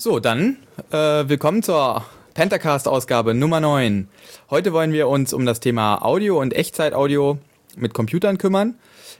So, 0.00 0.20
dann 0.20 0.58
äh, 0.92 0.96
willkommen 1.28 1.60
zur 1.64 2.04
Pentacast-Ausgabe 2.34 3.34
Nummer 3.34 3.58
9. 3.58 4.06
Heute 4.48 4.72
wollen 4.72 4.92
wir 4.92 5.08
uns 5.08 5.32
um 5.32 5.44
das 5.44 5.58
Thema 5.58 6.04
Audio 6.04 6.40
und 6.40 6.54
Echtzeitaudio 6.54 7.38
mit 7.74 7.94
Computern 7.94 8.38
kümmern. 8.38 8.76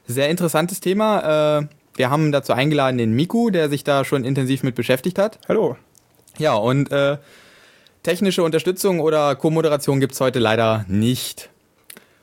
Sehr 0.06 0.28
interessantes 0.30 0.78
Thema. 0.78 1.62
Äh, 1.62 1.66
wir 1.96 2.10
haben 2.10 2.30
dazu 2.30 2.52
eingeladen 2.52 2.96
den 2.96 3.12
Miku, 3.12 3.50
der 3.50 3.68
sich 3.68 3.82
da 3.82 4.04
schon 4.04 4.22
intensiv 4.22 4.62
mit 4.62 4.76
beschäftigt 4.76 5.18
hat. 5.18 5.40
Hallo. 5.48 5.76
Ja, 6.38 6.54
und 6.54 6.92
äh, 6.92 7.18
technische 8.04 8.44
Unterstützung 8.44 9.00
oder 9.00 9.34
Co-Moderation 9.34 9.98
gibt's 9.98 10.20
heute 10.20 10.38
leider 10.38 10.84
nicht. 10.86 11.50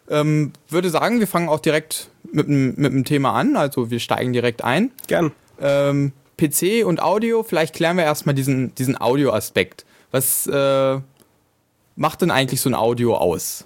Ähm, 0.09 0.53
würde 0.69 0.89
sagen, 0.89 1.19
wir 1.19 1.27
fangen 1.27 1.49
auch 1.49 1.59
direkt 1.59 2.07
mit, 2.31 2.47
mit 2.47 2.93
dem 2.93 3.03
Thema 3.03 3.33
an, 3.33 3.57
also 3.57 3.91
wir 3.91 3.99
steigen 3.99 4.31
direkt 4.31 4.63
ein. 4.63 4.91
Gern. 5.07 5.33
Ähm, 5.59 6.13
PC 6.37 6.85
und 6.85 7.01
Audio, 7.01 7.43
vielleicht 7.43 7.75
klären 7.75 7.97
wir 7.97 8.03
erstmal 8.03 8.35
diesen, 8.35 8.73
diesen 8.75 8.99
Audio-Aspekt. 8.99 9.85
Was 10.11 10.47
äh, 10.47 10.99
macht 11.95 12.21
denn 12.21 12.31
eigentlich 12.31 12.61
so 12.61 12.69
ein 12.69 12.75
Audio 12.75 13.15
aus? 13.15 13.65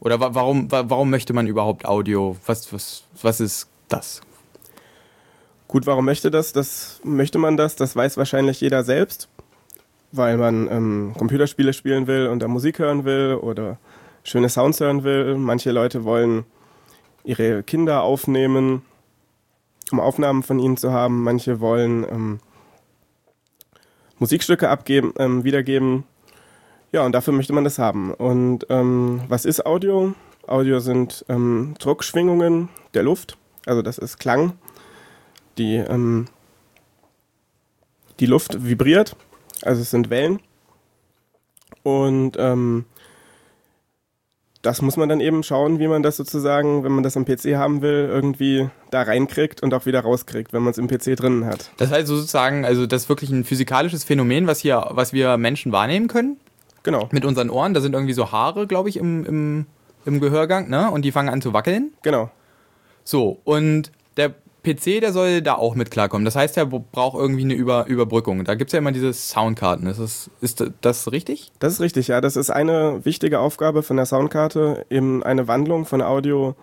Oder 0.00 0.20
wa 0.20 0.34
warum, 0.34 0.70
wa 0.70 0.84
warum 0.88 1.10
möchte 1.10 1.32
man 1.32 1.46
überhaupt 1.46 1.84
Audio? 1.84 2.36
Was, 2.46 2.72
was, 2.72 3.02
was 3.20 3.40
ist 3.40 3.68
das? 3.88 4.20
Gut, 5.66 5.86
warum 5.86 6.04
möchte 6.04 6.30
das? 6.30 6.52
Das 6.52 7.00
möchte 7.04 7.38
man 7.38 7.56
das? 7.56 7.76
Das 7.76 7.94
weiß 7.94 8.16
wahrscheinlich 8.16 8.60
jeder 8.60 8.84
selbst, 8.84 9.28
weil 10.12 10.38
man 10.38 10.68
ähm, 10.70 11.14
Computerspiele 11.18 11.72
spielen 11.72 12.06
will 12.06 12.28
und 12.28 12.40
da 12.40 12.48
Musik 12.48 12.78
hören 12.78 13.04
will 13.04 13.34
oder 13.34 13.78
schöne 14.22 14.48
Sounds 14.48 14.80
hören 14.80 15.04
will. 15.04 15.36
Manche 15.36 15.72
Leute 15.72 16.04
wollen 16.04 16.44
ihre 17.24 17.62
Kinder 17.62 18.02
aufnehmen, 18.02 18.82
um 19.92 20.00
Aufnahmen 20.00 20.42
von 20.42 20.58
ihnen 20.58 20.76
zu 20.76 20.92
haben. 20.92 21.22
Manche 21.22 21.60
wollen 21.60 22.04
ähm, 22.04 22.38
Musikstücke 24.18 24.68
abgeben, 24.68 25.12
ähm, 25.18 25.44
wiedergeben. 25.44 26.04
Ja, 26.92 27.04
und 27.04 27.12
dafür 27.12 27.34
möchte 27.34 27.52
man 27.52 27.64
das 27.64 27.78
haben. 27.78 28.12
Und 28.12 28.66
ähm, 28.70 29.22
was 29.28 29.44
ist 29.44 29.66
Audio? 29.66 30.14
Audio 30.46 30.80
sind 30.80 31.24
ähm, 31.28 31.74
Druckschwingungen 31.78 32.70
der 32.94 33.02
Luft, 33.02 33.36
also 33.66 33.82
das 33.82 33.98
ist 33.98 34.18
Klang. 34.18 34.54
Die, 35.58 35.74
ähm, 35.74 36.26
die 38.18 38.26
Luft 38.26 38.64
vibriert, 38.64 39.14
also 39.62 39.82
es 39.82 39.90
sind 39.90 40.08
Wellen. 40.08 40.40
Und 41.82 42.36
ähm, 42.38 42.86
das 44.68 44.82
muss 44.82 44.98
man 44.98 45.08
dann 45.08 45.20
eben 45.20 45.42
schauen, 45.42 45.78
wie 45.78 45.88
man 45.88 46.02
das 46.02 46.18
sozusagen, 46.18 46.84
wenn 46.84 46.92
man 46.92 47.02
das 47.02 47.16
am 47.16 47.24
PC 47.24 47.56
haben 47.56 47.80
will, 47.80 48.06
irgendwie 48.10 48.68
da 48.90 49.00
reinkriegt 49.00 49.62
und 49.62 49.72
auch 49.72 49.86
wieder 49.86 50.00
rauskriegt, 50.00 50.52
wenn 50.52 50.62
man 50.62 50.72
es 50.72 50.76
im 50.76 50.88
PC 50.88 51.16
drinnen 51.16 51.46
hat. 51.46 51.70
Das 51.78 51.90
heißt 51.90 52.06
sozusagen, 52.06 52.66
also 52.66 52.86
das 52.86 53.04
ist 53.04 53.08
wirklich 53.08 53.30
ein 53.30 53.44
physikalisches 53.44 54.04
Phänomen, 54.04 54.46
was 54.46 54.58
hier, 54.60 54.86
was 54.90 55.14
wir 55.14 55.38
Menschen 55.38 55.72
wahrnehmen 55.72 56.06
können. 56.06 56.36
Genau. 56.82 57.08
Mit 57.12 57.24
unseren 57.24 57.48
Ohren. 57.48 57.72
Da 57.72 57.80
sind 57.80 57.94
irgendwie 57.94 58.12
so 58.12 58.30
Haare, 58.30 58.66
glaube 58.66 58.90
ich, 58.90 58.98
im, 58.98 59.24
im, 59.24 59.66
im 60.04 60.20
Gehörgang, 60.20 60.68
ne? 60.68 60.90
Und 60.90 61.02
die 61.02 61.12
fangen 61.12 61.30
an 61.30 61.40
zu 61.40 61.54
wackeln. 61.54 61.92
Genau. 62.02 62.30
So, 63.04 63.40
und 63.44 63.90
PC, 64.74 65.00
der 65.00 65.12
soll 65.12 65.42
da 65.42 65.54
auch 65.54 65.74
mit 65.74 65.90
klarkommen. 65.90 66.24
Das 66.24 66.36
heißt, 66.36 66.56
er 66.56 66.66
braucht 66.66 67.18
irgendwie 67.18 67.44
eine 67.44 67.54
Über 67.54 67.86
Überbrückung. 67.86 68.44
Da 68.44 68.54
gibt 68.54 68.68
es 68.68 68.72
ja 68.72 68.78
immer 68.78 68.92
diese 68.92 69.12
Soundkarten. 69.12 69.86
Ist 69.86 70.00
das, 70.00 70.30
ist 70.40 70.64
das 70.80 71.10
richtig? 71.12 71.52
Das 71.58 71.74
ist 71.74 71.80
richtig, 71.80 72.08
ja. 72.08 72.20
Das 72.20 72.36
ist 72.36 72.50
eine 72.50 73.04
wichtige 73.04 73.40
Aufgabe 73.40 73.82
von 73.82 73.96
der 73.96 74.06
Soundkarte, 74.06 74.86
eben 74.90 75.22
eine 75.22 75.48
Wandlung 75.48 75.86
von 75.86 76.02
Audio 76.02 76.54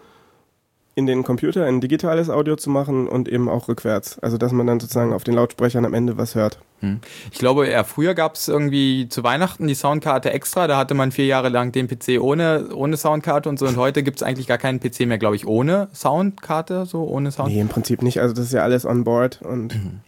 in 0.98 1.06
den 1.06 1.24
Computer, 1.24 1.68
in 1.68 1.82
digitales 1.82 2.30
Audio 2.30 2.56
zu 2.56 2.70
machen 2.70 3.08
und 3.10 3.28
eben 3.28 3.50
auch 3.50 3.68
rückwärts. 3.68 4.18
Also 4.20 4.38
dass 4.38 4.54
man 4.54 4.66
dann 4.66 4.80
sozusagen 4.80 5.12
auf 5.12 5.26
den 5.26 5.34
Lautsprechern 5.34 5.84
am 5.84 5.94
Ende 5.94 6.18
was 6.18 6.36
hört. 6.36 6.60
Hm. 6.80 7.02
Ich 7.34 7.38
glaube, 7.38 7.70
ja, 7.70 7.84
früher 7.84 8.16
gab 8.16 8.36
es 8.36 8.48
irgendwie 8.48 9.10
zu 9.10 9.22
Weihnachten 9.22 9.68
die 9.68 9.76
Soundkarte 9.76 10.32
extra. 10.32 10.68
Da 10.68 10.78
hatte 10.78 10.94
man 10.94 11.12
vier 11.12 11.26
Jahre 11.26 11.50
lang 11.50 11.74
den 11.74 11.90
PC 11.90 12.22
ohne, 12.22 12.70
ohne 12.74 12.96
Soundkarte 12.96 13.50
und 13.50 13.60
so. 13.60 13.68
Und 13.68 13.76
heute 13.76 14.04
gibt 14.04 14.18
es 14.18 14.24
eigentlich 14.24 14.48
gar 14.48 14.58
keinen 14.58 14.80
PC 14.80 15.02
mehr, 15.02 15.18
glaube 15.18 15.36
ich, 15.36 15.46
ohne 15.46 15.90
Soundkarte, 15.94 16.86
so 16.86 17.04
ohne 17.04 17.32
Sound. 17.32 17.50
Nee, 17.50 17.60
im 17.60 17.68
Prinzip 17.68 18.02
nicht. 18.02 18.22
Also 18.22 18.34
das 18.34 18.46
ist 18.46 18.54
ja 18.54 18.64
alles 18.64 18.86
on 18.86 19.04
board 19.04 19.42
und. 19.42 19.76
Mhm. 19.76 20.00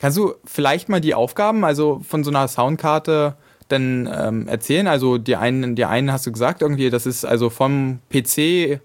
Kannst 0.00 0.18
du 0.18 0.34
vielleicht 0.44 0.88
mal 0.88 1.00
die 1.00 1.14
Aufgaben, 1.14 1.64
also 1.64 2.00
von 2.06 2.24
so 2.24 2.30
einer 2.30 2.48
Soundkarte 2.48 3.36
dann 3.68 4.10
ähm, 4.12 4.48
erzählen? 4.48 4.88
Also 4.88 5.16
die 5.16 5.36
einen, 5.36 5.76
die 5.76 5.84
einen 5.84 6.12
hast 6.12 6.26
du 6.26 6.32
gesagt, 6.32 6.60
irgendwie, 6.60 6.90
das 6.90 7.06
ist 7.06 7.24
also 7.24 7.48
vom 7.48 8.00
PC 8.10 8.80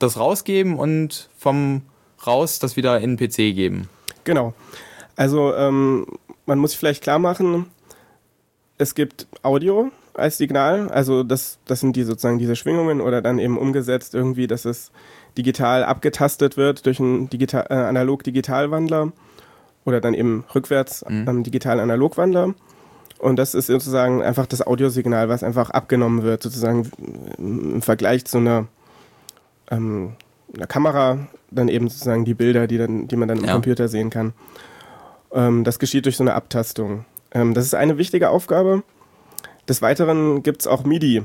das 0.00 0.18
rausgeben 0.18 0.78
und 0.78 1.30
vom 1.38 1.82
raus 2.26 2.58
das 2.58 2.76
wieder 2.76 3.00
in 3.00 3.16
den 3.16 3.28
PC 3.28 3.54
geben. 3.54 3.88
Genau. 4.24 4.54
Also 5.16 5.54
ähm, 5.54 6.06
man 6.46 6.58
muss 6.58 6.72
sich 6.72 6.80
vielleicht 6.80 7.02
klar 7.02 7.18
machen, 7.18 7.66
es 8.78 8.94
gibt 8.94 9.26
Audio 9.42 9.90
als 10.14 10.38
Signal, 10.38 10.88
also 10.88 11.22
das, 11.22 11.58
das 11.66 11.80
sind 11.80 11.96
die 11.96 12.02
sozusagen 12.02 12.38
diese 12.38 12.56
Schwingungen 12.56 13.00
oder 13.00 13.22
dann 13.22 13.38
eben 13.38 13.58
umgesetzt 13.58 14.14
irgendwie, 14.14 14.46
dass 14.46 14.64
es 14.64 14.90
digital 15.36 15.84
abgetastet 15.84 16.56
wird 16.56 16.86
durch 16.86 16.98
einen 16.98 17.28
digital, 17.30 17.66
äh, 17.68 17.74
Analog-Digital-Wandler 17.74 19.12
oder 19.84 20.00
dann 20.00 20.14
eben 20.14 20.44
rückwärts 20.54 21.04
mhm. 21.08 21.44
Digital-Analog-Wandler. 21.44 22.54
Und 23.18 23.36
das 23.36 23.54
ist 23.54 23.66
sozusagen 23.66 24.22
einfach 24.22 24.46
das 24.46 24.66
Audiosignal, 24.66 25.28
was 25.28 25.42
einfach 25.42 25.70
abgenommen 25.70 26.22
wird, 26.22 26.42
sozusagen 26.42 26.90
im 27.36 27.82
Vergleich 27.82 28.24
zu 28.24 28.38
einer 28.38 28.66
ähm, 29.70 30.14
einer 30.54 30.66
Kamera 30.66 31.28
dann 31.50 31.68
eben 31.68 31.88
sozusagen 31.88 32.24
die 32.24 32.34
Bilder, 32.34 32.66
die, 32.66 32.78
dann, 32.78 33.08
die 33.08 33.16
man 33.16 33.28
dann 33.28 33.38
im 33.38 33.44
ja. 33.44 33.52
Computer 33.52 33.88
sehen 33.88 34.10
kann. 34.10 34.32
Ähm, 35.32 35.64
das 35.64 35.78
geschieht 35.78 36.04
durch 36.04 36.16
so 36.16 36.24
eine 36.24 36.34
Abtastung. 36.34 37.04
Ähm, 37.32 37.54
das 37.54 37.64
ist 37.64 37.74
eine 37.74 37.98
wichtige 37.98 38.30
Aufgabe. 38.30 38.82
Des 39.68 39.82
Weiteren 39.82 40.42
gibt 40.42 40.62
es 40.62 40.66
auch 40.66 40.84
MIDI. 40.84 41.22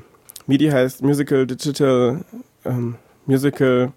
MIDI 0.47 0.67
heißt 0.67 1.01
Musical 1.01 1.47
Digital 1.47 2.21
ähm, 2.65 2.95
Musical 3.25 3.91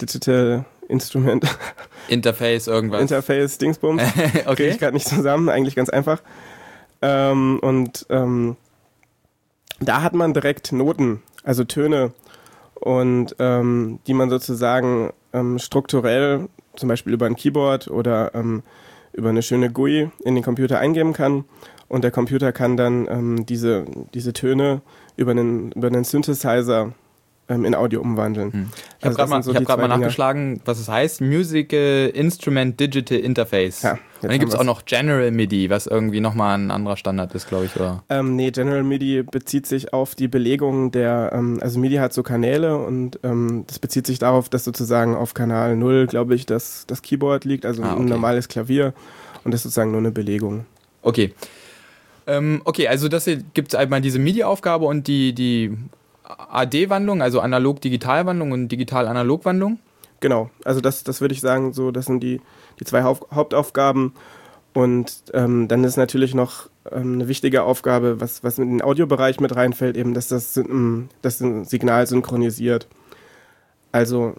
Digital 0.00 0.64
Instrument. 0.88 1.44
Interface, 2.08 2.66
irgendwas. 2.66 3.00
Interface, 3.00 3.58
Dingsbums. 3.58 4.02
okay. 4.46 4.54
Kriege 4.54 4.68
ich 4.68 4.78
gerade 4.78 4.94
nicht 4.94 5.08
zusammen, 5.08 5.48
eigentlich 5.48 5.74
ganz 5.74 5.90
einfach. 5.90 6.22
Ähm, 7.02 7.58
und 7.60 8.06
ähm, 8.08 8.56
da 9.80 10.02
hat 10.02 10.14
man 10.14 10.32
direkt 10.32 10.72
Noten, 10.72 11.22
also 11.44 11.64
Töne 11.64 12.12
und 12.80 13.36
ähm, 13.38 13.98
die 14.06 14.14
man 14.14 14.30
sozusagen 14.30 15.12
ähm, 15.32 15.58
strukturell, 15.58 16.48
zum 16.76 16.88
Beispiel 16.88 17.12
über 17.12 17.26
ein 17.26 17.36
Keyboard 17.36 17.88
oder 17.88 18.34
ähm, 18.34 18.62
über 19.12 19.30
eine 19.30 19.42
schöne 19.42 19.70
GUI 19.70 20.10
in 20.24 20.34
den 20.34 20.44
Computer 20.44 20.78
eingeben 20.78 21.12
kann. 21.12 21.44
Und 21.88 22.04
der 22.04 22.10
Computer 22.10 22.52
kann 22.52 22.76
dann 22.76 23.08
ähm, 23.08 23.46
diese, 23.46 23.86
diese 24.14 24.32
Töne 24.32 24.82
über 25.16 25.32
einen, 25.32 25.72
über 25.72 25.88
einen 25.88 26.04
Synthesizer 26.04 26.92
ähm, 27.48 27.64
in 27.64 27.74
Audio 27.74 28.00
umwandeln. 28.00 28.52
Hm. 28.52 28.68
Ich 28.98 29.04
habe 29.06 29.18
also 29.20 29.52
gerade 29.52 29.64
so 29.64 29.72
hab 29.72 29.80
mal 29.80 29.88
nachgeschlagen, 29.88 30.60
was 30.64 30.78
es 30.78 30.88
heißt. 30.88 31.20
Musical 31.20 32.10
Instrument 32.14 32.78
Digital 32.78 33.18
Interface. 33.18 33.82
Ja, 33.82 33.98
und 34.22 34.30
dann 34.30 34.38
gibt 34.38 34.52
es 34.52 34.58
auch 34.58 34.64
noch 34.64 34.84
General 34.84 35.30
MIDI, 35.30 35.70
was 35.70 35.86
irgendwie 35.86 36.20
nochmal 36.20 36.58
ein 36.58 36.70
anderer 36.70 36.96
Standard 36.96 37.34
ist, 37.34 37.48
glaube 37.48 37.66
ich, 37.66 37.76
oder? 37.76 38.02
Ähm, 38.08 38.36
nee, 38.36 38.50
General 38.50 38.82
MIDI 38.82 39.22
bezieht 39.22 39.66
sich 39.66 39.92
auf 39.92 40.14
die 40.14 40.28
Belegung 40.28 40.90
der, 40.90 41.30
ähm, 41.32 41.58
also 41.60 41.78
MIDI 41.78 41.96
hat 41.96 42.12
so 42.12 42.22
Kanäle 42.22 42.76
und 42.76 43.20
ähm, 43.22 43.64
das 43.66 43.78
bezieht 43.78 44.06
sich 44.06 44.18
darauf, 44.18 44.48
dass 44.48 44.64
sozusagen 44.64 45.14
auf 45.14 45.34
Kanal 45.34 45.76
0, 45.76 46.06
glaube 46.06 46.34
ich, 46.34 46.46
das, 46.46 46.84
das 46.86 47.02
Keyboard 47.02 47.44
liegt, 47.44 47.64
also 47.64 47.82
ah, 47.82 47.92
okay. 47.92 48.02
ein 48.02 48.06
normales 48.06 48.48
Klavier 48.48 48.92
und 49.44 49.52
das 49.52 49.60
ist 49.60 49.64
sozusagen 49.64 49.92
nur 49.92 50.00
eine 50.00 50.10
Belegung. 50.10 50.66
Okay. 51.02 51.32
Ähm, 52.26 52.60
okay, 52.64 52.88
also 52.88 53.08
das 53.08 53.24
gibt 53.54 53.68
es 53.68 53.74
einmal 53.74 54.00
diese 54.00 54.18
MIDI-Aufgabe 54.18 54.84
und 54.84 55.06
die, 55.06 55.32
die 55.32 55.78
AD-Wandlung, 56.28 57.22
also 57.22 57.40
Analog-Digital-Wandlung 57.40 58.52
und 58.52 58.68
Digital-Analog-Wandlung? 58.68 59.78
Genau, 60.20 60.50
also 60.64 60.80
das, 60.80 61.04
das 61.04 61.20
würde 61.20 61.34
ich 61.34 61.40
sagen, 61.40 61.72
so, 61.72 61.90
das 61.90 62.06
sind 62.06 62.20
die, 62.20 62.40
die 62.80 62.84
zwei 62.84 63.02
Haupt 63.02 63.30
Hauptaufgaben. 63.32 64.12
Und 64.74 65.22
ähm, 65.32 65.66
dann 65.66 65.82
ist 65.84 65.96
natürlich 65.96 66.34
noch 66.34 66.68
ähm, 66.92 67.14
eine 67.14 67.28
wichtige 67.28 67.62
Aufgabe, 67.62 68.20
was, 68.20 68.44
was 68.44 68.58
in 68.58 68.68
den 68.68 68.82
Audiobereich 68.82 69.40
mit 69.40 69.56
reinfällt, 69.56 69.96
eben, 69.96 70.14
dass 70.14 70.28
das, 70.28 70.56
ähm, 70.56 71.08
das 71.22 71.38
Signal 71.38 72.06
synchronisiert. 72.06 72.86
Also 73.90 74.34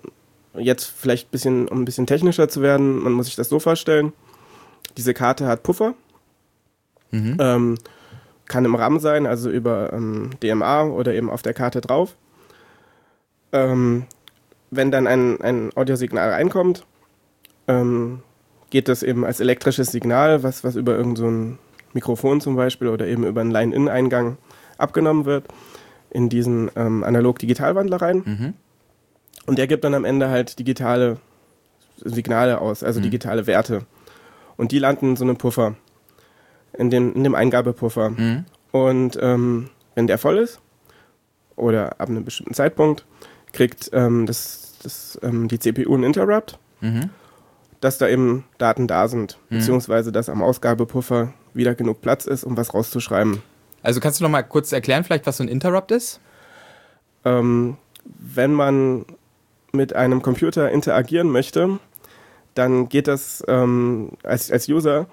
jetzt 0.57 0.85
vielleicht 0.85 1.27
ein 1.27 1.31
bisschen, 1.31 1.67
um 1.67 1.81
ein 1.81 1.85
bisschen 1.85 2.07
technischer 2.07 2.47
zu 2.47 2.61
werden, 2.61 3.01
man 3.01 3.13
muss 3.13 3.25
sich 3.25 3.35
das 3.35 3.49
so 3.49 3.59
vorstellen. 3.59 4.13
Diese 4.97 5.13
Karte 5.13 5.47
hat 5.47 5.63
Puffer. 5.63 5.93
Mhm. 7.11 7.37
Ähm, 7.39 7.77
kann 8.49 8.65
im 8.65 8.75
RAM 8.75 8.99
sein, 8.99 9.25
also 9.25 9.49
über 9.49 9.93
ähm, 9.93 10.31
DMA 10.43 10.83
oder 10.83 11.13
eben 11.13 11.29
auf 11.29 11.41
der 11.41 11.53
Karte 11.53 11.79
drauf. 11.79 12.17
Ähm, 13.53 14.03
wenn 14.71 14.91
dann 14.91 15.07
ein, 15.07 15.39
ein 15.41 15.71
Audiosignal 15.75 16.29
reinkommt, 16.31 16.85
ähm, 17.67 18.21
geht 18.69 18.87
das 18.87 19.03
eben 19.03 19.25
als 19.25 19.39
elektrisches 19.39 19.91
Signal, 19.91 20.43
was, 20.43 20.63
was 20.63 20.75
über 20.75 20.95
irgendein 20.95 21.53
so 21.53 21.57
Mikrofon 21.93 22.41
zum 22.41 22.55
Beispiel 22.55 22.87
oder 22.89 23.07
eben 23.07 23.25
über 23.25 23.41
einen 23.41 23.51
Line-In-Eingang 23.51 24.37
abgenommen 24.77 25.25
wird, 25.25 25.45
in 26.09 26.29
diesen 26.29 26.69
ähm, 26.75 27.03
Analog-Digital-Wandler 27.03 28.01
rein. 28.01 28.23
Mhm. 28.25 28.53
Und 29.45 29.57
der 29.57 29.67
gibt 29.67 29.83
dann 29.83 29.95
am 29.95 30.05
Ende 30.05 30.29
halt 30.29 30.59
digitale 30.59 31.17
Signale 31.97 32.61
aus, 32.61 32.83
also 32.83 32.99
mhm. 32.99 33.03
digitale 33.05 33.47
Werte. 33.47 33.85
Und 34.57 34.71
die 34.71 34.79
landen 34.79 35.11
in 35.11 35.15
so 35.15 35.23
einem 35.23 35.37
Puffer. 35.37 35.75
In 36.79 36.89
dem, 36.89 37.13
in 37.13 37.23
dem 37.23 37.35
Eingabepuffer. 37.35 38.09
Mhm. 38.11 38.45
Und 38.71 39.17
ähm, 39.21 39.69
wenn 39.95 40.07
der 40.07 40.17
voll 40.17 40.37
ist, 40.37 40.59
oder 41.55 41.99
ab 41.99 42.09
einem 42.09 42.23
bestimmten 42.23 42.53
Zeitpunkt, 42.53 43.05
kriegt 43.51 43.89
ähm, 43.93 44.25
das, 44.25 44.75
das, 44.81 45.19
ähm, 45.21 45.47
die 45.47 45.59
CPU 45.59 45.93
einen 45.93 46.03
Interrupt, 46.03 46.57
Mhm. 46.81 47.09
dass 47.81 47.97
da 47.97 48.07
eben 48.07 48.45
Daten 48.57 48.87
da 48.87 49.07
sind, 49.09 49.37
Mhm. 49.49 49.57
beziehungsweise 49.57 50.11
dass 50.13 50.29
am 50.29 50.41
Ausgabepuffer 50.41 51.33
wieder 51.53 51.75
genug 51.75 51.99
Platz 52.01 52.25
ist, 52.25 52.43
um 52.45 52.55
was 52.55 52.73
rauszuschreiben. 52.73 53.41
Also 53.83 53.99
kannst 53.99 54.19
du 54.19 54.23
noch 54.23 54.31
mal 54.31 54.43
kurz 54.43 54.71
erklären, 54.71 55.03
vielleicht, 55.03 55.25
was 55.27 55.37
so 55.37 55.43
ein 55.43 55.49
Interrupt 55.49 55.91
ist? 55.91 56.21
Ähm, 57.25 57.75
wenn 58.05 58.53
man 58.53 59.05
mit 59.73 59.93
einem 59.93 60.21
Computer 60.21 60.71
interagieren 60.71 61.29
möchte, 61.29 61.79
dann 62.55 62.87
geht 62.89 63.07
das 63.07 63.43
ähm, 63.47 64.11
als, 64.23 64.51
als 64.51 64.67
User 64.69 65.07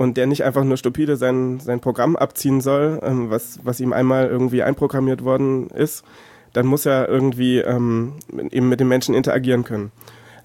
und 0.00 0.16
der 0.16 0.26
nicht 0.26 0.44
einfach 0.44 0.64
nur 0.64 0.78
stupide 0.78 1.16
sein, 1.16 1.60
sein 1.60 1.80
Programm 1.80 2.16
abziehen 2.16 2.62
soll, 2.62 3.00
ähm, 3.02 3.28
was, 3.28 3.58
was 3.64 3.80
ihm 3.80 3.92
einmal 3.92 4.28
irgendwie 4.28 4.62
einprogrammiert 4.62 5.24
worden 5.24 5.68
ist, 5.68 6.06
dann 6.54 6.64
muss 6.64 6.86
er 6.86 7.06
irgendwie 7.06 7.58
ähm, 7.58 8.14
eben 8.50 8.70
mit 8.70 8.80
den 8.80 8.88
Menschen 8.88 9.14
interagieren 9.14 9.62
können. 9.62 9.92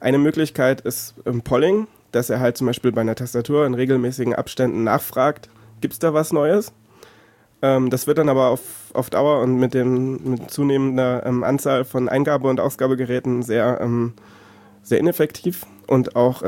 Eine 0.01 0.17
Möglichkeit 0.17 0.81
ist 0.81 1.13
ähm, 1.25 1.41
Polling, 1.41 1.87
dass 2.11 2.29
er 2.29 2.41
halt 2.41 2.57
zum 2.57 2.67
Beispiel 2.67 2.91
bei 2.91 2.99
einer 2.99 3.15
Tastatur 3.15 3.65
in 3.65 3.75
regelmäßigen 3.75 4.35
Abständen 4.35 4.83
nachfragt, 4.83 5.47
gibt 5.79 5.93
es 5.93 5.99
da 5.99 6.13
was 6.13 6.33
Neues? 6.33 6.73
Ähm, 7.61 7.89
das 7.89 8.07
wird 8.07 8.17
dann 8.17 8.27
aber 8.27 8.49
auf, 8.49 8.59
auf 8.91 9.09
Dauer 9.09 9.39
und 9.39 9.57
mit, 9.57 9.73
dem, 9.73 10.31
mit 10.31 10.51
zunehmender 10.51 11.25
ähm, 11.25 11.45
Anzahl 11.45 11.85
von 11.85 12.09
Eingabe- 12.09 12.49
und 12.49 12.59
Ausgabegeräten 12.59 13.41
sehr, 13.41 13.79
ähm, 13.79 14.15
sehr 14.83 14.99
ineffektiv 14.99 15.65
und 15.87 16.17
auch 16.17 16.43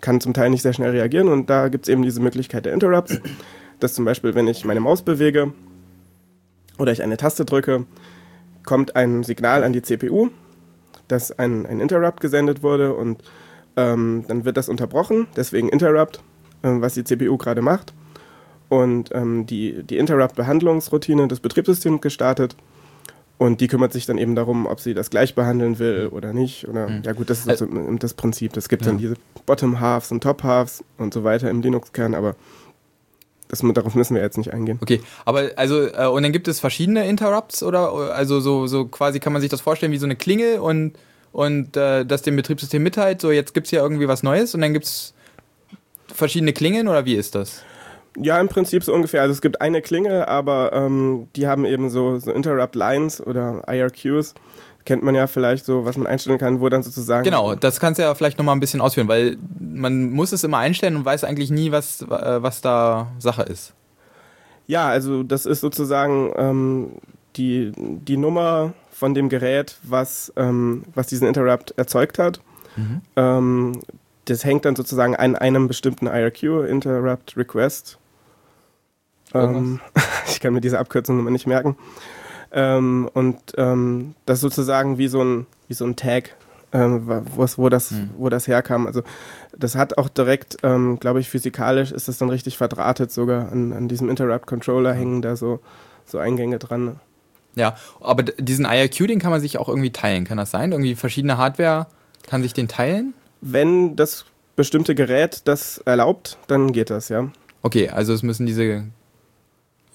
kann 0.00 0.20
zum 0.20 0.34
Teil 0.34 0.50
nicht 0.50 0.62
sehr 0.62 0.72
schnell 0.72 0.90
reagieren. 0.90 1.28
Und 1.28 1.50
da 1.50 1.68
gibt 1.68 1.86
es 1.86 1.88
eben 1.88 2.02
diese 2.02 2.20
Möglichkeit 2.20 2.64
der 2.64 2.72
Interrupts, 2.72 3.20
dass 3.80 3.94
zum 3.94 4.04
Beispiel, 4.04 4.34
wenn 4.34 4.48
ich 4.48 4.64
meine 4.64 4.80
Maus 4.80 5.02
bewege 5.02 5.52
oder 6.78 6.92
ich 6.92 7.02
eine 7.02 7.16
Taste 7.16 7.44
drücke, 7.44 7.86
kommt 8.64 8.96
ein 8.96 9.22
Signal 9.22 9.64
an 9.64 9.72
die 9.72 9.82
CPU, 9.82 10.30
dass 11.08 11.36
ein, 11.38 11.66
ein 11.66 11.80
Interrupt 11.80 12.20
gesendet 12.20 12.62
wurde 12.62 12.94
und 12.94 13.22
ähm, 13.76 14.24
dann 14.28 14.44
wird 14.44 14.56
das 14.56 14.68
unterbrochen, 14.68 15.26
deswegen 15.36 15.68
Interrupt, 15.68 16.22
ähm, 16.62 16.80
was 16.80 16.94
die 16.94 17.04
CPU 17.04 17.36
gerade 17.36 17.62
macht. 17.62 17.92
Und 18.68 19.10
ähm, 19.12 19.44
die, 19.46 19.82
die 19.82 19.98
Interrupt-Behandlungsroutine 19.98 21.28
des 21.28 21.40
Betriebssystems 21.40 22.00
gestartet. 22.00 22.56
Und 23.42 23.60
die 23.60 23.66
kümmert 23.66 23.92
sich 23.92 24.06
dann 24.06 24.18
eben 24.18 24.36
darum, 24.36 24.66
ob 24.66 24.78
sie 24.78 24.94
das 24.94 25.10
gleich 25.10 25.34
behandeln 25.34 25.80
will 25.80 26.08
oder 26.12 26.32
nicht. 26.32 26.68
Oder 26.68 26.88
Mhm. 26.88 27.02
ja 27.04 27.12
gut, 27.12 27.28
das 27.28 27.40
ist 27.40 27.48
Also- 27.48 27.66
so 27.66 27.92
das 27.98 28.14
Prinzip. 28.14 28.56
Es 28.56 28.68
gibt 28.68 28.82
Ja. 28.84 28.88
dann 28.92 28.98
diese 28.98 29.14
Bottom-Halves 29.46 30.12
und 30.12 30.22
Top-Halves 30.22 30.84
und 30.98 31.12
so 31.12 31.24
weiter 31.24 31.50
im 31.50 31.60
Linux-Kern, 31.60 32.14
aber 32.14 32.36
das, 33.48 33.60
darauf 33.74 33.94
müssen 33.96 34.14
wir 34.14 34.22
jetzt 34.22 34.38
nicht 34.38 34.52
eingehen. 34.52 34.78
Okay, 34.80 35.00
aber 35.24 35.50
also 35.56 35.82
äh, 35.88 36.06
und 36.06 36.22
dann 36.22 36.30
gibt 36.32 36.46
es 36.46 36.60
verschiedene 36.60 37.06
Interrupts 37.08 37.62
oder 37.64 37.92
also 38.14 38.38
so 38.40 38.66
so 38.68 38.84
quasi 38.86 39.18
kann 39.18 39.32
man 39.32 39.42
sich 39.42 39.50
das 39.50 39.60
vorstellen 39.60 39.90
wie 39.92 39.98
so 39.98 40.06
eine 40.06 40.16
Klingel 40.16 40.60
und 40.60 40.92
und 41.32 41.76
äh, 41.76 42.04
das 42.06 42.22
dem 42.22 42.36
Betriebssystem 42.36 42.82
mitteilt, 42.82 43.20
so 43.20 43.30
jetzt 43.32 43.54
gibt's 43.54 43.70
hier 43.70 43.80
irgendwie 43.80 44.06
was 44.08 44.22
Neues 44.22 44.54
und 44.54 44.60
dann 44.60 44.72
gibt's 44.72 45.14
verschiedene 46.14 46.52
Klingeln 46.52 46.86
oder 46.88 47.04
wie 47.06 47.14
ist 47.14 47.34
das? 47.34 47.62
Ja, 48.16 48.40
im 48.40 48.48
Prinzip 48.48 48.84
so 48.84 48.92
ungefähr. 48.92 49.22
Also 49.22 49.32
es 49.32 49.40
gibt 49.40 49.60
eine 49.60 49.80
Klingel, 49.80 50.24
aber 50.24 50.72
ähm, 50.72 51.28
die 51.34 51.46
haben 51.46 51.64
eben 51.64 51.88
so, 51.90 52.18
so 52.18 52.30
Interrupt-Lines 52.30 53.26
oder 53.26 53.62
IRQs. 53.66 54.34
Kennt 54.84 55.02
man 55.02 55.14
ja 55.14 55.26
vielleicht 55.26 55.64
so, 55.64 55.84
was 55.84 55.96
man 55.96 56.06
einstellen 56.06 56.38
kann, 56.38 56.60
wo 56.60 56.68
dann 56.68 56.82
sozusagen... 56.82 57.24
Genau, 57.24 57.54
das 57.54 57.78
kannst 57.78 57.98
du 57.98 58.02
ja 58.02 58.14
vielleicht 58.14 58.36
noch 58.38 58.44
mal 58.44 58.52
ein 58.52 58.60
bisschen 58.60 58.80
ausführen, 58.80 59.08
weil 59.08 59.36
man 59.58 60.10
muss 60.10 60.32
es 60.32 60.44
immer 60.44 60.58
einstellen 60.58 60.96
und 60.96 61.04
weiß 61.04 61.24
eigentlich 61.24 61.50
nie, 61.50 61.70
was 61.70 62.02
äh, 62.02 62.42
was 62.42 62.60
da 62.60 63.12
Sache 63.18 63.42
ist. 63.42 63.74
Ja, 64.66 64.88
also 64.88 65.22
das 65.22 65.46
ist 65.46 65.60
sozusagen 65.60 66.32
ähm, 66.36 66.90
die, 67.36 67.72
die 67.76 68.16
Nummer 68.16 68.74
von 68.90 69.14
dem 69.14 69.28
Gerät, 69.28 69.76
was, 69.84 70.32
ähm, 70.36 70.82
was 70.94 71.06
diesen 71.06 71.28
Interrupt 71.28 71.72
erzeugt 71.78 72.18
hat. 72.18 72.40
Ähm, 73.16 73.80
das 74.24 74.44
hängt 74.44 74.64
dann 74.64 74.76
sozusagen 74.76 75.16
an 75.16 75.36
einem 75.36 75.68
bestimmten 75.68 76.06
IRQ, 76.06 76.68
Interrupt 76.68 77.36
Request. 77.36 77.98
Ähm, 79.34 79.80
ich 80.26 80.40
kann 80.40 80.52
mir 80.52 80.60
diese 80.60 80.78
Abkürzung 80.78 81.18
immer 81.18 81.30
nicht 81.30 81.46
merken. 81.46 81.76
Ähm, 82.52 83.08
und 83.14 83.38
ähm, 83.56 84.14
das 84.26 84.38
ist 84.38 84.42
sozusagen 84.42 84.98
wie 84.98 85.08
so 85.08 85.22
ein, 85.22 85.46
wie 85.68 85.74
so 85.74 85.86
ein 85.86 85.96
Tag, 85.96 86.36
ähm, 86.72 87.06
wo, 87.06 87.46
wo, 87.56 87.68
das, 87.68 87.90
Hm. 87.90 88.10
wo 88.16 88.28
das 88.28 88.46
herkam. 88.46 88.86
Also 88.86 89.02
das 89.56 89.74
hat 89.74 89.98
auch 89.98 90.08
direkt, 90.08 90.58
ähm, 90.62 90.98
glaube 91.00 91.20
ich, 91.20 91.30
physikalisch 91.30 91.92
ist 91.92 92.08
das 92.08 92.18
dann 92.18 92.30
richtig 92.30 92.58
verdrahtet 92.58 93.10
sogar. 93.12 93.50
An, 93.50 93.72
an 93.72 93.88
diesem 93.88 94.08
Interrupt-Controller 94.08 94.92
hängen 94.92 95.22
da 95.22 95.36
so, 95.36 95.60
so 96.04 96.18
Eingänge 96.18 96.58
dran. 96.58 97.00
Ja, 97.54 97.76
aber 98.00 98.22
diesen 98.22 98.64
IRQ, 98.64 99.08
den 99.08 99.18
kann 99.18 99.30
man 99.30 99.40
sich 99.40 99.58
auch 99.58 99.68
irgendwie 99.68 99.92
teilen, 99.92 100.24
kann 100.24 100.38
das 100.38 100.50
sein? 100.50 100.72
Irgendwie 100.72 100.94
verschiedene 100.94 101.36
Hardware 101.36 101.86
kann 102.26 102.42
sich 102.42 102.54
den 102.54 102.68
teilen? 102.68 103.12
Wenn 103.42 103.96
das 103.96 104.24
bestimmte 104.56 104.94
Gerät 104.94 105.42
das 105.44 105.78
erlaubt, 105.78 106.38
dann 106.46 106.72
geht 106.72 106.90
das, 106.90 107.08
ja. 107.08 107.28
Okay, 107.62 107.88
also 107.90 108.12
es 108.12 108.22
müssen 108.22 108.46
diese 108.46 108.84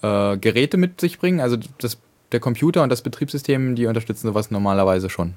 äh, 0.02 0.36
Geräte 0.38 0.76
mit 0.76 1.00
sich 1.00 1.18
bringen, 1.18 1.40
also 1.40 1.56
das, 1.78 1.98
der 2.32 2.40
Computer 2.40 2.82
und 2.82 2.90
das 2.90 3.02
Betriebssystem, 3.02 3.74
die 3.74 3.86
unterstützen 3.86 4.26
sowas 4.26 4.50
normalerweise 4.50 5.08
schon. 5.10 5.34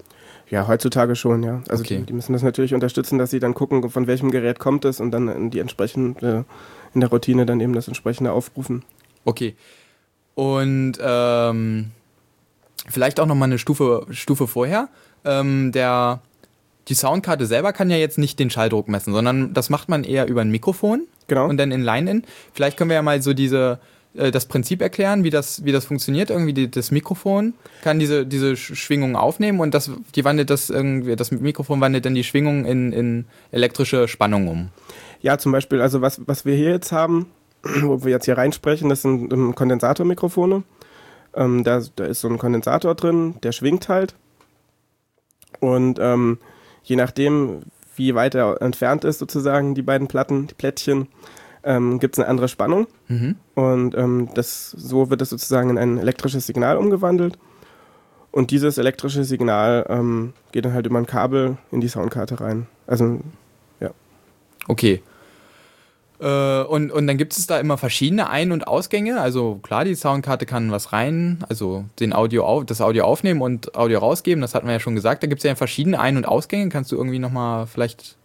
Ja, 0.49 0.67
heutzutage 0.67 1.15
schon, 1.15 1.43
ja. 1.43 1.61
Also 1.69 1.83
Okay. 1.83 1.99
die, 1.99 2.07
die 2.07 2.13
müssen 2.13 2.33
das 2.33 2.43
natürlich 2.43 2.73
unterstützen, 2.73 3.17
dass 3.17 3.29
sie 3.31 3.39
dann 3.39 3.53
gucken, 3.53 3.89
von 3.89 4.07
welchem 4.07 4.31
Gerät 4.31 4.59
kommt 4.59 4.83
es 4.85 4.99
und 4.99 5.11
dann 5.11 5.29
in 5.29 5.49
die 5.49 5.59
entsprechende, 5.59 6.43
in 6.93 6.99
der 6.99 7.09
Routine 7.09 7.45
dann 7.45 7.61
eben 7.61 7.73
das 7.73 7.87
entsprechende 7.87 8.33
aufrufen. 8.33 8.83
Okay. 9.23 9.55
Und 10.35 10.93
ähm, 11.01 11.91
vielleicht 12.89 13.19
auch 13.19 13.25
nochmal 13.27 13.47
eine 13.49 13.59
Stufe, 13.59 14.05
Stufe 14.11 14.47
vorher. 14.47 14.89
Ähm, 15.23 15.71
der, 15.71 16.21
die 16.89 16.95
Soundkarte 16.95 17.45
selber 17.45 17.71
kann 17.71 17.89
ja 17.89 17.97
jetzt 17.97 18.17
nicht 18.17 18.39
den 18.39 18.49
Schalldruck 18.49 18.87
messen, 18.89 19.13
sondern 19.13 19.53
das 19.53 19.69
macht 19.69 19.87
man 19.87 20.03
eher 20.03 20.27
über 20.27 20.41
ein 20.41 20.51
Mikrofon 20.51 21.03
Genau. 21.27 21.47
und 21.47 21.57
dann 21.57 21.71
in 21.71 21.81
Line-In. 21.81 22.23
Vielleicht 22.53 22.75
können 22.77 22.89
wir 22.89 22.95
ja 22.95 23.01
mal 23.01 23.21
so 23.21 23.33
diese 23.33 23.79
äh, 24.15 24.31
das 24.31 24.45
Prinzip 24.45 24.81
erklären, 24.81 25.23
wie 25.23 25.29
das, 25.29 25.63
wie 25.65 25.71
das 25.71 25.85
funktioniert. 25.85 26.29
Irgendwie 26.29 26.53
die, 26.53 26.69
das 26.69 26.91
Mikrofon 26.91 27.53
kann 27.81 27.99
diese, 27.99 28.25
diese 28.25 28.53
Sch- 28.53 28.75
Schwingungen 28.75 29.15
aufnehmen 29.15 29.59
und 29.59 29.73
das, 29.73 29.91
die 30.15 30.23
wandelt 30.25 30.49
das 30.49 30.69
irgendwie, 30.69 31.15
das 31.15 31.31
Mikrofon 31.31 31.81
wandelt 31.81 32.05
dann 32.05 32.15
die 32.15 32.23
Schwingung 32.23 32.65
in, 32.65 32.91
in 32.91 33.25
elektrische 33.51 34.07
Spannung 34.07 34.47
um. 34.47 34.69
Ja, 35.21 35.37
zum 35.37 35.51
Beispiel, 35.51 35.81
also 35.81 36.01
was, 36.01 36.21
was 36.25 36.45
wir 36.45 36.55
hier 36.55 36.71
jetzt 36.71 36.91
haben, 36.91 37.27
wo 37.63 38.03
wir 38.03 38.11
jetzt 38.11 38.25
hier 38.25 38.37
reinsprechen, 38.37 38.89
das 38.89 39.01
sind 39.03 39.31
ähm, 39.31 39.55
Kondensatormikrofone. 39.55 40.63
Ähm, 41.33 41.63
da, 41.63 41.81
da 41.95 42.05
ist 42.05 42.21
so 42.21 42.27
ein 42.27 42.38
Kondensator 42.38 42.95
drin, 42.95 43.36
der 43.43 43.51
schwingt 43.51 43.88
halt. 43.88 44.15
Und 45.59 46.00
ähm, 46.01 46.39
je 46.83 46.95
nachdem, 46.95 47.62
wie 47.95 48.15
weit 48.15 48.36
er 48.36 48.62
entfernt 48.62 49.05
ist, 49.05 49.19
sozusagen, 49.19 49.75
die 49.75 49.81
beiden 49.81 50.07
Platten, 50.07 50.47
die 50.47 50.55
Plättchen, 50.55 51.07
ähm, 51.63 52.00
gibt 52.00 52.15
es 52.15 52.20
eine 52.20 52.30
andere 52.30 52.48
Spannung. 52.48 52.88
Mhm. 53.08 53.36
Und 53.56 53.96
ähm, 53.96 54.30
das, 54.34 54.72
so 54.72 55.10
wird 55.10 55.22
es 55.22 55.30
sozusagen 55.30 55.70
in 55.70 55.77
ein 55.77 55.98
elektrisches 55.98 56.48
Signal 56.48 56.77
umgewandelt. 56.77 57.38
Und 58.32 58.51
dieses 58.51 58.77
elektrische 58.77 59.24
Signal 59.24 59.86
ähm, 59.89 60.34
geht 60.51 60.65
dann 60.65 60.74
halt 60.74 60.86
über 60.86 60.98
ein 60.98 61.06
Kabel 61.06 61.58
in 61.72 61.82
die 61.82 61.89
Soundkarte 61.89 62.39
rein. 62.39 62.68
Also 62.88 63.20
Okay. 64.68 65.01
Äh, 66.20 66.63
und, 66.63 66.91
und 66.91 67.08
dann 67.08 67.18
gibt 67.18 67.36
es 67.36 67.48
da 67.48 67.60
immer 67.60 67.77
verschiedene 67.77 68.30
Ein- 68.30 68.51
und 68.51 68.68
Ausgänge. 68.68 69.20
Also 69.20 69.60
klar, 69.63 69.86
die 69.86 69.96
Soundkarte 69.96 70.46
kann 70.46 70.72
was 70.72 70.94
rein, 70.94 71.39
also 71.50 71.86
den 72.00 72.13
Audio 72.13 72.46
auf, 72.46 72.65
das 72.65 72.82
Audio 72.82 73.06
aufnehmen 73.06 73.41
und 73.41 73.75
Audio 73.75 74.00
rausgeben, 74.00 74.41
das 74.41 74.53
hatten 74.53 74.68
wir 74.68 74.74
ja 74.74 74.80
schon 74.80 74.96
gesagt. 74.96 75.24
Da 75.24 75.27
gibt 75.27 75.39
es 75.39 75.44
ja 75.44 75.56
verschiedene 75.56 76.00
Ein- 76.00 76.18
und 76.18 76.27
Ausgänge. 76.27 76.70
Kannst 76.70 76.91
du 76.91 76.96
irgendwie 76.96 77.20
nochmal 77.20 77.68
vielleicht. 77.68 78.18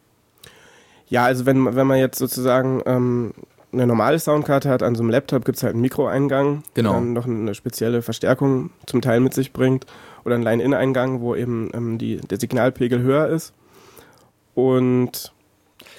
Ja, 1.08 1.24
also 1.24 1.46
wenn, 1.46 1.76
wenn 1.76 1.86
man 1.86 1.98
jetzt 1.98 2.18
sozusagen 2.18 2.82
ähm, 2.86 3.32
eine 3.72 3.86
normale 3.86 4.18
Soundkarte 4.18 4.68
hat, 4.70 4.82
an 4.82 4.94
so 4.94 5.02
einem 5.02 5.10
Laptop 5.10 5.44
gibt 5.44 5.56
es 5.58 5.62
halt 5.62 5.74
einen 5.74 5.82
Mikroeingang, 5.82 6.62
Genau. 6.74 6.92
der 6.92 7.00
dann 7.00 7.12
noch 7.12 7.26
eine 7.26 7.54
spezielle 7.54 8.02
Verstärkung 8.02 8.70
zum 8.86 9.00
Teil 9.02 9.20
mit 9.20 9.34
sich 9.34 9.52
bringt. 9.52 9.86
Oder 10.24 10.34
einen 10.34 10.44
Line-In-Eingang, 10.44 11.20
wo 11.20 11.36
eben 11.36 11.70
ähm, 11.74 11.98
die, 11.98 12.16
der 12.16 12.40
Signalpegel 12.40 13.00
höher 13.00 13.28
ist. 13.28 13.52
Und 14.54 15.32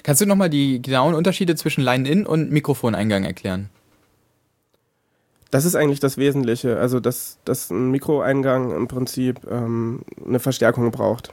Kannst 0.02 0.20
du 0.20 0.26
nochmal 0.26 0.50
die 0.50 0.82
genauen 0.82 1.14
Unterschiede 1.14 1.54
zwischen 1.56 1.82
Line-In 1.82 2.26
und 2.26 2.50
Mikrofoneingang 2.50 3.24
erklären? 3.24 3.70
das 5.50 5.64
ist 5.64 5.74
eigentlich 5.76 6.00
das 6.00 6.18
Wesentliche. 6.18 6.78
Also, 6.78 7.00
dass, 7.00 7.38
dass 7.46 7.70
ein 7.70 7.90
Mikroeingang 7.90 8.70
im 8.70 8.86
Prinzip 8.86 9.40
ähm, 9.50 10.02
eine 10.26 10.40
Verstärkung 10.40 10.90
braucht. 10.90 11.32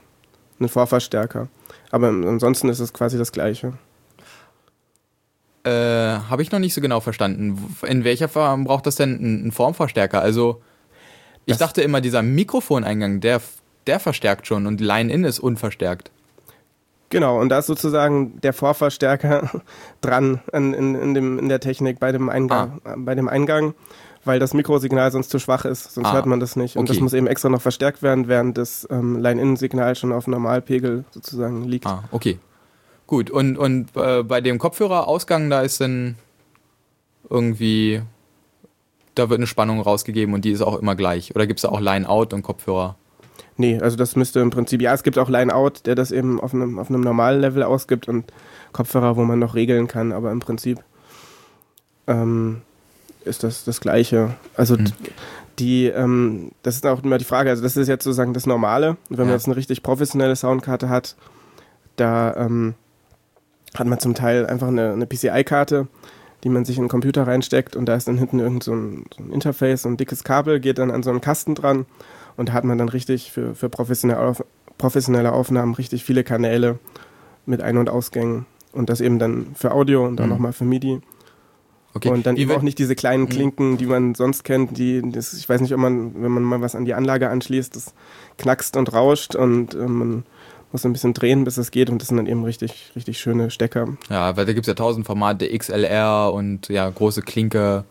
Einen 0.57 0.69
Vorverstärker. 0.69 1.49
Aber 1.95 2.09
ansonsten 2.09 2.67
ist 2.67 2.79
es 2.81 2.91
quasi 2.91 3.17
das 3.17 3.31
Gleiche. 3.31 3.71
Äh, 5.63 5.69
Habe 5.71 6.41
ich 6.41 6.51
noch 6.51 6.59
nicht 6.59 6.73
so 6.73 6.81
genau 6.81 6.99
verstanden. 6.99 7.73
In 7.87 8.03
welcher 8.03 8.27
Form 8.27 8.65
braucht 8.65 8.85
das 8.85 8.97
denn 8.97 9.17
einen 9.17 9.41
einen 9.43 9.51
Formverstärker? 9.53 10.19
Also, 10.19 10.61
ich 11.45 11.53
Das- 11.53 11.59
dachte 11.59 11.81
immer, 11.81 12.01
dieser 12.01 12.21
Mikrofoneingang, 12.21 13.21
der, 13.21 13.39
der 13.87 14.01
verstärkt 14.01 14.45
schon 14.45 14.67
und 14.67 14.81
Line-In 14.81 15.23
ist 15.23 15.39
unverstärkt. 15.39 16.11
Genau, 17.11 17.39
und 17.39 17.47
da 17.47 17.59
ist 17.59 17.67
sozusagen 17.67 18.41
der 18.41 18.51
Vorverstärker 18.51 19.49
dran 20.01 20.41
in, 20.51 20.73
in, 20.73 20.95
in, 20.95 21.13
dem, 21.13 21.39
in 21.39 21.47
der 21.47 21.61
Technik 21.61 22.01
bei 22.01 22.11
dem 22.11 22.27
Eingang, 22.27 22.81
ah. 22.83 22.95
bei 22.97 23.15
dem 23.15 23.29
Eingang 23.29 23.73
weil 24.25 24.39
das 24.39 24.53
Mikrosignal 24.53 25.11
sonst 25.11 25.29
zu 25.29 25.39
schwach 25.39 25.65
ist, 25.65 25.93
sonst 25.93 26.07
ah, 26.07 26.13
hört 26.13 26.25
man 26.25 26.39
das 26.39 26.55
nicht. 26.55 26.75
Und 26.75 26.83
okay. 26.83 26.93
das 26.93 26.99
muss 27.01 27.13
eben 27.13 27.27
extra 27.27 27.49
noch 27.49 27.61
verstärkt 27.61 28.01
werden, 28.01 28.27
während 28.27 28.57
das 28.57 28.87
ähm, 28.91 29.17
Line-In-Signal 29.19 29.95
schon 29.95 30.11
auf 30.11 30.27
Normalpegel 30.27 31.05
sozusagen 31.11 31.63
liegt. 31.63 31.85
Ah, 31.85 32.03
okay. 32.11 32.39
Gut, 33.07 33.29
und, 33.29 33.57
und 33.57 33.95
äh, 33.95 34.23
bei 34.23 34.41
dem 34.41 34.57
Kopfhörerausgang, 34.57 35.49
da 35.49 35.61
ist 35.61 35.79
dann 35.79 36.15
irgendwie, 37.29 38.01
da 39.13 39.29
wird 39.29 39.39
eine 39.39 39.47
Spannung 39.47 39.79
rausgegeben 39.79 40.33
und 40.33 40.43
die 40.43 40.51
ist 40.51 40.61
auch 40.61 40.79
immer 40.79 40.95
gleich. 40.95 41.35
Oder 41.35 41.45
gibt 41.45 41.59
es 41.59 41.61
da 41.61 41.69
auch 41.69 41.79
Line-Out 41.79 42.33
und 42.33 42.41
Kopfhörer? 42.41 42.95
Nee, 43.57 43.79
also 43.79 43.95
das 43.95 44.15
müsste 44.15 44.39
im 44.39 44.49
Prinzip, 44.49 44.81
ja, 44.81 44.93
es 44.93 45.03
gibt 45.03 45.17
auch 45.17 45.29
Line-Out, 45.29 45.85
der 45.85 45.95
das 45.95 46.11
eben 46.11 46.41
auf 46.41 46.53
einem, 46.53 46.79
auf 46.79 46.89
einem 46.89 47.01
normalen 47.01 47.39
Level 47.39 47.63
ausgibt 47.63 48.07
und 48.07 48.33
Kopfhörer, 48.73 49.15
wo 49.15 49.23
man 49.23 49.39
noch 49.39 49.55
regeln 49.55 49.87
kann, 49.87 50.11
aber 50.11 50.31
im 50.31 50.39
Prinzip 50.39 50.83
ähm, 52.07 52.61
ist 53.25 53.43
das 53.43 53.63
das 53.63 53.81
Gleiche. 53.81 54.35
Also 54.55 54.77
mhm. 54.77 54.91
die, 55.59 55.87
ähm, 55.87 56.51
das 56.63 56.75
ist 56.75 56.85
auch 56.85 57.03
immer 57.03 57.17
die 57.17 57.25
Frage, 57.25 57.49
also 57.49 57.63
das 57.63 57.77
ist 57.77 57.87
jetzt 57.87 58.03
sozusagen 58.03 58.33
das 58.33 58.45
Normale. 58.45 58.97
Wenn 59.09 59.19
ja. 59.19 59.25
man 59.25 59.33
jetzt 59.33 59.45
eine 59.45 59.55
richtig 59.55 59.83
professionelle 59.83 60.35
Soundkarte 60.35 60.89
hat, 60.89 61.15
da 61.95 62.35
ähm, 62.35 62.75
hat 63.73 63.87
man 63.87 63.99
zum 63.99 64.15
Teil 64.15 64.45
einfach 64.45 64.67
eine, 64.67 64.93
eine 64.93 65.05
PCI-Karte, 65.05 65.87
die 66.43 66.49
man 66.49 66.65
sich 66.65 66.77
in 66.77 66.83
den 66.83 66.89
Computer 66.89 67.27
reinsteckt 67.27 67.75
und 67.75 67.85
da 67.85 67.95
ist 67.95 68.07
dann 68.07 68.17
hinten 68.17 68.39
irgend 68.39 68.63
so 68.63 68.73
ein, 68.73 69.05
so 69.15 69.23
ein 69.23 69.31
Interface, 69.31 69.83
so 69.83 69.89
ein 69.89 69.97
dickes 69.97 70.23
Kabel, 70.23 70.59
geht 70.59 70.77
dann 70.77 70.91
an 70.91 71.03
so 71.03 71.09
einen 71.09 71.21
Kasten 71.21 71.55
dran 71.55 71.85
und 72.37 72.49
da 72.49 72.53
hat 72.53 72.63
man 72.63 72.77
dann 72.77 72.89
richtig 72.89 73.31
für, 73.31 73.55
für 73.55 73.69
professionelle, 73.69 74.21
Auf, 74.21 74.43
professionelle 74.77 75.31
Aufnahmen 75.31 75.73
richtig 75.73 76.03
viele 76.03 76.23
Kanäle 76.23 76.79
mit 77.45 77.61
Ein- 77.61 77.77
und 77.77 77.89
Ausgängen 77.89 78.45
und 78.71 78.89
das 78.89 79.01
eben 79.01 79.19
dann 79.19 79.55
für 79.55 79.71
Audio 79.71 80.05
und 80.05 80.17
dann 80.17 80.27
mhm. 80.27 80.33
nochmal 80.33 80.53
für 80.53 80.65
MIDI. 80.65 81.01
Okay. 81.95 82.09
Und 82.09 82.25
dann 82.25 82.35
eben 82.35 82.51
auch 82.51 82.61
nicht 82.61 82.77
diese 82.77 82.93
kleinen 82.93 83.23
mhm. 83.23 83.29
Klinken, 83.29 83.77
die 83.77 83.85
man 83.85 84.15
sonst 84.15 84.43
kennt, 84.43 84.77
die, 84.77 85.01
das, 85.01 85.33
ich 85.33 85.47
weiß 85.47 85.61
nicht, 85.61 85.73
ob 85.73 85.79
man, 85.79 86.21
wenn 86.21 86.31
man 86.31 86.43
mal 86.43 86.59
was 86.59 86.75
an 86.75 86.83
die 86.83 86.93
Anlage 86.93 87.29
anschließt, 87.29 87.73
das 87.73 87.93
knackst 88.37 88.75
und 88.75 88.91
rauscht 88.91 89.33
und 89.33 89.73
äh, 89.73 89.77
man 89.77 90.25
muss 90.73 90.85
ein 90.85 90.91
bisschen 90.91 91.13
drehen, 91.13 91.45
bis 91.45 91.55
es 91.55 91.71
geht 91.71 91.89
und 91.89 92.01
das 92.01 92.09
sind 92.09 92.17
dann 92.17 92.27
eben 92.27 92.43
richtig, 92.43 92.91
richtig 92.97 93.17
schöne 93.19 93.49
Stecker. 93.49 93.87
Ja, 94.09 94.35
weil 94.35 94.45
da 94.45 94.51
gibt 94.51 94.65
es 94.65 94.67
ja 94.67 94.73
tausend 94.73 95.05
Formate, 95.05 95.47
XLR 95.57 96.33
und 96.33 96.67
ja, 96.67 96.89
große 96.89 97.21
Klinke. 97.21 97.85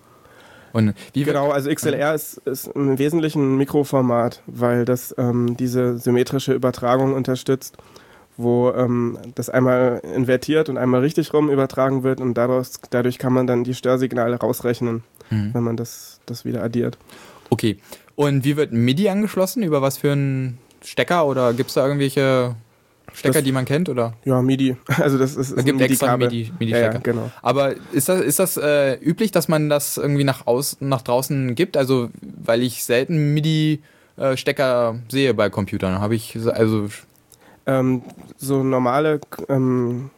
Und 0.75 0.93
wie 1.15 1.25
genau, 1.25 1.51
also 1.51 1.73
XLR 1.73 2.15
ist, 2.15 2.43
ist 2.45 2.67
im 2.67 2.99
Wesentlichen 2.99 3.55
ein 3.55 3.57
Mikroformat, 3.57 4.43
weil 4.47 4.85
das 4.85 5.15
ähm, 5.17 5.57
diese 5.57 5.97
symmetrische 5.97 6.53
Übertragung 6.53 7.15
unterstützt 7.15 7.79
wo 8.37 8.71
ähm, 8.73 9.19
das 9.35 9.49
einmal 9.49 10.01
invertiert 10.15 10.69
und 10.69 10.79
einmal 10.79 11.01
richtig 11.01 11.33
rum 11.33 11.51
übertragen 11.51 12.03
wird 12.03 12.21
und 12.21 12.35
daraus, 12.35 12.81
dadurch 12.91 13.19
kann 13.19 13.33
man 13.33 13.47
dann 13.47 13.65
die 13.65 13.75
Störsignale 13.75 14.37
rausrechnen, 14.37 15.05
mhm. 15.31 15.51
wenn 15.55 15.63
man 15.63 15.77
das, 15.77 16.21
das 16.27 16.45
wieder 16.45 16.63
addiert. 16.63 16.99
Okay. 17.51 17.79
Und 18.17 18.45
wie 18.45 18.57
wird 18.57 18.73
MIDI 18.73 19.09
angeschlossen? 19.09 19.63
Über 19.63 19.83
was 19.83 19.99
für 19.99 20.13
einen 20.13 20.59
Stecker 20.83 21.27
oder 21.27 21.53
gibt 21.53 21.69
es 21.69 21.75
da 21.75 21.87
irgendwelche 21.87 22.57
Stecker, 23.13 23.35
das, 23.35 23.45
die 23.45 23.53
man 23.53 23.65
kennt, 23.65 23.89
oder? 23.89 24.15
Ja, 24.25 24.43
MIDI. 24.43 24.77
Also 24.99 25.19
das 25.19 25.37
ist, 25.37 25.53
es 25.53 25.65
gibt 25.65 25.79
MIDI 25.79 25.93
extra 25.93 26.17
MIDI, 26.17 26.53
MIDI 26.59 26.73
ja, 26.73 26.79
ja, 26.79 26.99
genau. 26.99 27.31
Aber 27.43 27.75
ist 27.93 28.09
das, 28.09 28.21
ist 28.21 28.39
das 28.39 28.57
äh, 28.57 28.95
üblich, 28.95 29.31
dass 29.31 29.49
man 29.49 29.69
das 29.69 29.97
irgendwie 29.97 30.25
nach, 30.25 30.47
aus, 30.47 30.79
nach 30.81 31.03
draußen 31.03 31.55
gibt? 31.55 31.77
Also, 31.77 32.11
weil 32.21 32.63
ich 32.63 32.85
selten 32.85 33.35
MIDI-Stecker 33.35 34.95
äh, 34.97 35.13
sehe 35.13 35.35
bei 35.35 35.49
Computern. 35.51 36.01
Habe 36.01 36.17
ich, 36.17 36.37
also 36.49 36.89
ähm, 37.67 38.03
so 38.37 38.63
normale 38.63 39.21
ähm, 39.49 40.11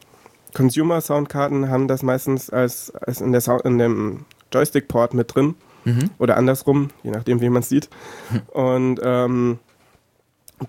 Consumer-Soundkarten 0.54 1.68
haben 1.68 1.86
das 1.86 2.02
meistens 2.02 2.50
als, 2.50 2.90
als 2.94 3.20
in, 3.20 3.32
der 3.32 3.40
Sound, 3.40 3.62
in 3.62 3.78
dem 3.78 4.24
Joystick-Port 4.52 5.14
mit 5.14 5.34
drin. 5.34 5.54
Mhm. 5.84 6.10
Oder 6.18 6.36
andersrum, 6.36 6.88
je 7.02 7.10
nachdem, 7.10 7.40
wie 7.40 7.50
man 7.50 7.62
es 7.62 7.68
sieht. 7.68 7.88
Und 8.52 9.00
ähm, 9.02 9.58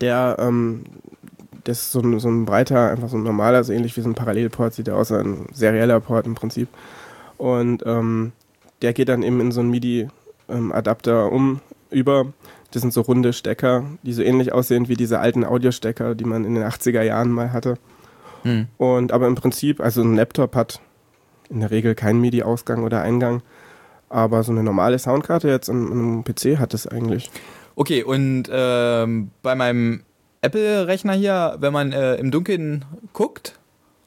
der, 0.01 0.37
ähm, 0.39 0.83
das 1.63 1.79
ist 1.79 1.91
so 1.91 2.01
ein, 2.01 2.19
so 2.19 2.29
ein 2.29 2.45
breiter, 2.45 2.91
einfach 2.91 3.09
so 3.09 3.17
ein 3.17 3.23
normaler, 3.23 3.63
so 3.63 3.73
ähnlich 3.73 3.95
wie 3.97 4.01
so 4.01 4.09
ein 4.09 4.15
Parallelport, 4.15 4.73
sieht 4.73 4.87
er 4.87 4.97
aus, 4.97 5.11
ein 5.11 5.47
serieller 5.53 5.99
Port 5.99 6.25
im 6.27 6.35
Prinzip. 6.35 6.69
Und 7.37 7.83
ähm, 7.85 8.31
der 8.81 8.93
geht 8.93 9.09
dann 9.09 9.23
eben 9.23 9.39
in 9.39 9.51
so 9.51 9.61
einen 9.61 9.71
MIDI-Adapter 9.71 11.31
um, 11.31 11.61
über 11.89 12.27
das 12.71 12.81
sind 12.81 12.93
so 12.93 13.01
runde 13.01 13.33
Stecker, 13.33 13.85
die 14.03 14.13
so 14.13 14.21
ähnlich 14.21 14.53
aussehen 14.53 14.87
wie 14.87 14.95
diese 14.95 15.19
alten 15.19 15.45
Audiostecker, 15.45 16.15
die 16.15 16.25
man 16.25 16.45
in 16.45 16.55
den 16.55 16.63
80er 16.63 17.01
Jahren 17.01 17.31
mal 17.31 17.53
hatte. 17.53 17.75
Hm. 18.43 18.67
Und 18.77 19.11
aber 19.11 19.27
im 19.27 19.35
Prinzip, 19.35 19.79
also 19.79 20.01
ein 20.01 20.15
Laptop 20.15 20.55
hat 20.55 20.81
in 21.49 21.61
der 21.61 21.71
Regel 21.71 21.95
keinen 21.95 22.19
MIDI-Ausgang 22.21 22.83
oder 22.83 23.01
Eingang. 23.01 23.41
Aber 24.09 24.43
so 24.43 24.51
eine 24.51 24.63
normale 24.63 24.99
Soundkarte 24.99 25.49
jetzt 25.49 25.69
an 25.69 25.91
einem 25.91 26.23
PC 26.23 26.59
hat 26.59 26.73
es 26.73 26.87
eigentlich. 26.87 27.29
Okay, 27.75 28.03
und 28.03 28.49
ähm, 28.51 29.31
bei 29.41 29.55
meinem 29.55 30.03
Apple-Rechner 30.41 31.13
hier, 31.13 31.57
wenn 31.59 31.73
man 31.73 31.91
äh, 31.91 32.15
im 32.15 32.31
Dunkeln 32.31 32.85
guckt 33.13 33.59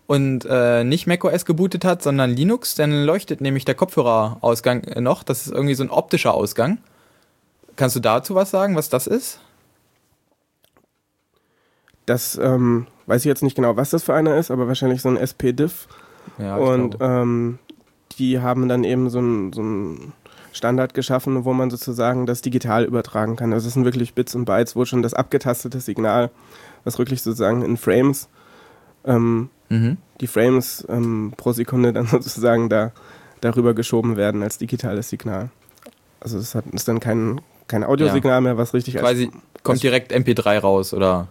und 0.06 0.46
äh, 0.48 0.84
nicht 0.84 1.06
macOS 1.06 1.44
gebootet 1.44 1.84
hat, 1.84 2.02
sondern 2.02 2.30
Linux, 2.30 2.74
dann 2.74 3.04
leuchtet 3.04 3.40
nämlich 3.40 3.64
der 3.64 3.74
Kopfhörerausgang 3.74 4.82
noch. 5.00 5.22
Das 5.22 5.46
ist 5.46 5.52
irgendwie 5.52 5.74
so 5.74 5.84
ein 5.84 5.90
optischer 5.90 6.34
Ausgang. 6.34 6.78
Kannst 7.80 7.96
du 7.96 8.00
dazu 8.00 8.34
was 8.34 8.50
sagen, 8.50 8.76
was 8.76 8.90
das 8.90 9.06
ist? 9.06 9.40
Das 12.04 12.36
ähm, 12.36 12.86
weiß 13.06 13.22
ich 13.22 13.26
jetzt 13.26 13.42
nicht 13.42 13.56
genau, 13.56 13.74
was 13.78 13.88
das 13.88 14.02
für 14.02 14.12
einer 14.12 14.36
ist, 14.36 14.50
aber 14.50 14.68
wahrscheinlich 14.68 15.00
so 15.00 15.08
ein 15.08 15.16
SP-Diff. 15.16 15.88
Ja, 16.36 16.56
und 16.56 16.98
ähm, 17.00 17.58
die 18.18 18.38
haben 18.40 18.68
dann 18.68 18.84
eben 18.84 19.08
so 19.08 19.20
ein, 19.20 19.54
so 19.54 19.62
Standard 20.52 20.92
geschaffen, 20.92 21.46
wo 21.46 21.54
man 21.54 21.70
sozusagen 21.70 22.26
das 22.26 22.42
digital 22.42 22.84
übertragen 22.84 23.36
kann. 23.36 23.54
Also 23.54 23.68
es 23.68 23.72
sind 23.72 23.86
wirklich 23.86 24.12
Bits 24.12 24.34
und 24.34 24.44
Bytes, 24.44 24.76
wo 24.76 24.84
schon 24.84 25.00
das 25.00 25.14
abgetastete 25.14 25.80
Signal, 25.80 26.30
was 26.84 26.98
wirklich 26.98 27.22
sozusagen 27.22 27.62
in 27.62 27.78
Frames, 27.78 28.28
ähm, 29.06 29.48
mhm. 29.70 29.96
die 30.20 30.26
Frames 30.26 30.86
ähm, 30.90 31.32
pro 31.34 31.52
Sekunde 31.52 31.94
dann 31.94 32.06
sozusagen 32.08 32.68
da 32.68 32.92
darüber 33.40 33.72
geschoben 33.72 34.18
werden 34.18 34.42
als 34.42 34.58
digitales 34.58 35.08
Signal. 35.08 35.48
Also 36.20 36.36
es 36.36 36.54
hat, 36.54 36.66
ist 36.66 36.86
dann 36.86 37.00
kein, 37.00 37.40
kein 37.70 37.84
Audiosignal 37.84 38.34
ja. 38.34 38.40
mehr, 38.40 38.58
was 38.58 38.74
richtig 38.74 38.96
Quasi 38.96 39.30
kommt 39.62 39.82
direkt 39.82 40.12
MP3 40.12 40.58
raus 40.58 40.92
oder, 40.92 41.28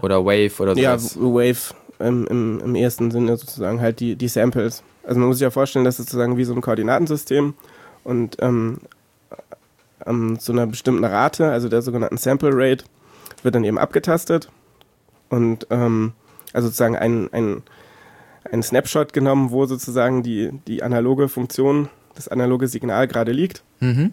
oder 0.00 0.24
Wave 0.24 0.52
oder 0.60 0.74
so. 0.74 0.80
Ja, 0.80 0.96
Wave 0.96 1.74
im, 1.98 2.26
im, 2.26 2.60
im 2.60 2.74
ersten 2.74 3.10
Sinne 3.10 3.36
sozusagen 3.36 3.80
halt 3.80 4.00
die, 4.00 4.16
die 4.16 4.28
Samples. 4.28 4.82
Also 5.02 5.18
man 5.18 5.28
muss 5.28 5.38
sich 5.38 5.44
ja 5.44 5.50
vorstellen, 5.50 5.84
das 5.84 5.98
ist 5.98 6.06
sozusagen 6.06 6.36
wie 6.36 6.44
so 6.44 6.54
ein 6.54 6.60
Koordinatensystem 6.60 7.54
und 8.04 8.36
ähm, 8.40 8.78
an 10.00 10.36
so 10.38 10.52
einer 10.52 10.66
bestimmten 10.66 11.04
Rate, 11.04 11.50
also 11.50 11.68
der 11.68 11.82
sogenannten 11.82 12.18
Sample 12.18 12.50
Rate, 12.52 12.84
wird 13.42 13.54
dann 13.54 13.64
eben 13.64 13.78
abgetastet 13.78 14.50
und 15.28 15.66
ähm, 15.70 16.12
also 16.52 16.68
sozusagen 16.68 16.96
ein, 16.96 17.32
ein, 17.32 17.62
ein 18.50 18.62
Snapshot 18.62 19.12
genommen, 19.12 19.50
wo 19.50 19.66
sozusagen 19.66 20.22
die, 20.22 20.50
die 20.66 20.82
analoge 20.82 21.28
Funktion, 21.28 21.88
das 22.14 22.28
analoge 22.28 22.68
Signal 22.68 23.08
gerade 23.08 23.32
liegt. 23.32 23.64
Mhm. 23.80 24.12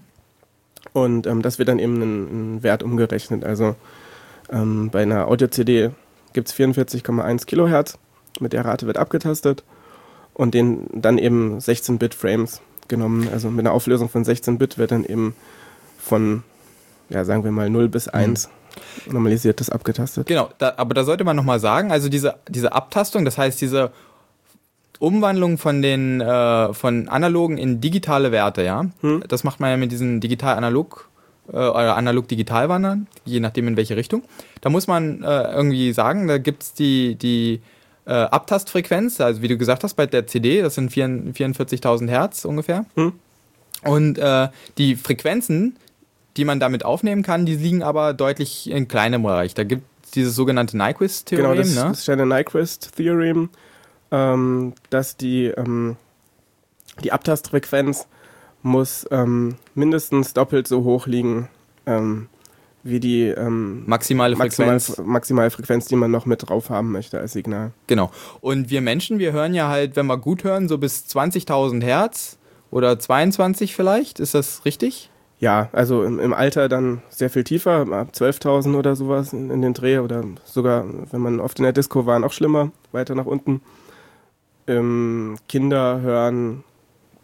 Und 0.94 1.28
ähm, 1.28 1.42
das 1.42 1.58
wird 1.58 1.70
dann 1.70 1.80
eben 1.80 2.02
in, 2.02 2.28
in 2.28 2.64
Wert 2.64 2.84
umgerechnet. 2.84 3.44
Also 3.44 3.76
ähm, 4.52 4.90
bei 4.90 5.04
einer 5.04 5.28
Audio-CD 5.28 5.92
gibt 6.34 6.50
es 6.50 6.56
44,1 6.56 7.46
Kilohertz. 7.46 7.98
Mit 8.40 8.54
der 8.54 8.66
Rate 8.66 8.88
wird 8.88 8.98
abgetastet 8.98 9.64
und 10.34 10.54
den 10.54 10.88
dann 10.94 11.18
eben 11.18 11.60
16-Bit-Frames 11.60 12.62
genommen. 12.88 13.28
Also 13.32 13.50
mit 13.50 13.66
einer 13.66 13.74
Auflösung 13.74 14.10
von 14.10 14.24
16 14.24 14.58
Bit 14.58 14.78
wird 14.78 14.92
dann 14.92 15.04
eben 15.04 15.36
von, 16.00 16.44
ja, 17.10 17.26
sagen 17.26 17.44
wir 17.44 17.52
mal 17.52 17.70
0 17.70 17.90
bis 17.90 18.08
1 18.08 18.50
mhm. 19.06 19.14
normalisiert 19.14 19.60
das 19.60 19.70
abgetastet. 19.70 20.28
Genau, 20.28 20.50
da, 20.60 20.74
aber 20.78 20.94
da 20.94 21.04
sollte 21.04 21.24
man 21.24 21.36
nochmal 21.36 21.60
sagen, 21.60 21.92
also 21.92 22.10
diese, 22.10 22.36
diese 22.48 22.74
Abtastung, 22.74 23.26
das 23.26 23.38
heißt 23.38 23.60
diese 23.60 23.92
Umwandlung 25.02 25.58
von 25.58 25.82
den 25.82 26.22
äh, 26.22 26.74
von 26.74 27.10
analogen 27.10 27.58
in 27.58 27.82
digitale 27.82 28.32
Werte, 28.32 28.62
ja. 28.62 28.86
Hm. 29.02 29.24
Das 29.28 29.44
macht 29.44 29.60
man 29.60 29.72
ja 29.72 29.78
mit 29.78 29.92
diesen 29.92 30.20
digital-analog 30.20 31.10
äh, 31.48 31.56
oder 31.56 31.98
analog-digital-Wandern, 31.98 33.08
je 33.26 33.40
nachdem 33.40 33.68
in 33.68 33.78
welche 33.78 33.98
Richtung. 33.98 34.24
Da 34.62 34.70
muss 34.70 34.86
man 34.86 35.24
äh, 35.24 35.54
irgendwie 35.54 35.92
sagen, 35.92 36.28
da 36.28 36.38
gibt 36.38 36.62
es 36.62 36.74
die, 36.74 37.16
die 37.16 37.62
äh, 38.06 38.12
Abtastfrequenz, 38.12 39.20
also 39.20 39.42
wie 39.42 39.48
du 39.48 39.58
gesagt 39.58 39.84
hast, 39.84 39.96
bei 39.96 40.06
der 40.06 40.28
CD, 40.28 40.62
das 40.62 40.76
sind 40.76 40.92
44.000 40.92 42.08
Hertz 42.08 42.46
ungefähr. 42.46 42.86
Hm. 42.96 43.14
Und 43.84 44.20
äh, 44.20 44.50
die 44.78 44.96
Frequenzen, 44.96 45.78
die 46.38 46.46
man 46.46 46.60
damit 46.60 46.86
aufnehmen 46.86 47.24
kann, 47.24 47.48
die 47.48 47.56
liegen 47.56 47.82
aber 47.82 48.14
deutlich 48.14 48.70
in 48.70 48.88
kleinem 48.88 49.24
Bereich. 49.24 49.56
Da 49.56 49.64
gibt 49.64 49.82
es 50.04 50.12
dieses 50.12 50.36
sogenannte 50.36 50.78
Nyquist-Theorem. 50.78 51.54
Genau, 51.54 51.56
das, 51.56 51.74
ne? 51.74 51.90
das 51.90 52.02
ist 52.02 52.08
ja 52.08 52.14
eine 52.14 52.28
Nyquist-Theorem 52.28 53.50
ähm, 54.12 54.74
dass 54.90 55.18
die, 55.18 55.46
ähm, 55.46 55.98
die 57.04 57.12
Abtastfrequenz 57.12 58.08
muss 58.62 59.08
ähm, 59.12 59.56
mindestens 59.74 60.34
doppelt 60.34 60.68
so 60.68 60.84
hoch 60.84 61.08
liegen 61.08 61.50
ähm, 61.86 62.28
wie 62.84 63.00
die 63.00 63.26
ähm, 63.26 63.84
Maximale 63.86 64.36
maximal, 64.36 64.80
Frequenz. 64.80 65.08
maximale 65.08 65.52
Frequenz, 65.52 65.86
die 65.86 65.96
man 65.96 66.10
noch 66.10 66.26
mit 66.26 66.50
drauf 66.50 66.70
haben 66.70 66.92
möchte 66.92 67.20
als 67.20 67.34
Signal. 67.34 67.72
Genau. 67.88 68.12
Und 68.40 68.70
wir 68.70 68.82
Menschen, 68.82 69.20
wir 69.20 69.34
hören 69.34 69.54
ja 69.54 69.68
halt, 69.70 69.96
wenn 69.96 70.08
wir 70.08 70.18
gut 70.18 70.44
hören, 70.44 70.68
so 70.68 70.78
bis 70.78 71.06
20.000 71.06 71.84
Hertz 71.84 72.38
oder 72.72 72.98
22 72.98 73.76
vielleicht. 73.76 74.20
Ist 74.20 74.34
das 74.34 74.66
richtig? 74.66 75.10
Ja, 75.40 75.70
also 75.74 76.04
im, 76.04 76.20
im 76.20 76.34
Alter 76.34 76.70
dann 76.70 77.02
sehr 77.10 77.30
viel 77.30 77.44
tiefer, 77.44 77.88
ab 77.92 78.10
12.000 78.14 78.76
oder 78.76 78.96
sowas 78.96 79.34
in, 79.34 79.50
in 79.50 79.62
den 79.62 79.74
Dreh 79.74 79.98
oder 80.00 80.24
sogar, 80.46 80.86
wenn 81.12 81.22
man 81.22 81.40
oft 81.40 81.58
in 81.60 81.64
der 81.64 81.74
Disco 81.74 82.06
war, 82.06 82.20
noch 82.20 82.32
schlimmer, 82.32 82.72
weiter 82.92 83.16
nach 83.16 83.26
unten. 83.26 83.62
Ähm, 84.68 85.38
Kinder 85.50 86.02
hören 86.02 86.64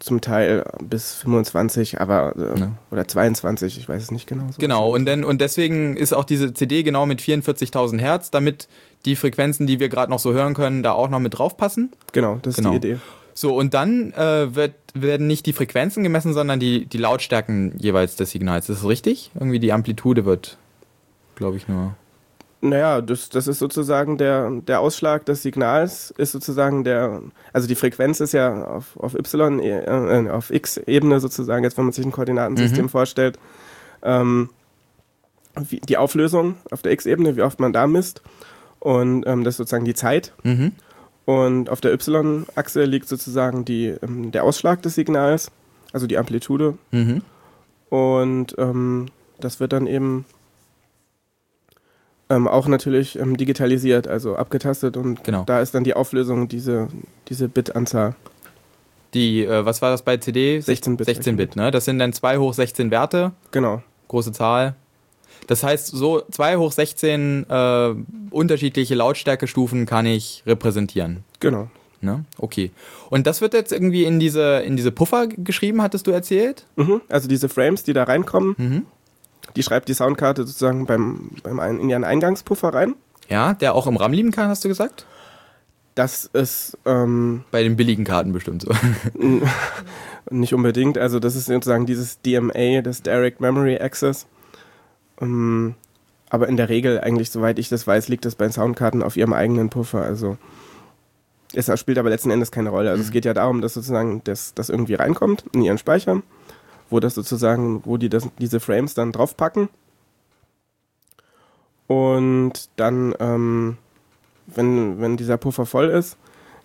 zum 0.00 0.20
Teil 0.20 0.64
bis 0.82 1.14
25, 1.14 2.00
aber 2.00 2.34
äh, 2.36 2.60
Ja. 2.60 2.72
oder 2.90 3.08
22, 3.08 3.78
ich 3.78 3.88
weiß 3.88 4.02
es 4.02 4.10
nicht 4.12 4.28
genau. 4.28 4.46
So 4.50 4.58
Genau. 4.58 4.94
Und, 4.94 5.06
dann, 5.06 5.24
und 5.24 5.40
deswegen 5.40 5.96
ist 5.96 6.12
auch 6.12 6.24
diese 6.24 6.54
CD 6.54 6.82
genau 6.84 7.04
mit 7.06 7.20
44.000 7.20 7.98
Hertz, 7.98 8.30
damit 8.30 8.68
die 9.04 9.16
Frequenzen, 9.16 9.66
die 9.66 9.80
wir 9.80 9.88
gerade 9.88 10.10
noch 10.10 10.20
so 10.20 10.32
hören 10.32 10.54
können, 10.54 10.82
da 10.82 10.92
auch 10.92 11.08
noch 11.08 11.18
mit 11.18 11.36
draufpassen. 11.38 11.90
Genau, 12.12 12.38
das 12.42 12.52
ist 12.52 12.56
Genau. 12.58 12.70
die 12.70 12.76
Idee. 12.76 12.96
So, 13.34 13.56
und 13.56 13.74
dann 13.74 14.12
äh, 14.14 14.54
wird, 14.54 14.74
werden 14.94 15.26
nicht 15.28 15.46
die 15.46 15.52
Frequenzen 15.52 16.02
gemessen, 16.02 16.32
sondern 16.32 16.58
die, 16.60 16.86
die 16.86 16.98
Lautstärken 16.98 17.72
jeweils 17.78 18.16
des 18.16 18.30
Signals. 18.30 18.68
Ist 18.68 18.82
das 18.82 18.88
richtig? 18.88 19.30
Irgendwie 19.34 19.60
die 19.60 19.72
Amplitude 19.72 20.24
wird, 20.24 20.58
glaube 21.36 21.56
ich, 21.56 21.66
nur. 21.68 21.94
Naja, 22.60 23.00
das, 23.00 23.28
das 23.28 23.46
ist 23.46 23.60
sozusagen 23.60 24.18
der, 24.18 24.50
der 24.66 24.80
Ausschlag 24.80 25.24
des 25.26 25.42
Signals, 25.42 26.12
ist 26.18 26.32
sozusagen 26.32 26.82
der, 26.82 27.22
also 27.52 27.68
die 27.68 27.76
Frequenz 27.76 28.18
ist 28.18 28.32
ja 28.32 28.64
auf, 28.64 28.96
auf 28.96 29.14
Y, 29.14 29.60
äh, 29.60 29.84
äh, 29.84 30.28
auf 30.30 30.50
X-Ebene 30.50 31.20
sozusagen, 31.20 31.62
jetzt 31.62 31.76
wenn 31.78 31.84
man 31.84 31.92
sich 31.92 32.04
ein 32.04 32.10
Koordinatensystem 32.10 32.86
Mhm. 32.86 32.88
vorstellt, 32.88 33.38
ähm, 34.02 34.50
wie, 35.56 35.78
die 35.80 35.96
Auflösung 35.96 36.56
auf 36.72 36.82
der 36.82 36.90
X-Ebene, 36.92 37.36
wie 37.36 37.42
oft 37.42 37.60
man 37.60 37.72
da 37.72 37.86
misst 37.86 38.22
und 38.80 39.24
ähm, 39.26 39.44
das 39.44 39.54
ist 39.54 39.58
sozusagen 39.58 39.84
die 39.84 39.94
Zeit 39.94 40.32
Mhm. 40.42 40.72
und 41.26 41.70
auf 41.70 41.80
der 41.80 41.92
Y-Achse 41.92 42.84
liegt 42.84 43.06
sozusagen 43.08 43.64
die, 43.64 43.94
ähm, 44.02 44.32
der 44.32 44.42
Ausschlag 44.42 44.82
des 44.82 44.96
Signals, 44.96 45.52
also 45.92 46.08
die 46.08 46.18
Amplitude 46.18 46.76
Mhm. 46.90 47.22
und 47.90 48.56
ähm, 48.58 49.06
das 49.40 49.60
wird 49.60 49.72
dann 49.72 49.86
eben 49.86 50.24
ähm, 52.30 52.46
auch 52.48 52.66
natürlich 52.68 53.18
ähm, 53.18 53.36
digitalisiert, 53.36 54.06
also 54.08 54.36
abgetastet 54.36 54.96
und 54.96 55.24
Genau. 55.24 55.44
da 55.46 55.60
ist 55.60 55.74
dann 55.74 55.84
die 55.84 55.94
Auflösung 55.94 56.48
diese, 56.48 56.88
diese 57.28 57.48
Bit-Anzahl. 57.48 58.14
Die, 59.14 59.44
äh, 59.44 59.64
was 59.64 59.80
war 59.80 59.90
das 59.90 60.02
bei 60.02 60.18
CD? 60.18 60.60
16 60.60 60.96
Bit. 60.98 61.06
16 61.06 61.36
Bit, 61.36 61.56
ne? 61.56 61.70
Das 61.70 61.86
sind 61.86 61.98
dann 61.98 62.12
2 62.12 62.38
hoch 62.38 62.52
16 62.52 62.90
Werte, 62.90 63.32
Genau. 63.52 63.82
große 64.08 64.32
Zahl. 64.32 64.74
Das 65.46 65.62
heißt, 65.62 65.86
so 65.86 66.22
2 66.30 66.56
hoch 66.58 66.72
16 66.72 67.46
äh, 67.48 67.94
unterschiedliche 68.30 68.94
Lautstärkestufen 68.94 69.86
kann 69.86 70.04
ich 70.04 70.42
repräsentieren. 70.46 71.24
Genau. 71.40 71.68
Ne? 72.00 72.24
Okay. 72.36 72.70
Und 73.08 73.26
das 73.26 73.40
wird 73.40 73.54
jetzt 73.54 73.72
irgendwie 73.72 74.04
in 74.04 74.20
diese, 74.20 74.58
in 74.60 74.76
diese 74.76 74.92
Puffer 74.92 75.26
geschrieben, 75.26 75.80
hattest 75.82 76.06
du 76.06 76.10
erzählt? 76.10 76.66
Mhm. 76.76 77.00
Also 77.08 77.28
diese 77.28 77.48
Frames, 77.48 77.82
die 77.82 77.92
da 77.94 78.04
reinkommen, 78.04 78.54
Mhm. 78.58 78.86
Die 79.56 79.62
schreibt 79.62 79.88
die 79.88 79.94
Soundkarte 79.94 80.46
sozusagen 80.46 80.86
beim, 80.86 81.30
beim 81.42 81.60
ein, 81.60 81.80
in 81.80 81.90
ihren 81.90 82.04
Eingangspuffer 82.04 82.74
rein. 82.74 82.94
Ja, 83.28 83.54
der 83.54 83.74
auch 83.74 83.86
im 83.86 83.96
RAM 83.96 84.12
liegen 84.12 84.30
kann, 84.30 84.48
hast 84.48 84.64
du 84.64 84.68
gesagt? 84.68 85.06
Das 85.94 86.26
ist 86.26 86.78
ähm, 86.86 87.44
Bei 87.50 87.62
den 87.62 87.76
billigen 87.76 88.04
Karten 88.04 88.32
bestimmt 88.32 88.62
so. 88.62 88.70
nicht 90.30 90.54
unbedingt, 90.54 90.96
also 90.96 91.18
das 91.18 91.34
ist 91.34 91.46
sozusagen 91.46 91.86
dieses 91.86 92.20
DMA, 92.22 92.82
das 92.82 93.02
Direct 93.02 93.40
Memory 93.40 93.78
Access. 93.78 94.26
Ähm, 95.20 95.74
aber 96.30 96.48
in 96.48 96.56
der 96.56 96.68
Regel 96.68 97.00
eigentlich, 97.00 97.30
soweit 97.30 97.58
ich 97.58 97.68
das 97.68 97.86
weiß, 97.86 98.08
liegt 98.08 98.24
das 98.24 98.34
bei 98.34 98.48
Soundkarten 98.50 99.02
auf 99.02 99.16
ihrem 99.16 99.32
eigenen 99.32 99.70
Puffer. 99.70 100.02
Also 100.02 100.36
es 101.54 101.70
spielt 101.80 101.98
aber 101.98 102.10
letzten 102.10 102.30
Endes 102.30 102.50
keine 102.50 102.70
Rolle. 102.70 102.90
Also 102.90 103.02
es 103.02 103.10
geht 103.10 103.24
ja 103.24 103.34
darum, 103.34 103.60
dass 103.62 103.74
sozusagen 103.74 104.22
das, 104.24 104.54
das 104.54 104.68
irgendwie 104.68 104.94
reinkommt 104.94 105.44
in 105.52 105.62
ihren 105.62 105.78
Speicher, 105.78 106.22
wo 106.90 107.00
das 107.00 107.14
sozusagen, 107.14 107.82
wo 107.84 107.96
die 107.96 108.08
das, 108.08 108.28
diese 108.38 108.60
Frames 108.60 108.94
dann 108.94 109.12
draufpacken. 109.12 109.68
Und 111.86 112.68
dann, 112.76 113.14
ähm, 113.18 113.78
wenn, 114.46 115.00
wenn 115.00 115.16
dieser 115.16 115.36
Puffer 115.36 115.66
voll 115.66 115.88
ist, 115.88 116.16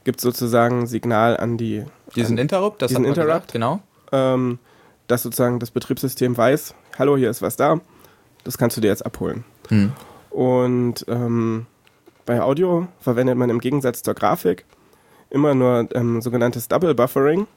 gibt 0.03 0.19
es 0.19 0.23
sozusagen 0.23 0.85
Signal 0.87 1.37
an 1.37 1.57
die 1.57 1.85
Diesen 2.15 2.37
Interrupt, 2.37 2.81
das 2.81 2.89
Diesen 2.89 3.05
Interrupt? 3.05 3.27
gesagt, 3.27 3.51
genau. 3.53 3.79
ähm, 4.11 4.59
dass 5.07 5.23
sozusagen 5.23 5.59
das 5.59 5.71
Betriebssystem 5.71 6.35
weiß, 6.35 6.75
hallo, 6.97 7.17
hier 7.17 7.29
ist 7.29 7.41
was 7.41 7.55
da, 7.55 7.79
das 8.43 8.57
kannst 8.57 8.77
du 8.77 8.81
dir 8.81 8.89
jetzt 8.89 9.05
abholen. 9.05 9.45
Hm. 9.69 9.93
Und 10.29 11.05
ähm, 11.07 11.67
bei 12.25 12.41
Audio 12.41 12.87
verwendet 12.99 13.37
man 13.37 13.49
im 13.49 13.59
Gegensatz 13.59 14.03
zur 14.03 14.13
Grafik 14.13 14.65
immer 15.29 15.55
nur 15.55 15.87
ähm, 15.93 16.21
sogenanntes 16.21 16.67
Double 16.67 16.93
Buffering. 16.93 17.47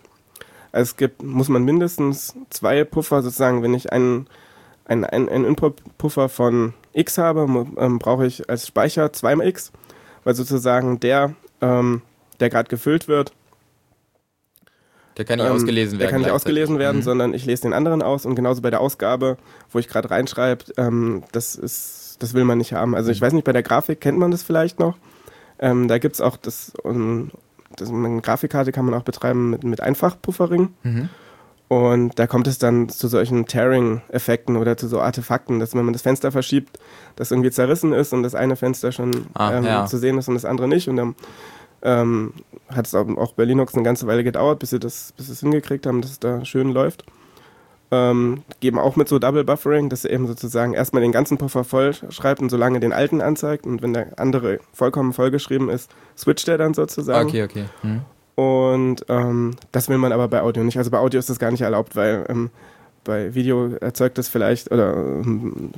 Also 0.72 0.90
es 0.90 0.96
gibt, 0.96 1.22
muss 1.22 1.48
man 1.48 1.64
mindestens 1.64 2.34
zwei 2.50 2.84
Puffer 2.84 3.22
sozusagen, 3.22 3.62
wenn 3.62 3.74
ich 3.74 3.92
einen, 3.92 4.26
einen, 4.84 5.04
einen, 5.04 5.28
einen 5.28 5.44
Input-Puffer 5.44 6.28
von 6.28 6.74
X 6.92 7.18
habe, 7.18 7.66
ähm, 7.78 7.98
brauche 7.98 8.26
ich 8.26 8.48
als 8.48 8.66
Speicher 8.66 9.06
2x, 9.06 9.70
weil 10.24 10.34
sozusagen 10.34 11.00
der, 11.00 11.34
ähm, 11.60 12.02
der 12.40 12.50
gerade 12.50 12.68
gefüllt 12.68 13.08
wird, 13.08 13.32
Der 15.16 15.24
kann 15.24 15.38
nicht 15.38 15.46
ähm, 15.48 15.54
ausgelesen 15.54 15.92
werden. 15.92 16.00
Der 16.00 16.10
kann 16.10 16.20
nicht 16.20 16.30
ausgelesen 16.30 16.78
werden, 16.78 16.98
Mhm. 16.98 17.02
sondern 17.02 17.34
ich 17.34 17.46
lese 17.46 17.62
den 17.62 17.72
anderen 17.72 18.02
aus 18.02 18.26
und 18.26 18.34
genauso 18.34 18.60
bei 18.62 18.70
der 18.70 18.80
Ausgabe, 18.80 19.38
wo 19.70 19.78
ich 19.78 19.88
gerade 19.88 20.10
reinschreibe, 20.10 20.64
ähm, 20.76 21.22
das 21.32 21.54
ist, 21.54 22.16
das 22.20 22.34
will 22.34 22.44
man 22.44 22.58
nicht 22.58 22.72
haben. 22.72 22.94
Also 22.94 23.10
ich 23.10 23.20
weiß 23.20 23.32
nicht, 23.32 23.44
bei 23.44 23.52
der 23.52 23.62
Grafik 23.62 24.00
kennt 24.00 24.18
man 24.18 24.30
das 24.30 24.42
vielleicht 24.42 24.78
noch. 24.78 24.96
Ähm, 25.58 25.88
da 25.88 25.98
gibt 25.98 26.14
es 26.16 26.20
auch 26.20 26.36
das, 26.36 26.72
um, 26.82 27.30
das, 27.76 27.90
eine 27.90 28.20
Grafikkarte 28.20 28.72
kann 28.72 28.84
man 28.84 28.94
auch 28.94 29.02
betreiben 29.02 29.50
mit, 29.50 29.64
mit 29.64 29.80
Einfachpuffering. 29.80 30.70
Mhm. 30.82 31.08
Und 31.68 32.18
da 32.18 32.28
kommt 32.28 32.46
es 32.46 32.58
dann 32.58 32.88
zu 32.88 33.08
solchen 33.08 33.46
Tearing-Effekten 33.46 34.56
oder 34.56 34.76
zu 34.76 34.86
so 34.86 35.00
Artefakten, 35.00 35.58
dass 35.58 35.74
wenn 35.74 35.84
man 35.84 35.92
das 35.92 36.02
Fenster 36.02 36.30
verschiebt, 36.30 36.78
das 37.16 37.32
irgendwie 37.32 37.50
zerrissen 37.50 37.92
ist 37.92 38.12
und 38.12 38.22
das 38.22 38.36
eine 38.36 38.54
Fenster 38.54 38.92
schon 38.92 39.26
Ah, 39.34 39.52
ähm, 39.52 39.64
ja. 39.64 39.86
zu 39.86 39.98
sehen 39.98 40.16
ist 40.16 40.28
und 40.28 40.34
das 40.34 40.44
andere 40.44 40.68
nicht. 40.68 40.88
Und 40.88 40.96
dann 40.96 41.14
ähm, 41.82 42.34
hat 42.68 42.86
es 42.86 42.94
auch, 42.94 43.32
bei 43.32 43.44
Linux 43.44 43.74
eine 43.74 43.82
ganze 43.82 44.06
Weile 44.06 44.22
gedauert, 44.22 44.60
bis 44.60 44.70
sie 44.70 44.78
das, 44.78 45.12
bis 45.16 45.26
sie 45.26 45.32
es 45.32 45.40
hingekriegt 45.40 45.86
haben, 45.86 46.02
dass 46.02 46.12
es 46.12 46.20
da 46.20 46.44
schön 46.44 46.70
läuft. 46.70 47.04
Ähm, 47.92 48.42
geben 48.58 48.80
auch 48.80 48.96
mit 48.96 49.08
so 49.08 49.20
Double 49.20 49.44
Buffering, 49.44 49.88
dass 49.88 50.04
er 50.04 50.10
eben 50.10 50.26
sozusagen 50.26 50.74
erstmal 50.74 51.02
den 51.02 51.12
ganzen 51.12 51.38
Puffer 51.38 51.62
voll 51.62 51.94
schreibt 52.10 52.40
und 52.40 52.50
solange 52.50 52.80
den 52.80 52.92
alten 52.92 53.20
anzeigt 53.20 53.64
und 53.64 53.80
wenn 53.80 53.94
der 53.94 54.18
andere 54.18 54.58
vollkommen 54.72 55.12
vollgeschrieben 55.12 55.68
ist, 55.68 55.90
switcht 56.18 56.48
er 56.48 56.58
dann 56.58 56.74
sozusagen. 56.74 57.28
Okay, 57.28 57.44
okay. 57.44 57.64
Mhm. 57.82 58.02
Und 58.34 59.06
ähm, 59.08 59.56
das 59.72 59.88
will 59.88 59.98
man 59.98 60.12
aber 60.12 60.28
bei 60.28 60.42
Audio 60.42 60.64
nicht. 60.64 60.78
Also 60.78 60.90
bei 60.90 60.98
Audio 60.98 61.18
ist 61.18 61.30
das 61.30 61.38
gar 61.38 61.50
nicht 61.52 61.62
erlaubt, 61.62 61.94
weil 61.94 62.26
ähm, 62.28 62.50
bei 63.04 63.34
Video 63.34 63.68
erzeugt 63.80 64.18
das 64.18 64.28
vielleicht 64.28 64.70
oder 64.70 64.94
ähm, 64.94 65.70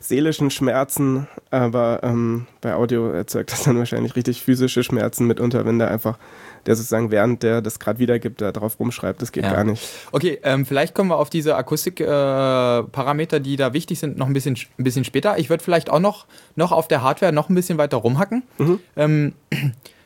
seelischen 0.00 0.50
Schmerzen, 0.50 1.26
aber 1.50 2.00
ähm, 2.02 2.46
bei 2.60 2.74
Audio 2.74 3.10
erzeugt 3.10 3.52
das 3.52 3.64
dann 3.64 3.78
wahrscheinlich 3.78 4.16
richtig 4.16 4.42
physische 4.42 4.82
Schmerzen 4.82 5.26
mitunter, 5.26 5.66
wenn 5.66 5.78
da 5.78 5.88
einfach 5.88 6.18
der 6.66 6.76
sozusagen 6.76 7.10
während 7.10 7.42
der 7.42 7.62
das 7.62 7.78
gerade 7.78 7.98
wiedergibt, 7.98 8.40
da 8.40 8.52
drauf 8.52 8.78
rumschreibt. 8.78 9.22
Das 9.22 9.32
geht 9.32 9.44
Ja. 9.44 9.52
gar 9.52 9.64
nicht. 9.64 9.82
Okay, 10.12 10.38
ähm, 10.42 10.66
vielleicht 10.66 10.94
kommen 10.94 11.10
wir 11.10 11.16
auf 11.16 11.30
diese 11.30 11.56
Akustikparameter, 11.56 13.36
äh, 13.36 13.40
die 13.40 13.56
da 13.56 13.72
wichtig 13.72 13.98
sind, 13.98 14.18
noch 14.18 14.26
ein 14.26 14.32
bisschen, 14.32 14.56
ein 14.78 14.84
bisschen 14.84 15.04
später. 15.04 15.38
Ich 15.38 15.50
würde 15.50 15.62
vielleicht 15.62 15.90
auch 15.90 16.00
noch, 16.00 16.26
noch 16.54 16.72
auf 16.72 16.88
der 16.88 17.02
Hardware 17.02 17.32
noch 17.32 17.48
ein 17.48 17.54
bisschen 17.54 17.78
weiter 17.78 17.96
rumhacken. 17.98 18.42
Mhm. 18.58 18.80
Ähm, 18.96 19.32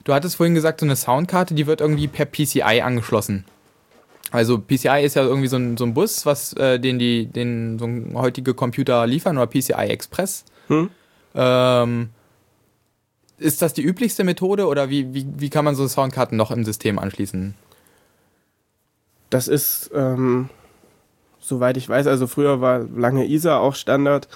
du 0.04 0.14
hattest 0.14 0.36
vorhin 0.36 0.54
gesagt, 0.54 0.80
so 0.80 0.86
eine 0.86 0.96
Soundkarte, 0.96 1.54
die 1.54 1.66
wird 1.66 1.80
irgendwie 1.80 2.08
per 2.08 2.26
PCI 2.26 2.82
angeschlossen. 2.82 3.44
Also 4.32 4.58
PCI 4.58 5.02
ist 5.02 5.16
ja 5.16 5.22
irgendwie 5.24 5.48
so 5.48 5.56
ein, 5.56 5.76
so 5.76 5.84
ein 5.84 5.92
Bus, 5.94 6.24
was 6.24 6.52
äh, 6.52 6.78
den 6.78 7.00
die 7.00 7.26
den 7.26 7.78
so 7.80 7.86
ein 7.86 8.12
heutige 8.14 8.54
Computer 8.54 9.04
liefern 9.06 9.36
oder 9.36 9.48
PCI 9.48 9.88
Express. 9.88 10.44
Hm? 10.68 10.88
Ähm, 11.34 12.10
ist 13.40 13.62
das 13.62 13.72
die 13.72 13.82
üblichste 13.82 14.24
Methode 14.24 14.66
oder 14.66 14.90
wie, 14.90 15.14
wie, 15.14 15.26
wie 15.36 15.50
kann 15.50 15.64
man 15.64 15.74
so 15.74 15.86
Soundkarten 15.88 16.36
noch 16.36 16.50
im 16.50 16.64
System 16.64 16.98
anschließen? 16.98 17.54
Das 19.30 19.48
ist, 19.48 19.90
ähm, 19.94 20.50
soweit 21.38 21.76
ich 21.76 21.88
weiß, 21.88 22.06
also 22.06 22.26
früher 22.26 22.60
war 22.60 22.80
lange 22.80 23.26
ISA 23.26 23.58
auch 23.58 23.74
Standard. 23.74 24.28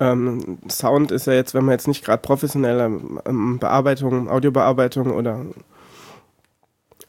Ähm, 0.00 0.58
Sound 0.68 1.12
ist 1.12 1.26
ja 1.26 1.34
jetzt, 1.34 1.54
wenn 1.54 1.64
man 1.64 1.72
jetzt 1.72 1.88
nicht 1.88 2.04
gerade 2.04 2.22
professionelle 2.22 3.00
ähm, 3.26 3.58
Bearbeitung, 3.58 4.28
Audiobearbeitung 4.28 5.12
oder 5.12 5.44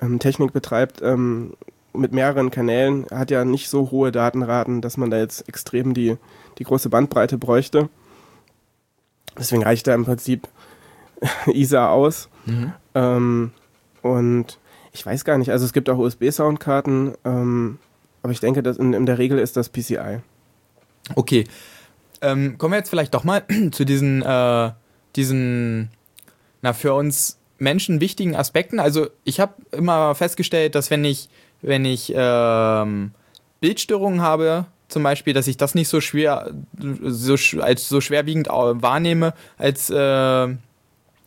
ähm, 0.01 0.19
Technik 0.19 0.53
betreibt, 0.53 1.01
ähm, 1.01 1.53
mit 1.93 2.11
mehreren 2.11 2.51
Kanälen, 2.51 3.05
hat 3.11 3.31
ja 3.31 3.45
nicht 3.45 3.69
so 3.69 3.91
hohe 3.91 4.11
Datenraten, 4.11 4.81
dass 4.81 4.97
man 4.97 5.11
da 5.11 5.17
jetzt 5.17 5.47
extrem 5.47 5.93
die, 5.93 6.17
die 6.57 6.63
große 6.63 6.89
Bandbreite 6.89 7.37
bräuchte. 7.37 7.89
Deswegen 9.37 9.63
reicht 9.63 9.87
da 9.87 9.93
im 9.95 10.05
Prinzip 10.05 10.47
ISA 11.47 11.89
aus. 11.89 12.29
Mhm. 12.45 12.73
Ähm, 12.95 13.51
und 14.01 14.59
ich 14.91 15.05
weiß 15.05 15.25
gar 15.25 15.37
nicht, 15.37 15.51
also 15.51 15.65
es 15.65 15.73
gibt 15.73 15.89
auch 15.89 15.97
USB-Soundkarten, 15.97 17.13
ähm, 17.25 17.79
aber 18.21 18.31
ich 18.31 18.39
denke, 18.39 18.63
dass 18.63 18.77
in, 18.77 18.93
in 18.93 19.05
der 19.05 19.17
Regel 19.17 19.39
ist 19.39 19.57
das 19.57 19.69
PCI. 19.69 20.19
Okay. 21.15 21.45
Ähm, 22.21 22.57
kommen 22.57 22.73
wir 22.73 22.77
jetzt 22.77 22.89
vielleicht 22.89 23.13
doch 23.13 23.23
mal 23.23 23.43
zu 23.71 23.85
diesen, 23.85 24.21
äh, 24.21 24.71
diesen, 25.15 25.89
na, 26.61 26.73
für 26.73 26.93
uns 26.93 27.39
Menschen 27.57 28.01
wichtigen 28.01 28.35
Aspekten. 28.35 28.79
Also 28.79 29.07
ich 29.23 29.39
habe 29.39 29.53
immer 29.71 30.15
festgestellt, 30.15 30.75
dass 30.75 30.89
wenn 30.89 31.03
ich, 31.03 31.29
wenn 31.61 31.85
ich 31.85 32.13
ähm, 32.15 33.11
Bildstörungen 33.61 34.21
habe, 34.21 34.65
zum 34.89 35.03
Beispiel, 35.03 35.33
dass 35.33 35.47
ich 35.47 35.57
das 35.57 35.75
nicht 35.75 35.87
so 35.87 36.01
schwer, 36.01 36.53
so, 36.77 37.35
als 37.61 37.89
so 37.89 37.99
schwerwiegend 37.99 38.47
wahrnehme, 38.47 39.33
als 39.57 39.89
äh, 39.89 40.55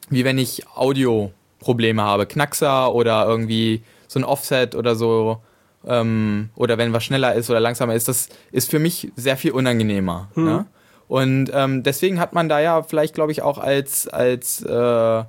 wie 0.08 0.24
wenn 0.24 0.38
ich 0.38 0.66
Audio-Probleme 0.74 2.02
habe, 2.02 2.26
Knackser 2.26 2.94
oder 2.94 3.26
irgendwie 3.26 3.82
so 4.08 4.20
ein 4.20 4.24
Offset 4.24 4.74
oder 4.74 4.94
so, 4.94 5.40
ähm, 5.86 6.50
oder 6.56 6.78
wenn 6.78 6.92
was 6.92 7.04
schneller 7.04 7.34
ist 7.34 7.48
oder 7.50 7.60
langsamer 7.60 7.94
ist, 7.94 8.08
das 8.08 8.28
ist 8.52 8.70
für 8.70 8.78
mich 8.78 9.12
sehr 9.16 9.36
viel 9.36 9.52
unangenehmer. 9.52 10.28
Hm. 10.34 10.44
Ne? 10.44 10.66
Und 11.08 11.50
ähm, 11.54 11.82
deswegen 11.82 12.18
hat 12.18 12.32
man 12.32 12.48
da 12.48 12.60
ja 12.60 12.82
vielleicht, 12.82 13.14
glaube 13.14 13.32
ich, 13.32 13.42
auch 13.42 13.58
als, 13.58 14.08
als 14.08 14.62
äh, 14.62 15.24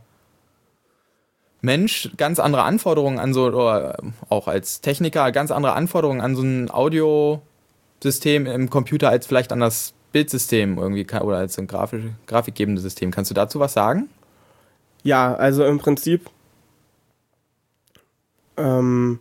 Mensch 1.61 2.09
ganz 2.17 2.39
andere 2.39 2.63
Anforderungen 2.63 3.19
an 3.19 3.33
so, 3.33 3.45
oder 3.45 3.97
auch 4.29 4.47
als 4.47 4.81
Techniker 4.81 5.31
ganz 5.31 5.51
andere 5.51 5.73
Anforderungen 5.73 6.21
an 6.21 6.35
so 6.35 6.41
ein 6.41 6.71
Audiosystem 6.71 8.47
im 8.47 8.69
Computer 8.69 9.09
als 9.09 9.27
vielleicht 9.27 9.51
an 9.51 9.59
das 9.59 9.93
Bildsystem 10.11 10.77
irgendwie 10.77 11.05
oder 11.19 11.37
als 11.37 11.59
ein 11.59 11.67
grafisch, 11.67 12.05
grafikgebendes 12.25 12.83
System. 12.83 13.11
Kannst 13.11 13.29
du 13.29 13.35
dazu 13.35 13.59
was 13.59 13.73
sagen? 13.73 14.09
Ja, 15.03 15.33
also 15.35 15.65
im 15.65 15.79
Prinzip, 15.79 16.29
ähm, 18.57 19.19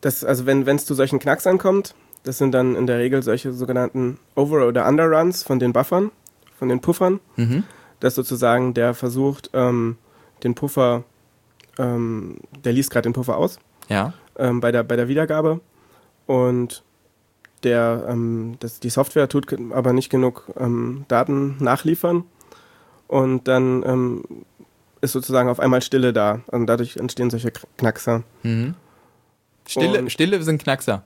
das, 0.00 0.24
also 0.24 0.46
wenn 0.46 0.66
es 0.66 0.86
zu 0.86 0.94
solchen 0.94 1.18
Knacksern 1.18 1.58
kommt, 1.58 1.94
das 2.24 2.38
sind 2.38 2.52
dann 2.52 2.74
in 2.74 2.86
der 2.86 2.98
Regel 2.98 3.22
solche 3.22 3.52
sogenannten 3.52 4.18
Over- 4.34 4.66
oder 4.66 4.88
Underruns 4.88 5.42
von 5.42 5.58
den 5.58 5.72
Buffern, 5.72 6.10
von 6.58 6.68
den 6.68 6.80
Puffern. 6.80 7.20
Mhm. 7.36 7.64
Das 8.00 8.14
sozusagen 8.14 8.74
der 8.74 8.94
versucht, 8.94 9.50
ähm, 9.52 9.96
den 10.42 10.54
Puffer, 10.54 11.04
ähm, 11.78 12.38
der 12.64 12.72
liest 12.72 12.90
gerade 12.90 13.08
den 13.08 13.12
Puffer 13.12 13.36
aus. 13.36 13.58
Ja. 13.88 14.14
Ähm, 14.36 14.60
bei, 14.60 14.72
der, 14.72 14.82
bei 14.82 14.96
der 14.96 15.08
Wiedergabe. 15.08 15.60
Und 16.26 16.82
der, 17.62 18.06
ähm, 18.08 18.56
das, 18.60 18.80
die 18.80 18.90
Software 18.90 19.28
tut 19.28 19.54
aber 19.72 19.92
nicht 19.92 20.10
genug 20.10 20.44
ähm, 20.58 21.04
Daten 21.08 21.56
nachliefern. 21.60 22.24
Und 23.08 23.48
dann 23.48 23.82
ähm, 23.86 24.24
ist 25.00 25.12
sozusagen 25.12 25.48
auf 25.48 25.60
einmal 25.60 25.82
Stille 25.82 26.12
da. 26.12 26.40
Und 26.46 26.66
dadurch 26.66 26.96
entstehen 26.96 27.30
solche 27.30 27.52
Knackser. 27.76 28.22
Mhm. 28.42 28.74
Stille, 29.66 30.10
Stille 30.10 30.42
sind 30.42 30.62
Knackser. 30.62 31.04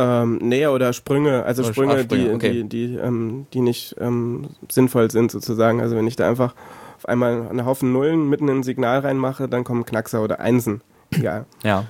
Ähm, 0.00 0.36
Nähe 0.38 0.70
oder 0.70 0.92
Sprünge, 0.92 1.42
also 1.42 1.62
oder 1.62 1.72
Sprünge, 1.72 2.02
Sprünge, 2.04 2.28
die, 2.28 2.34
okay. 2.34 2.62
die, 2.62 2.68
die, 2.68 2.94
ähm, 2.96 3.46
die 3.52 3.60
nicht 3.60 3.96
ähm, 3.98 4.50
sinnvoll 4.70 5.10
sind 5.10 5.32
sozusagen. 5.32 5.80
Also 5.80 5.96
wenn 5.96 6.06
ich 6.06 6.14
da 6.14 6.28
einfach 6.28 6.54
auf 6.96 7.06
einmal 7.06 7.48
einen 7.48 7.66
Haufen 7.66 7.92
Nullen 7.92 8.28
mitten 8.28 8.48
in 8.48 8.58
ein 8.58 8.62
Signal 8.62 9.00
reinmache, 9.00 9.48
dann 9.48 9.64
kommen 9.64 9.84
Knackser 9.84 10.22
oder 10.22 10.40
Einsen. 10.40 10.82
Ja. 11.22 11.46
ja. 11.64 11.86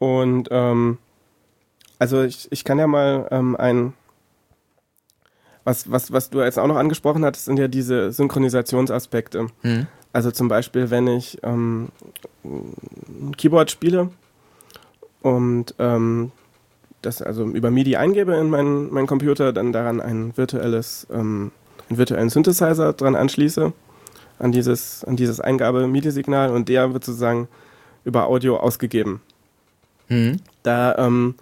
Und 0.00 0.48
ähm, 0.50 0.98
also 2.00 2.22
ich, 2.22 2.50
ich 2.50 2.64
kann 2.64 2.80
ja 2.80 2.88
mal 2.88 3.28
ähm, 3.30 3.54
ein 3.56 3.94
was, 5.64 5.90
was, 5.90 6.12
was 6.12 6.30
du 6.30 6.42
jetzt 6.42 6.58
auch 6.58 6.66
noch 6.66 6.76
angesprochen 6.76 7.24
hattest, 7.24 7.46
sind 7.46 7.58
ja 7.58 7.68
diese 7.68 8.12
Synchronisationsaspekte. 8.12 9.46
Mhm. 9.62 9.86
Also 10.12 10.30
zum 10.30 10.48
Beispiel, 10.48 10.90
wenn 10.90 11.08
ich 11.08 11.38
ähm, 11.42 11.88
ein 12.44 13.34
Keyboard 13.36 13.70
spiele 13.70 14.10
und 15.22 15.74
ähm, 15.78 16.30
das 17.02 17.20
also 17.20 17.44
über 17.44 17.70
MIDI 17.70 17.96
eingebe 17.96 18.34
in 18.34 18.50
meinen, 18.50 18.92
meinen 18.92 19.06
Computer, 19.06 19.52
dann 19.52 19.72
daran 19.72 20.00
ein 20.00 20.36
virtuelles, 20.36 21.06
ähm, 21.10 21.50
einen 21.88 21.98
virtuellen 21.98 22.30
Synthesizer 22.30 22.92
dran 22.92 23.16
anschließe, 23.16 23.72
an 24.38 24.52
dieses, 24.52 25.04
an 25.04 25.16
dieses 25.16 25.40
Eingabe-MIDI-Signal 25.40 26.50
und 26.50 26.68
der 26.68 26.92
wird 26.92 27.04
sozusagen 27.04 27.48
über 28.04 28.26
Audio 28.26 28.56
ausgegeben. 28.56 29.20
Mhm. 30.08 30.36
Da 30.62 30.96
ähm, 30.98 31.34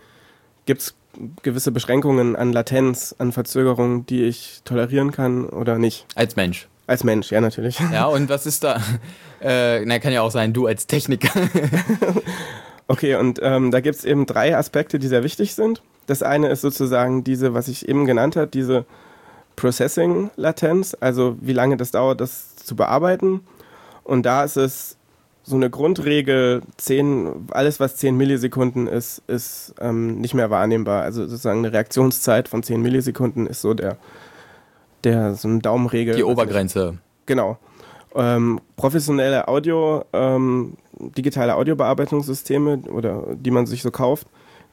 gibt 0.66 0.82
es 0.82 0.94
gewisse 1.42 1.72
Beschränkungen 1.72 2.36
an 2.36 2.52
Latenz, 2.52 3.14
an 3.18 3.32
Verzögerung, 3.32 4.06
die 4.06 4.24
ich 4.24 4.62
tolerieren 4.64 5.12
kann 5.12 5.46
oder 5.46 5.78
nicht. 5.78 6.06
Als 6.14 6.36
Mensch. 6.36 6.68
Als 6.86 7.04
Mensch, 7.04 7.30
ja, 7.30 7.40
natürlich. 7.40 7.78
Ja, 7.92 8.06
und 8.06 8.28
was 8.28 8.46
ist 8.46 8.64
da? 8.64 8.80
Äh, 9.40 9.84
na, 9.84 9.98
kann 9.98 10.12
ja 10.12 10.22
auch 10.22 10.30
sein, 10.30 10.52
du 10.52 10.66
als 10.66 10.86
Techniker. 10.86 11.30
okay, 12.88 13.14
und 13.16 13.40
ähm, 13.42 13.70
da 13.70 13.80
gibt 13.80 13.96
es 13.96 14.04
eben 14.04 14.26
drei 14.26 14.56
Aspekte, 14.56 14.98
die 14.98 15.08
sehr 15.08 15.24
wichtig 15.24 15.54
sind. 15.54 15.82
Das 16.06 16.22
eine 16.22 16.48
ist 16.48 16.60
sozusagen 16.60 17.24
diese, 17.24 17.54
was 17.54 17.68
ich 17.68 17.88
eben 17.88 18.06
genannt 18.06 18.36
habe, 18.36 18.48
diese 18.48 18.84
Processing-Latenz, 19.56 20.96
also 21.00 21.36
wie 21.40 21.52
lange 21.52 21.76
das 21.76 21.92
dauert, 21.92 22.20
das 22.20 22.56
zu 22.56 22.74
bearbeiten. 22.74 23.40
Und 24.02 24.26
da 24.26 24.44
ist 24.44 24.56
es 24.56 24.96
so 25.44 25.56
eine 25.56 25.70
Grundregel, 25.70 26.62
10, 26.76 27.48
alles 27.50 27.80
was 27.80 27.96
10 27.96 28.16
Millisekunden 28.16 28.86
ist, 28.86 29.22
ist 29.26 29.74
ähm, 29.80 30.20
nicht 30.20 30.34
mehr 30.34 30.50
wahrnehmbar. 30.50 31.02
Also 31.02 31.26
sozusagen 31.26 31.58
eine 31.58 31.72
Reaktionszeit 31.72 32.48
von 32.48 32.62
10 32.62 32.80
Millisekunden 32.80 33.46
ist 33.46 33.60
so 33.60 33.74
der, 33.74 33.96
der 35.02 35.34
so 35.34 35.48
eine 35.48 35.58
Daumenregel. 35.58 36.14
Die 36.14 36.22
Obergrenze. 36.22 36.98
Genau. 37.26 37.58
Ähm, 38.14 38.60
professionelle 38.76 39.48
Audio, 39.48 40.04
ähm, 40.12 40.74
digitale 40.98 41.56
Audiobearbeitungssysteme 41.56 42.82
oder 42.90 43.24
die 43.34 43.50
man 43.50 43.66
sich 43.66 43.82
so 43.82 43.90
kauft, 43.90 44.28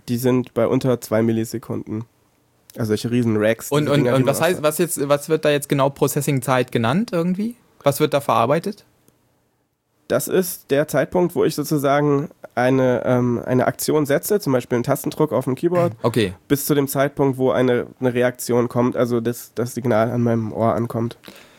die 0.08 0.17
sind 0.17 0.53
bei 0.53 0.67
unter 0.67 1.01
2 1.01 1.23
Millisekunden. 1.23 2.03
Also 2.75 2.89
solche 2.89 3.10
riesen 3.10 3.38
Racks. 3.38 3.71
Und, 3.71 3.89
und, 3.89 4.03
Dinger, 4.03 4.15
und 4.15 4.27
was 4.27 4.41
heißt, 4.41 4.62
was 4.62 4.77
jetzt, 4.77 5.10
was 5.10 5.29
wird 5.29 5.45
da 5.45 5.49
jetzt 5.49 5.69
genau 5.69 5.89
Processing-Zeit 5.89 6.71
genannt 6.71 7.10
irgendwie? 7.12 7.55
Was 7.84 7.99
wird 7.99 8.13
da 8.13 8.21
verarbeitet? 8.21 8.86
Das 10.10 10.28
ist 10.28 10.72
der 10.72 10.88
Zeitpunkt, 10.88 11.36
wo 11.36 11.45
ich 11.45 11.54
sozusagen 11.54 12.30
eine, 12.56 13.04
ähm, 13.06 13.41
eine 13.45 13.67
Aktion 13.67 14.08
setze, 14.08 14.39
zum 14.39 14.54
Beispiel 14.54 14.78
einen 14.78 14.84
Tastendruck 14.84 15.32
auf 15.32 15.45
dem 15.45 15.54
Keyboard, 15.54 15.93
okay. 16.02 16.34
bis 16.48 16.65
zu 16.65 16.74
dem 16.74 16.88
Zeitpunkt, 16.88 17.38
wo 17.38 17.52
eine, 17.52 17.86
eine 18.00 18.13
Reaktion 18.13 18.69
kommt, 18.69 18.98
also 18.98 19.22
das, 19.22 19.54
das 19.54 19.76
Signal 19.76 20.10
an 20.10 20.24
meinem 20.24 20.52
Ohr 20.52 20.74
ankommt. 20.74 21.17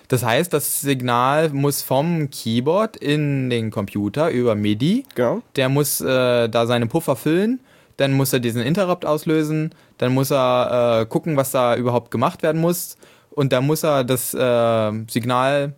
Das 0.09 0.25
heißt, 0.25 0.53
das 0.53 0.81
Signal 0.81 1.51
muss 1.51 1.83
vom 1.83 2.29
Keyboard 2.31 2.97
in 2.97 3.51
den 3.51 3.71
Computer 3.71 4.31
über 4.31 4.57
MIDI. 4.57 5.05
Genau. 5.15 5.43
Der 5.55 5.69
muss 5.69 6.01
äh, 6.01 6.49
da 6.49 6.67
seine 6.67 6.89
Puffer 6.89 7.15
füllen, 7.15 7.61
dann 7.99 8.15
muss 8.15 8.33
er 8.33 8.41
diesen 8.41 8.63
Interrupt 8.63 9.07
auslösen, 9.07 9.73
dann 9.99 10.13
muss 10.13 10.33
er 10.33 11.03
äh, 11.03 11.07
gucken, 11.07 11.37
was 11.37 11.53
da 11.53 11.77
überhaupt 11.77 12.11
gemacht 12.11 12.43
werden 12.43 12.61
muss 12.61 12.97
und 13.31 13.53
dann 13.53 13.65
muss 13.65 13.85
er 13.85 14.03
das 14.03 14.35
äh, 14.35 14.93
Signal 15.09 15.75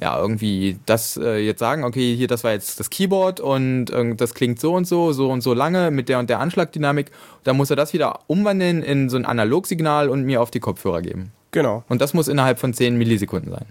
ja, 0.00 0.18
irgendwie 0.18 0.78
das 0.84 1.16
äh, 1.16 1.38
jetzt 1.38 1.58
sagen, 1.58 1.84
okay, 1.84 2.14
hier, 2.14 2.28
das 2.28 2.44
war 2.44 2.52
jetzt 2.52 2.78
das 2.78 2.90
Keyboard 2.90 3.40
und 3.40 3.90
äh, 3.90 4.14
das 4.14 4.34
klingt 4.34 4.60
so 4.60 4.74
und 4.74 4.86
so, 4.86 5.12
so 5.12 5.30
und 5.30 5.40
so 5.40 5.54
lange 5.54 5.90
mit 5.90 6.08
der 6.08 6.18
und 6.18 6.28
der 6.28 6.40
Anschlagdynamik. 6.40 7.10
Dann 7.44 7.56
muss 7.56 7.70
er 7.70 7.76
das 7.76 7.94
wieder 7.94 8.20
umwandeln 8.26 8.82
in 8.82 9.08
so 9.08 9.16
ein 9.16 9.24
Analogsignal 9.24 10.10
und 10.10 10.24
mir 10.24 10.42
auf 10.42 10.50
die 10.50 10.60
Kopfhörer 10.60 11.00
geben. 11.00 11.32
Genau. 11.50 11.82
Und 11.88 12.02
das 12.02 12.12
muss 12.12 12.28
innerhalb 12.28 12.58
von 12.58 12.74
10 12.74 12.98
Millisekunden 12.98 13.50
sein. 13.50 13.66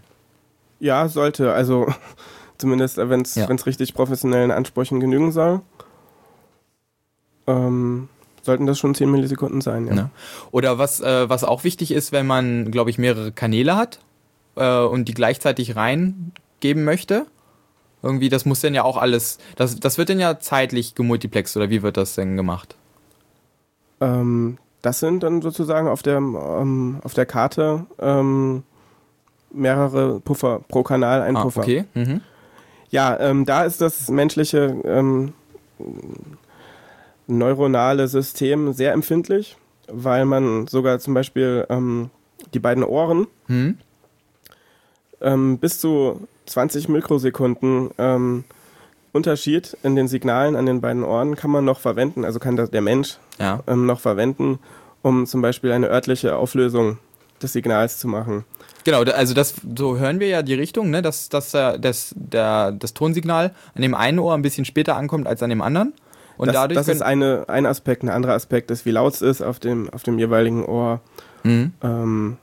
Ja, 0.79 1.07
sollte. 1.07 1.53
Also 1.53 1.87
zumindest, 2.57 2.97
wenn 2.97 3.21
es 3.21 3.35
ja. 3.35 3.45
richtig 3.45 3.93
professionellen 3.93 4.49
Ansprüchen 4.49 4.99
genügen 4.99 5.31
soll. 5.31 5.61
Ähm, 7.45 8.09
sollten 8.41 8.65
das 8.65 8.79
schon 8.79 8.95
10 8.95 9.11
Millisekunden 9.11 9.61
sein, 9.61 9.85
ja. 9.85 9.93
ja. 9.93 10.09
Oder 10.49 10.79
was, 10.79 11.01
äh, 11.01 11.29
was 11.29 11.43
auch 11.43 11.63
wichtig 11.63 11.91
ist, 11.91 12.11
wenn 12.11 12.25
man, 12.25 12.71
glaube 12.71 12.89
ich, 12.89 12.97
mehrere 12.97 13.31
Kanäle 13.31 13.75
hat 13.75 13.99
äh, 14.55 14.79
und 14.81 15.05
die 15.05 15.13
gleichzeitig 15.13 15.75
reingeben 15.75 16.83
möchte. 16.83 17.25
Irgendwie, 18.01 18.29
das 18.29 18.45
muss 18.45 18.61
denn 18.61 18.75
ja 18.75 18.83
auch 18.83 18.97
alles, 18.97 19.39
das, 19.55 19.79
das 19.79 19.97
wird 19.97 20.09
denn 20.09 20.19
ja 20.19 20.39
zeitlich 20.39 20.93
gemultiplext 20.93 21.57
oder 21.57 21.69
wie 21.69 21.81
wird 21.81 21.97
das 21.97 22.13
denn 22.13 22.37
gemacht? 22.37 22.75
Ähm, 23.99 24.59
das 24.83 24.99
sind 24.99 25.23
dann 25.23 25.41
sozusagen 25.41 25.87
auf 25.87 26.03
der, 26.03 26.17
ähm, 26.17 26.99
auf 27.03 27.15
der 27.15 27.25
Karte 27.25 27.87
ähm, 27.99 28.63
mehrere 29.51 30.19
Puffer 30.19 30.61
pro 30.67 30.83
Kanal, 30.83 31.23
ein 31.23 31.35
ah, 31.35 31.41
Puffer. 31.41 31.61
Okay. 31.61 31.85
Mhm. 31.95 32.21
Ja, 32.91 33.19
ähm, 33.19 33.45
da 33.45 33.63
ist 33.63 33.81
das 33.81 34.09
menschliche 34.09 34.75
ähm, 34.85 35.33
neuronale 37.25 38.07
System 38.07 38.73
sehr 38.73 38.93
empfindlich, 38.93 39.57
weil 39.87 40.25
man 40.25 40.67
sogar 40.67 40.99
zum 40.99 41.15
Beispiel 41.15 41.65
ähm, 41.69 42.11
die 42.53 42.59
beiden 42.59 42.83
Ohren 42.83 43.25
mhm 43.47 43.79
ähm, 45.25 45.57
bis 45.57 45.79
zu 45.79 46.27
20 46.45 46.87
Mikrosekunden 46.87 47.89
ähm, 47.97 48.45
Unterschied 49.11 49.75
in 49.81 49.95
den 49.95 50.07
Signalen 50.07 50.55
an 50.55 50.65
den 50.65 50.81
beiden 50.81 51.03
Ohren 51.03 51.35
kann 51.35 51.49
man 51.49 51.65
noch 51.65 51.79
verwenden, 51.79 52.23
also 52.25 52.39
kann 52.39 52.55
der 52.55 52.81
Mensch 52.81 53.17
ja. 53.39 53.61
ähm, 53.65 53.85
noch 53.85 53.99
verwenden, 53.99 54.59
um 55.01 55.25
zum 55.25 55.41
Beispiel 55.41 55.71
eine 55.71 55.89
örtliche 55.89 56.35
Auflösung 56.35 56.99
des 57.41 57.53
Signals 57.53 57.99
zu 57.99 58.07
machen. 58.07 58.45
Genau, 58.83 59.01
also 59.01 59.33
das 59.33 59.55
so 59.75 59.97
hören 59.97 60.19
wir 60.19 60.27
ja 60.27 60.41
die 60.41 60.53
Richtung, 60.53 60.89
ne, 60.89 61.01
dass, 61.01 61.29
dass 61.29 61.51
das, 61.51 62.13
der, 62.15 62.71
das 62.71 62.93
Tonsignal 62.93 63.53
an 63.73 63.81
dem 63.81 63.95
einen 63.95 64.19
Ohr 64.19 64.33
ein 64.33 64.41
bisschen 64.41 64.65
später 64.65 64.95
ankommt 64.95 65.27
als 65.27 65.41
an 65.41 65.49
dem 65.49 65.61
anderen. 65.61 65.93
Und 66.37 66.47
das, 66.47 66.55
dadurch 66.55 66.77
das 66.77 66.89
ist 66.89 67.01
eine, 67.01 67.45
ein 67.47 67.65
Aspekt. 67.65 68.03
Ein 68.03 68.09
anderer 68.09 68.33
Aspekt 68.33 68.69
ist, 68.69 68.85
wie 68.85 68.91
laut 68.91 69.13
es 69.13 69.21
ist 69.21 69.41
auf 69.41 69.59
dem, 69.59 69.89
auf 69.91 70.03
dem 70.03 70.19
jeweiligen 70.19 70.65
Ohr. 70.65 70.99
Mhm. 71.43 71.73
Ähm, 71.81 72.37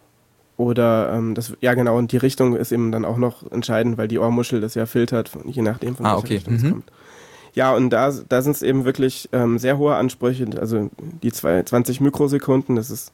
oder 0.63 1.13
ähm, 1.13 1.35
das, 1.35 1.53
ja 1.61 1.75
genau, 1.75 1.97
und 1.99 2.13
die 2.13 2.17
Richtung 2.17 2.57
ist 2.57 2.73
eben 2.73 2.93
dann 2.93 3.05
auch 3.05 3.17
noch 3.19 3.51
entscheidend, 3.51 3.99
weil 3.99 4.09
die 4.09 4.19
Ohrmuschel 4.19 4.61
das 4.61 4.75
ja 4.75 4.87
filtert, 4.87 5.31
je 5.47 5.63
nachdem 5.63 5.97
von 5.97 6.07
Ah, 6.07 6.11
welcher 6.13 6.25
okay. 6.25 6.35
Richtung 6.35 6.55
es 6.55 6.63
Mhm. 6.63 6.71
kommt. 6.71 6.93
Ja, 7.55 7.75
und 7.75 7.91
da, 7.91 8.11
da 8.29 8.41
sind 8.43 8.53
es 8.57 8.63
eben 8.63 8.85
wirklich 8.85 9.29
ähm, 9.33 9.59
sehr 9.59 9.77
hohe 9.77 9.95
Ansprüche, 9.95 10.47
also 10.59 10.91
die 11.23 11.33
zwei, 11.33 11.63
20 11.63 12.01
Mikrosekunden, 12.01 12.77
das 12.77 12.91
ist 12.91 13.13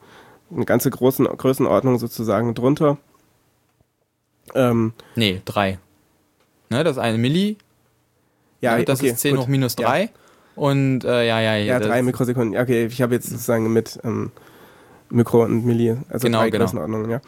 eine 0.54 0.64
ganze 0.64 0.90
großen, 0.90 1.26
Größenordnung 1.26 1.98
sozusagen 1.98 2.54
drunter. 2.54 2.98
Ähm, 4.54 4.92
Nee, 5.16 5.42
drei. 5.44 5.78
Ne, 6.70 6.84
das 6.84 6.98
eine 6.98 7.18
Milli, 7.18 7.56
ja, 8.60 8.76
ne, 8.76 8.84
das 8.84 9.00
okay, 9.00 9.10
ist 9.10 9.20
10 9.20 9.36
gut. 9.36 9.44
hoch 9.44 9.48
minus 9.48 9.76
Ja. 9.78 9.88
3. 9.88 10.10
Und 10.54 11.04
äh, 11.04 11.26
ja, 11.26 11.40
ja, 11.40 11.56
Ja, 11.56 11.78
das- 11.78 11.88
drei 11.88 12.02
Mikrosekunden. 12.02 12.52
Ja, 12.54 12.62
Okay, 12.62 12.86
ich 12.86 13.00
habe 13.02 13.14
jetzt 13.14 13.28
sozusagen 13.30 13.72
mit 13.72 13.98
ähm, 14.04 14.30
Mikro 15.10 15.44
und 15.44 15.64
Milli, 15.64 15.96
also 16.08 16.26
Genau, 16.26 16.40
drei 16.40 16.50
genau. 16.50 16.64
Größenordnungen, 16.64 17.10
ja. 17.10 17.20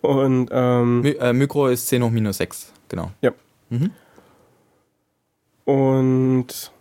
Und 0.00 0.48
ähm, 0.52 1.00
Mi 1.00 1.10
äh, 1.10 1.32
Mikro 1.32 1.68
ist 1.68 1.86
10 1.88 2.02
hoch 2.02 2.10
minus 2.10 2.38
6, 2.38 2.72
genau. 2.88 3.10
Ja. 3.20 3.32
Mhm. 3.70 3.90
Und 5.64 6.72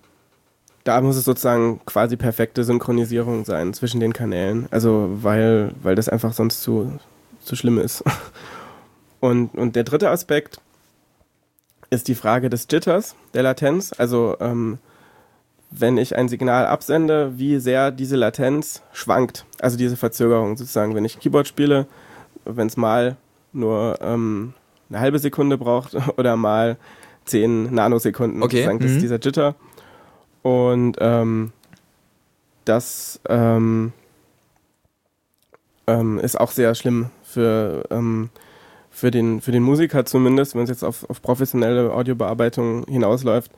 da 0.85 1.01
muss 1.01 1.17
es 1.17 1.25
sozusagen 1.25 1.81
quasi 1.85 2.15
perfekte 2.15 2.63
Synchronisierung 2.63 3.43
sein 3.43 3.73
zwischen 3.73 3.99
den 3.99 4.13
Kanälen. 4.13 4.67
Also 4.71 5.09
weil, 5.21 5.73
weil 5.83 5.95
das 5.95 6.07
einfach 6.07 6.31
sonst 6.31 6.61
zu, 6.61 6.97
zu 7.41 7.55
schlimm 7.55 7.77
ist. 7.77 8.03
Und, 9.19 9.55
und 9.55 9.75
der 9.75 9.83
dritte 9.83 10.11
Aspekt 10.11 10.61
ist 11.89 12.07
die 12.07 12.13
Frage 12.13 12.51
des 12.51 12.67
Jitters, 12.69 13.15
der 13.33 13.41
Latenz. 13.41 13.91
Also 13.97 14.37
ähm, 14.39 14.77
wenn 15.69 15.97
ich 15.97 16.15
ein 16.15 16.29
Signal 16.29 16.65
absende, 16.65 17.37
wie 17.37 17.59
sehr 17.59 17.91
diese 17.91 18.15
Latenz 18.15 18.83
schwankt. 18.93 19.45
Also 19.59 19.77
diese 19.77 19.97
Verzögerung 19.97 20.57
sozusagen. 20.57 20.95
Wenn 20.95 21.05
ich 21.05 21.19
Keyboard 21.19 21.47
spiele, 21.47 21.87
wenn 22.45 22.67
es 22.67 22.77
mal 22.77 23.17
nur 23.53 23.97
ähm, 24.01 24.53
eine 24.89 24.99
halbe 24.99 25.19
Sekunde 25.19 25.57
braucht 25.57 25.95
oder 26.17 26.35
mal 26.37 26.77
10 27.25 27.73
Nanosekunden. 27.73 28.41
Okay, 28.41 28.57
Sozusagen. 28.57 28.79
Das 28.79 28.89
mhm. 28.89 28.95
ist 28.95 29.01
dieser 29.01 29.19
Jitter. 29.19 29.55
Und 30.41 30.97
ähm, 30.99 31.51
das 32.63 33.19
ähm, 33.27 33.91
ähm, 35.87 36.19
ist 36.19 36.39
auch 36.39 36.51
sehr 36.51 36.75
schlimm 36.75 37.09
für, 37.23 37.83
ähm, 37.89 38.29
für, 38.89 39.11
den, 39.11 39.41
für 39.41 39.51
den 39.51 39.63
Musiker 39.63 40.05
zumindest, 40.05 40.55
wenn 40.55 40.63
es 40.63 40.69
jetzt 40.69 40.83
auf, 40.83 41.09
auf 41.09 41.21
professionelle 41.21 41.91
Audiobearbeitung 41.93 42.85
hinausläuft, 42.87 43.51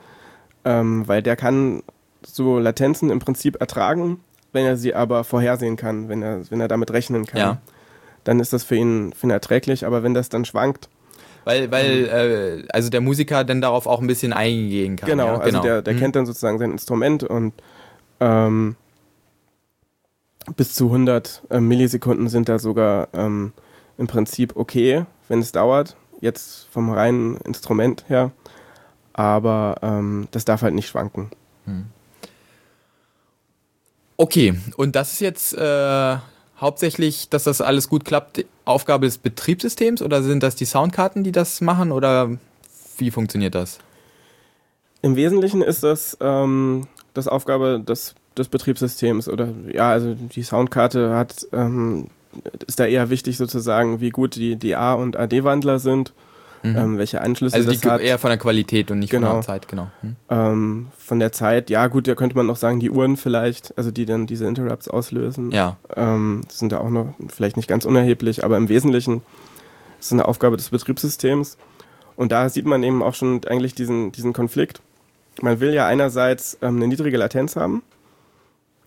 ähm, 0.66 1.08
weil 1.08 1.22
der 1.22 1.36
kann 1.36 1.84
so 2.26 2.60
Latenzen 2.60 3.10
im 3.10 3.20
Prinzip 3.20 3.60
ertragen, 3.60 4.20
wenn 4.52 4.66
er 4.66 4.78
sie 4.78 4.94
aber 4.96 5.24
vorhersehen 5.24 5.76
kann, 5.76 6.10
wenn 6.10 6.22
er, 6.22 6.50
wenn 6.50 6.60
er 6.62 6.68
damit 6.68 6.92
rechnen 6.92 7.26
kann. 7.26 7.40
Ja. 7.40 7.58
Dann 8.24 8.40
ist 8.40 8.52
das 8.54 8.64
für 8.64 8.76
ihn, 8.76 9.14
für 9.14 9.28
ihn 9.28 9.32
erträglich, 9.32 9.86
aber 9.86 10.04
wenn 10.04 10.14
das 10.14 10.30
dann 10.30 10.44
schwankt, 10.46 10.90
Weil, 11.46 11.72
weil, 11.72 12.06
äh, 12.66 12.68
also 12.74 12.90
der 12.90 13.02
Musiker 13.02 13.44
dann 13.44 13.62
darauf 13.62 13.88
auch 13.88 14.02
ein 14.02 14.08
bisschen 14.08 14.34
eingehen 14.34 14.98
kann. 14.98 15.10
Genau, 15.10 15.28
ja? 15.28 15.38
also 15.40 15.62
der, 15.62 15.82
der 15.82 15.94
Mhm. 15.94 16.00
kennt 16.00 16.16
dann 16.16 16.26
sozusagen 16.26 16.60
sein 16.60 16.72
Instrument 16.72 17.24
und 17.24 17.54
ähm, 18.20 18.76
bis 20.56 20.74
zu 20.74 20.86
100 20.88 21.44
ähm, 21.50 21.68
Millisekunden 21.68 22.28
sind 22.28 22.50
da 22.50 22.60
sogar 22.60 23.08
ähm, 23.14 23.54
im 23.98 24.08
Prinzip 24.08 24.56
okay, 24.56 25.06
wenn 25.28 25.40
es 25.40 25.52
dauert, 25.52 25.96
jetzt 26.22 26.68
vom 26.72 26.92
reinen 26.92 27.38
Instrument 27.38 28.04
her, 28.10 28.32
aber 29.14 29.76
ähm, 29.82 30.28
das 30.32 30.44
darf 30.46 30.62
halt 30.62 30.74
nicht 30.74 30.88
schwanken. 30.90 31.30
Okay, 34.22 34.54
und 34.76 34.98
das 34.98 35.14
ist 35.14 35.22
jetzt 35.22 35.54
äh, 35.54 36.18
hauptsächlich, 36.60 37.30
dass 37.30 37.46
das 37.46 37.62
alles 37.62 37.88
gut 37.88 38.04
klappt, 38.04 38.44
Aufgabe 38.66 39.06
des 39.06 39.18
Betriebssystems 39.18 40.02
oder 40.02 40.22
sind 40.24 40.44
das 40.44 40.58
die 40.58 40.66
Soundkarten, 40.66 41.24
die 41.24 41.32
das 41.32 41.62
machen 41.62 41.94
oder 41.94 42.38
wie 42.98 43.12
funktioniert 43.12 43.56
das? 43.56 43.80
Im 45.02 45.16
Wesentlichen 45.16 45.62
ist 45.62 45.84
das 45.84 46.18
ähm, 46.20 46.86
das 47.14 47.30
Aufgabe 47.30 47.80
des, 47.80 48.14
des 48.38 48.50
Betriebssystems 48.50 49.30
oder 49.30 49.54
ja, 49.72 49.90
also 49.90 50.14
die 50.16 50.44
Soundkarte 50.44 51.16
hat 51.16 51.48
ähm, 51.54 52.08
ist 52.68 52.82
da 52.82 52.86
eher 52.86 53.10
wichtig 53.10 53.38
sozusagen, 53.38 54.02
wie 54.02 54.10
gut 54.10 54.36
die, 54.36 54.58
die 54.58 54.76
A- 54.76 54.96
und 54.96 55.16
AD-Wandler 55.16 55.80
sind, 55.80 56.12
ähm, 56.64 56.98
welche 56.98 57.22
Anschlüsse 57.22 57.56
also 57.56 57.72
das 57.72 57.84
hat. 57.86 58.02
eher 58.02 58.18
von 58.20 58.30
der 58.30 58.38
Qualität 58.38 58.92
und 58.92 59.00
nicht 59.00 59.12
von 59.12 59.22
Genau. 59.22 59.34
der 59.36 59.42
Zeit, 59.42 59.68
genau. 59.68 59.88
Hm. 60.02 60.16
Ähm, 60.30 60.88
von 60.98 61.20
der 61.20 61.32
Zeit, 61.32 61.70
ja 61.70 61.88
gut, 61.88 62.08
da 62.08 62.16
könnte 62.16 62.36
man 62.36 62.46
noch 62.46 62.58
sagen, 62.58 62.80
die 62.80 62.90
Uhren 62.90 63.18
vielleicht, 63.18 63.78
also 63.78 63.92
die 63.92 64.06
dann 64.06 64.28
diese 64.28 64.46
Interrupts 64.46 64.88
auslösen. 64.88 65.52
Ja, 65.52 65.78
Ähm, 65.96 66.42
das 66.48 66.60
sind 66.60 66.72
da 66.72 66.80
auch 66.80 66.90
noch 66.90 67.14
vielleicht 67.30 67.58
nicht 67.58 67.68
ganz 67.70 67.86
unerheblich, 67.86 68.44
aber 68.44 68.58
im 68.58 68.70
Wesentlichen 68.70 69.18
ist 70.00 70.08
es 70.08 70.12
eine 70.14 70.26
Aufgabe 70.28 70.58
des 70.58 70.70
Betriebssystems. 70.70 71.58
Und 72.16 72.32
da 72.32 72.50
sieht 72.50 72.66
man 72.66 72.84
eben 72.84 73.02
auch 73.02 73.14
schon 73.16 73.42
eigentlich 73.48 73.76
diesen, 73.76 74.12
diesen 74.12 74.34
Konflikt. 74.34 74.82
Man 75.42 75.62
will 75.62 75.74
ja 75.74 75.88
einerseits 75.88 76.58
ähm, 76.62 76.76
eine 76.76 76.88
niedrige 76.88 77.18
Latenz 77.18 77.56
haben, 77.56 77.82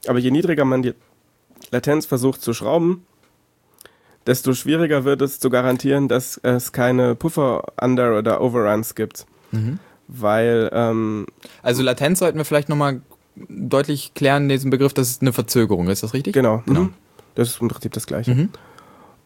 aber 0.07 0.19
je 0.19 0.31
niedriger 0.31 0.65
man 0.67 0.83
die 0.83 0.93
Latenz 1.71 2.05
versucht 2.05 2.43
zu 2.43 2.53
schrauben, 2.53 3.07
desto 4.27 4.55
schwieriger 4.55 5.05
wird 5.05 5.23
es 5.23 5.41
zu 5.41 5.51
garantieren, 5.51 6.09
dass 6.09 6.39
es 6.43 6.73
keine 6.73 7.15
Puffer-Under- 7.15 8.19
oder 8.19 8.41
Overruns 8.41 8.95
gibt. 8.95 9.27
Mhm. 9.51 9.79
Weil 10.09 10.71
ähm, 10.73 11.27
also 11.63 11.83
Latenz 11.83 12.19
sollten 12.19 12.39
wir 12.39 12.45
vielleicht 12.45 12.69
nochmal 12.69 13.01
deutlich 13.37 14.13
klären, 14.15 14.49
diesen 14.49 14.71
Begriff, 14.71 14.93
das 14.93 15.09
ist 15.09 15.23
eine 15.23 15.33
Verzögerung, 15.33 15.89
ist 15.89 16.03
das 16.03 16.15
richtig? 16.15 16.35
Genau. 16.35 16.63
Genau. 16.67 16.83
Mhm. 16.83 16.95
Das 17.35 17.49
ist 17.49 17.61
im 17.61 17.69
Prinzip 17.69 17.93
das 17.93 18.07
Gleiche. 18.07 18.35
Mhm. 18.35 18.49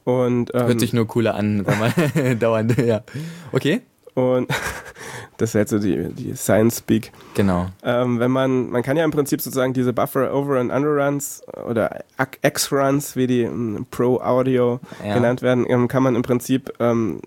Und, 0.05 0.55
ähm, 0.55 0.67
Hört 0.67 0.81
sich 0.81 0.93
nur 0.93 1.07
cooler 1.09 1.35
an, 1.35 1.67
wenn 1.67 1.79
man 1.79 2.39
dauernd, 2.39 2.77
ja. 2.79 3.03
Okay, 3.51 3.83
und 4.17 4.49
das 5.37 5.51
ist 5.51 5.55
halt 5.55 5.69
so 5.69 5.79
die, 5.79 6.09
die 6.15 6.35
Science 6.35 6.79
Speak. 6.79 7.13
genau. 7.35 7.67
Ähm, 7.85 8.19
wenn 8.19 8.31
man, 8.31 8.71
man 8.71 8.83
kann 8.83 8.97
ja 8.97 9.05
im 9.05 9.11
Prinzip 9.11 9.41
sozusagen 9.43 9.73
diese 9.75 9.93
Buffer 9.93 10.35
Over- 10.35 10.59
und 10.59 10.71
Underruns 10.71 11.43
oder 11.69 12.01
X-Runs, 12.43 13.15
wie 13.15 13.27
die 13.27 13.43
ähm, 13.43 13.87
Pro 13.91 14.19
Audio 14.21 14.81
Ja. 15.05 15.15
genannt 15.15 15.43
werden, 15.43 15.67
ähm, 15.69 15.87
kann 15.87 16.03
man 16.03 16.17
im 16.17 16.23
Prinzip 16.23 16.73
ähm, 16.81 17.21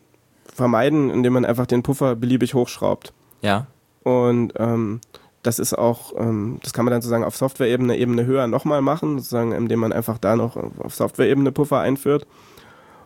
vermeiden, 0.54 1.10
indem 1.12 1.34
man 1.34 1.46
einfach 1.46 1.68
den 1.68 1.84
Puffer 1.84 2.16
beliebig 2.16 2.54
hochschraubt. 2.56 3.14
Ja, 3.42 3.68
Und 4.04 4.54
ähm, 4.58 5.00
das 5.44 5.60
ist 5.60 5.78
auch, 5.78 6.14
ähm, 6.18 6.60
das 6.64 6.74
kann 6.74 6.84
man 6.86 6.92
dann 6.92 7.02
sozusagen 7.02 7.24
auf 7.24 7.38
Software-Ebene 7.38 7.96
Ebene 7.98 8.26
höher 8.26 8.48
nochmal 8.48 8.82
machen, 8.82 9.20
sozusagen, 9.20 9.52
indem 9.54 9.80
man 9.80 9.94
einfach 9.94 10.18
da 10.18 10.36
noch 10.36 10.58
auf 10.80 10.96
Software-Ebene 10.96 11.52
Puffer 11.54 11.80
einführt 11.80 12.26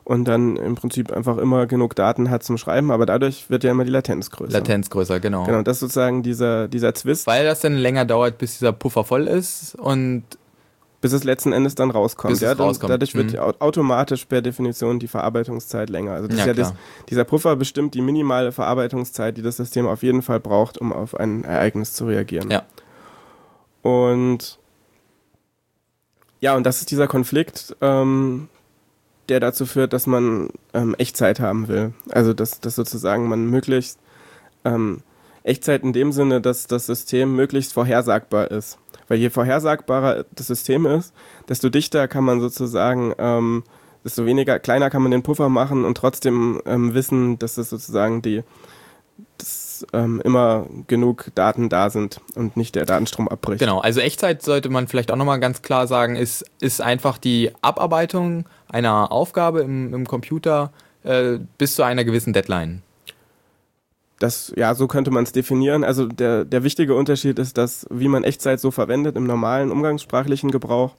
und 0.06 0.26
dann 0.26 0.56
im 0.58 0.76
Prinzip 0.76 1.12
einfach 1.12 1.38
immer 1.38 1.66
genug 1.66 1.96
Daten 1.96 2.30
hat 2.30 2.44
zum 2.44 2.58
Schreiben, 2.58 2.92
aber 2.92 3.06
dadurch 3.06 3.50
wird 3.50 3.64
ja 3.64 3.72
immer 3.72 3.86
die 3.86 3.92
Latenz 3.92 4.30
größer. 4.32 4.52
Latenz 4.52 4.90
größer, 4.90 5.20
genau. 5.20 5.46
Genau, 5.46 5.62
das 5.62 5.78
ist 5.78 5.80
sozusagen 5.82 6.24
dieser, 6.24 6.68
dieser 6.68 6.94
Zwist, 6.94 7.26
Weil 7.28 7.46
das 7.46 7.62
dann 7.62 7.76
länger 7.76 8.06
dauert, 8.06 8.38
bis 8.38 8.60
dieser 8.60 8.74
Puffer 8.74 9.04
voll 9.04 9.28
ist 9.28 9.76
und 9.76 10.24
bis 11.00 11.12
es 11.12 11.26
letzten 11.26 11.52
Endes 11.52 11.76
dann 11.76 11.92
rauskommt. 11.92 12.32
Bis 12.34 12.40
ja, 12.40 12.56
dann, 12.56 12.68
rauskommt. 12.68 12.90
Dadurch 12.90 13.14
wird 13.14 13.34
Mhm. 13.34 13.40
au- 13.40 13.54
automatisch 13.60 14.24
per 14.26 14.42
Definition 14.42 15.00
die 15.00 15.08
Verarbeitungszeit 15.10 15.90
länger. 15.90 16.14
Also 16.14 16.30
Ja, 16.30 16.46
ja 16.46 16.54
das, 16.54 16.74
dieser 17.10 17.26
Puffer 17.26 17.58
bestimmt 17.58 17.94
die 17.94 18.02
minimale 18.02 18.54
Verarbeitungszeit, 18.54 19.36
die 19.36 19.42
das 19.42 19.58
System 19.58 19.86
auf 19.86 20.02
jeden 20.02 20.22
Fall 20.22 20.40
braucht, 20.40 20.78
um 20.78 20.94
auf 20.94 21.16
ein 21.20 21.44
Ereignis 21.44 21.94
zu 21.94 22.06
reagieren. 22.06 22.50
Ja. 22.50 22.64
Und 23.82 24.60
ja, 26.40 26.56
und 26.56 26.66
das 26.66 26.80
ist 26.80 26.92
dieser 26.92 27.08
Konflikt, 27.08 27.76
ähm, 27.82 28.48
der 29.30 29.40
dazu 29.40 29.66
führt, 29.66 29.94
dass 29.94 30.08
man 30.08 30.50
ähm, 30.74 30.96
Echtzeit 30.98 31.40
haben 31.40 31.68
will. 31.68 31.94
Also 32.10 32.34
dass, 32.34 32.60
dass 32.60 32.76
sozusagen 32.76 33.28
man 33.28 33.46
möglichst 33.46 34.00
ähm, 34.66 35.02
Echtzeit 35.44 35.84
in 35.84 35.94
dem 35.94 36.12
Sinne, 36.12 36.42
dass 36.42 36.68
das 36.68 36.86
System 36.86 37.36
möglichst 37.36 37.74
vorhersagbar 37.74 38.52
ist. 38.52 38.78
Weil 39.08 39.20
je 39.20 39.30
vorhersagbarer 39.30 40.26
das 40.34 40.48
System 40.48 40.86
ist, 40.86 41.14
desto 41.50 41.70
dichter 41.70 42.08
kann 42.08 42.24
man 42.24 42.40
sozusagen, 42.40 43.14
ähm, 43.18 43.64
desto 44.04 44.26
weniger, 44.26 44.60
kleiner 44.60 44.90
kann 44.90 45.02
man 45.02 45.12
den 45.12 45.24
Puffer 45.24 45.50
machen 45.50 45.84
und 45.86 45.98
trotzdem 45.98 46.62
ähm, 46.66 46.94
wissen, 46.94 47.38
dass 47.40 47.58
es 47.58 47.70
sozusagen 47.70 48.22
die, 48.22 48.44
dass 49.38 49.86
ähm, 49.92 50.22
immer 50.24 50.68
genug 50.88 51.32
Daten 51.36 51.68
da 51.68 51.90
sind 51.90 52.22
und 52.36 52.56
nicht 52.56 52.76
der 52.76 52.86
Datenstrom 52.86 53.28
abbricht. 53.28 53.60
Genau, 53.60 53.80
also 53.80 54.00
Echtzeit 54.00 54.42
sollte 54.42 54.70
man 54.70 54.88
vielleicht 54.88 55.12
auch 55.12 55.18
nochmal 55.18 55.40
ganz 55.42 55.62
klar 55.62 55.88
sagen, 55.88 56.16
ist, 56.16 56.46
ist 56.62 56.82
einfach 56.82 57.18
die 57.18 57.52
Abarbeitung 57.62 58.46
einer 58.74 59.12
Aufgabe 59.12 59.62
im, 59.62 59.94
im 59.94 60.08
Computer 60.08 60.72
äh, 61.04 61.40
bis 61.58 61.76
zu 61.76 61.84
einer 61.84 62.04
gewissen 62.04 62.34
Deadline. 62.34 62.82
Das, 64.20 64.54
ja, 64.56 64.74
so 64.74 64.88
könnte 64.88 65.12
man 65.12 65.24
es 65.24 65.32
definieren. 65.32 65.84
Also 65.84 66.08
der, 66.08 66.46
der 66.46 66.64
wichtige 66.64 66.96
Unterschied 66.96 67.40
ist, 67.40 67.58
dass 67.58 67.86
wie 67.90 68.08
man 68.08 68.24
Echtzeit 68.24 68.60
so 68.60 68.72
verwendet 68.72 69.16
im 69.16 69.26
normalen 69.26 69.72
umgangssprachlichen 69.72 70.50
Gebrauch, 70.50 70.96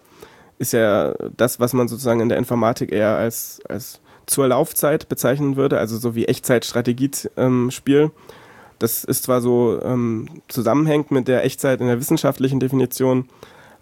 ist 0.58 0.72
ja 0.72 1.14
das, 1.37 1.58
was 1.58 1.72
man 1.72 1.88
sozusagen 1.88 2.20
in 2.20 2.28
der 2.28 2.38
Informatik 2.38 2.92
eher 2.92 3.16
als, 3.16 3.60
als 3.68 4.00
zur 4.26 4.48
Laufzeit 4.48 5.08
bezeichnen 5.08 5.56
würde, 5.56 5.78
also 5.78 5.98
so 5.98 6.14
wie 6.14 6.26
Echtzeit-Strategiespiel. 6.26 8.10
das 8.78 9.04
ist 9.04 9.24
zwar 9.24 9.40
so 9.40 9.80
ähm, 9.82 10.28
zusammenhängt 10.48 11.10
mit 11.10 11.28
der 11.28 11.44
Echtzeit 11.44 11.80
in 11.80 11.87
der 11.87 11.98
wissenschaftlichen 11.98 12.60
Definition, 12.60 13.28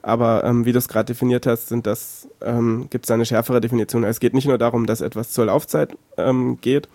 Aber 0.02 0.42
ähm, 0.44 0.64
wie 0.66 0.72
du 0.72 0.78
es 0.78 0.88
gerade 0.88 1.06
definiert 1.06 1.46
hast, 1.46 1.68
sind 1.68 1.86
das, 1.86 2.28
ähm, 2.40 2.88
gibt 2.90 3.04
es 3.04 3.08
da 3.08 3.14
eine 3.14 3.24
schärfere 3.24 3.60
Definition. 3.60 4.02
Es 4.02 4.18
geht 4.18 4.34
nicht 4.34 4.46
nur 4.46 4.58
darum, 4.58 4.86
dass 4.86 5.00
etwas 5.00 5.30
zur 5.30 5.46
Laufzeit 5.46 5.96
ähm, 6.16 6.58
geht, 6.60 6.88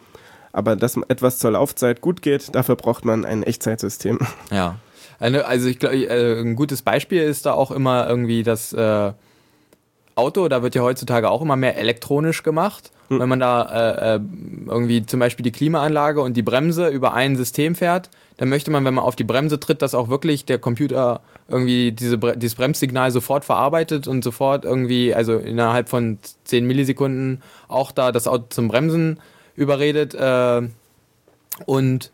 aber 0.51 0.75
dass 0.75 0.97
etwas 1.07 1.39
zur 1.39 1.51
Laufzeit 1.51 2.01
gut 2.01 2.21
geht, 2.21 2.53
dafür 2.53 2.75
braucht 2.75 3.05
man 3.05 3.25
ein 3.25 3.43
Echtzeitsystem. 3.43 4.19
Ja. 4.51 4.75
Also 5.19 5.67
ich 5.67 5.79
glaube, 5.79 5.95
äh, 5.95 6.39
ein 6.39 6.55
gutes 6.55 6.83
Beispiel 6.83 7.23
ist 7.23 7.47
da 7.47 7.53
auch 7.53 7.71
immer 7.71 8.07
irgendwie 8.07 8.43
das 8.43 8.71
äh, 8.73 9.13
Auto, 10.13 10.47
da 10.47 10.61
wird 10.61 10.75
ja 10.75 10.83
heutzutage 10.83 11.31
auch 11.31 11.41
immer 11.41 11.55
mehr 11.55 11.75
elektronisch 11.77 12.43
gemacht. 12.43 12.91
Hm. 13.09 13.19
Wenn 13.19 13.29
man 13.29 13.39
da 13.39 13.61
äh, 13.63 14.15
äh, 14.15 14.19
irgendwie 14.67 15.05
zum 15.05 15.19
Beispiel 15.19 15.43
die 15.43 15.51
Klimaanlage 15.51 16.21
und 16.21 16.35
die 16.35 16.41
Bremse 16.41 16.89
über 16.89 17.13
ein 17.13 17.35
System 17.35 17.75
fährt, 17.75 18.09
dann 18.37 18.49
möchte 18.49 18.69
man, 18.69 18.85
wenn 18.85 18.93
man 18.93 19.03
auf 19.03 19.15
die 19.15 19.23
Bremse 19.23 19.59
tritt, 19.59 19.81
dass 19.81 19.95
auch 19.95 20.09
wirklich 20.09 20.45
der 20.45 20.59
Computer 20.59 21.21
irgendwie 21.47 21.91
diese, 21.91 22.17
dieses 22.17 22.55
Bremssignal 22.55 23.11
sofort 23.11 23.45
verarbeitet 23.45 24.07
und 24.07 24.23
sofort 24.23 24.65
irgendwie, 24.65 25.13
also 25.13 25.37
innerhalb 25.37 25.89
von 25.89 26.19
10 26.43 26.67
Millisekunden 26.67 27.41
auch 27.67 27.91
da 27.91 28.11
das 28.11 28.27
Auto 28.27 28.45
zum 28.49 28.67
Bremsen 28.67 29.19
überredet 29.55 30.13
äh, 30.13 30.67
und 31.65 32.11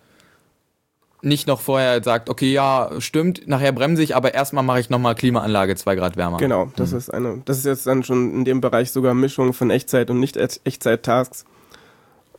nicht 1.24 1.48
noch 1.48 1.62
vorher 1.62 2.04
sagt, 2.04 2.30
okay, 2.30 2.52
ja, 2.52 2.90
stimmt, 3.00 3.48
nachher 3.48 3.72
bremse 3.72 4.04
ich, 4.04 4.16
aber 4.16 4.34
erstmal 4.34 4.64
mache 4.64 4.80
ich 4.80 4.90
nochmal 4.90 5.16
Klimaanlage 5.16 5.76
zwei 5.76 5.96
Grad 5.96 6.18
wärmer. 6.18 6.38
Genau, 6.38 6.72
das 6.76 6.92
mhm. 6.92 6.98
ist 6.98 7.14
eine, 7.14 7.42
das 7.46 7.58
ist 7.58 7.66
jetzt 7.66 7.88
dann 7.88 8.04
schon 8.04 8.34
in 8.34 8.46
dem 8.46 8.62
Bereich 8.62 8.92
sogar 8.92 9.14
Mischung 9.14 9.54
von 9.54 9.70
Echtzeit 9.70 10.10
und 10.10 10.20
Nicht-Echtzeit-Tasks. 10.20 11.46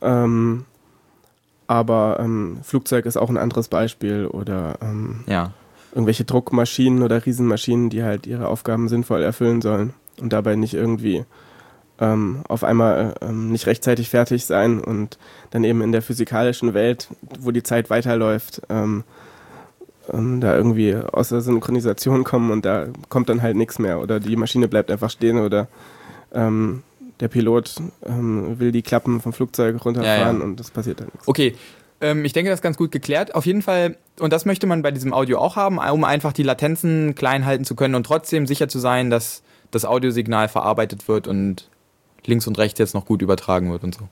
Ähm, 0.01 0.65
aber 1.67 2.17
ähm, 2.19 2.59
Flugzeug 2.63 3.05
ist 3.05 3.17
auch 3.17 3.29
ein 3.29 3.37
anderes 3.37 3.69
Beispiel 3.69 4.27
oder 4.27 4.77
ähm, 4.81 5.23
ja. 5.27 5.51
irgendwelche 5.93 6.25
Druckmaschinen 6.25 7.01
oder 7.01 7.25
Riesenmaschinen, 7.25 7.89
die 7.89 8.03
halt 8.03 8.27
ihre 8.27 8.47
Aufgaben 8.47 8.87
sinnvoll 8.87 9.23
erfüllen 9.23 9.61
sollen 9.61 9.93
und 10.21 10.31
dabei 10.31 10.55
nicht 10.55 10.75
irgendwie 10.75 11.25
ähm, 11.99 12.41
auf 12.47 12.63
einmal 12.63 13.15
ähm, 13.21 13.51
nicht 13.51 13.67
rechtzeitig 13.67 14.09
fertig 14.09 14.45
sein 14.45 14.79
und 14.79 15.17
dann 15.51 15.63
eben 15.63 15.81
in 15.81 15.91
der 15.91 16.01
physikalischen 16.01 16.73
Welt, 16.73 17.07
wo 17.39 17.51
die 17.51 17.63
Zeit 17.63 17.89
weiterläuft, 17.89 18.61
ähm, 18.69 19.03
ähm 20.11 20.41
da 20.41 20.55
irgendwie 20.55 20.95
aus 20.95 21.29
der 21.29 21.41
Synchronisation 21.41 22.23
kommen 22.23 22.51
und 22.51 22.65
da 22.65 22.87
kommt 23.09 23.29
dann 23.29 23.41
halt 23.41 23.55
nichts 23.55 23.79
mehr 23.79 23.99
oder 23.99 24.19
die 24.19 24.35
Maschine 24.35 24.67
bleibt 24.67 24.91
einfach 24.91 25.09
stehen 25.09 25.39
oder 25.39 25.67
ähm, 26.33 26.83
der 27.21 27.29
Pilot 27.29 27.75
ähm, 28.05 28.59
will 28.59 28.73
die 28.73 28.81
Klappen 28.81 29.21
vom 29.21 29.31
Flugzeug 29.31 29.83
runterfahren 29.85 30.35
ja, 30.35 30.39
ja. 30.39 30.43
und 30.43 30.59
das 30.59 30.71
passiert 30.71 30.99
dann 30.99 31.07
nichts. 31.07 31.27
Okay, 31.27 31.55
ich 32.23 32.33
denke, 32.33 32.51
das 32.51 32.59
ist 32.59 32.61
ganz 32.61 32.77
gut 32.77 32.91
geklärt. 32.91 33.33
Auf 33.33 33.45
jeden 33.45 33.61
Fall, 33.61 33.97
und 34.19 34.31
das 34.31 34.45
möchte 34.45 34.67
man 34.67 34.83
bei 34.83 34.91
diesem 34.91 35.11
Audio 35.13 35.39
auch 35.39 35.55
haben, 35.55 35.79
um 35.79 36.03
einfach 36.03 36.33
die 36.33 36.43
Latenzen 36.43 37.15
klein 37.15 37.45
halten 37.45 37.63
zu 37.63 37.73
können 37.75 37.95
und 37.95 38.05
trotzdem 38.05 38.45
sicher 38.45 38.67
zu 38.67 38.79
sein, 38.79 39.09
dass 39.09 39.41
das 39.71 39.85
Audiosignal 39.85 40.49
verarbeitet 40.49 41.07
wird 41.07 41.27
und 41.27 41.69
links 42.27 42.47
und 42.47 42.57
rechts 42.57 42.79
jetzt 42.79 42.93
noch 42.93 43.05
gut 43.05 43.21
übertragen 43.21 43.71
wird 43.71 43.83
und 43.83 43.95
so. 43.95 44.07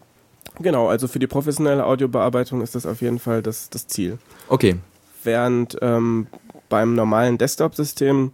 Genau, 0.60 0.88
also 0.88 1.08
für 1.08 1.20
die 1.20 1.28
professionelle 1.28 1.86
Audiobearbeitung 1.86 2.62
ist 2.62 2.76
das 2.76 2.86
auf 2.86 3.02
jeden 3.02 3.20
Fall 3.20 3.42
das, 3.42 3.70
das 3.70 3.88
Ziel. 3.88 4.20
Okay. 4.50 4.76
Während 5.24 5.78
ähm, 5.82 6.28
beim 6.70 6.96
normalen 6.96 7.38
Desktop-System 7.38 8.32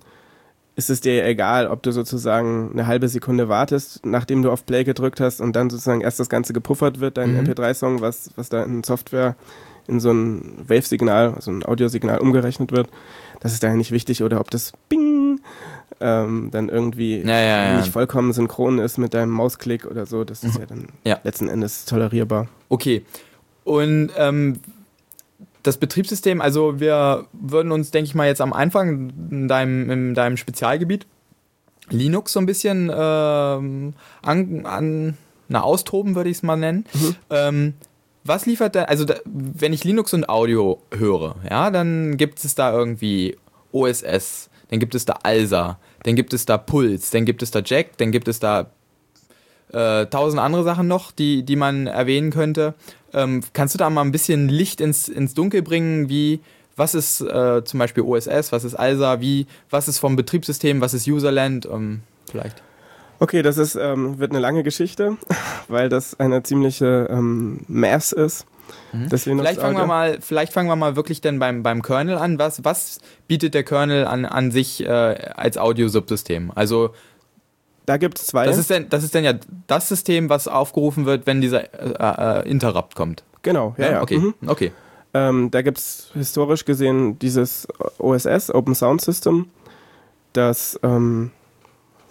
ist 0.75 0.89
es 0.89 1.01
dir 1.01 1.25
egal, 1.25 1.67
ob 1.67 1.83
du 1.83 1.91
sozusagen 1.91 2.71
eine 2.71 2.87
halbe 2.87 3.09
Sekunde 3.09 3.49
wartest, 3.49 4.05
nachdem 4.05 4.41
du 4.41 4.51
auf 4.51 4.65
Play 4.65 4.83
gedrückt 4.83 5.19
hast 5.19 5.41
und 5.41 5.55
dann 5.55 5.69
sozusagen 5.69 6.01
erst 6.01 6.19
das 6.19 6.29
Ganze 6.29 6.53
gepuffert 6.53 6.99
wird, 6.99 7.17
dein 7.17 7.33
mhm. 7.33 7.41
MP3-Song, 7.41 8.01
was, 8.01 8.31
was 8.35 8.49
da 8.49 8.63
in 8.63 8.83
Software 8.83 9.35
in 9.87 9.99
so 9.99 10.11
ein 10.11 10.63
Wave-Signal, 10.67 11.33
also 11.33 11.51
ein 11.51 11.65
Audiosignal 11.65 12.19
umgerechnet 12.19 12.71
wird. 12.71 12.89
Das 13.39 13.53
ist 13.53 13.63
daher 13.63 13.75
nicht 13.75 13.91
wichtig. 13.91 14.23
Oder 14.23 14.39
ob 14.39 14.51
das 14.51 14.71
Bing 14.87 15.41
ähm, 16.01 16.49
dann 16.51 16.69
irgendwie 16.69 17.21
ja, 17.21 17.39
ja, 17.39 17.77
nicht 17.77 17.91
vollkommen 17.91 18.33
synchron 18.33 18.79
ist 18.79 18.97
mit 18.97 19.13
deinem 19.13 19.31
Mausklick 19.31 19.85
oder 19.85 20.05
so. 20.05 20.23
Das 20.23 20.43
ist 20.43 20.55
mhm. 20.55 20.61
ja 20.61 20.65
dann 20.65 21.21
letzten 21.23 21.47
Endes 21.47 21.85
tolerierbar. 21.85 22.47
Okay. 22.69 23.05
Und 23.63 24.11
ähm, 24.17 24.59
das 25.63 25.77
Betriebssystem, 25.77 26.41
also 26.41 26.79
wir 26.79 27.25
würden 27.33 27.71
uns, 27.71 27.91
denke 27.91 28.07
ich 28.07 28.15
mal, 28.15 28.27
jetzt 28.27 28.41
am 28.41 28.53
Anfang 28.53 29.11
in 29.29 29.47
deinem, 29.47 29.89
in 29.89 30.13
deinem 30.15 30.37
Spezialgebiet 30.37 31.05
Linux 31.89 32.33
so 32.33 32.39
ein 32.39 32.45
bisschen 32.45 32.91
ähm, 32.93 33.93
an, 34.21 34.65
an 34.65 35.17
na, 35.47 35.61
austoben, 35.61 36.15
würde 36.15 36.29
ich 36.29 36.37
es 36.37 36.43
mal 36.43 36.55
nennen. 36.55 36.85
Mhm. 36.93 37.15
Ähm, 37.29 37.73
was 38.23 38.45
liefert 38.45 38.75
da, 38.75 38.83
also 38.83 39.05
da, 39.05 39.15
wenn 39.25 39.73
ich 39.73 39.83
Linux 39.83 40.13
und 40.13 40.29
Audio 40.29 40.81
höre, 40.95 41.35
ja, 41.49 41.71
dann 41.71 42.17
gibt 42.17 42.43
es 42.43 42.53
da 42.55 42.71
irgendwie 42.71 43.37
OSS, 43.71 44.49
dann 44.69 44.79
gibt 44.79 44.93
es 44.93 45.05
da 45.05 45.19
ALSA, 45.23 45.79
dann 46.03 46.15
gibt 46.15 46.33
es 46.33 46.45
da 46.45 46.57
Puls, 46.57 47.11
dann 47.11 47.25
gibt 47.25 47.43
es 47.43 47.51
da 47.51 47.61
Jack, 47.63 47.97
dann 47.97 48.11
gibt 48.11 48.27
es 48.27 48.39
da 48.39 48.71
äh, 49.71 50.05
tausend 50.07 50.41
andere 50.41 50.63
Sachen 50.63 50.87
noch, 50.87 51.11
die, 51.11 51.43
die 51.43 51.55
man 51.55 51.87
erwähnen 51.87 52.31
könnte. 52.31 52.73
Ähm, 53.13 53.41
kannst 53.53 53.75
du 53.75 53.77
da 53.77 53.89
mal 53.89 54.01
ein 54.01 54.11
bisschen 54.11 54.49
Licht 54.49 54.81
ins, 54.81 55.07
ins 55.07 55.33
Dunkel 55.33 55.61
bringen, 55.61 56.09
wie, 56.09 56.39
was 56.75 56.95
ist 56.95 57.21
äh, 57.21 57.63
zum 57.63 57.79
Beispiel 57.79 58.03
OSS, 58.03 58.51
was 58.51 58.63
ist 58.63 58.75
ALSA, 58.75 59.21
wie, 59.21 59.47
was 59.69 59.87
ist 59.87 59.99
vom 59.99 60.15
Betriebssystem, 60.15 60.81
was 60.81 60.93
ist 60.93 61.07
Userland, 61.07 61.67
ähm, 61.71 62.01
vielleicht? 62.29 62.61
Okay, 63.19 63.41
das 63.41 63.57
ist, 63.57 63.75
ähm, 63.75 64.17
wird 64.19 64.31
eine 64.31 64.39
lange 64.39 64.63
Geschichte, 64.63 65.17
weil 65.67 65.89
das 65.89 66.19
eine 66.19 66.41
ziemliche 66.43 67.07
ähm, 67.11 67.59
Mass 67.67 68.11
ist. 68.11 68.45
Mhm. 68.91 69.09
Vielleicht 69.09 69.59
fangen 69.59 69.77
wir 69.77 69.85
mal, 69.85 70.17
vielleicht 70.21 70.53
fangen 70.53 70.69
wir 70.69 70.75
mal 70.75 70.95
wirklich 70.95 71.21
dann 71.21 71.39
beim, 71.39 71.63
beim 71.63 71.81
Kernel 71.81 72.17
an. 72.17 72.39
Was, 72.39 72.63
was 72.63 72.99
bietet 73.27 73.53
der 73.53 73.63
Kernel 73.63 74.05
an, 74.05 74.25
an 74.25 74.51
sich 74.51 74.83
äh, 74.83 74.87
als 74.87 75.57
Audio-Subsystem? 75.57 76.51
Also 76.55 76.91
da 77.85 77.97
gibt 77.97 78.19
es 78.19 78.27
zwei. 78.27 78.45
Das 78.45 78.57
ist, 78.57 78.69
denn, 78.69 78.89
das 78.89 79.03
ist 79.03 79.15
dann 79.15 79.23
ja 79.23 79.33
das 79.67 79.89
System, 79.89 80.29
was 80.29 80.47
aufgerufen 80.47 81.05
wird, 81.05 81.25
wenn 81.25 81.41
dieser 81.41 81.63
äh, 81.73 82.41
äh, 82.41 82.49
Interrupt 82.49 82.95
kommt. 82.95 83.23
Genau, 83.41 83.75
ja, 83.77 83.91
ja. 83.91 84.01
Okay, 84.01 84.19
mhm. 84.19 84.33
okay. 84.45 84.71
Ähm, 85.13 85.49
da 85.49 85.63
gibt 85.63 85.79
es 85.79 86.11
historisch 86.13 86.65
gesehen 86.65 87.17
dieses 87.17 87.67
OSS, 87.97 88.53
Open 88.53 88.75
Sound 88.75 89.01
System, 89.01 89.47
das 90.33 90.79
ähm, 90.83 91.31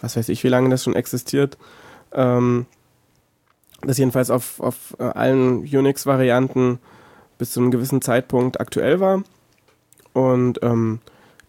was 0.01 0.17
weiß 0.17 0.29
ich, 0.29 0.43
wie 0.45 0.49
lange 0.49 0.69
das 0.71 0.85
schon 0.85 0.97
existiert. 0.97 1.59
Ähm, 2.13 2.67
das 3.83 3.99
jedenfalls 3.99 4.31
auf, 4.31 4.61
auf 4.61 4.97
äh, 4.99 5.05
allen 5.05 5.61
Unix-Varianten 5.61 6.79
bis 7.39 7.53
zu 7.53 7.61
einem 7.61 7.71
gewissen 7.71 8.03
Zeitpunkt 8.03 8.61
aktuell 8.61 9.01
war. 9.01 9.23
Und 10.13 10.61
ähm, 10.63 11.01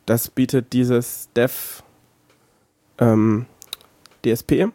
das 0.06 0.30
bietet 0.30 0.74
dieses 0.74 1.30
Dev 1.36 1.84
ähm, 3.00 3.46
DSP, 4.26 4.68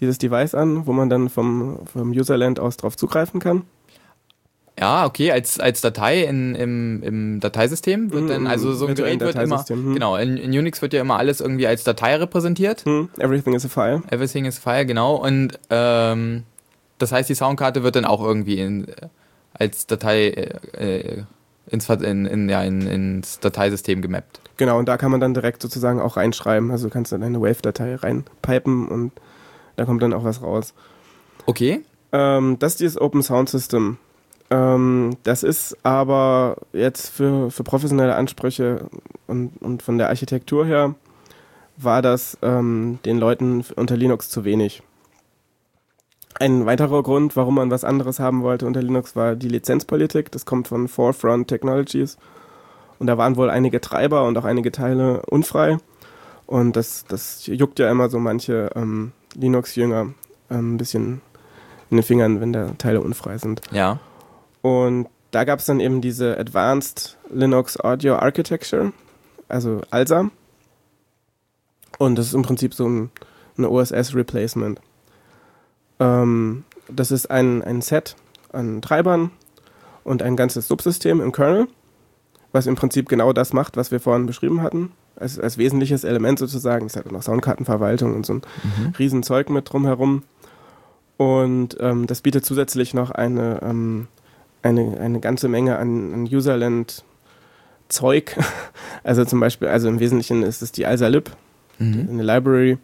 dieses 0.00 0.18
Device 0.18 0.54
an, 0.54 0.86
wo 0.86 0.92
man 0.92 1.08
dann 1.08 1.28
vom, 1.28 1.78
vom 1.92 2.10
Userland 2.10 2.58
aus 2.58 2.76
drauf 2.76 2.96
zugreifen 2.96 3.40
kann. 3.40 3.62
Ja, 4.78 5.06
okay, 5.06 5.30
als, 5.30 5.60
als 5.60 5.80
Datei 5.80 6.24
in, 6.24 6.56
im, 6.56 7.02
im 7.04 7.40
Dateisystem 7.40 8.12
wird 8.12 8.28
dann, 8.28 8.48
also 8.48 8.72
so 8.72 8.86
ein 8.86 8.96
Gerät 8.96 9.20
wird 9.20 9.36
immer, 9.36 9.64
hm. 9.64 9.94
genau, 9.94 10.16
in, 10.16 10.36
in, 10.36 10.50
Unix 10.50 10.82
wird 10.82 10.92
ja 10.92 11.00
immer 11.00 11.16
alles 11.16 11.40
irgendwie 11.40 11.68
als 11.68 11.84
Datei 11.84 12.16
repräsentiert. 12.16 12.84
Hm. 12.84 13.08
Everything 13.18 13.54
is 13.54 13.64
a 13.64 13.68
file. 13.68 14.02
Everything 14.10 14.46
is 14.46 14.58
a 14.58 14.60
file, 14.60 14.84
genau. 14.84 15.14
Und 15.14 15.60
ähm, 15.70 16.42
das 16.98 17.12
heißt, 17.12 17.28
die 17.28 17.34
Soundkarte 17.34 17.82
wird 17.82 17.96
dann 17.96 18.04
auch 18.04 18.22
irgendwie 18.22 18.58
in, 18.58 18.86
als 19.52 19.86
Datei 19.86 20.28
äh, 20.28 21.18
äh 21.18 21.24
ins, 21.66 21.88
in, 21.88 22.26
in, 22.26 22.48
ja, 22.48 22.62
in, 22.62 22.86
ins 22.86 23.40
Dateisystem 23.40 24.02
gemappt. 24.02 24.40
Genau, 24.56 24.78
und 24.78 24.86
da 24.86 24.96
kann 24.96 25.10
man 25.10 25.20
dann 25.20 25.34
direkt 25.34 25.62
sozusagen 25.62 26.00
auch 26.00 26.16
reinschreiben. 26.16 26.70
Also 26.70 26.88
du 26.88 26.92
kannst 26.92 27.12
dann 27.12 27.22
eine 27.22 27.40
Wave-Datei 27.40 27.96
reinpipen 27.96 28.88
und 28.88 29.12
da 29.76 29.84
kommt 29.84 30.02
dann 30.02 30.12
auch 30.12 30.24
was 30.24 30.42
raus. 30.42 30.74
Okay. 31.46 31.82
Ähm, 32.12 32.58
das 32.58 32.72
ist 32.72 32.80
dieses 32.80 33.00
Open 33.00 33.22
Sound 33.22 33.48
System. 33.48 33.98
Ähm, 34.50 35.16
das 35.22 35.42
ist 35.42 35.76
aber 35.82 36.56
jetzt 36.72 37.08
für, 37.08 37.50
für 37.50 37.64
professionelle 37.64 38.14
Ansprüche 38.14 38.88
und, 39.26 39.56
und 39.60 39.82
von 39.82 39.98
der 39.98 40.08
Architektur 40.08 40.66
her 40.66 40.94
war 41.76 42.02
das 42.02 42.38
ähm, 42.42 43.00
den 43.04 43.18
Leuten 43.18 43.64
unter 43.74 43.96
Linux 43.96 44.30
zu 44.30 44.44
wenig. 44.44 44.82
Ein 46.40 46.66
weiterer 46.66 47.02
Grund, 47.02 47.36
warum 47.36 47.54
man 47.54 47.70
was 47.70 47.84
anderes 47.84 48.18
haben 48.18 48.42
wollte 48.42 48.66
unter 48.66 48.82
Linux, 48.82 49.14
war 49.14 49.36
die 49.36 49.48
Lizenzpolitik. 49.48 50.32
Das 50.32 50.44
kommt 50.44 50.68
von 50.68 50.88
Forefront 50.88 51.48
Technologies. 51.48 52.16
Und 52.98 53.06
da 53.06 53.18
waren 53.18 53.36
wohl 53.36 53.50
einige 53.50 53.80
Treiber 53.80 54.24
und 54.24 54.36
auch 54.36 54.44
einige 54.44 54.72
Teile 54.72 55.22
unfrei. 55.26 55.78
Und 56.46 56.76
das, 56.76 57.04
das 57.06 57.46
juckt 57.46 57.78
ja 57.78 57.90
immer 57.90 58.08
so 58.08 58.18
manche 58.18 58.70
ähm, 58.74 59.12
Linux-Jünger 59.34 60.12
ähm, 60.50 60.74
ein 60.74 60.76
bisschen 60.76 61.20
in 61.90 61.98
den 61.98 62.02
Fingern, 62.02 62.40
wenn 62.40 62.52
da 62.52 62.70
Teile 62.78 63.00
unfrei 63.00 63.38
sind. 63.38 63.60
Ja. 63.70 64.00
Und 64.62 65.08
da 65.30 65.44
gab 65.44 65.58
es 65.58 65.66
dann 65.66 65.80
eben 65.80 66.00
diese 66.00 66.38
Advanced 66.38 67.16
Linux 67.30 67.78
Audio 67.78 68.16
Architecture, 68.16 68.92
also 69.48 69.82
ALSA. 69.90 70.30
Und 71.98 72.16
das 72.16 72.26
ist 72.26 72.34
im 72.34 72.42
Prinzip 72.42 72.74
so 72.74 72.88
ein, 72.88 73.10
ein 73.56 73.64
OSS-Replacement. 73.64 74.80
Ähm, 76.00 76.64
das 76.88 77.10
ist 77.10 77.30
ein, 77.30 77.62
ein 77.62 77.80
Set 77.82 78.16
an 78.52 78.82
Treibern 78.82 79.30
und 80.04 80.22
ein 80.22 80.36
ganzes 80.36 80.68
Subsystem 80.68 81.20
im 81.20 81.32
Kernel, 81.32 81.66
was 82.52 82.66
im 82.66 82.76
Prinzip 82.76 83.08
genau 83.08 83.32
das 83.32 83.52
macht, 83.52 83.76
was 83.76 83.90
wir 83.90 84.00
vorhin 84.00 84.26
beschrieben 84.26 84.62
hatten. 84.62 84.92
Als, 85.16 85.38
als 85.38 85.58
wesentliches 85.58 86.02
Element 86.02 86.40
sozusagen. 86.40 86.86
Es 86.86 86.96
hat 86.96 87.06
auch 87.06 87.12
noch 87.12 87.22
Soundkartenverwaltung 87.22 88.16
und 88.16 88.26
so 88.26 88.34
ein 88.34 88.42
mhm. 88.64 88.92
Riesenzeug 88.98 89.48
mit 89.48 89.72
drumherum. 89.72 90.24
Und 91.16 91.76
ähm, 91.78 92.08
das 92.08 92.20
bietet 92.20 92.44
zusätzlich 92.44 92.94
noch 92.94 93.12
eine, 93.12 93.60
ähm, 93.62 94.08
eine, 94.62 94.98
eine 94.98 95.20
ganze 95.20 95.48
Menge 95.48 95.78
an, 95.78 96.12
an 96.12 96.24
Userland 96.24 97.04
Zeug. 97.88 98.36
Also 99.06 99.26
zum 99.26 99.38
Beispiel, 99.38 99.68
also 99.68 99.86
im 99.86 100.00
Wesentlichen 100.00 100.42
ist 100.42 100.62
es 100.62 100.72
die 100.72 100.86
AlsaLib, 100.86 101.30
mhm. 101.78 102.08
eine 102.10 102.22
Library, 102.22 102.78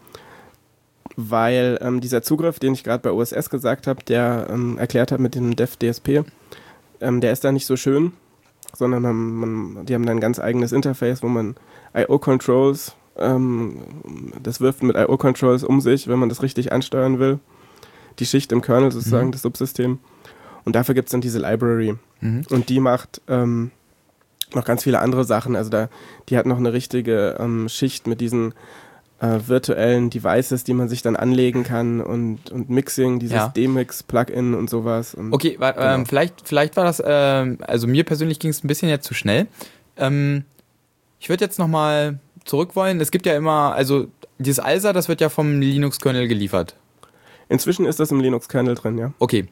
weil 1.28 1.78
ähm, 1.82 2.00
dieser 2.00 2.22
Zugriff, 2.22 2.58
den 2.58 2.72
ich 2.72 2.84
gerade 2.84 3.02
bei 3.02 3.10
OSS 3.10 3.50
gesagt 3.50 3.86
habe, 3.86 4.02
der 4.04 4.46
ähm, 4.50 4.78
erklärt 4.78 5.12
hat 5.12 5.20
mit 5.20 5.34
dem 5.34 5.56
Dev 5.56 5.76
DSP, 5.76 6.24
ähm, 7.00 7.20
der 7.20 7.32
ist 7.32 7.44
da 7.44 7.52
nicht 7.52 7.66
so 7.66 7.76
schön, 7.76 8.12
sondern 8.74 9.02
man, 9.02 9.14
man, 9.74 9.86
die 9.86 9.94
haben 9.94 10.06
da 10.06 10.12
ein 10.12 10.20
ganz 10.20 10.38
eigenes 10.38 10.72
Interface, 10.72 11.22
wo 11.22 11.28
man 11.28 11.56
IO-Controls, 11.94 12.94
ähm, 13.16 13.78
das 14.42 14.60
wirft 14.60 14.82
mit 14.82 14.96
IO-Controls 14.96 15.64
um 15.64 15.80
sich, 15.80 16.08
wenn 16.08 16.18
man 16.18 16.28
das 16.28 16.42
richtig 16.42 16.72
ansteuern 16.72 17.18
will. 17.18 17.38
Die 18.18 18.26
Schicht 18.26 18.52
im 18.52 18.62
Kernel 18.62 18.92
sozusagen, 18.92 19.28
mhm. 19.28 19.32
das 19.32 19.42
Subsystem. 19.42 19.98
Und 20.64 20.76
dafür 20.76 20.94
gibt 20.94 21.08
es 21.08 21.12
dann 21.12 21.20
diese 21.20 21.38
Library. 21.38 21.96
Mhm. 22.20 22.42
Und 22.50 22.68
die 22.68 22.80
macht 22.80 23.22
ähm, 23.28 23.70
noch 24.54 24.64
ganz 24.64 24.82
viele 24.82 25.00
andere 25.00 25.24
Sachen. 25.24 25.56
Also 25.56 25.70
da, 25.70 25.88
die 26.28 26.36
hat 26.36 26.46
noch 26.46 26.58
eine 26.58 26.72
richtige 26.72 27.36
ähm, 27.38 27.68
Schicht 27.68 28.06
mit 28.06 28.20
diesen 28.20 28.54
äh, 29.20 29.38
virtuellen 29.46 30.10
Devices, 30.10 30.64
die 30.64 30.72
man 30.72 30.88
sich 30.88 31.02
dann 31.02 31.14
anlegen 31.14 31.62
kann 31.62 32.00
und, 32.00 32.50
und 32.50 32.70
Mixing, 32.70 33.18
dieses 33.18 33.36
ja. 33.36 33.48
D-Mix-Plugin 33.48 34.54
und 34.54 34.70
sowas. 34.70 35.14
Und, 35.14 35.32
okay, 35.32 35.56
war, 35.58 35.74
genau. 35.74 35.94
ähm, 35.94 36.06
vielleicht, 36.06 36.48
vielleicht 36.48 36.76
war 36.76 36.84
das, 36.84 37.02
ähm, 37.04 37.58
also 37.60 37.86
mir 37.86 38.04
persönlich 38.04 38.38
ging 38.38 38.50
es 38.50 38.64
ein 38.64 38.68
bisschen 38.68 38.88
jetzt 38.88 39.06
zu 39.06 39.14
schnell. 39.14 39.46
Ähm, 39.96 40.44
ich 41.18 41.28
würde 41.28 41.44
jetzt 41.44 41.58
nochmal 41.58 42.18
zurück 42.44 42.74
wollen. 42.74 43.00
Es 43.00 43.10
gibt 43.10 43.26
ja 43.26 43.36
immer, 43.36 43.74
also 43.74 44.06
dieses 44.38 44.58
ALSA, 44.58 44.94
das 44.94 45.08
wird 45.08 45.20
ja 45.20 45.28
vom 45.28 45.60
Linux-Kernel 45.60 46.26
geliefert. 46.26 46.76
Inzwischen 47.50 47.84
ist 47.84 48.00
das 48.00 48.10
im 48.10 48.20
Linux-Kernel 48.20 48.74
drin, 48.74 48.96
ja. 48.96 49.12
Okay. 49.18 49.48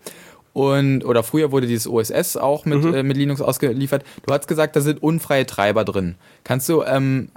Und, 0.55 1.05
oder 1.05 1.23
früher 1.23 1.53
wurde 1.53 1.67
dieses 1.67 1.87
OSS 1.87 2.39
auch 2.39 2.65
mit, 2.65 2.83
mhm. 2.83 2.95
äh, 2.95 3.03
mit 3.03 3.19
Linux 3.19 3.43
ausgeliefert. 3.43 4.03
Du 4.27 4.33
hast 4.33 4.49
gesagt, 4.49 4.77
da 4.77 4.81
sind 4.81 5.03
unfreie 5.03 5.45
Treiber 5.45 5.85
drin. 5.85 6.15
Kannst 6.43 6.69
du, 6.71 6.83
ähm, 6.85 7.29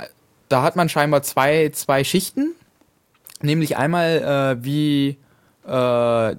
da 0.52 0.62
hat 0.62 0.76
man 0.76 0.90
scheinbar 0.90 1.24
zwei, 1.24 1.70
zwei 1.70 2.04
Schichten. 2.04 2.54
Nämlich 3.42 3.78
einmal, 3.78 4.58
äh, 4.60 4.64
wie 4.64 5.18
äh, 5.66 6.36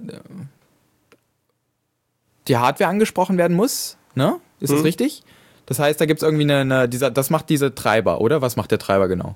die 2.47 2.57
Hardware 2.57 2.89
angesprochen 2.89 3.37
werden 3.37 3.55
muss. 3.55 3.97
Ne? 4.15 4.39
Ist 4.59 4.71
mhm. 4.71 4.75
das 4.75 4.83
richtig? 4.85 5.23
Das 5.65 5.79
heißt, 5.79 5.99
da 5.99 6.05
gibt 6.05 6.21
es 6.21 6.23
irgendwie 6.23 6.43
eine, 6.43 6.59
eine, 6.59 6.89
dieser, 6.89 7.11
das 7.11 7.29
macht 7.29 7.49
diese 7.49 7.73
Treiber, 7.73 8.21
oder? 8.21 8.41
Was 8.41 8.55
macht 8.55 8.71
der 8.71 8.79
Treiber 8.79 9.07
genau? 9.07 9.35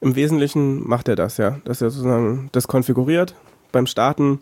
Im 0.00 0.16
Wesentlichen 0.16 0.86
macht 0.86 1.08
er 1.08 1.16
das, 1.16 1.36
ja. 1.38 1.60
Dass 1.64 1.80
er 1.80 1.90
sozusagen 1.90 2.48
das 2.52 2.68
konfiguriert 2.68 3.34
beim 3.72 3.86
Starten 3.86 4.40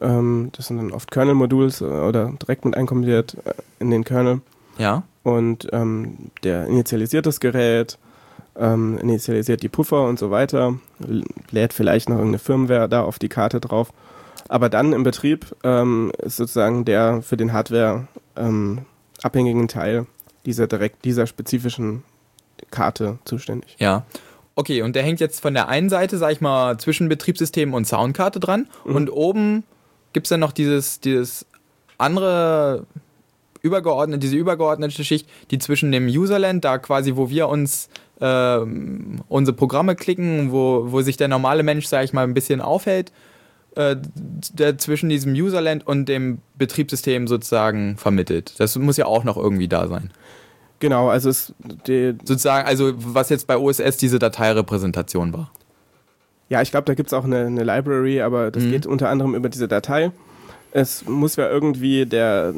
ähm, 0.00 0.50
das 0.56 0.66
sind 0.66 0.78
dann 0.78 0.92
oft 0.92 1.10
Kernel-Modules 1.10 1.80
äh, 1.82 1.84
oder 1.84 2.32
direkt 2.42 2.64
mit 2.64 2.76
einkombiniert 2.76 3.36
äh, 3.44 3.52
in 3.78 3.90
den 3.90 4.04
Kernel. 4.04 4.40
Ja. 4.78 5.02
Und 5.22 5.68
ähm, 5.72 6.30
der 6.42 6.66
initialisiert 6.66 7.26
das 7.26 7.40
Gerät, 7.40 7.98
ähm, 8.60 8.98
initialisiert 8.98 9.62
die 9.62 9.68
Puffer 9.68 10.04
und 10.04 10.18
so 10.18 10.30
weiter, 10.30 10.78
lädt 11.50 11.72
vielleicht 11.72 12.08
noch 12.08 12.16
irgendeine 12.16 12.38
Firmware 12.38 12.88
da 12.88 13.02
auf 13.02 13.18
die 13.18 13.28
Karte 13.28 13.60
drauf. 13.60 13.92
Aber 14.48 14.68
dann 14.68 14.92
im 14.92 15.02
Betrieb 15.02 15.46
ähm, 15.64 16.12
ist 16.18 16.36
sozusagen 16.36 16.84
der 16.84 17.22
für 17.22 17.36
den 17.36 17.52
Hardware 17.52 18.06
ähm, 18.36 18.80
abhängigen 19.22 19.68
Teil 19.68 20.06
dieser 20.46 20.66
direkt 20.66 21.04
dieser 21.04 21.26
spezifischen 21.26 22.02
Karte 22.70 23.18
zuständig. 23.24 23.76
Ja. 23.78 24.04
Okay, 24.56 24.82
und 24.82 24.96
der 24.96 25.02
hängt 25.02 25.20
jetzt 25.20 25.40
von 25.40 25.54
der 25.54 25.68
einen 25.68 25.88
Seite, 25.88 26.18
sag 26.18 26.32
ich 26.32 26.40
mal, 26.40 26.78
zwischen 26.78 27.08
Betriebssystem 27.08 27.72
und 27.72 27.86
Soundkarte 27.86 28.40
dran 28.40 28.68
mhm. 28.84 28.94
und 28.94 29.10
oben 29.10 29.64
gibt 30.12 30.26
es 30.26 30.28
dann 30.28 30.40
noch 30.40 30.52
dieses, 30.52 31.00
dieses 31.00 31.46
andere 31.96 32.86
übergeordnete, 33.62 34.18
diese 34.18 34.36
übergeordnete 34.36 35.04
Schicht, 35.04 35.28
die 35.50 35.58
zwischen 35.58 35.92
dem 35.92 36.06
Userland, 36.06 36.64
da 36.64 36.78
quasi, 36.78 37.16
wo 37.16 37.30
wir 37.30 37.48
uns 37.48 37.88
äh, 38.20 38.58
unsere 39.28 39.56
Programme 39.56 39.96
klicken, 39.96 40.52
wo, 40.52 40.86
wo 40.92 41.02
sich 41.02 41.16
der 41.16 41.28
normale 41.28 41.62
Mensch, 41.62 41.86
sag 41.86 42.04
ich 42.04 42.12
mal, 42.12 42.24
ein 42.24 42.34
bisschen 42.34 42.60
aufhält, 42.60 43.12
äh, 43.76 43.96
der 44.52 44.78
zwischen 44.78 45.08
diesem 45.08 45.32
Userland 45.32 45.86
und 45.86 46.08
dem 46.08 46.38
Betriebssystem 46.56 47.28
sozusagen 47.28 47.96
vermittelt. 47.96 48.54
Das 48.58 48.76
muss 48.76 48.96
ja 48.96 49.06
auch 49.06 49.24
noch 49.24 49.36
irgendwie 49.36 49.68
da 49.68 49.86
sein. 49.88 50.10
Genau, 50.80 51.08
also 51.08 51.28
es 51.28 51.54
die 51.86 52.14
sozusagen, 52.24 52.66
also 52.66 52.92
was 52.96 53.28
jetzt 53.28 53.46
bei 53.46 53.56
OSS 53.56 53.98
diese 53.98 54.18
Dateirepräsentation 54.18 55.32
war. 55.32 55.50
Ja, 56.48 56.62
ich 56.62 56.70
glaube, 56.70 56.86
da 56.86 56.94
gibt 56.94 57.08
es 57.08 57.12
auch 57.12 57.24
eine, 57.24 57.46
eine, 57.46 57.62
Library, 57.62 58.22
aber 58.22 58.50
das 58.50 58.64
mhm. 58.64 58.70
geht 58.72 58.86
unter 58.86 59.08
anderem 59.08 59.34
über 59.34 59.48
diese 59.48 59.68
Datei. 59.68 60.10
Es 60.72 61.06
muss 61.06 61.36
ja 61.36 61.48
irgendwie 61.48 62.06
der 62.06 62.54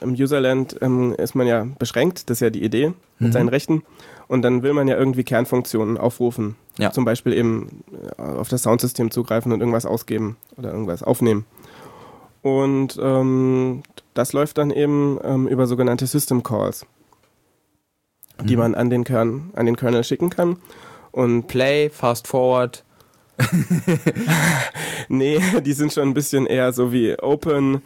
im 0.00 0.12
Userland 0.12 0.76
ähm, 0.80 1.14
ist 1.18 1.34
man 1.34 1.46
ja 1.46 1.66
beschränkt, 1.78 2.30
das 2.30 2.38
ist 2.38 2.40
ja 2.40 2.50
die 2.50 2.62
Idee 2.62 2.92
mit 3.18 3.28
mhm. 3.28 3.32
seinen 3.32 3.48
Rechten. 3.48 3.82
Und 4.28 4.42
dann 4.42 4.62
will 4.62 4.74
man 4.74 4.86
ja 4.88 4.96
irgendwie 4.96 5.24
Kernfunktionen 5.24 5.96
aufrufen. 5.96 6.56
Ja. 6.76 6.92
Zum 6.92 7.04
Beispiel 7.04 7.32
eben 7.32 7.82
äh, 8.18 8.22
auf 8.22 8.48
das 8.48 8.62
Soundsystem 8.62 9.10
zugreifen 9.10 9.52
und 9.52 9.60
irgendwas 9.60 9.86
ausgeben 9.86 10.36
oder 10.56 10.70
irgendwas 10.70 11.02
aufnehmen. 11.02 11.46
Und 12.42 12.98
ähm, 13.02 13.82
das 14.14 14.32
läuft 14.32 14.58
dann 14.58 14.70
eben 14.70 15.18
ähm, 15.24 15.48
über 15.48 15.66
sogenannte 15.66 16.06
System 16.06 16.42
Calls, 16.42 16.86
mhm. 18.40 18.46
die 18.46 18.56
man 18.56 18.74
an 18.74 18.90
den, 18.90 19.04
Kern, 19.04 19.50
an 19.54 19.66
den 19.66 19.76
Kernel 19.76 20.04
schicken 20.04 20.30
kann. 20.30 20.58
Und 21.10 21.46
Play, 21.46 21.88
Fast 21.88 22.28
Forward, 22.28 22.84
nee, 25.08 25.40
die 25.64 25.72
sind 25.72 25.92
schon 25.92 26.08
ein 26.08 26.14
bisschen 26.14 26.46
eher 26.46 26.72
so 26.72 26.92
wie 26.92 27.18
Open, 27.18 27.82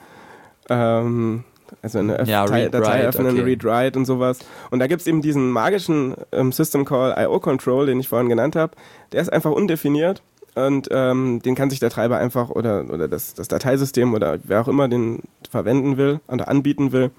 ähm, 0.69 1.45
also 1.81 1.99
eine 1.99 2.25
ja, 2.25 2.45
Datei, 2.45 2.69
Datei 2.69 3.07
öffnen, 3.07 3.33
okay. 3.33 3.43
Read 3.43 3.65
Write 3.65 3.99
und 3.99 4.05
sowas. 4.05 4.41
Und 4.71 4.79
da 4.79 4.87
gibt 4.87 5.01
es 5.01 5.07
eben 5.07 5.23
diesen 5.23 5.51
magischen 5.51 6.15
ähm, 6.33 6.53
System 6.53 6.85
Call 6.85 7.15
IO 7.19 7.41
Control, 7.41 7.87
den 7.87 8.01
ich 8.01 8.09
vorhin 8.09 8.29
genannt 8.29 8.57
habe. 8.57 8.73
Der 9.13 9.21
ist 9.21 9.33
einfach 9.33 9.51
undefiniert 9.51 10.23
und 10.55 10.89
ähm, 10.91 11.41
den 11.43 11.55
kann 11.55 11.71
sich 11.71 11.81
der 11.81 11.91
Treiber 11.91 12.19
einfach 12.19 12.51
oder, 12.51 12.85
oder 12.91 13.09
das, 13.09 13.35
das 13.35 13.49
Dateisystem 13.49 14.13
oder 14.13 14.39
wer 14.45 14.61
auch 14.61 14.69
immer 14.69 14.89
den 14.89 15.21
verwenden 15.51 15.97
will 15.97 16.21
oder 16.29 16.49
anbieten 16.49 16.93
will, 16.93 17.11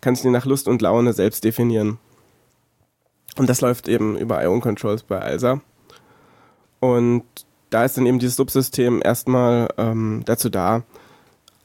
kann 0.00 0.14
sich 0.14 0.22
den 0.22 0.32
nach 0.32 0.46
Lust 0.46 0.68
und 0.68 0.80
Laune 0.80 1.12
selbst 1.12 1.44
definieren. 1.44 1.98
Und 3.36 3.48
das 3.48 3.60
läuft 3.60 3.88
eben 3.88 4.16
über 4.16 4.42
IO 4.42 4.58
Controls 4.60 5.02
bei 5.02 5.20
ALSA. 5.20 5.60
Und 6.80 7.24
da 7.68 7.84
ist 7.84 7.96
dann 7.96 8.06
eben 8.06 8.18
dieses 8.18 8.36
Subsystem 8.36 9.00
erstmal 9.04 9.68
ähm, 9.78 10.22
dazu 10.24 10.48
da, 10.48 10.82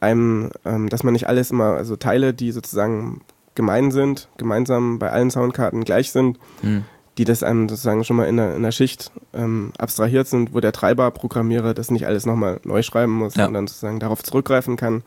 einem, 0.05 0.51
ähm, 0.63 0.89
dass 0.89 1.03
man 1.03 1.13
nicht 1.13 1.27
alles 1.27 1.51
immer, 1.51 1.75
also 1.75 1.95
Teile, 1.95 2.33
die 2.33 2.51
sozusagen 2.51 3.21
gemein 3.55 3.91
sind, 3.91 4.29
gemeinsam 4.37 4.99
bei 4.99 5.09
allen 5.09 5.31
Soundkarten 5.31 5.83
gleich 5.83 6.11
sind, 6.11 6.37
mhm. 6.61 6.83
die 7.17 7.23
das 7.23 7.41
einem 7.43 7.67
sozusagen 7.67 8.03
schon 8.03 8.17
mal 8.17 8.25
in 8.27 8.37
der, 8.37 8.55
in 8.55 8.63
der 8.63 8.71
Schicht 8.71 9.11
ähm, 9.33 9.71
abstrahiert 9.77 10.27
sind, 10.27 10.53
wo 10.53 10.59
der 10.59 10.73
Treiber-Programmierer 10.73 11.73
das 11.73 11.89
nicht 11.89 12.05
alles 12.05 12.25
nochmal 12.25 12.59
neu 12.63 12.81
schreiben 12.83 13.13
muss, 13.13 13.35
ja. 13.35 13.45
sondern 13.45 13.67
sozusagen 13.67 13.99
darauf 13.99 14.23
zurückgreifen 14.23 14.75
kann, 14.75 15.03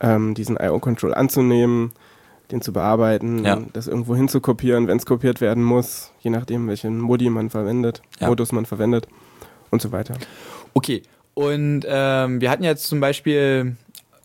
ähm, 0.00 0.34
diesen 0.34 0.56
IO-Control 0.56 1.14
anzunehmen, 1.14 1.92
den 2.50 2.62
zu 2.62 2.72
bearbeiten, 2.72 3.44
ja. 3.44 3.60
das 3.72 3.86
irgendwo 3.86 4.16
hinzukopieren, 4.16 4.88
wenn 4.88 4.96
es 4.96 5.06
kopiert 5.06 5.40
werden 5.40 5.62
muss, 5.62 6.10
je 6.20 6.30
nachdem, 6.30 6.66
welchen 6.66 6.98
Modi 6.98 7.30
man 7.30 7.50
verwendet, 7.50 8.02
ja. 8.18 8.28
Modus 8.28 8.52
man 8.52 8.66
verwendet 8.66 9.06
und 9.70 9.80
so 9.80 9.92
weiter. 9.92 10.14
Okay, 10.74 11.02
und 11.34 11.82
ähm, 11.86 12.40
wir 12.40 12.50
hatten 12.50 12.64
jetzt 12.64 12.88
zum 12.88 13.00
Beispiel 13.00 13.76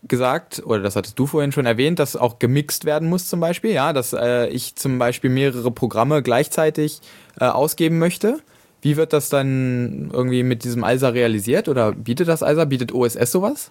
gesagt, 0.08 0.62
oder 0.64 0.80
das 0.80 0.96
hattest 0.96 1.18
du 1.18 1.26
vorhin 1.26 1.52
schon 1.52 1.66
erwähnt, 1.66 1.98
dass 1.98 2.16
auch 2.16 2.38
gemixt 2.38 2.84
werden 2.84 3.08
muss 3.08 3.28
zum 3.28 3.40
Beispiel, 3.40 3.72
ja, 3.72 3.92
dass 3.92 4.12
äh, 4.12 4.48
ich 4.48 4.76
zum 4.76 4.98
Beispiel 4.98 5.30
mehrere 5.30 5.70
Programme 5.70 6.22
gleichzeitig 6.22 7.00
äh, 7.40 7.46
ausgeben 7.46 7.98
möchte. 7.98 8.40
Wie 8.82 8.96
wird 8.96 9.12
das 9.12 9.28
dann 9.28 10.10
irgendwie 10.12 10.42
mit 10.42 10.64
diesem 10.64 10.84
ALSA 10.84 11.08
realisiert 11.08 11.68
oder 11.68 11.92
bietet 11.92 12.28
das 12.28 12.42
ALSA, 12.42 12.66
bietet 12.66 12.92
OSS 12.92 13.32
sowas? 13.32 13.70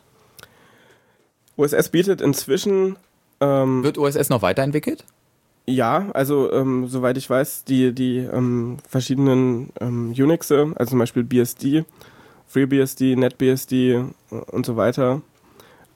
OSS 1.58 1.90
bietet 1.90 2.22
inzwischen... 2.22 2.98
Ähm, 3.40 3.84
wird 3.84 3.98
OSS 3.98 4.30
noch 4.30 4.42
weiterentwickelt? 4.42 5.06
Ja, 5.68 6.10
also 6.14 6.52
ähm, 6.52 6.88
soweit 6.88 7.18
ich 7.18 7.30
weiß, 7.30 7.64
die, 7.64 7.92
die 7.92 8.18
ähm, 8.18 8.78
verschiedenen 8.88 9.70
ähm, 9.80 10.14
Unixe, 10.18 10.74
also 10.76 10.92
zum 10.92 11.00
Beispiel 11.00 11.24
BSD, 11.24 11.86
FreeBSD, 12.48 13.16
NetBSD 13.16 14.04
und 14.30 14.66
so 14.66 14.76
weiter, 14.78 15.22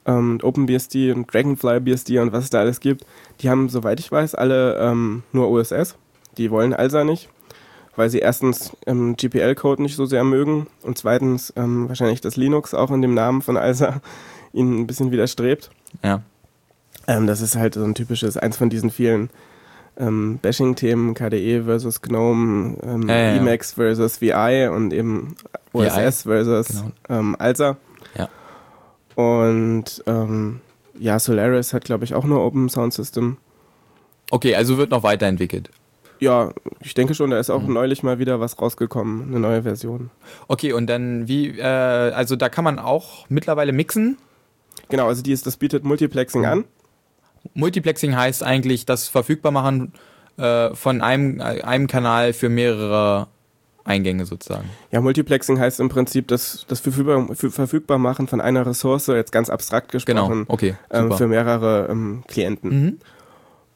ähm, 0.10 0.40
OpenBSD 0.42 1.12
und 1.12 1.32
Dragonfly 1.32 1.80
BSD 1.80 2.20
und 2.20 2.32
was 2.32 2.46
es 2.46 2.50
da 2.50 2.60
alles 2.60 2.80
gibt, 2.80 3.06
die 3.42 3.50
haben, 3.50 3.70
soweit 3.70 4.00
ich 4.00 4.12
weiß, 4.12 4.36
alle 4.36 4.78
ähm, 4.80 5.24
nur 5.32 5.50
OSS. 5.50 5.96
Die 6.38 6.50
wollen 6.52 6.74
ALSA 6.74 7.04
nicht, 7.04 7.30
weil 7.96 8.10
sie 8.10 8.20
erstens 8.20 8.76
ähm, 8.88 9.16
GPL-Code 9.16 9.82
nicht 9.82 9.96
so 9.96 10.06
sehr 10.06 10.24
mögen 10.24 10.68
und 10.82 10.98
zweitens 10.98 11.54
ähm, 11.56 11.88
wahrscheinlich 11.88 12.22
das 12.22 12.38
Linux 12.38 12.74
auch 12.74 12.92
in 12.92 13.02
dem 13.02 13.14
Namen 13.14 13.42
von 13.42 13.56
ALSA 13.56 14.02
ihnen 14.54 14.80
ein 14.80 14.88
bisschen 14.88 15.12
widerstrebt. 15.12 15.70
Ja. 16.04 16.22
Ähm, 17.08 17.28
das 17.28 17.42
ist 17.42 17.56
halt 17.56 17.76
so 17.76 17.84
ein 17.84 17.96
typisches, 17.96 18.36
eins 18.36 18.58
von 18.58 18.70
diesen 18.70 18.90
vielen 18.90 19.30
ähm, 19.98 20.40
Bashing-Themen, 20.42 21.14
KDE 21.14 21.64
versus 21.66 22.02
GNOME, 22.02 22.78
ähm, 22.84 23.10
Ja, 23.10 23.16
ja, 23.16 23.32
ja. 23.34 23.42
Emacs 23.42 23.74
versus 23.74 24.22
VI 24.22 24.70
und 24.74 24.92
eben 24.94 25.36
OSS 25.74 26.24
versus 26.24 26.68
genau. 26.68 26.92
ähm, 27.10 27.36
ALSA. 27.38 27.78
Und 29.20 30.02
ähm, 30.08 30.62
ja, 30.98 31.20
Solaris 31.20 31.74
hat, 31.74 31.84
glaube 31.84 32.06
ich, 32.06 32.14
auch 32.16 32.24
nur 32.24 32.40
Open 32.42 32.70
Sound 32.70 32.94
System. 32.94 33.36
Okay, 34.32 34.56
also 34.56 34.78
wird 34.78 34.92
noch 34.92 35.04
weiterentwickelt. 35.04 35.70
Ja, 36.22 36.54
ich 36.82 36.94
denke 36.94 37.14
schon, 37.16 37.30
da 37.32 37.38
ist 37.38 37.50
auch 37.50 37.64
Mhm. 37.64 37.74
neulich 37.74 38.02
mal 38.02 38.18
wieder 38.20 38.40
was 38.40 38.62
rausgekommen, 38.62 39.28
eine 39.28 39.42
neue 39.42 39.64
Version. 39.64 40.10
Okay, 40.48 40.72
und 40.72 40.88
dann 40.88 41.28
wie, 41.28 41.60
äh, 41.60 41.64
also 41.64 42.38
da 42.38 42.48
kann 42.48 42.64
man 42.64 42.80
auch 42.80 43.26
mittlerweile 43.28 43.74
mixen. 43.74 44.18
Genau, 44.88 45.08
also 45.08 45.22
die 45.22 45.34
ist, 45.34 45.46
das 45.46 45.58
bietet 45.58 45.84
Multiplexing 45.84 46.46
an. 46.46 46.64
Multiplexing 47.56 48.16
heißt 48.16 48.42
eigentlich 48.44 48.86
das 48.86 49.10
verfügbar 49.10 49.52
machen 49.52 49.92
äh, 50.38 50.74
von 50.76 51.02
einem, 51.02 51.42
äh, 51.42 51.62
einem 51.64 51.88
Kanal 51.88 52.32
für 52.32 52.48
mehrere 52.48 53.28
Eingänge 53.90 54.26
sozusagen. 54.26 54.70
Ja, 54.92 55.02
Multiplexing 55.02 55.60
heißt 55.60 55.80
im 55.80 55.90
Prinzip 55.90 56.28
das, 56.28 56.66
das 56.68 56.80
verfügbar, 56.80 57.28
für, 57.34 57.50
verfügbar 57.50 57.98
machen 57.98 58.28
von 58.28 58.40
einer 58.40 58.66
Ressource, 58.66 59.08
jetzt 59.08 59.32
ganz 59.32 59.50
abstrakt 59.50 59.92
Genau, 59.92 60.28
gesprochen, 60.28 60.46
okay, 60.48 60.76
ähm, 60.92 61.12
für 61.12 61.28
mehrere 61.28 61.88
ähm, 61.90 62.24
Klienten. 62.28 62.70
mhm. 62.70 62.98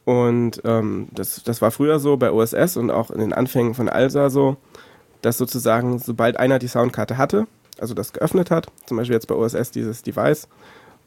Und 0.05 0.61
ähm, 0.65 1.07
das, 1.13 1.43
das 1.43 1.61
war 1.61 1.71
früher 1.71 1.97
so 1.97 2.17
bei 2.17 2.29
OSS 2.29 2.75
und 2.75 2.91
auch 2.91 3.09
in 3.09 3.21
den 3.21 3.31
Anfängen 3.31 3.73
von 3.73 3.87
ALSA 3.87 4.29
so, 4.29 4.57
dass 5.21 5.37
sozusagen, 5.37 5.97
sobald 5.97 6.37
einer 6.37 6.59
die 6.59 6.67
Soundkarte 6.67 7.17
hatte, 7.17 7.47
also 7.79 7.93
das 7.93 8.11
geöffnet 8.11 8.51
hat, 8.51 8.67
zum 8.85 8.97
Beispiel 8.97 9.15
jetzt 9.15 9.27
bei 9.27 9.35
OSS 9.35 9.71
dieses 9.71 10.03
Device, 10.03 10.49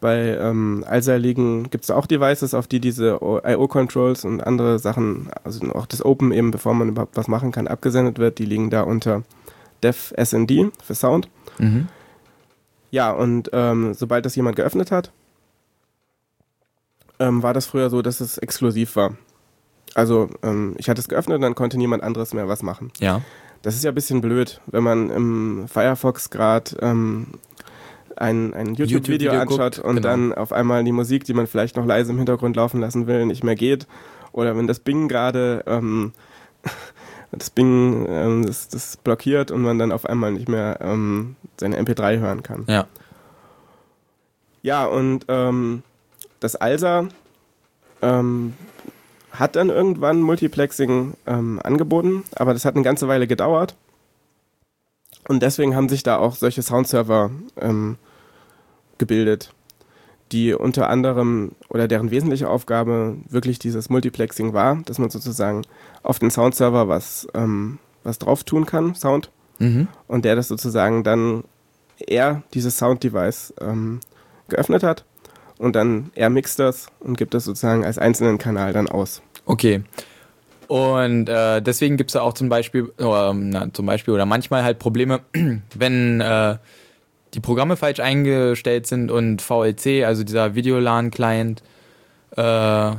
bei 0.01 0.36
ähm, 0.36 0.84
ALSA 0.86 1.16
liegen, 1.16 1.70
gibt 1.70 1.84
es 1.84 1.90
auch 1.90 2.07
Devices, 2.07 2.55
auf 2.55 2.66
die 2.66 2.80
diese 2.80 3.18
I.O.-Controls 3.22 4.26
und 4.26 4.42
andere 4.42 4.78
Sachen, 4.78 5.30
also 5.42 5.66
auch 5.72 5.86
das 5.86 6.05
Open 6.05 6.32
eben, 6.32 6.51
bevor 6.51 6.74
man 6.74 6.88
überhaupt 6.88 7.16
was 7.16 7.28
machen 7.28 7.53
kann, 7.53 7.66
abgesendet 7.66 8.18
wird, 8.18 8.38
die 8.38 8.44
liegen 8.44 8.70
da 8.70 8.82
unter 8.82 9.22
Dev 9.82 10.12
SND 10.22 10.70
für 10.82 10.94
Sound. 10.94 11.28
Mhm. 11.59 11.88
Ja, 12.90 13.11
und 13.11 13.51
ähm, 13.53 13.94
sobald 13.94 14.26
das 14.26 14.36
jemand 14.36 14.57
geöffnet 14.57 14.90
hat, 14.90 15.12
ähm, 17.18 17.42
war 17.42 17.55
das 17.55 17.66
früher 17.66 17.90
so, 17.90 18.03
dass 18.03 18.20
es 18.20 18.38
exklusiv 18.38 18.97
war. 18.97 19.16
Also 19.94 20.28
ähm, 20.42 20.74
ich 20.78 20.90
hatte 20.90 21.01
es 21.01 21.09
geöffnet, 21.09 21.42
dann 21.42 21.55
konnte 21.55 21.78
niemand 21.78 22.03
anderes 22.03 22.34
mehr 22.34 22.49
was 22.49 22.62
machen. 22.62 22.92
Ja. 22.99 23.22
Das 23.62 23.74
ist 23.74 23.82
ja 23.82 23.90
ein 23.90 23.94
bisschen 23.94 24.20
blöd, 24.20 24.61
wenn 24.66 24.82
man 24.82 25.11
im 25.11 25.68
Firefox 25.68 26.30
gerade 26.30 26.76
ähm, 26.80 27.28
ein, 28.17 28.55
ein 28.55 28.75
YouTube-Video 28.75 29.33
YouTube-Video 29.33 29.33
anschaut 29.33 29.77
guckt, 29.77 29.87
und 29.87 29.97
genau. 29.97 30.09
dann 30.09 30.33
auf 30.33 30.53
einmal 30.53 30.85
die 30.85 30.93
Musik, 30.93 31.25
die 31.25 31.35
man 31.35 31.47
vielleicht 31.47 31.77
noch 31.77 31.87
leise 31.87 32.12
im 32.12 32.19
Hintergrund 32.19 32.57
laufen 32.57 32.81
lassen 32.81 33.07
will, 33.07 33.27
nicht 33.27 33.45
mehr 33.45 33.55
geht. 33.55 33.87
Oder 34.33 34.57
wenn 34.57 34.67
das 34.67 34.81
Bing 34.81 35.09
gerade 35.09 35.64
ähm, 35.67 36.12
das 37.33 37.51
Bing 37.51 38.07
ähm, 38.09 38.47
das, 38.47 38.69
das 38.69 38.97
blockiert 38.97 39.51
und 39.51 39.62
man 39.62 39.79
dann 39.79 39.93
auf 39.93 40.07
einmal 40.07 40.33
nicht 40.33 40.49
mehr 40.49 40.79
ähm, 40.81 41.37
seine 41.59 41.81
MP3 41.81 42.19
hören 42.19 42.43
kann. 42.43 42.64
Ja. 42.69 42.87
Ja, 44.62 44.85
und 44.85 45.27
ähm, 45.29 45.85
das 46.41 46.57
ALSA 46.57 47.09
ähm, 48.03 48.55
hat 49.31 49.55
dann 49.55 49.69
irgendwann 49.69 50.21
Multiplexing 50.23 51.14
ähm, 51.27 51.61
angeboten, 51.62 52.25
aber 52.35 52.53
das 52.53 52.64
hat 52.64 52.75
eine 52.75 52.83
ganze 52.83 53.07
Weile 53.07 53.27
gedauert. 53.27 53.77
Und 55.29 55.43
deswegen 55.43 55.74
haben 55.74 55.89
sich 55.89 56.03
da 56.03 56.18
auch 56.18 56.35
solche 56.37 56.62
Soundserver 56.62 57.31
ähm, 57.61 57.97
gebildet, 58.99 59.53
die 60.33 60.55
unter 60.55 60.89
anderem 60.91 61.53
oder 61.68 61.89
deren 61.89 62.11
wesentliche 62.11 62.49
Aufgabe 62.49 63.16
wirklich 63.29 63.59
dieses 63.59 63.91
Multiplexing 63.91 64.53
war, 64.53 64.77
dass 64.85 64.99
man 64.99 65.11
sozusagen 65.11 65.62
auf 66.03 66.18
den 66.18 66.31
Soundserver 66.31 66.89
was, 66.89 67.27
ähm, 67.35 67.79
was 68.03 68.18
drauf 68.18 68.45
tun 68.45 68.66
kann, 68.66 68.95
Sound, 68.95 69.31
Mhm. 69.59 69.89
und 70.07 70.24
der 70.27 70.37
das 70.37 70.49
sozusagen 70.49 71.03
dann 71.03 71.43
er 71.99 72.43
dieses 72.53 72.77
Sound-Device 72.77 73.55
ähm, 73.61 74.01
geöffnet 74.49 74.83
hat 74.83 75.05
und 75.59 75.74
dann 75.74 76.11
er 76.14 76.29
mixt 76.29 76.59
das 76.59 76.89
und 77.01 77.16
gibt 77.16 77.33
das 77.33 77.45
sozusagen 77.45 77.83
als 77.85 77.97
einzelnen 77.97 78.37
Kanal 78.37 78.74
dann 78.74 78.87
aus. 78.87 79.22
Okay. 79.47 79.83
Und 80.69 81.29
äh, 81.29 81.62
deswegen 81.62 81.97
gibt 81.97 82.11
es 82.11 82.17
auch 82.17 82.35
zum 82.35 82.49
Beispiel, 82.49 82.85
oder, 82.99 83.33
na, 83.35 83.73
zum 83.73 83.87
Beispiel 83.87 84.14
oder 84.14 84.27
manchmal 84.27 84.64
halt 84.64 84.79
Probleme, 84.79 85.21
wenn 85.75 86.21
äh, 86.21 86.57
die 87.35 87.41
Programme 87.41 87.77
falsch 87.77 88.01
eingestellt 88.01 88.87
sind 88.87 89.11
und 89.11 89.43
VLC, 89.43 90.05
also 90.05 90.25
dieser 90.25 90.55
Videolan-Client, 90.55 91.62
äh, 92.37 92.93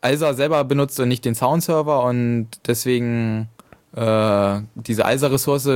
ALSA 0.00 0.34
selber 0.34 0.62
benutzt 0.64 1.00
und 1.00 1.08
nicht 1.08 1.24
den 1.24 1.34
Soundserver 1.34 2.04
und 2.04 2.48
deswegen 2.66 3.48
äh, 3.96 4.60
diese 4.74 5.04
ALSA-Ressource 5.04 5.68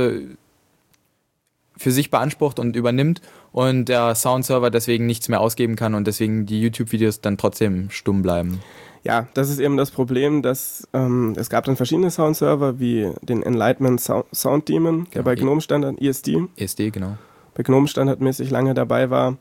für 1.77 1.91
sich 1.91 2.11
beansprucht 2.11 2.59
und 2.59 2.75
übernimmt 2.75 3.21
und 3.51 3.85
der 3.85 4.15
Soundserver 4.15 4.69
deswegen 4.69 5.05
nichts 5.05 5.27
mehr 5.27 5.41
ausgeben 5.41 5.75
kann 5.75 5.95
und 5.95 6.05
deswegen 6.07 6.45
die 6.45 6.61
YouTube-Videos 6.61 7.21
dann 7.21 7.37
trotzdem 7.37 7.89
stumm 7.89 8.21
bleiben. 8.21 8.61
Ja, 9.03 9.27
das 9.33 9.49
ist 9.49 9.59
eben 9.59 9.77
das 9.77 9.89
Problem, 9.89 10.41
dass 10.43 10.87
ähm, 10.93 11.33
es 11.35 11.49
gab 11.49 11.65
dann 11.65 11.75
verschiedene 11.75 12.11
Soundserver 12.11 12.79
wie 12.79 13.09
den 13.23 13.41
Enlightenment 13.41 13.99
Sound, 13.99 14.25
Sound 14.33 14.67
Demon, 14.67 15.05
der 15.05 15.23
Genau, 15.23 15.25
bei 15.25 15.33
I- 15.33 15.37
GNOME 15.37 15.61
Standard, 15.61 15.99
ESD, 15.99 16.37
ESD, 16.55 16.91
genau. 16.91 17.17
bei 17.55 17.63
GNOME 17.63 17.87
standardmäßig 17.87 18.51
lange 18.51 18.73
dabei 18.75 19.09
war. 19.09 19.37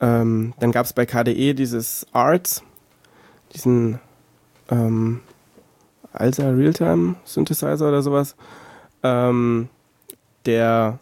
Ähm, 0.00 0.52
dann 0.58 0.72
gab 0.72 0.84
es 0.86 0.92
bei 0.92 1.06
KDE 1.06 1.54
dieses 1.54 2.06
Arts, 2.12 2.62
diesen 3.54 4.00
ähm, 4.68 5.20
ALSA 6.12 6.50
Realtime 6.50 7.14
Synthesizer 7.24 7.88
oder 7.88 8.02
sowas, 8.02 8.34
ähm, 9.04 9.68
der 10.46 10.98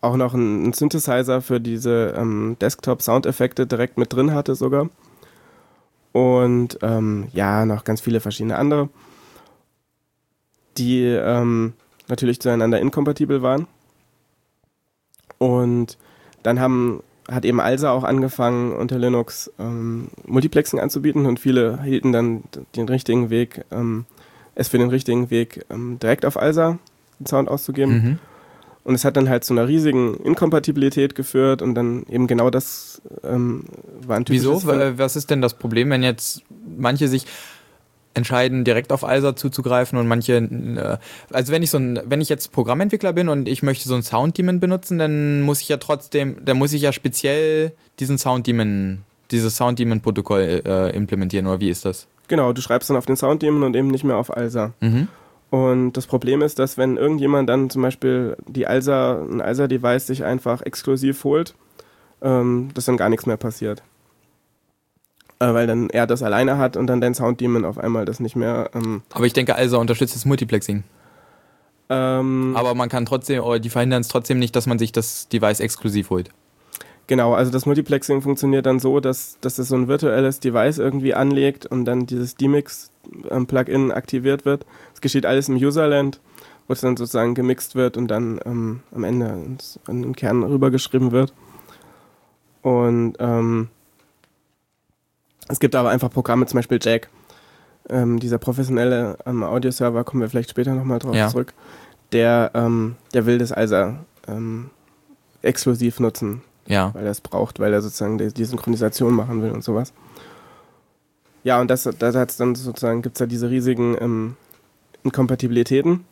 auch 0.00 0.16
noch 0.16 0.32
einen 0.34 0.72
Synthesizer 0.72 1.42
für 1.42 1.60
diese 1.60 2.14
ähm, 2.16 2.56
Desktop-Soundeffekte 2.60 3.66
direkt 3.66 3.98
mit 3.98 4.12
drin 4.12 4.32
hatte 4.32 4.54
sogar. 4.54 4.88
Und 6.16 6.78
ähm, 6.80 7.28
ja, 7.34 7.66
noch 7.66 7.84
ganz 7.84 8.00
viele 8.00 8.20
verschiedene 8.20 8.56
andere, 8.56 8.88
die 10.78 11.02
ähm, 11.02 11.74
natürlich 12.08 12.40
zueinander 12.40 12.80
inkompatibel 12.80 13.42
waren. 13.42 13.66
Und 15.36 15.98
dann 16.42 16.58
haben, 16.58 17.02
hat 17.30 17.44
eben 17.44 17.60
ALSA 17.60 17.90
auch 17.90 18.02
angefangen, 18.02 18.72
unter 18.72 18.98
Linux 18.98 19.52
ähm, 19.58 20.08
Multiplexing 20.24 20.80
anzubieten 20.80 21.26
und 21.26 21.38
viele 21.38 21.82
hielten 21.82 22.12
dann 22.12 22.44
den 22.76 22.88
richtigen 22.88 23.28
Weg, 23.28 23.66
ähm, 23.70 24.06
es 24.54 24.68
für 24.68 24.78
den 24.78 24.88
richtigen 24.88 25.28
Weg, 25.28 25.66
ähm, 25.68 25.98
direkt 25.98 26.24
auf 26.24 26.38
ALSA 26.38 26.78
den 27.20 27.26
Sound 27.26 27.50
auszugeben. 27.50 27.92
Mhm. 27.92 28.18
Und 28.86 28.94
es 28.94 29.04
hat 29.04 29.16
dann 29.16 29.28
halt 29.28 29.42
zu 29.42 29.52
einer 29.52 29.66
riesigen 29.66 30.14
Inkompatibilität 30.22 31.16
geführt 31.16 31.60
und 31.60 31.74
dann 31.74 32.04
eben 32.08 32.28
genau 32.28 32.50
das 32.50 33.02
ähm, 33.24 33.64
war 34.06 34.16
ein 34.16 34.24
Wieso? 34.28 34.50
typisches 34.52 34.70
Phänomen. 34.70 34.98
Wa- 34.98 35.02
Was 35.04 35.16
ist 35.16 35.28
denn 35.28 35.42
das 35.42 35.54
Problem, 35.54 35.90
wenn 35.90 36.04
jetzt 36.04 36.42
manche 36.78 37.08
sich 37.08 37.26
entscheiden, 38.14 38.64
direkt 38.64 38.92
auf 38.92 39.04
ALSA 39.04 39.34
zuzugreifen 39.34 39.98
und 39.98 40.06
manche, 40.06 40.36
äh, 40.36 40.98
also 41.34 41.52
wenn 41.52 41.64
ich 41.64 41.70
so 41.70 41.78
ein, 41.78 42.00
wenn 42.06 42.20
ich 42.20 42.28
jetzt 42.28 42.52
Programmentwickler 42.52 43.12
bin 43.12 43.28
und 43.28 43.48
ich 43.48 43.62
möchte 43.64 43.88
so 43.88 43.94
ein 43.96 44.02
Sound-Daemon 44.04 44.60
benutzen, 44.60 44.98
dann 44.98 45.42
muss 45.42 45.60
ich 45.60 45.68
ja 45.68 45.78
trotzdem, 45.78 46.36
dann 46.44 46.56
muss 46.56 46.72
ich 46.72 46.82
ja 46.82 46.92
speziell 46.92 47.72
diesen 47.98 48.18
Sound-Daemon, 48.18 49.02
dieses 49.32 49.56
Sound-Daemon-Protokoll 49.56 50.62
äh, 50.64 50.96
implementieren, 50.96 51.46
oder 51.48 51.58
wie 51.60 51.70
ist 51.70 51.84
das? 51.84 52.06
Genau, 52.28 52.52
du 52.52 52.62
schreibst 52.62 52.88
dann 52.88 52.96
auf 52.96 53.06
den 53.06 53.16
Sounddaemon 53.16 53.64
und 53.64 53.74
eben 53.76 53.88
nicht 53.88 54.04
mehr 54.04 54.16
auf 54.16 54.34
ALSA. 54.36 54.72
Mhm. 54.80 55.08
Und 55.50 55.92
das 55.92 56.06
Problem 56.06 56.42
ist, 56.42 56.58
dass 56.58 56.76
wenn 56.76 56.96
irgendjemand 56.96 57.48
dann 57.48 57.70
zum 57.70 57.82
Beispiel 57.82 58.36
die 58.48 58.66
ALSA, 58.66 59.22
ein 59.22 59.40
ALSA-Device 59.40 60.06
sich 60.06 60.24
einfach 60.24 60.62
exklusiv 60.62 61.22
holt, 61.24 61.54
ähm, 62.20 62.70
dass 62.74 62.86
dann 62.86 62.96
gar 62.96 63.08
nichts 63.08 63.26
mehr 63.26 63.36
passiert. 63.36 63.82
Äh, 65.38 65.52
weil 65.52 65.66
dann 65.66 65.90
er 65.90 66.06
das 66.06 66.22
alleine 66.22 66.58
hat 66.58 66.76
und 66.76 66.86
dann 66.86 67.00
dein 67.00 67.14
Sounddaemon 67.14 67.64
auf 67.64 67.78
einmal 67.78 68.04
das 68.04 68.20
nicht 68.20 68.36
mehr. 68.36 68.70
Ähm, 68.74 69.02
Aber 69.12 69.26
ich 69.26 69.34
denke, 69.34 69.54
ALSA 69.54 69.76
unterstützt 69.76 70.16
das 70.16 70.24
Multiplexing. 70.24 70.82
ähm, 71.90 72.54
Aber 72.56 72.74
man 72.74 72.88
kann 72.88 73.06
trotzdem, 73.06 73.42
oder 73.42 73.60
die 73.60 73.70
verhindern 73.70 74.00
es 74.00 74.08
trotzdem 74.08 74.38
nicht, 74.38 74.56
dass 74.56 74.66
man 74.66 74.78
sich 74.78 74.92
das 74.92 75.28
Device 75.28 75.60
exklusiv 75.60 76.10
holt. 76.10 76.30
Genau, 77.06 77.34
also 77.34 77.52
das 77.52 77.66
Multiplexing 77.66 78.20
funktioniert 78.20 78.66
dann 78.66 78.80
so, 78.80 78.98
dass, 78.98 79.38
dass 79.40 79.58
es 79.58 79.68
so 79.68 79.76
ein 79.76 79.86
virtuelles 79.86 80.40
Device 80.40 80.78
irgendwie 80.78 81.14
anlegt 81.14 81.64
und 81.64 81.84
dann 81.84 82.06
dieses 82.06 82.34
DMix-Plugin 82.36 83.92
aktiviert 83.92 84.44
wird. 84.44 84.66
Es 84.96 85.02
geschieht 85.02 85.26
alles 85.26 85.50
im 85.50 85.56
Userland, 85.56 86.20
wo 86.66 86.72
es 86.72 86.80
dann 86.80 86.96
sozusagen 86.96 87.34
gemixt 87.34 87.74
wird 87.74 87.98
und 87.98 88.08
dann 88.08 88.40
ähm, 88.46 88.80
am 88.94 89.04
Ende 89.04 89.26
ins, 89.44 89.78
an 89.86 90.00
den 90.00 90.16
Kern 90.16 90.42
rübergeschrieben 90.42 91.12
wird. 91.12 91.34
Und 92.62 93.16
ähm, 93.18 93.68
es 95.48 95.60
gibt 95.60 95.74
aber 95.74 95.90
einfach 95.90 96.10
Programme, 96.10 96.46
zum 96.46 96.56
Beispiel 96.56 96.78
Jack. 96.80 97.10
Ähm, 97.90 98.18
dieser 98.20 98.38
professionelle 98.38 99.18
ähm, 99.26 99.42
Audioserver, 99.42 100.02
kommen 100.02 100.22
wir 100.22 100.30
vielleicht 100.30 100.48
später 100.48 100.72
nochmal 100.74 100.98
drauf 100.98 101.14
Ja. 101.14 101.28
zurück, 101.28 101.52
der, 102.12 102.52
ähm, 102.54 102.96
der 103.12 103.26
will 103.26 103.36
das 103.36 103.52
also 103.52 103.94
ähm, 104.26 104.70
exklusiv 105.42 106.00
nutzen 106.00 106.40
Ja. 106.66 106.94
weil 106.94 107.04
er 107.04 107.10
es 107.10 107.20
braucht, 107.20 107.60
weil 107.60 107.74
er 107.74 107.82
sozusagen 107.82 108.16
die, 108.16 108.32
die 108.32 108.44
Synchronisation 108.46 109.12
machen 109.12 109.42
will 109.42 109.50
und 109.50 109.62
sowas. 109.62 109.92
Ja, 111.44 111.60
und 111.60 111.70
das, 111.70 111.82
da 111.98 112.12
hat's 112.14 112.38
dann 112.38 112.54
sozusagen, 112.54 113.02
gibt 113.02 113.16
es 113.16 113.20
ja 113.20 113.26
diese 113.26 113.50
riesigen 113.50 113.94
ähm, 114.00 114.36
Inkompatibilitäten, 115.06 116.04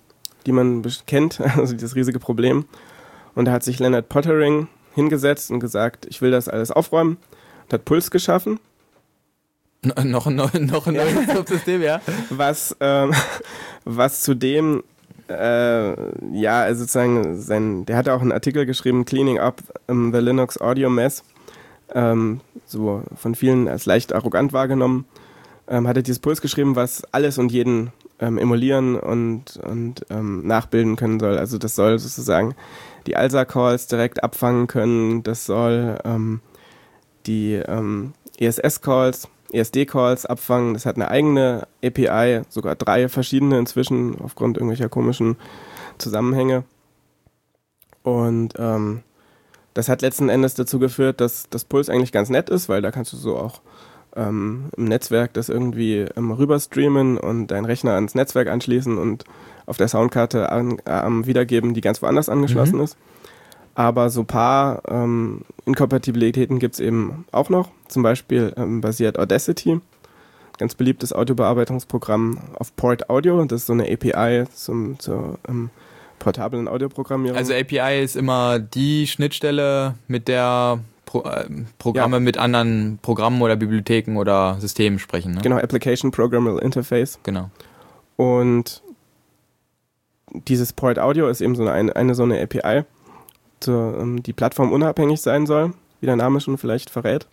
die 0.46 0.52
man 0.52 0.82
kennt, 1.06 1.40
also 1.56 1.74
dieses 1.74 1.94
riesige 1.94 2.18
Problem. 2.18 2.64
Und 3.34 3.46
da 3.46 3.52
hat 3.52 3.62
sich 3.62 3.78
Leonard 3.78 4.08
Pottering 4.08 4.68
hingesetzt 4.94 5.50
und 5.50 5.60
gesagt, 5.60 6.06
ich 6.08 6.22
will 6.22 6.30
das 6.30 6.48
alles 6.48 6.70
aufräumen 6.70 7.18
und 7.64 7.72
hat 7.72 7.84
Puls 7.84 8.10
geschaffen. 8.10 8.60
No, 9.82 10.02
noch, 10.04 10.26
noch, 10.26 10.52
noch 10.58 10.86
ein 10.86 10.94
neues. 10.94 11.30
Subsystem, 11.34 11.82
ja. 11.82 12.00
Was, 12.30 12.76
ähm, 12.80 13.12
was 13.84 14.22
zudem, 14.22 14.84
äh, 15.28 15.94
ja, 16.32 16.62
also 16.62 16.80
sozusagen, 16.82 17.40
sein, 17.40 17.84
der 17.86 17.96
hat 17.96 18.08
auch 18.08 18.22
einen 18.22 18.32
Artikel 18.32 18.66
geschrieben, 18.66 19.04
Cleaning 19.04 19.38
Up 19.38 19.62
the 19.88 20.18
Linux 20.18 20.60
Audio 20.60 20.88
Mess, 20.88 21.24
ähm, 21.92 22.40
so 22.66 23.02
von 23.16 23.34
vielen 23.34 23.68
als 23.68 23.84
leicht 23.86 24.14
arrogant 24.14 24.52
wahrgenommen 24.52 25.06
ähm, 25.68 25.88
hat 25.88 25.96
er 25.96 26.02
dieses 26.02 26.18
Puls 26.18 26.40
geschrieben, 26.40 26.76
was 26.76 27.02
alles 27.12 27.38
und 27.38 27.52
jeden 27.52 27.92
ähm, 28.20 28.38
emulieren 28.38 28.96
und, 28.96 29.56
und 29.56 30.06
ähm, 30.10 30.46
nachbilden 30.46 30.96
können 30.96 31.20
soll. 31.20 31.38
Also 31.38 31.58
das 31.58 31.74
soll 31.74 31.98
sozusagen 31.98 32.54
die 33.06 33.16
ALSA-Calls 33.16 33.86
direkt 33.86 34.22
abfangen 34.22 34.66
können, 34.66 35.22
das 35.22 35.46
soll 35.46 35.98
ähm, 36.04 36.40
die 37.26 37.54
ähm, 37.54 38.14
ESS-Calls, 38.38 39.28
ESD-Calls 39.52 40.26
abfangen. 40.26 40.74
Das 40.74 40.86
hat 40.86 40.96
eine 40.96 41.08
eigene 41.08 41.66
API, 41.82 42.42
sogar 42.48 42.74
drei 42.74 43.08
verschiedene 43.08 43.58
inzwischen 43.58 44.20
aufgrund 44.20 44.56
irgendwelcher 44.56 44.88
komischen 44.88 45.36
Zusammenhänge. 45.98 46.64
Und 48.02 48.54
ähm, 48.58 49.02
das 49.74 49.88
hat 49.88 50.02
letzten 50.02 50.28
Endes 50.28 50.54
dazu 50.54 50.78
geführt, 50.78 51.20
dass 51.20 51.48
das 51.50 51.64
Puls 51.64 51.88
eigentlich 51.88 52.12
ganz 52.12 52.28
nett 52.28 52.50
ist, 52.50 52.68
weil 52.68 52.82
da 52.82 52.90
kannst 52.90 53.12
du 53.12 53.16
so 53.16 53.36
auch 53.36 53.60
ähm, 54.16 54.70
im 54.76 54.84
Netzwerk 54.84 55.32
das 55.34 55.48
irgendwie 55.48 56.06
ähm, 56.16 56.30
rüber 56.32 56.58
streamen 56.58 57.18
und 57.18 57.48
deinen 57.48 57.64
Rechner 57.64 57.92
ans 57.92 58.14
Netzwerk 58.14 58.48
anschließen 58.48 58.98
und 58.98 59.24
auf 59.66 59.76
der 59.76 59.88
Soundkarte 59.88 60.50
an, 60.50 60.78
äh, 60.84 61.26
wiedergeben, 61.26 61.74
die 61.74 61.80
ganz 61.80 62.02
woanders 62.02 62.28
angeschlossen 62.28 62.76
mhm. 62.76 62.84
ist. 62.84 62.96
Aber 63.74 64.10
so 64.10 64.20
ein 64.20 64.26
paar 64.26 64.82
ähm, 64.88 65.42
Inkompatibilitäten 65.64 66.58
gibt 66.58 66.74
es 66.74 66.80
eben 66.80 67.24
auch 67.32 67.48
noch. 67.48 67.70
Zum 67.88 68.02
Beispiel 68.02 68.52
ähm, 68.56 68.80
basiert 68.80 69.18
Audacity, 69.18 69.80
ganz 70.58 70.74
beliebtes 70.74 71.12
Audiobearbeitungsprogramm 71.12 72.38
auf 72.54 72.76
Port 72.76 73.10
Audio. 73.10 73.44
Das 73.44 73.62
ist 73.62 73.66
so 73.66 73.72
eine 73.72 73.90
API 73.90 74.44
zum, 74.52 74.98
zur 75.00 75.38
ähm, 75.48 75.70
portablen 76.20 76.68
Audioprogrammierung. 76.68 77.36
Also 77.36 77.52
API 77.52 78.02
ist 78.02 78.16
immer 78.16 78.60
die 78.60 79.08
Schnittstelle, 79.08 79.94
mit 80.06 80.28
der 80.28 80.78
Pro, 81.14 81.28
äh, 81.28 81.46
Programme 81.78 82.16
ja. 82.16 82.20
mit 82.20 82.38
anderen 82.38 82.98
Programmen 83.00 83.40
oder 83.40 83.54
Bibliotheken 83.54 84.16
oder 84.16 84.56
Systemen 84.58 84.98
sprechen. 84.98 85.34
Ne? 85.34 85.42
Genau, 85.42 85.58
Application 85.58 86.10
Programmable 86.10 86.60
Interface. 86.60 87.20
Genau. 87.22 87.50
Und 88.16 88.82
dieses 90.32 90.72
Port 90.72 90.98
Audio 90.98 91.28
ist 91.28 91.40
eben 91.40 91.54
so 91.54 91.64
eine, 91.66 91.94
eine 91.94 92.14
so 92.16 92.24
eine 92.24 92.42
API, 92.42 92.82
zur, 93.60 93.96
ähm, 94.00 94.24
die 94.24 94.32
plattformunabhängig 94.32 95.20
sein 95.20 95.46
soll, 95.46 95.72
wie 96.00 96.06
der 96.06 96.16
Name 96.16 96.40
schon 96.40 96.58
vielleicht 96.58 96.90
verrät. 96.90 97.28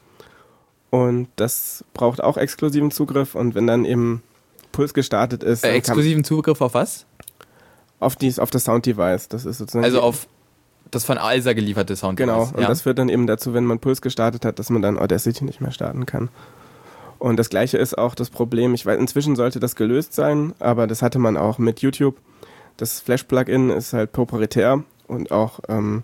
Und 0.91 1.29
das 1.37 1.83
braucht 1.95 2.23
auch 2.23 2.37
exklusiven 2.37 2.91
Zugriff 2.91 3.33
und 3.33 3.55
wenn 3.55 3.65
dann 3.65 3.85
eben 3.85 4.21
Puls 4.71 4.93
gestartet 4.93 5.41
ist. 5.41 5.63
Äh, 5.63 5.71
exklusiven 5.71 6.23
Zugriff 6.23 6.61
auf 6.61 6.75
was? 6.75 7.07
Auf, 7.99 8.15
dies, 8.15 8.37
auf 8.37 8.51
das 8.51 8.65
Sound-Device. 8.65 9.27
Das 9.29 9.45
ist 9.45 9.57
sozusagen. 9.57 9.85
Also 9.85 10.01
auf 10.01 10.27
das 10.91 11.05
von 11.05 11.17
ALSA 11.17 11.53
gelieferte 11.53 11.95
Sound. 11.95 12.17
Genau, 12.17 12.43
und 12.43 12.59
ja. 12.59 12.67
das 12.67 12.81
führt 12.81 12.99
dann 12.99 13.09
eben 13.09 13.25
dazu, 13.25 13.53
wenn 13.53 13.65
man 13.65 13.79
Puls 13.79 14.01
gestartet 14.01 14.45
hat, 14.45 14.59
dass 14.59 14.69
man 14.69 14.81
dann 14.81 14.99
Audacity 14.99 15.45
nicht 15.45 15.61
mehr 15.61 15.71
starten 15.71 16.05
kann. 16.05 16.29
Und 17.17 17.37
das 17.37 17.49
gleiche 17.49 17.77
ist 17.77 17.97
auch 17.97 18.13
das 18.13 18.29
Problem, 18.29 18.73
ich 18.73 18.85
weiß, 18.85 18.99
inzwischen 18.99 19.35
sollte 19.35 19.59
das 19.59 19.75
gelöst 19.75 20.13
sein, 20.13 20.53
aber 20.59 20.87
das 20.87 21.01
hatte 21.01 21.19
man 21.19 21.37
auch 21.37 21.59
mit 21.59 21.81
YouTube. 21.81 22.17
Das 22.77 22.99
Flash-Plugin 22.99 23.69
ist 23.69 23.93
halt 23.93 24.11
proprietär 24.11 24.83
und 25.07 25.31
auch 25.31 25.59
ähm, 25.69 26.03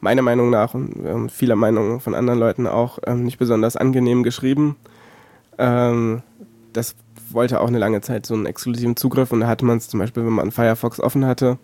meiner 0.00 0.22
Meinung 0.22 0.50
nach 0.50 0.74
und 0.74 1.04
ähm, 1.04 1.28
vieler 1.28 1.56
Meinung 1.56 2.00
von 2.00 2.14
anderen 2.14 2.38
Leuten 2.38 2.66
auch 2.66 2.98
ähm, 3.06 3.24
nicht 3.24 3.38
besonders 3.38 3.76
angenehm 3.76 4.22
geschrieben. 4.22 4.76
Ähm, 5.58 6.22
das 6.72 6.94
wollte 7.30 7.60
auch 7.60 7.68
eine 7.68 7.78
lange 7.78 8.00
Zeit 8.00 8.24
so 8.24 8.34
einen 8.34 8.46
exklusiven 8.46 8.96
Zugriff 8.96 9.32
und 9.32 9.40
da 9.40 9.48
hatte 9.48 9.64
man 9.64 9.76
es 9.76 9.88
zum 9.88 10.00
Beispiel, 10.00 10.24
wenn 10.24 10.32
man 10.32 10.50
Firefox 10.50 10.98
offen 10.98 11.26
hatte 11.26 11.58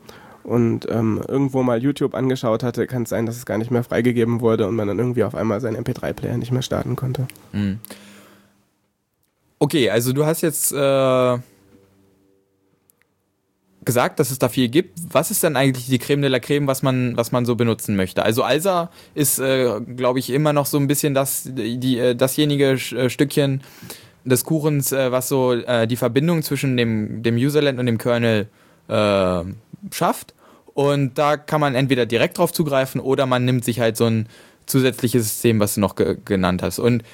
und 0.44 0.86
ähm, 0.90 1.22
irgendwo 1.26 1.62
mal 1.62 1.82
YouTube 1.82 2.14
angeschaut 2.14 2.62
hatte, 2.62 2.86
kann 2.86 3.04
es 3.04 3.08
sein, 3.08 3.26
dass 3.26 3.36
es 3.36 3.46
gar 3.46 3.58
nicht 3.58 3.70
mehr 3.70 3.82
freigegeben 3.82 4.40
wurde 4.40 4.68
und 4.68 4.76
man 4.76 4.86
dann 4.86 4.98
irgendwie 4.98 5.24
auf 5.24 5.34
einmal 5.34 5.60
seinen 5.60 5.82
MP3-Player 5.82 6.36
nicht 6.36 6.52
mehr 6.52 6.62
starten 6.62 6.96
konnte. 6.96 7.26
Mhm. 7.52 7.80
Okay, 9.58 9.88
also 9.88 10.12
du 10.12 10.26
hast 10.26 10.42
jetzt 10.42 10.72
äh, 10.72 11.38
gesagt, 13.84 14.18
dass 14.18 14.30
es 14.30 14.38
da 14.38 14.48
viel 14.48 14.68
gibt. 14.68 14.98
Was 15.10 15.30
ist 15.30 15.42
denn 15.42 15.56
eigentlich 15.56 15.86
die 15.86 15.98
Creme 15.98 16.22
de 16.22 16.30
la 16.30 16.38
Creme, 16.38 16.66
was 16.66 16.82
man, 16.82 17.16
was 17.16 17.32
man 17.32 17.46
so 17.46 17.56
benutzen 17.56 17.96
möchte? 17.96 18.22
Also 18.22 18.42
Alsa 18.42 18.90
ist, 19.14 19.38
äh, 19.38 19.80
glaube 19.80 20.18
ich, 20.18 20.30
immer 20.30 20.52
noch 20.52 20.66
so 20.66 20.78
ein 20.78 20.86
bisschen 20.86 21.14
das, 21.14 21.48
die, 21.50 21.98
äh, 21.98 22.14
dasjenige 22.14 22.72
äh, 22.72 23.08
Stückchen 23.08 23.62
des 24.24 24.44
Kuchens, 24.44 24.92
äh, 24.92 25.12
was 25.12 25.28
so 25.28 25.52
äh, 25.52 25.86
die 25.86 25.96
Verbindung 25.96 26.42
zwischen 26.42 26.76
dem, 26.76 27.22
dem 27.22 27.36
Userland 27.36 27.78
und 27.78 27.86
dem 27.86 27.98
Kernel 27.98 28.48
schafft. 29.92 30.34
Und 30.74 31.18
da 31.18 31.36
kann 31.36 31.60
man 31.60 31.74
entweder 31.74 32.04
direkt 32.04 32.38
drauf 32.38 32.52
zugreifen 32.52 33.00
oder 33.00 33.26
man 33.26 33.44
nimmt 33.44 33.64
sich 33.64 33.80
halt 33.80 33.96
so 33.96 34.06
ein 34.06 34.28
zusätzliches 34.66 35.22
System, 35.22 35.60
was 35.60 35.74
du 35.74 35.80
noch 35.80 35.94
ge 35.94 36.16
genannt 36.24 36.62
hast. 36.62 36.78
Und 36.78 37.04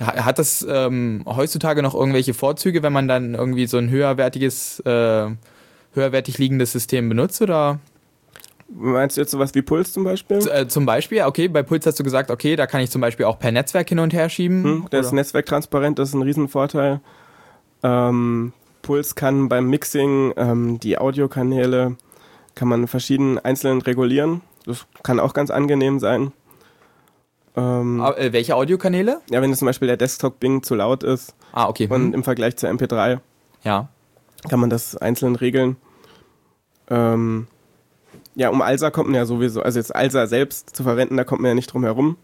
hat 0.00 0.40
das 0.40 0.66
ähm, 0.68 1.22
heutzutage 1.26 1.82
noch 1.82 1.94
irgendwelche 1.94 2.34
Vorzüge, 2.34 2.82
wenn 2.82 2.92
man 2.92 3.06
dann 3.06 3.34
irgendwie 3.34 3.66
so 3.66 3.78
ein 3.78 3.90
höherwertiges, 3.90 4.80
äh, 4.80 5.30
höherwertig 5.92 6.38
liegendes 6.38 6.72
System 6.72 7.08
benutzt 7.08 7.40
oder? 7.40 7.78
Meinst 8.68 9.16
du 9.16 9.20
jetzt 9.20 9.30
sowas 9.30 9.54
wie 9.54 9.62
Puls 9.62 9.92
zum 9.92 10.02
Beispiel? 10.02 10.40
Z 10.40 10.52
äh, 10.52 10.66
zum 10.66 10.84
Beispiel, 10.84 11.22
okay, 11.22 11.46
bei 11.46 11.62
Puls 11.62 11.86
hast 11.86 12.00
du 12.00 12.02
gesagt, 12.02 12.30
okay, 12.30 12.56
da 12.56 12.66
kann 12.66 12.80
ich 12.80 12.90
zum 12.90 13.00
Beispiel 13.00 13.26
auch 13.26 13.38
per 13.38 13.52
Netzwerk 13.52 13.88
hin 13.88 14.00
und 14.00 14.12
her 14.12 14.28
schieben. 14.28 14.64
Hm, 14.64 14.86
das 14.90 15.12
Netzwerk 15.12 15.46
transparent, 15.46 15.98
das 15.98 16.08
ist 16.08 16.14
ein 16.14 16.22
Riesenvorteil. 16.22 17.00
Ähm, 17.84 18.52
Puls 18.82 19.14
kann 19.14 19.48
beim 19.48 19.68
Mixing 19.68 20.32
ähm, 20.36 20.80
die 20.80 20.98
Audiokanäle 20.98 21.96
kann 22.54 22.68
man 22.68 22.88
verschieden 22.88 23.38
einzeln 23.38 23.80
regulieren. 23.80 24.42
Das 24.66 24.86
kann 25.02 25.20
auch 25.20 25.34
ganz 25.34 25.50
angenehm 25.50 25.98
sein. 25.98 26.32
Ähm, 27.56 28.00
ah, 28.00 28.12
äh, 28.12 28.32
welche 28.32 28.56
Audiokanäle? 28.56 29.20
Ja, 29.30 29.40
wenn 29.40 29.54
zum 29.54 29.66
Beispiel 29.66 29.86
der 29.86 29.96
Desktop-Bing 29.96 30.62
zu 30.62 30.74
laut 30.74 31.04
ist 31.04 31.34
ah, 31.52 31.68
okay. 31.68 31.86
und 31.88 32.06
hm. 32.06 32.14
im 32.14 32.24
Vergleich 32.24 32.56
zur 32.56 32.68
MP3 32.68 33.20
ja. 33.62 33.88
kann 34.48 34.60
man 34.60 34.70
das 34.70 34.96
einzeln 34.96 35.36
regeln. 35.36 35.76
Ähm, 36.88 37.46
ja, 38.34 38.48
um 38.48 38.60
ALSA 38.60 38.90
kommt 38.90 39.08
man 39.08 39.14
ja 39.16 39.26
sowieso, 39.26 39.62
also 39.62 39.78
jetzt 39.78 39.94
ALSA 39.94 40.26
selbst 40.26 40.74
zu 40.74 40.82
verwenden, 40.82 41.16
da 41.16 41.24
kommt 41.24 41.42
man 41.42 41.50
ja 41.50 41.54
nicht 41.54 41.72
drum 41.72 41.84
herum. 41.84 42.16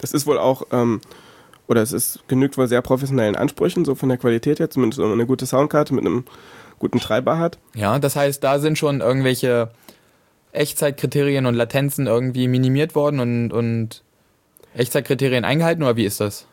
Das 0.00 0.12
ist 0.12 0.26
wohl 0.26 0.38
auch, 0.38 0.62
ähm, 0.70 1.00
oder 1.66 1.82
es 1.82 1.92
ist, 1.92 2.20
genügt 2.28 2.56
wohl 2.56 2.68
sehr 2.68 2.82
professionellen 2.82 3.36
Ansprüchen, 3.36 3.84
so 3.84 3.96
von 3.96 4.08
der 4.08 4.18
Qualität 4.18 4.60
her, 4.60 4.70
zumindest 4.70 4.98
wenn 4.98 5.08
man 5.08 5.14
eine 5.14 5.26
gute 5.26 5.46
Soundkarte 5.46 5.92
mit 5.92 6.06
einem 6.06 6.24
guten 6.80 6.98
Treiber 6.98 7.38
hat. 7.38 7.58
Ja, 7.74 8.00
das 8.00 8.16
heißt, 8.16 8.42
da 8.42 8.58
sind 8.58 8.76
schon 8.76 9.00
irgendwelche 9.00 9.70
Echtzeitkriterien 10.50 11.46
und 11.46 11.54
Latenzen 11.54 12.08
irgendwie 12.08 12.48
minimiert 12.48 12.96
worden 12.96 13.20
und, 13.20 13.52
und 13.52 14.02
Echtzeitkriterien 14.74 15.44
eingehalten 15.44 15.84
oder 15.84 15.96
wie 15.96 16.04
ist 16.04 16.20
das? 16.20 16.46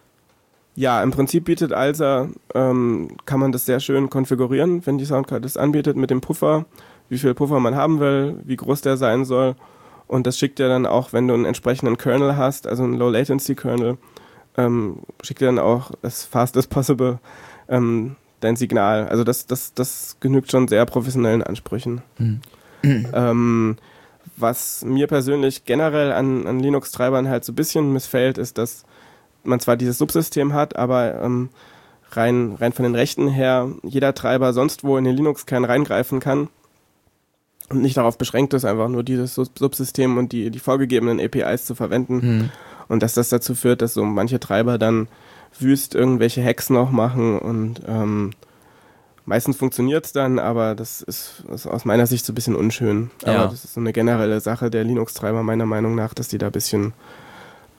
Ja, 0.75 1.01
im 1.01 1.09
Prinzip 1.09 1.45
bietet 1.45 1.73
ALSA, 1.73 2.29
ähm, 2.53 3.17
kann 3.25 3.39
man 3.39 3.51
das 3.51 3.65
sehr 3.65 3.79
schön 3.79 4.11
konfigurieren, 4.11 4.85
wenn 4.85 4.99
die 4.99 5.05
Soundcard 5.05 5.43
das 5.43 5.57
anbietet 5.57 5.97
mit 5.97 6.11
dem 6.11 6.21
Puffer, 6.21 6.65
wie 7.09 7.17
viel 7.17 7.33
Puffer 7.33 7.59
man 7.59 7.73
haben 7.73 7.99
will, 7.99 8.35
wie 8.43 8.57
groß 8.57 8.81
der 8.81 8.95
sein 8.97 9.25
soll. 9.25 9.55
Und 10.05 10.27
das 10.27 10.37
schickt 10.37 10.59
dir 10.59 10.67
dann 10.67 10.85
auch, 10.85 11.13
wenn 11.13 11.27
du 11.27 11.33
einen 11.33 11.45
entsprechenden 11.45 11.97
Kernel 11.97 12.37
hast, 12.37 12.67
also 12.67 12.83
einen 12.83 12.93
Low 12.93 13.09
Latency 13.09 13.55
Kernel, 13.55 13.97
ähm, 14.55 14.99
schickt 15.23 15.41
dir 15.41 15.47
dann 15.47 15.57
auch 15.59 15.91
as 16.03 16.25
fast 16.25 16.55
as 16.57 16.67
possible 16.67 17.17
ähm, 17.69 18.15
dein 18.39 18.55
Signal. 18.55 19.07
Also 19.07 19.23
das, 19.23 19.45
das, 19.47 19.73
das 19.73 20.17
genügt 20.19 20.51
schon 20.51 20.67
sehr 20.67 20.85
professionellen 20.85 21.43
Ansprüchen. 21.43 22.01
Mhm. 22.17 22.41
Ähm, 22.83 23.77
was 24.35 24.85
mir 24.85 25.07
persönlich 25.07 25.65
generell 25.65 26.11
an, 26.11 26.45
an 26.45 26.59
Linux-Treibern 26.59 27.27
halt 27.27 27.43
so 27.43 27.51
ein 27.51 27.55
bisschen 27.55 27.91
missfällt, 27.91 28.37
ist, 28.37 28.57
dass 28.57 28.85
man 29.43 29.59
zwar 29.59 29.77
dieses 29.77 29.97
Subsystem 29.97 30.53
hat, 30.53 30.75
aber 30.75 31.21
ähm, 31.21 31.49
rein, 32.11 32.55
rein 32.59 32.73
von 32.73 32.83
den 32.83 32.95
Rechten 32.95 33.27
her 33.27 33.69
jeder 33.83 34.13
Treiber 34.13 34.53
sonst 34.53 34.83
wo 34.83 34.97
in 34.97 35.05
den 35.05 35.15
Linux-Kern 35.15 35.65
reingreifen 35.65 36.19
kann 36.19 36.49
und 37.69 37.81
nicht 37.81 37.97
darauf 37.97 38.17
beschränkt 38.17 38.53
ist, 38.53 38.65
einfach 38.65 38.89
nur 38.89 39.03
dieses 39.03 39.35
Subsystem 39.35 40.17
und 40.17 40.31
die, 40.31 40.51
die 40.51 40.59
vorgegebenen 40.59 41.19
APIs 41.19 41.65
zu 41.65 41.75
verwenden. 41.75 42.15
Mhm. 42.15 42.49
Und 42.87 43.03
dass 43.03 43.15
das 43.15 43.29
dazu 43.29 43.55
führt, 43.55 43.81
dass 43.81 43.93
so 43.93 44.05
manche 44.05 44.39
Treiber 44.39 44.77
dann 44.77 45.09
wüst 45.59 45.95
irgendwelche 45.95 46.43
Hacks 46.43 46.69
noch 46.69 46.91
machen 46.91 47.39
und 47.39 47.81
ähm, 47.87 48.31
meistens 49.25 49.57
funktioniert 49.57 50.05
es 50.05 50.13
dann, 50.13 50.39
aber 50.39 50.75
das 50.75 51.01
ist, 51.01 51.43
ist, 51.51 51.67
aus 51.67 51.85
meiner 51.85 52.07
Sicht 52.07 52.25
so 52.25 52.31
ein 52.31 52.35
bisschen 52.35 52.55
unschön. 52.55 53.11
Aber 53.23 53.33
ja. 53.33 53.47
das 53.47 53.65
ist 53.65 53.73
so 53.73 53.79
eine 53.79 53.93
generelle 53.93 54.39
Sache 54.39 54.69
der 54.69 54.83
Linux-Treiber 54.83 55.43
meiner 55.43 55.65
Meinung 55.65 55.95
nach, 55.95 56.13
dass 56.13 56.27
die 56.27 56.37
da 56.37 56.47
ein 56.47 56.51
bisschen 56.51 56.93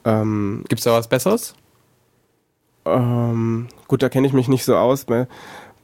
ähm, 0.04 0.64
Gibt 0.68 0.80
es 0.80 0.84
da 0.84 0.92
was 0.92 1.08
Besseres? 1.08 1.54
Ähm, 2.84 3.68
gut, 3.86 4.02
da 4.02 4.08
kenne 4.08 4.26
ich 4.26 4.32
mich 4.32 4.48
nicht 4.48 4.64
so 4.64 4.76
aus 4.76 5.04
bei, 5.04 5.26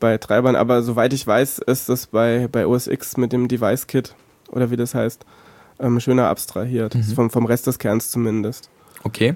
bei 0.00 0.18
Treibern, 0.18 0.56
aber 0.56 0.82
soweit 0.82 1.12
ich 1.12 1.26
weiß, 1.26 1.58
ist 1.58 1.88
das 1.88 2.06
bei, 2.06 2.48
bei 2.50 2.66
OS 2.66 2.86
X 2.86 3.16
mit 3.16 3.32
dem 3.32 3.48
Device 3.48 3.86
Kit 3.86 4.14
oder 4.48 4.70
wie 4.70 4.76
das 4.76 4.94
heißt, 4.94 5.24
ähm, 5.80 6.00
schöner 6.00 6.28
abstrahiert. 6.28 6.94
Mhm. 6.94 7.02
Vom, 7.02 7.30
vom 7.30 7.46
Rest 7.46 7.66
des 7.66 7.78
Kerns 7.78 8.10
zumindest. 8.10 8.70
Okay. 9.02 9.34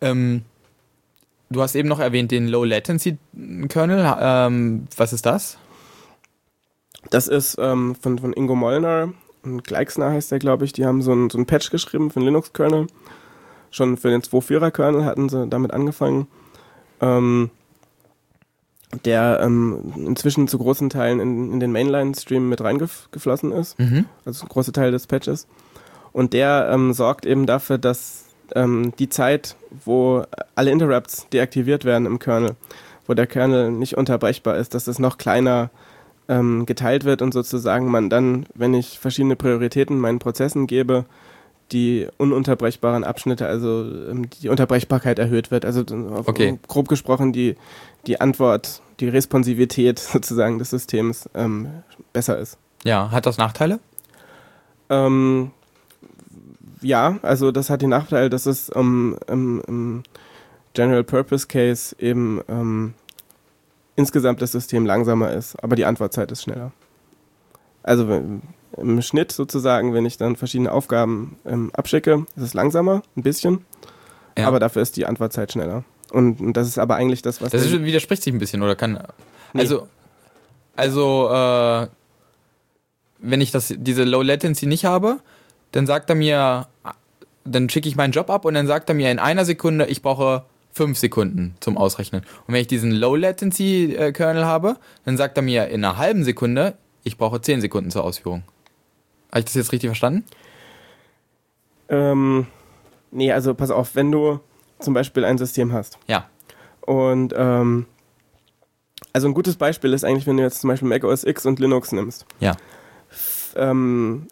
Ähm, 0.00 0.42
du 1.52 1.62
hast 1.62 1.74
eben 1.74 1.88
noch 1.88 2.00
erwähnt 2.00 2.30
den 2.30 2.48
Low 2.48 2.64
Latency 2.64 3.18
Kernel. 3.68 4.14
Ähm, 4.20 4.86
was 4.96 5.12
ist 5.12 5.26
das? 5.26 5.58
Das 7.10 7.28
ist 7.28 7.56
ähm, 7.60 7.94
von, 7.94 8.18
von 8.18 8.32
Ingo 8.32 8.54
Mollner 8.54 9.12
und 9.42 9.64
Gleixner 9.64 10.10
heißt 10.10 10.30
der, 10.30 10.38
glaube 10.38 10.64
ich. 10.64 10.72
Die 10.72 10.86
haben 10.86 11.02
so 11.02 11.12
ein, 11.12 11.30
so 11.30 11.38
ein 11.38 11.46
Patch 11.46 11.70
geschrieben 11.70 12.10
für 12.10 12.20
den 12.20 12.26
Linux-Kernel. 12.26 12.86
Schon 13.70 13.96
für 13.96 14.10
den 14.10 14.22
2.4er 14.22 14.70
Kernel 14.70 15.04
hatten 15.04 15.28
sie 15.28 15.46
damit 15.48 15.72
angefangen. 15.72 16.28
Ähm, 17.00 17.50
der 19.04 19.40
ähm, 19.42 19.94
inzwischen 19.96 20.48
zu 20.48 20.58
großen 20.58 20.90
Teilen 20.90 21.18
in, 21.18 21.52
in 21.54 21.60
den 21.60 21.72
Mainline-Stream 21.72 22.48
mit 22.48 22.60
reingeflossen 22.60 23.50
ist. 23.52 23.78
Mhm. 23.78 24.04
Also 24.24 24.44
ein 24.44 24.48
großer 24.48 24.72
Teil 24.72 24.92
des 24.92 25.06
Patches. 25.06 25.46
Und 26.12 26.34
der 26.34 26.68
ähm, 26.70 26.92
sorgt 26.92 27.24
eben 27.24 27.46
dafür, 27.46 27.78
dass 27.78 28.26
ähm, 28.54 28.92
die 28.98 29.08
Zeit, 29.08 29.56
wo 29.84 30.24
alle 30.54 30.70
Interrupts 30.70 31.28
deaktiviert 31.32 31.84
werden 31.84 32.06
im 32.06 32.18
Kernel, 32.18 32.56
wo 33.06 33.14
der 33.14 33.26
Kernel 33.26 33.70
nicht 33.70 33.96
unterbrechbar 33.96 34.56
ist, 34.56 34.74
dass 34.74 34.86
es 34.86 34.98
noch 34.98 35.18
kleiner 35.18 35.70
ähm, 36.28 36.66
geteilt 36.66 37.04
wird 37.04 37.22
und 37.22 37.32
sozusagen 37.32 37.90
man 37.90 38.10
dann, 38.10 38.46
wenn 38.54 38.74
ich 38.74 38.98
verschiedene 38.98 39.36
Prioritäten 39.36 39.98
meinen 39.98 40.18
Prozessen 40.18 40.66
gebe, 40.66 41.04
die 41.72 42.06
ununterbrechbaren 42.18 43.04
Abschnitte, 43.04 43.46
also 43.46 43.84
ähm, 44.10 44.28
die 44.30 44.48
Unterbrechbarkeit 44.48 45.18
erhöht 45.18 45.50
wird. 45.50 45.64
Also 45.64 45.84
okay. 46.26 46.58
grob 46.68 46.88
gesprochen 46.88 47.32
die, 47.32 47.56
die 48.06 48.20
Antwort, 48.20 48.82
die 49.00 49.08
Responsivität 49.08 49.98
sozusagen 49.98 50.58
des 50.58 50.70
Systems 50.70 51.28
ähm, 51.34 51.68
besser 52.12 52.38
ist. 52.38 52.58
Ja, 52.84 53.10
hat 53.10 53.26
das 53.26 53.38
Nachteile? 53.38 53.80
Ähm, 54.90 55.52
ja, 56.82 57.18
also 57.22 57.52
das 57.52 57.70
hat 57.70 57.82
den 57.82 57.90
Nachteil, 57.90 58.30
dass 58.30 58.46
es 58.46 58.68
um, 58.70 59.16
im, 59.28 59.62
im 59.66 60.02
General 60.74 61.04
Purpose 61.04 61.46
Case 61.46 61.94
eben 61.98 62.40
ähm, 62.48 62.94
insgesamt 63.96 64.42
das 64.42 64.52
System 64.52 64.86
langsamer 64.86 65.32
ist, 65.32 65.62
aber 65.62 65.76
die 65.76 65.84
Antwortzeit 65.84 66.30
ist 66.32 66.42
schneller. 66.42 66.72
Also 67.82 68.22
im 68.76 69.02
Schnitt 69.02 69.32
sozusagen, 69.32 69.92
wenn 69.92 70.06
ich 70.06 70.16
dann 70.16 70.36
verschiedene 70.36 70.72
Aufgaben 70.72 71.36
ähm, 71.44 71.70
abschicke, 71.74 72.26
ist 72.36 72.42
es 72.42 72.54
langsamer, 72.54 73.02
ein 73.16 73.22
bisschen, 73.22 73.64
ja. 74.38 74.46
aber 74.46 74.60
dafür 74.60 74.82
ist 74.82 74.96
die 74.96 75.06
Antwortzeit 75.06 75.52
schneller. 75.52 75.84
Und, 76.10 76.40
und, 76.40 76.56
das 76.56 76.68
ist 76.68 76.78
aber 76.78 76.96
eigentlich 76.96 77.22
das, 77.22 77.40
was. 77.40 77.50
Das 77.50 77.64
ist, 77.64 77.72
widerspricht 77.84 78.22
sich 78.22 78.32
ein 78.32 78.38
bisschen, 78.38 78.62
oder 78.62 78.76
kann. 78.76 79.02
Nee. 79.52 79.60
Also, 79.60 79.88
also 80.76 81.30
äh, 81.30 81.86
wenn 83.18 83.40
ich 83.40 83.50
das, 83.50 83.74
diese 83.76 84.04
Low 84.04 84.22
Latency 84.22 84.66
nicht 84.66 84.84
habe, 84.84 85.20
dann 85.72 85.86
sagt 85.86 86.08
er 86.10 86.16
mir, 86.16 86.68
dann 87.44 87.68
schicke 87.68 87.88
ich 87.88 87.96
meinen 87.96 88.12
Job 88.12 88.30
ab 88.30 88.44
und 88.44 88.54
dann 88.54 88.66
sagt 88.66 88.88
er 88.88 88.94
mir 88.94 89.10
in 89.10 89.18
einer 89.18 89.44
Sekunde, 89.44 89.86
ich 89.86 90.02
brauche 90.02 90.44
fünf 90.72 90.98
Sekunden 90.98 91.54
zum 91.60 91.76
Ausrechnen. 91.76 92.22
Und 92.46 92.54
wenn 92.54 92.60
ich 92.60 92.66
diesen 92.66 92.92
Low 92.92 93.16
Latency 93.16 93.96
Kernel 94.14 94.46
habe, 94.46 94.76
dann 95.04 95.16
sagt 95.16 95.36
er 95.36 95.42
mir 95.42 95.68
in 95.68 95.84
einer 95.84 95.98
halben 95.98 96.24
Sekunde, 96.24 96.74
ich 97.04 97.18
brauche 97.18 97.40
zehn 97.40 97.60
Sekunden 97.60 97.90
zur 97.90 98.04
Ausführung. 98.04 98.42
Habe 99.30 99.40
ich 99.40 99.44
das 99.46 99.54
jetzt 99.54 99.72
richtig 99.72 99.88
verstanden? 99.88 100.24
Ähm, 101.88 102.46
nee, 103.10 103.32
also 103.32 103.54
pass 103.54 103.70
auf, 103.70 103.94
wenn 103.94 104.10
du 104.12 104.40
zum 104.78 104.94
Beispiel 104.94 105.24
ein 105.24 105.38
System 105.38 105.72
hast. 105.72 105.98
Ja. 106.06 106.28
Und 106.80 107.34
ähm, 107.36 107.86
also 109.12 109.28
ein 109.28 109.34
gutes 109.34 109.56
Beispiel 109.56 109.92
ist 109.92 110.04
eigentlich, 110.04 110.26
wenn 110.26 110.36
du 110.36 110.42
jetzt 110.42 110.60
zum 110.60 110.68
Beispiel 110.68 110.88
Mac 110.88 111.04
OS 111.04 111.24
X 111.24 111.46
und 111.46 111.60
Linux 111.60 111.92
nimmst. 111.92 112.26
Ja. 112.40 112.56
F 113.10 113.54
ähm, 113.56 114.26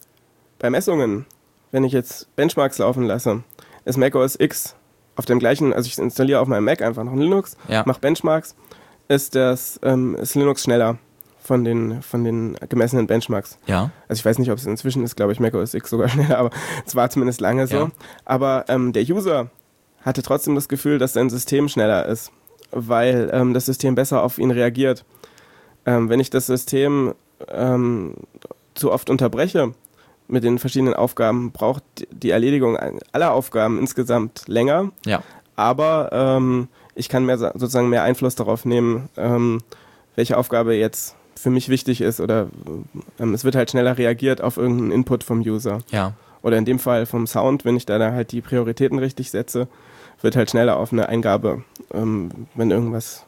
bei 0.58 0.70
Messungen, 0.70 1.26
wenn 1.70 1.84
ich 1.84 1.92
jetzt 1.92 2.34
Benchmarks 2.36 2.78
laufen 2.78 3.04
lasse, 3.04 3.42
ist 3.84 3.96
Mac 3.96 4.14
OS 4.14 4.36
X 4.38 4.74
auf 5.16 5.26
dem 5.26 5.38
gleichen, 5.38 5.72
also 5.72 5.86
ich 5.86 5.98
installiere 5.98 6.40
auf 6.40 6.48
meinem 6.48 6.64
Mac 6.64 6.82
einfach 6.82 7.04
noch 7.04 7.12
ein 7.12 7.20
Linux, 7.20 7.56
ja. 7.68 7.82
mache 7.86 8.00
Benchmarks, 8.00 8.54
ist 9.08 9.34
das 9.34 9.78
ähm, 9.82 10.14
ist 10.16 10.34
Linux 10.34 10.62
schneller 10.62 10.98
von 11.42 11.64
den, 11.64 12.02
von 12.02 12.24
den 12.24 12.56
gemessenen 12.68 13.06
Benchmarks. 13.06 13.58
Ja. 13.66 13.90
Also 14.08 14.20
ich 14.20 14.24
weiß 14.24 14.38
nicht, 14.38 14.50
ob 14.50 14.58
es 14.58 14.66
inzwischen 14.66 15.02
ist, 15.02 15.16
glaube 15.16 15.32
ich, 15.32 15.40
Mac 15.40 15.54
OS 15.54 15.74
X 15.74 15.90
sogar 15.90 16.08
schneller, 16.10 16.38
aber 16.38 16.50
es 16.86 16.94
war 16.94 17.10
zumindest 17.10 17.40
lange 17.40 17.66
so. 17.66 17.76
Ja. 17.76 17.90
Aber 18.24 18.66
ähm, 18.68 18.92
der 18.92 19.02
User 19.02 19.50
hatte 20.02 20.22
trotzdem 20.22 20.54
das 20.54 20.68
Gefühl, 20.68 20.98
dass 20.98 21.14
sein 21.14 21.28
System 21.28 21.68
schneller 21.68 22.06
ist, 22.06 22.30
weil 22.70 23.30
ähm, 23.32 23.52
das 23.52 23.66
System 23.66 23.94
besser 23.94 24.22
auf 24.22 24.38
ihn 24.38 24.50
reagiert. 24.50 25.04
Ähm, 25.86 26.08
wenn 26.08 26.20
ich 26.20 26.30
das 26.30 26.46
System 26.46 27.14
ähm, 27.48 28.14
zu 28.74 28.92
oft 28.92 29.10
unterbreche, 29.10 29.74
mit 30.30 30.44
den 30.44 30.58
verschiedenen 30.58 30.94
Aufgaben 30.94 31.52
braucht 31.52 31.82
die 32.10 32.30
Erledigung 32.30 32.76
aller 33.12 33.32
Aufgaben 33.32 33.78
insgesamt 33.78 34.44
länger. 34.46 34.92
Ja. 35.04 35.22
Aber 35.56 36.10
ähm, 36.12 36.68
ich 36.94 37.08
kann 37.08 37.26
mehr 37.26 37.38
sozusagen 37.38 37.88
mehr 37.88 38.02
Einfluss 38.02 38.34
darauf 38.34 38.64
nehmen, 38.64 39.08
ähm, 39.16 39.62
welche 40.16 40.36
Aufgabe 40.36 40.74
jetzt 40.74 41.16
für 41.34 41.50
mich 41.50 41.68
wichtig 41.68 42.00
ist 42.00 42.20
oder 42.20 42.48
ähm, 43.18 43.34
es 43.34 43.44
wird 43.44 43.56
halt 43.56 43.70
schneller 43.70 43.96
reagiert 43.96 44.42
auf 44.42 44.56
irgendeinen 44.56 44.92
Input 44.92 45.24
vom 45.24 45.40
User. 45.40 45.78
Ja. 45.90 46.14
Oder 46.42 46.56
in 46.56 46.64
dem 46.64 46.78
Fall 46.78 47.06
vom 47.06 47.26
Sound, 47.26 47.64
wenn 47.64 47.76
ich 47.76 47.86
da 47.86 47.98
halt 48.12 48.32
die 48.32 48.40
Prioritäten 48.40 48.98
richtig 48.98 49.30
setze, 49.30 49.68
wird 50.22 50.36
halt 50.36 50.50
schneller 50.50 50.76
auf 50.76 50.92
eine 50.92 51.08
Eingabe, 51.08 51.64
ähm, 51.92 52.30
wenn 52.54 52.70
irgendwas 52.70 53.24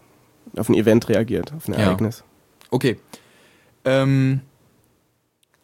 auf 0.56 0.68
ein 0.68 0.74
Event 0.74 1.08
reagiert, 1.08 1.52
auf 1.56 1.68
ein 1.68 1.74
ja. 1.74 1.80
Ereignis. 1.80 2.24
Okay. 2.70 2.98
Ähm, 3.84 4.40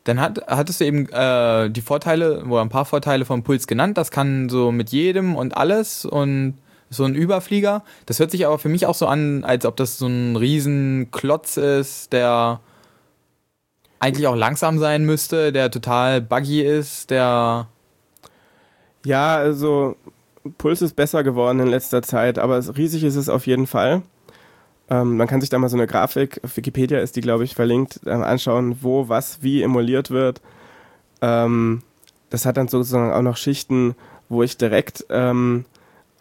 dann 0.04 0.20
hat, 0.20 0.40
hattest 0.46 0.80
du 0.80 0.84
eben 0.84 1.08
äh, 1.10 1.70
die 1.70 1.82
Vorteile 1.82 2.44
oder 2.44 2.62
ein 2.62 2.68
paar 2.68 2.84
Vorteile 2.84 3.24
vom 3.24 3.42
Puls 3.42 3.66
genannt. 3.66 3.98
Das 3.98 4.10
kann 4.10 4.48
so 4.48 4.72
mit 4.72 4.90
jedem 4.90 5.36
und 5.36 5.56
alles 5.56 6.04
und 6.04 6.54
so 6.90 7.04
ein 7.04 7.14
Überflieger. 7.14 7.84
Das 8.06 8.18
hört 8.18 8.30
sich 8.30 8.46
aber 8.46 8.58
für 8.58 8.68
mich 8.68 8.86
auch 8.86 8.94
so 8.94 9.06
an, 9.06 9.44
als 9.44 9.66
ob 9.66 9.76
das 9.76 9.98
so 9.98 10.06
ein 10.06 10.36
Riesenklotz 10.36 11.58
ist, 11.58 12.12
der 12.12 12.60
eigentlich 13.98 14.26
auch 14.26 14.36
langsam 14.36 14.78
sein 14.78 15.04
müsste, 15.04 15.52
der 15.52 15.70
total 15.70 16.20
buggy 16.20 16.62
ist, 16.62 17.10
der. 17.10 17.66
Ja, 19.04 19.36
also 19.36 19.96
Puls 20.56 20.82
ist 20.82 20.96
besser 20.96 21.22
geworden 21.22 21.60
in 21.60 21.68
letzter 21.68 22.02
Zeit, 22.02 22.38
aber 22.38 22.62
riesig 22.76 23.04
ist 23.04 23.16
es 23.16 23.28
auf 23.28 23.46
jeden 23.46 23.66
Fall. 23.66 24.02
Ähm, 24.90 25.16
man 25.16 25.26
kann 25.26 25.40
sich 25.40 25.50
da 25.50 25.58
mal 25.58 25.68
so 25.68 25.76
eine 25.76 25.86
Grafik, 25.86 26.40
auf 26.44 26.56
Wikipedia 26.56 27.00
ist 27.00 27.16
die, 27.16 27.20
glaube 27.20 27.44
ich, 27.44 27.54
verlinkt, 27.54 28.00
äh, 28.06 28.10
anschauen, 28.10 28.78
wo 28.80 29.08
was 29.08 29.42
wie 29.42 29.62
emuliert 29.62 30.10
wird. 30.10 30.40
Ähm, 31.20 31.82
das 32.30 32.46
hat 32.46 32.56
dann 32.56 32.68
sozusagen 32.68 33.12
auch 33.12 33.22
noch 33.22 33.36
Schichten, 33.36 33.94
wo 34.28 34.42
ich 34.42 34.56
direkt 34.56 35.06
ähm, 35.10 35.64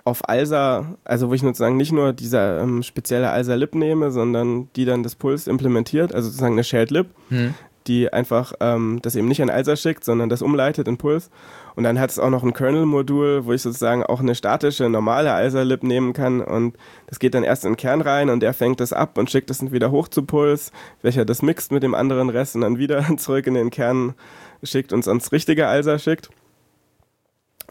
auf 0.03 0.28
ALSA, 0.28 0.97
also 1.03 1.30
wo 1.30 1.34
ich 1.34 1.41
sozusagen 1.41 1.78
nicht 1.78 1.91
nur 1.91 2.13
diese 2.13 2.59
ähm, 2.61 2.82
spezielle 2.82 3.30
ALSA-Lib 3.30 3.76
nehme, 3.76 4.11
sondern 4.11 4.70
die 4.76 4.86
dann 4.86 5.03
das 5.03 5.15
Puls 5.15 5.47
implementiert, 5.47 6.13
also 6.13 6.30
sozusagen 6.30 6.53
eine 6.53 6.63
Shared 6.63 6.91
Lib, 6.91 7.07
hm. 7.30 7.53
Die 7.88 8.12
einfach 8.12 8.54
ähm, 8.60 9.00
das 9.02 9.16
eben 9.16 9.28
nicht 9.28 9.42
an 9.42 9.50
ALSA 9.50 9.76
schickt, 9.76 10.04
sondern 10.04 10.30
das 10.30 10.42
umleitet 10.42 10.88
in 10.88 10.98
Puls. 10.98 11.30
Und 11.76 11.84
dann 11.84 12.00
hat 12.00 12.10
es 12.10 12.20
auch 12.20 12.30
noch 12.30 12.44
ein 12.44 12.54
Kernel-Modul, 12.54 13.46
wo 13.46 13.54
ich 13.54 13.62
sozusagen 13.62 14.04
auch 14.04 14.20
eine 14.20 14.36
statische, 14.36 14.90
normale 14.90 15.32
ALSA-Lib 15.34 15.84
nehmen 15.84 16.14
kann. 16.14 16.42
Und 16.42 16.76
das 17.08 17.20
geht 17.20 17.34
dann 17.34 17.44
erst 17.44 17.66
in 17.66 17.72
den 17.72 17.78
Kern 17.78 18.02
rein 18.02 18.30
und 18.30 18.42
der 18.42 18.54
fängt 18.54 18.80
das 18.80 18.94
ab 18.94 19.18
und 19.18 19.30
schickt 19.30 19.50
es 19.50 19.60
dann 19.60 19.72
wieder 19.72 19.92
hoch 19.92 20.08
zu 20.08 20.24
Puls, 20.24 20.72
welcher 21.02 21.26
das 21.26 21.42
mixt 21.42 21.72
mit 21.72 21.84
dem 21.84 21.96
anderen 21.96 22.30
Rest 22.30 22.56
und 22.56 22.62
dann 22.62 22.78
wieder 22.78 23.06
zurück 23.18 23.48
in 23.48 23.54
den 23.54 23.70
Kern 23.70 24.16
schickt 24.64 24.92
und 24.92 25.04
sonst 25.04 25.32
richtige 25.32 25.68
ALSA 25.68 26.00
schickt. 26.00 26.30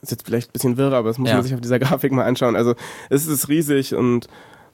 Ist 0.02 0.10
jetzt 0.10 0.26
vielleicht 0.26 0.50
ein 0.50 0.52
bisschen 0.52 0.76
wirr, 0.76 0.92
aber 0.92 1.08
das 1.08 1.18
muss 1.18 1.30
ja. 1.30 1.36
man 1.36 1.42
sich 1.42 1.54
auf 1.54 1.60
dieser 1.60 1.78
Grafik 1.78 2.12
mal 2.12 2.24
anschauen. 2.24 2.54
Also 2.54 2.74
es 3.08 3.26
ist 3.26 3.48
riesig 3.48 3.94
und 3.94 4.28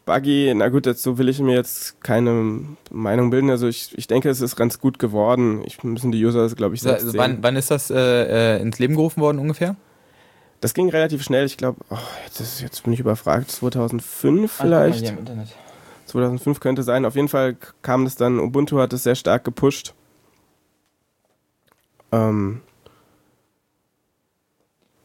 Buggy, 0.05 0.53
na 0.55 0.69
gut, 0.69 0.87
dazu 0.87 1.17
will 1.19 1.29
ich 1.29 1.39
mir 1.39 1.55
jetzt 1.55 2.01
keine 2.03 2.61
Meinung 2.91 3.31
bilden. 3.31 3.51
Also 3.51 3.69
ich, 3.69 3.97
ich 3.97 4.09
denke, 4.09 4.29
es 4.31 4.41
ist 4.41 4.57
ganz 4.57 4.81
gut 4.81 4.99
geworden. 4.99 5.63
Ich 5.65 5.83
müssen 5.85 6.11
die 6.11 6.25
User, 6.25 6.49
glaube 6.49 6.75
ich, 6.75 6.83
selbst 6.83 7.07
also 7.07 7.19
wann, 7.19 7.39
wann, 7.43 7.57
ist 7.57 7.71
das 7.71 7.91
äh, 7.91 8.57
äh, 8.57 8.61
ins 8.61 8.79
Leben 8.79 8.97
gerufen 8.97 9.21
worden 9.21 9.39
ungefähr? 9.39 9.77
Das 10.61 10.75
ging 10.75 10.89
relativ 10.89 11.23
schnell. 11.23 11.47
Ich 11.47 11.57
glaube, 11.57 11.79
oh, 11.91 11.99
jetzt, 12.25 12.61
jetzt 12.61 12.83
bin 12.83 12.93
ich 12.93 13.01
überfragt. 13.01 13.51
2005 13.51 14.51
vielleicht. 14.51 15.13
Ach, 15.13 15.35
mal, 15.35 15.47
2005 16.07 16.61
könnte 16.61 16.83
sein. 16.83 17.05
Auf 17.05 17.15
jeden 17.15 17.29
Fall 17.29 17.57
kam 17.83 18.05
das 18.05 18.17
dann, 18.17 18.41
Ubuntu 18.41 18.79
hat 18.79 18.93
es 18.93 19.05
sehr 19.05 19.15
stark 19.15 19.45
gepusht. 19.45 19.95
Ähm. 22.11 22.61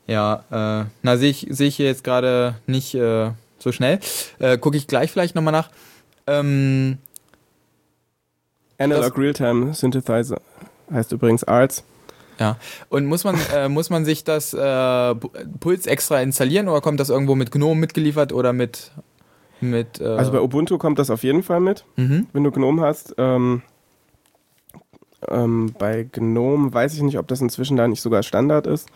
Ja, 0.07 0.43
äh, 0.49 0.85
na 1.03 1.17
sehe 1.17 1.29
ich, 1.29 1.47
seh 1.49 1.67
ich 1.67 1.75
hier 1.75 1.85
jetzt 1.85 2.03
gerade 2.03 2.55
nicht... 2.65 2.95
Äh 2.95 3.31
so 3.59 3.71
schnell. 3.71 3.99
Äh, 4.39 4.57
Gucke 4.57 4.77
ich 4.77 4.87
gleich 4.87 5.11
vielleicht 5.11 5.35
nochmal 5.35 5.51
nach. 5.51 5.69
Ähm, 6.27 6.97
Analog 8.77 9.17
Realtime 9.17 9.73
Synthesizer 9.73 10.41
heißt 10.91 11.11
übrigens 11.11 11.43
ARTS. 11.43 11.83
Ja. 12.39 12.57
Und 12.89 13.05
muss 13.05 13.23
man, 13.23 13.35
äh, 13.55 13.67
muss 13.67 13.89
man 13.89 14.05
sich 14.05 14.23
das 14.23 14.53
äh, 14.53 15.15
Puls 15.59 15.87
extra 15.87 16.21
installieren 16.21 16.67
oder 16.67 16.81
kommt 16.81 16.99
das 16.99 17.09
irgendwo 17.09 17.35
mit 17.35 17.51
GNOME 17.51 17.79
mitgeliefert 17.79 18.31
oder 18.31 18.53
mit 18.53 18.91
Mit, 19.59 19.99
äh 19.99 20.05
Also 20.05 20.31
bei 20.31 20.41
Ubuntu 20.41 20.77
kommt 20.77 20.99
das 20.99 21.09
auf 21.09 21.23
jeden 21.23 21.41
Fall 21.41 21.59
mit, 21.59 21.83
mhm. 21.95 22.27
wenn 22.33 22.43
du 22.43 22.51
GNOME 22.51 22.81
hast. 22.81 23.15
Ähm, 23.17 23.63
ähm, 25.27 25.73
bei 25.79 26.03
GNOME 26.03 26.73
weiß 26.73 26.93
ich 26.93 27.01
nicht, 27.01 27.17
ob 27.17 27.27
das 27.27 27.41
inzwischen 27.41 27.75
da 27.75 27.87
nicht 27.87 28.01
sogar 28.01 28.21
Standard 28.21 28.67
ist. 28.67 28.87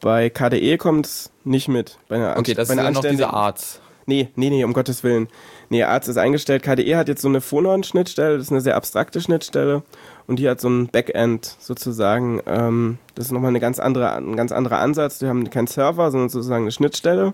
Bei 0.00 0.30
KDE 0.30 0.76
kommt 0.76 1.06
es 1.06 1.30
nicht 1.44 1.68
mit. 1.68 1.98
Bei 2.08 2.16
einer 2.16 2.36
Okay, 2.38 2.54
das 2.54 2.68
bei 2.68 2.74
ist 2.74 2.80
einer 2.80 2.88
ja 2.88 2.94
noch 2.94 3.02
diese 3.04 3.28
Arts. 3.32 3.80
Nee, 4.06 4.28
nee, 4.36 4.50
nee, 4.50 4.64
um 4.64 4.74
Gottes 4.74 5.02
Willen. 5.02 5.28
Nee, 5.70 5.82
Arzt 5.82 6.08
ist 6.10 6.18
eingestellt. 6.18 6.62
KDE 6.62 6.96
hat 6.96 7.08
jetzt 7.08 7.22
so 7.22 7.28
eine 7.28 7.40
Phonon-Schnittstelle, 7.40 8.36
das 8.36 8.46
ist 8.48 8.52
eine 8.52 8.60
sehr 8.60 8.76
abstrakte 8.76 9.20
Schnittstelle 9.22 9.82
und 10.26 10.38
die 10.38 10.48
hat 10.48 10.60
so 10.60 10.68
ein 10.68 10.88
Backend 10.88 11.56
sozusagen. 11.58 12.40
Ähm, 12.46 12.98
das 13.14 13.26
ist 13.26 13.32
nochmal 13.32 13.48
eine 13.48 13.60
ganz 13.60 13.78
andere, 13.78 14.12
ein 14.14 14.36
ganz 14.36 14.52
anderer 14.52 14.78
Ansatz. 14.80 15.20
Die 15.20 15.26
haben 15.26 15.48
keinen 15.48 15.66
Server, 15.68 16.10
sondern 16.10 16.28
sozusagen 16.28 16.64
eine 16.64 16.72
Schnittstelle, 16.72 17.32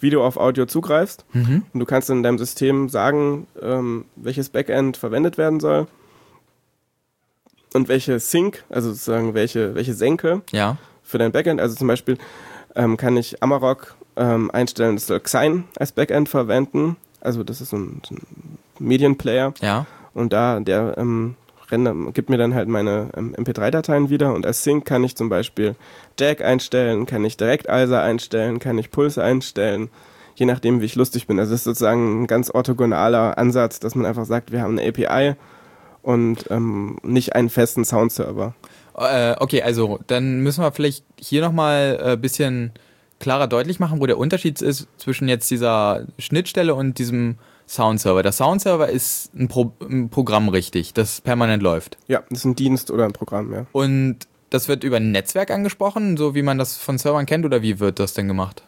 wie 0.00 0.10
du 0.10 0.20
auf 0.22 0.36
Audio 0.36 0.66
zugreifst. 0.66 1.24
Mhm. 1.32 1.64
Und 1.72 1.80
du 1.80 1.86
kannst 1.86 2.10
in 2.10 2.22
deinem 2.22 2.36
System 2.38 2.90
sagen, 2.90 3.46
ähm, 3.62 4.04
welches 4.16 4.50
Backend 4.50 4.98
verwendet 4.98 5.38
werden 5.38 5.60
soll 5.60 5.86
und 7.72 7.88
welche 7.88 8.18
Sync, 8.20 8.64
also 8.68 8.90
sozusagen 8.90 9.32
welche, 9.32 9.74
welche 9.74 9.94
Senke 9.94 10.42
Ja. 10.50 10.76
für 11.02 11.16
dein 11.18 11.32
Backend. 11.32 11.58
Also 11.60 11.74
zum 11.74 11.88
Beispiel 11.88 12.18
ähm, 12.74 12.96
kann 12.96 13.16
ich 13.16 13.42
Amarok 13.42 13.94
ähm, 14.16 14.50
einstellen, 14.50 14.96
das 14.96 15.06
soll 15.06 15.20
Xine 15.20 15.64
als 15.78 15.92
Backend 15.92 16.28
verwenden. 16.28 16.96
Also 17.20 17.44
das 17.44 17.60
ist 17.60 17.70
so 17.70 17.76
ein, 17.76 18.02
so 18.06 18.14
ein 18.14 18.20
Medienplayer 18.78 19.54
Ja. 19.60 19.86
und 20.14 20.32
da 20.32 20.60
der 20.60 20.94
ähm, 20.98 21.36
gibt 22.12 22.28
mir 22.28 22.36
dann 22.36 22.54
halt 22.54 22.68
meine 22.68 23.08
ähm, 23.16 23.34
MP3-Dateien 23.34 24.10
wieder 24.10 24.34
und 24.34 24.44
als 24.44 24.62
Sync 24.62 24.84
kann 24.84 25.04
ich 25.04 25.16
zum 25.16 25.30
Beispiel 25.30 25.74
Jack 26.18 26.42
einstellen, 26.42 27.06
kann 27.06 27.24
ich 27.24 27.38
Direct-ISA 27.38 28.02
einstellen, 28.02 28.58
kann 28.58 28.76
ich 28.76 28.90
Pulse 28.90 29.24
einstellen, 29.24 29.88
je 30.34 30.44
nachdem 30.44 30.82
wie 30.82 30.84
ich 30.84 30.96
lustig 30.96 31.26
bin. 31.26 31.38
Also 31.38 31.52
das 31.52 31.60
ist 31.60 31.64
sozusagen 31.64 32.22
ein 32.22 32.26
ganz 32.26 32.50
orthogonaler 32.50 33.38
Ansatz, 33.38 33.80
dass 33.80 33.94
man 33.94 34.04
einfach 34.04 34.26
sagt, 34.26 34.52
wir 34.52 34.60
haben 34.60 34.78
eine 34.78 34.86
API 34.86 35.34
und 36.02 36.44
ähm, 36.50 36.98
nicht 37.02 37.34
einen 37.34 37.48
festen 37.48 37.84
Soundserver. 37.86 38.52
Äh, 38.96 39.36
okay, 39.40 39.62
also 39.62 40.00
dann 40.06 40.40
müssen 40.40 40.62
wir 40.62 40.72
vielleicht 40.72 41.04
hier 41.18 41.40
nochmal 41.40 41.98
ein 42.02 42.12
äh, 42.12 42.16
bisschen 42.16 42.72
klarer 43.18 43.46
deutlich 43.46 43.78
machen, 43.80 44.00
wo 44.00 44.06
der 44.06 44.18
Unterschied 44.18 44.60
ist 44.60 44.88
zwischen 44.98 45.28
jetzt 45.28 45.50
dieser 45.50 46.06
Schnittstelle 46.18 46.74
und 46.74 46.98
diesem 46.98 47.36
Soundserver. 47.68 48.22
Der 48.22 48.32
Soundserver 48.32 48.88
ist 48.88 49.34
ein, 49.34 49.48
Pro 49.48 49.72
ein 49.80 50.10
Programm 50.10 50.48
richtig, 50.48 50.92
das 50.92 51.20
permanent 51.20 51.62
läuft. 51.62 51.96
Ja, 52.08 52.22
das 52.28 52.40
ist 52.40 52.44
ein 52.44 52.56
Dienst 52.56 52.90
oder 52.90 53.04
ein 53.04 53.12
Programm, 53.12 53.52
ja. 53.52 53.66
Und 53.72 54.26
das 54.50 54.68
wird 54.68 54.84
über 54.84 54.96
ein 54.96 55.12
Netzwerk 55.12 55.50
angesprochen, 55.50 56.16
so 56.16 56.34
wie 56.34 56.42
man 56.42 56.58
das 56.58 56.76
von 56.76 56.98
Servern 56.98 57.24
kennt, 57.24 57.46
oder 57.46 57.62
wie 57.62 57.80
wird 57.80 57.98
das 57.98 58.12
denn 58.12 58.28
gemacht? 58.28 58.62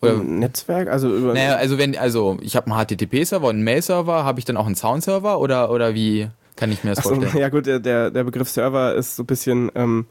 Oder, 0.00 0.12
Ein 0.12 0.38
Netzwerk, 0.38 0.88
also 0.88 1.12
über 1.14 1.34
naja, 1.34 1.56
also 1.56 1.78
wenn, 1.78 1.96
also 1.96 2.38
ich 2.40 2.54
habe 2.54 2.70
einen 2.70 2.86
HTTP-Server 2.86 3.48
und 3.48 3.56
einen 3.56 3.64
Mail-Server, 3.64 4.24
habe 4.24 4.38
ich 4.38 4.44
dann 4.44 4.56
auch 4.56 4.66
einen 4.66 4.76
Soundserver 4.76 5.40
oder, 5.40 5.70
oder 5.70 5.94
wie 5.94 6.28
kann 6.58 6.72
ich 6.72 6.84
mir 6.84 6.90
das 6.90 6.98
Achso, 6.98 7.14
vorstellen? 7.14 7.38
ja 7.40 7.48
gut, 7.48 7.66
der, 7.66 8.10
der 8.10 8.24
Begriff 8.24 8.50
Server 8.50 8.94
ist 8.94 9.16
so 9.16 9.22
ein 9.22 9.26
bisschen 9.26 9.70
ähm, 9.74 10.06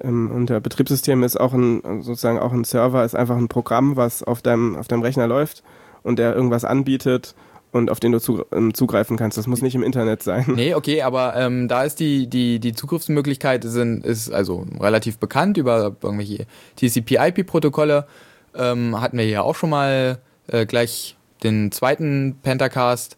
ähm, 0.00 0.30
unter 0.30 0.60
Betriebssystem 0.60 1.22
ist 1.22 1.40
auch 1.40 1.54
ein 1.54 2.02
sozusagen 2.02 2.38
auch 2.38 2.52
ein 2.52 2.64
Server 2.64 3.04
ist 3.04 3.16
einfach 3.16 3.36
ein 3.36 3.48
Programm, 3.48 3.96
was 3.96 4.22
auf 4.22 4.42
deinem 4.42 4.76
auf 4.76 4.88
deinem 4.88 5.02
Rechner 5.02 5.26
läuft 5.26 5.62
und 6.02 6.18
der 6.18 6.34
irgendwas 6.34 6.64
anbietet 6.64 7.34
und 7.72 7.90
auf 7.90 8.00
den 8.00 8.12
du 8.12 8.44
ähm, 8.52 8.74
zugreifen 8.74 9.16
kannst. 9.16 9.38
Das 9.38 9.46
muss 9.46 9.62
nicht 9.62 9.74
im 9.74 9.82
Internet 9.82 10.22
sein. 10.22 10.44
Nee, 10.54 10.74
okay, 10.74 11.02
aber 11.02 11.36
ähm, 11.36 11.68
da 11.68 11.84
ist 11.84 12.00
die, 12.00 12.26
die, 12.26 12.58
die 12.58 12.72
Zugriffsmöglichkeit 12.72 13.64
sind, 13.64 14.04
ist 14.04 14.30
also 14.32 14.66
relativ 14.80 15.18
bekannt 15.18 15.56
über 15.56 15.96
irgendwelche 16.02 16.46
TCP-IP-Protokolle. 16.76 18.06
Ähm, 18.54 19.00
hatten 19.00 19.18
wir 19.18 19.24
hier 19.24 19.44
auch 19.44 19.54
schon 19.54 19.70
mal 19.70 20.18
äh, 20.46 20.64
gleich 20.64 21.16
den 21.42 21.70
zweiten 21.70 22.38
Pentacast. 22.42 23.16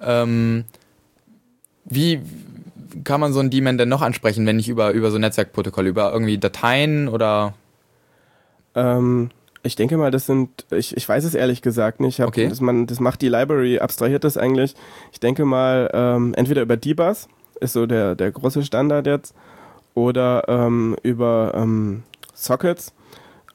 Ähm, 0.00 0.64
wie 1.88 2.20
kann 3.04 3.20
man 3.20 3.32
so 3.32 3.40
einen 3.40 3.50
Daemon 3.50 3.78
denn 3.78 3.88
noch 3.88 4.02
ansprechen, 4.02 4.46
wenn 4.46 4.56
nicht 4.56 4.68
über, 4.68 4.92
über 4.92 5.10
so 5.10 5.18
Netzwerkprotokolle, 5.18 5.88
über 5.88 6.12
irgendwie 6.12 6.38
Dateien 6.38 7.08
oder 7.08 7.54
Ähm, 8.74 9.30
ich 9.62 9.76
denke 9.76 9.96
mal, 9.96 10.10
das 10.10 10.26
sind, 10.26 10.66
ich, 10.70 10.96
ich 10.96 11.08
weiß 11.08 11.24
es 11.24 11.34
ehrlich 11.34 11.62
gesagt 11.62 12.00
nicht. 12.00 12.16
Ich 12.18 12.20
hab, 12.20 12.28
Okay. 12.28 12.48
das, 12.48 12.60
man, 12.60 12.86
das 12.86 13.00
macht 13.00 13.20
die 13.22 13.28
Library, 13.28 13.80
abstrahiert 13.80 14.24
das 14.24 14.36
eigentlich. 14.36 14.74
Ich 15.12 15.20
denke 15.20 15.44
mal, 15.44 15.90
ähm, 15.92 16.32
entweder 16.34 16.62
über 16.62 16.76
DBus, 16.76 17.28
ist 17.60 17.72
so 17.72 17.86
der, 17.86 18.14
der 18.14 18.30
große 18.30 18.62
Standard 18.64 19.06
jetzt, 19.06 19.34
oder 19.94 20.44
ähm, 20.48 20.96
über 21.02 21.52
ähm, 21.56 22.04
Sockets. 22.34 22.94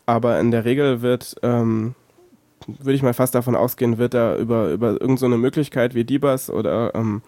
Aber 0.06 0.40
in 0.40 0.52
der 0.52 0.66
Regel 0.66 1.02
wird, 1.02 1.36
ähm, 1.42 1.96
würde 2.68 2.94
ich 2.94 3.02
mal 3.02 3.14
fast 3.14 3.34
davon 3.34 3.56
ausgehen, 3.56 3.98
wird 3.98 4.14
da 4.14 4.36
über, 4.36 4.70
über 4.72 4.92
irgendeine 4.92 5.18
so 5.18 5.38
Möglichkeit 5.38 5.96
wie 5.96 6.04
DBus 6.04 6.50
oder 6.50 6.94
ähm, 6.96 7.22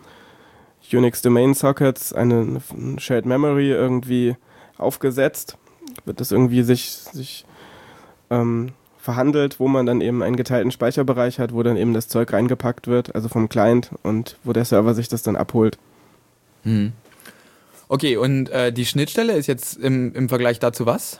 Unix 0.93 1.21
Domain 1.21 1.53
Sockets 1.53 2.13
eine, 2.13 2.61
eine 2.71 2.99
Shared 2.99 3.25
Memory 3.25 3.71
irgendwie 3.71 4.35
aufgesetzt. 4.77 5.57
Wird 6.05 6.19
das 6.19 6.31
irgendwie 6.31 6.63
sich, 6.63 6.91
sich 6.91 7.45
ähm, 8.29 8.73
verhandelt, 8.97 9.59
wo 9.59 9.67
man 9.67 9.85
dann 9.85 10.01
eben 10.01 10.23
einen 10.23 10.35
geteilten 10.35 10.71
Speicherbereich 10.71 11.39
hat, 11.39 11.53
wo 11.53 11.63
dann 11.63 11.77
eben 11.77 11.93
das 11.93 12.07
Zeug 12.07 12.33
reingepackt 12.33 12.87
wird, 12.87 13.15
also 13.15 13.29
vom 13.29 13.49
Client 13.49 13.91
und 14.03 14.37
wo 14.43 14.51
der 14.51 14.65
Server 14.65 14.93
sich 14.93 15.07
das 15.07 15.21
dann 15.21 15.35
abholt. 15.35 15.77
hm. 16.63 16.93
Okay, 17.87 18.17
und 18.17 18.49
äh, 18.49 18.73
die 18.73 18.85
Schnittstelle 18.85 19.33
ist 19.33 19.45
jetzt 19.45 19.77
im, 19.77 20.11
im 20.15 20.27
Vergleich 20.27 20.57
dazu 20.57 20.87
was? 20.87 21.19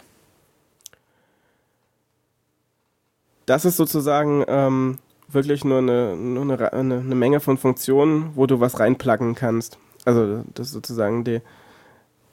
Das 3.45 3.65
ist 3.65 3.77
sozusagen 3.77 4.43
ähm, 4.47 4.97
wirklich 5.27 5.65
nur, 5.65 5.79
eine, 5.79 6.15
nur 6.15 6.43
eine, 6.43 6.73
eine, 6.73 6.99
eine 6.99 7.15
Menge 7.15 7.39
von 7.39 7.57
Funktionen, 7.57 8.31
wo 8.35 8.45
du 8.45 8.59
was 8.59 8.79
reinpluggen 8.79 9.35
kannst. 9.35 9.77
Also 10.05 10.43
das 10.53 10.67
ist 10.67 10.73
sozusagen 10.73 11.23
die, 11.23 11.41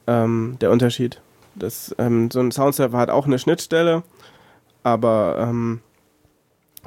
ähm, 0.07 0.57
der 0.61 0.70
Unterschied. 0.70 1.20
Das, 1.55 1.95
ähm, 1.99 2.30
so 2.30 2.40
ein 2.40 2.51
Soundserver 2.51 2.99
hat 2.99 3.11
auch 3.11 3.26
eine 3.26 3.38
Schnittstelle, 3.38 4.03
aber 4.82 5.36
ähm, 5.38 5.80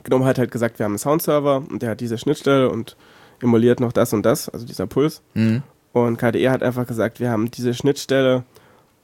GNOME 0.04 0.26
hat 0.26 0.38
halt 0.38 0.52
gesagt, 0.52 0.80
wir 0.80 0.86
haben 0.86 0.94
einen 0.94 1.00
Soundserver 1.00 1.64
und 1.70 1.82
der 1.82 1.92
hat 1.92 2.02
diese 2.02 2.18
Schnittstelle 2.18 2.70
und 2.70 2.96
emuliert 3.42 3.80
noch 3.80 3.92
das 3.92 4.14
und 4.14 4.26
das, 4.26 4.50
also 4.50 4.66
dieser 4.66 4.88
Puls. 4.88 5.22
Hm. 5.34 5.64
Und 5.94 6.18
KDE 6.18 6.50
hat 6.50 6.64
einfach 6.64 6.88
gesagt, 6.88 7.20
wir 7.20 7.30
haben 7.30 7.52
diese 7.52 7.74
Schnittstelle 7.74 8.44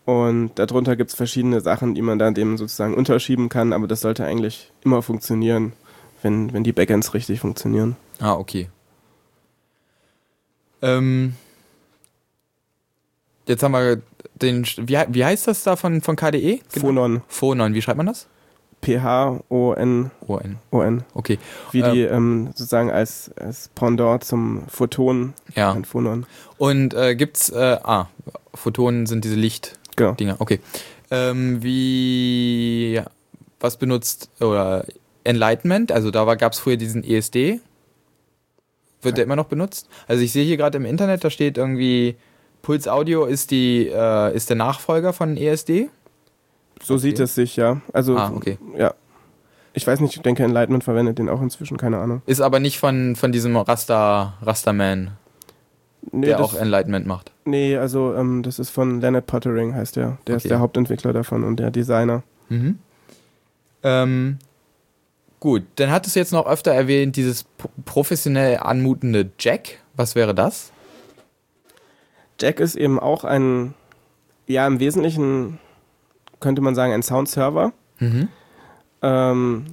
und 0.05 0.51
darunter 0.55 0.95
gibt 0.95 1.11
es 1.11 1.15
verschiedene 1.15 1.61
Sachen, 1.61 1.95
die 1.95 2.01
man 2.01 2.19
dann 2.19 2.33
dem 2.33 2.57
sozusagen 2.57 2.95
unterschieben 2.95 3.49
kann, 3.49 3.71
aber 3.71 3.87
das 3.87 4.01
sollte 4.01 4.25
eigentlich 4.25 4.71
immer 4.83 5.01
funktionieren, 5.01 5.73
wenn, 6.21 6.53
wenn 6.53 6.63
die 6.63 6.73
Backends 6.73 7.13
richtig 7.13 7.39
funktionieren. 7.39 7.95
Ah, 8.19 8.33
okay. 8.33 8.69
Ähm, 10.81 11.35
jetzt 13.47 13.63
haben 13.63 13.73
wir 13.73 14.01
den, 14.35 14.65
wie, 14.65 14.97
wie 15.09 15.25
heißt 15.25 15.47
das 15.47 15.63
da 15.63 15.75
von, 15.75 16.01
von 16.01 16.15
KDE? 16.15 16.59
Phonon, 16.69 17.21
Phonon, 17.27 17.73
wie 17.73 17.81
schreibt 17.81 17.97
man 17.97 18.07
das? 18.07 18.27
P-H-O-N-O-N, 18.81 20.57
ON. 20.71 21.03
Okay, 21.13 21.37
wie 21.71 21.81
Ähm. 21.81 21.93
die 21.93 22.01
ähm, 22.01 22.47
sozusagen 22.47 22.89
als, 22.89 23.29
als 23.39 23.69
Pendant 23.75 24.23
zum 24.23 24.63
Photon, 24.67 25.33
ja. 25.55 25.71
ein 25.71 25.85
Phonon. 25.85 26.25
Und 26.57 26.95
äh, 26.95 27.15
gibt's, 27.15 27.49
äh, 27.49 27.77
ah, 27.83 28.07
Photonen 28.55 29.05
sind 29.05 29.23
diese 29.23 29.35
Lichtdinger, 29.35 30.15
Genau. 30.17 30.35
okay. 30.39 30.59
Ähm, 31.11 31.61
wie, 31.61 33.01
was 33.59 33.77
benutzt, 33.77 34.29
oder 34.39 34.85
Enlightenment, 35.23 35.91
also 35.91 36.11
da 36.11 36.33
gab 36.35 36.53
es 36.53 36.59
früher 36.59 36.77
diesen 36.77 37.03
ESD. 37.03 37.59
Wird 39.03 39.17
der 39.17 39.23
immer 39.25 39.35
noch 39.35 39.45
benutzt? 39.45 39.89
Also 40.07 40.21
ich 40.23 40.31
sehe 40.31 40.43
hier 40.45 40.57
gerade 40.57 40.77
im 40.77 40.85
Internet, 40.85 41.23
da 41.23 41.29
steht 41.29 41.57
irgendwie, 41.57 42.15
Puls 42.61 42.87
Audio 42.87 43.25
ist 43.25 43.49
die, 43.51 43.87
äh, 43.87 44.35
ist 44.35 44.49
der 44.49 44.57
Nachfolger 44.57 45.11
von 45.13 45.37
ESD. 45.37 45.89
So 46.83 46.95
Okay. 46.95 47.01
sieht 47.01 47.19
es 47.19 47.35
sich, 47.35 47.55
ja. 47.55 47.81
Also, 47.93 48.15
Ah, 48.17 48.31
okay. 48.35 48.57
ja. 48.77 48.93
Ich 49.73 49.87
weiß 49.87 50.01
nicht, 50.01 50.15
ich 50.17 50.21
denke, 50.21 50.43
Enlightenment 50.43 50.83
verwendet 50.83 51.17
den 51.17 51.29
auch 51.29 51.41
inzwischen, 51.41 51.77
keine 51.77 51.97
Ahnung. 51.97 52.21
Ist 52.25 52.41
aber 52.41 52.59
nicht 52.59 52.77
von, 52.79 53.15
von 53.15 53.31
diesem 53.31 53.55
Rasta, 53.55 54.33
Rastaman, 54.41 55.11
Nee, 56.11 56.27
der 56.27 56.39
auch 56.39 56.55
Enlightenment 56.55 57.05
macht. 57.07 57.31
nee 57.45 57.77
also 57.77 58.13
ähm, 58.15 58.41
das 58.43 58.57
ist 58.59 58.69
von 58.71 59.01
Leonard 59.01 59.27
Pottering, 59.27 59.73
heißt 59.75 59.95
der. 59.95 60.17
Der 60.27 60.35
Okay. 60.35 60.37
ist 60.37 60.49
der 60.49 60.59
Hauptentwickler 60.59 61.13
davon 61.13 61.43
und 61.43 61.57
der 61.57 61.69
Designer. 61.71 62.23
Mhm. 62.49 62.79
Ähm, 63.83 64.39
gut, 65.41 65.63
dann 65.75 65.91
hattest 65.91 66.15
du 66.15 66.21
jetzt 66.21 66.31
noch 66.31 66.45
öfter 66.45 66.71
erwähnt, 66.71 67.17
dieses 67.17 67.45
professionell 67.83 68.59
anmutende 68.59 69.31
Jack. 69.37 69.79
Was 69.97 70.15
wäre 70.15 70.33
das? 70.33 70.71
Jack 72.39 72.61
ist 72.61 72.75
eben 72.75 72.97
auch 72.97 73.25
ein, 73.25 73.73
ja, 74.47 74.65
im 74.65 74.79
Wesentlichen 74.79 75.59
könnte 76.39 76.61
man 76.61 76.75
sagen, 76.75 76.91
ein 76.91 77.03
Soundserver. 77.03 77.71
Mhm. 77.99 78.27
Ähm, 79.01 79.65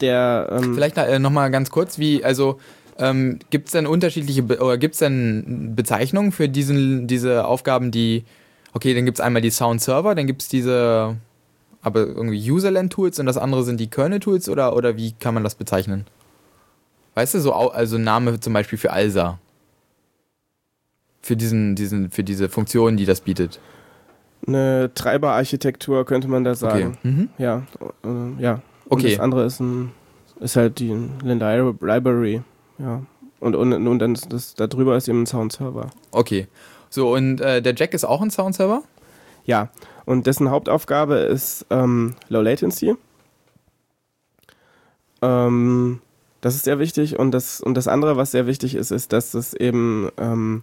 der, 0.00 0.48
ähm, 0.50 0.74
Vielleicht 0.74 0.96
äh, 0.96 1.18
nochmal 1.18 1.50
ganz 1.50 1.70
kurz, 1.70 1.98
wie, 1.98 2.24
also 2.24 2.58
ähm, 2.98 3.38
gibt 3.50 3.68
es 3.68 3.72
denn 3.72 3.86
unterschiedliche, 3.86 4.42
Be 4.42 4.58
oder 4.60 4.78
gibt 4.78 4.94
es 4.94 5.00
denn 5.00 5.72
Bezeichnungen 5.74 6.32
für 6.32 6.48
diesen, 6.48 7.06
diese 7.06 7.46
Aufgaben, 7.46 7.90
die, 7.90 8.24
okay, 8.72 8.94
dann 8.94 9.04
gibt 9.04 9.18
es 9.18 9.20
einmal 9.24 9.42
die 9.42 9.50
Sound-Server, 9.50 10.14
dann 10.14 10.26
gibt 10.26 10.42
es 10.42 10.48
diese, 10.48 11.16
aber 11.82 12.06
irgendwie 12.06 12.50
Userland-Tools 12.50 13.18
und 13.18 13.26
das 13.26 13.36
andere 13.36 13.64
sind 13.64 13.80
die 13.80 13.88
Kernel-Tools 13.88 14.48
oder, 14.48 14.76
oder 14.76 14.96
wie 14.96 15.12
kann 15.12 15.34
man 15.34 15.44
das 15.44 15.54
bezeichnen? 15.54 16.06
weißt 17.14 17.34
du, 17.34 17.40
so 17.40 17.52
also 17.52 17.98
Name 17.98 18.40
zum 18.40 18.52
Beispiel 18.52 18.78
für 18.78 18.92
Alsa. 18.92 19.38
Für 21.22 21.36
diesen, 21.36 21.76
diesen, 21.76 22.10
für 22.10 22.24
diese 22.24 22.48
Funktion, 22.48 22.96
die 22.96 23.04
das 23.04 23.20
bietet. 23.20 23.60
Eine 24.46 24.90
Treiberarchitektur 24.94 26.06
könnte 26.06 26.28
man 26.28 26.44
da 26.44 26.54
sagen. 26.54 26.96
Okay. 26.98 27.08
Mhm. 27.08 27.28
Ja, 27.36 27.62
äh, 28.04 28.42
ja. 28.42 28.62
Okay. 28.88 29.04
Und 29.04 29.04
das 29.04 29.20
andere 29.20 29.44
ist 29.44 29.60
ein, 29.60 29.92
ist 30.40 30.56
halt 30.56 30.78
die 30.78 30.96
Linda 31.22 31.54
Library. 31.54 32.42
Ja. 32.78 33.02
Und, 33.38 33.54
und, 33.54 33.72
und 33.86 33.98
dann 33.98 34.14
ist 34.14 34.32
das, 34.32 34.54
da 34.54 34.66
drüber 34.66 34.96
ist 34.96 35.08
eben 35.08 35.22
ein 35.22 35.26
Soundserver. 35.26 35.90
Okay. 36.10 36.48
So, 36.88 37.14
und 37.14 37.40
äh, 37.40 37.60
der 37.60 37.74
Jack 37.74 37.92
ist 37.92 38.04
auch 38.04 38.22
ein 38.22 38.30
Soundserver? 38.30 38.82
Ja. 39.44 39.68
Und 40.06 40.26
dessen 40.26 40.50
Hauptaufgabe 40.50 41.16
ist 41.16 41.66
ähm, 41.70 42.14
Low 42.28 42.40
Latency. 42.40 42.96
Ähm, 45.22 46.00
das 46.40 46.54
ist 46.54 46.64
sehr 46.64 46.78
wichtig. 46.78 47.18
Und 47.18 47.32
das, 47.32 47.60
und 47.60 47.74
das 47.74 47.88
andere, 47.88 48.16
was 48.16 48.30
sehr 48.30 48.46
wichtig 48.46 48.74
ist, 48.74 48.90
ist, 48.90 49.12
dass 49.12 49.34
es 49.34 49.54
eben 49.54 50.10
ähm, 50.16 50.62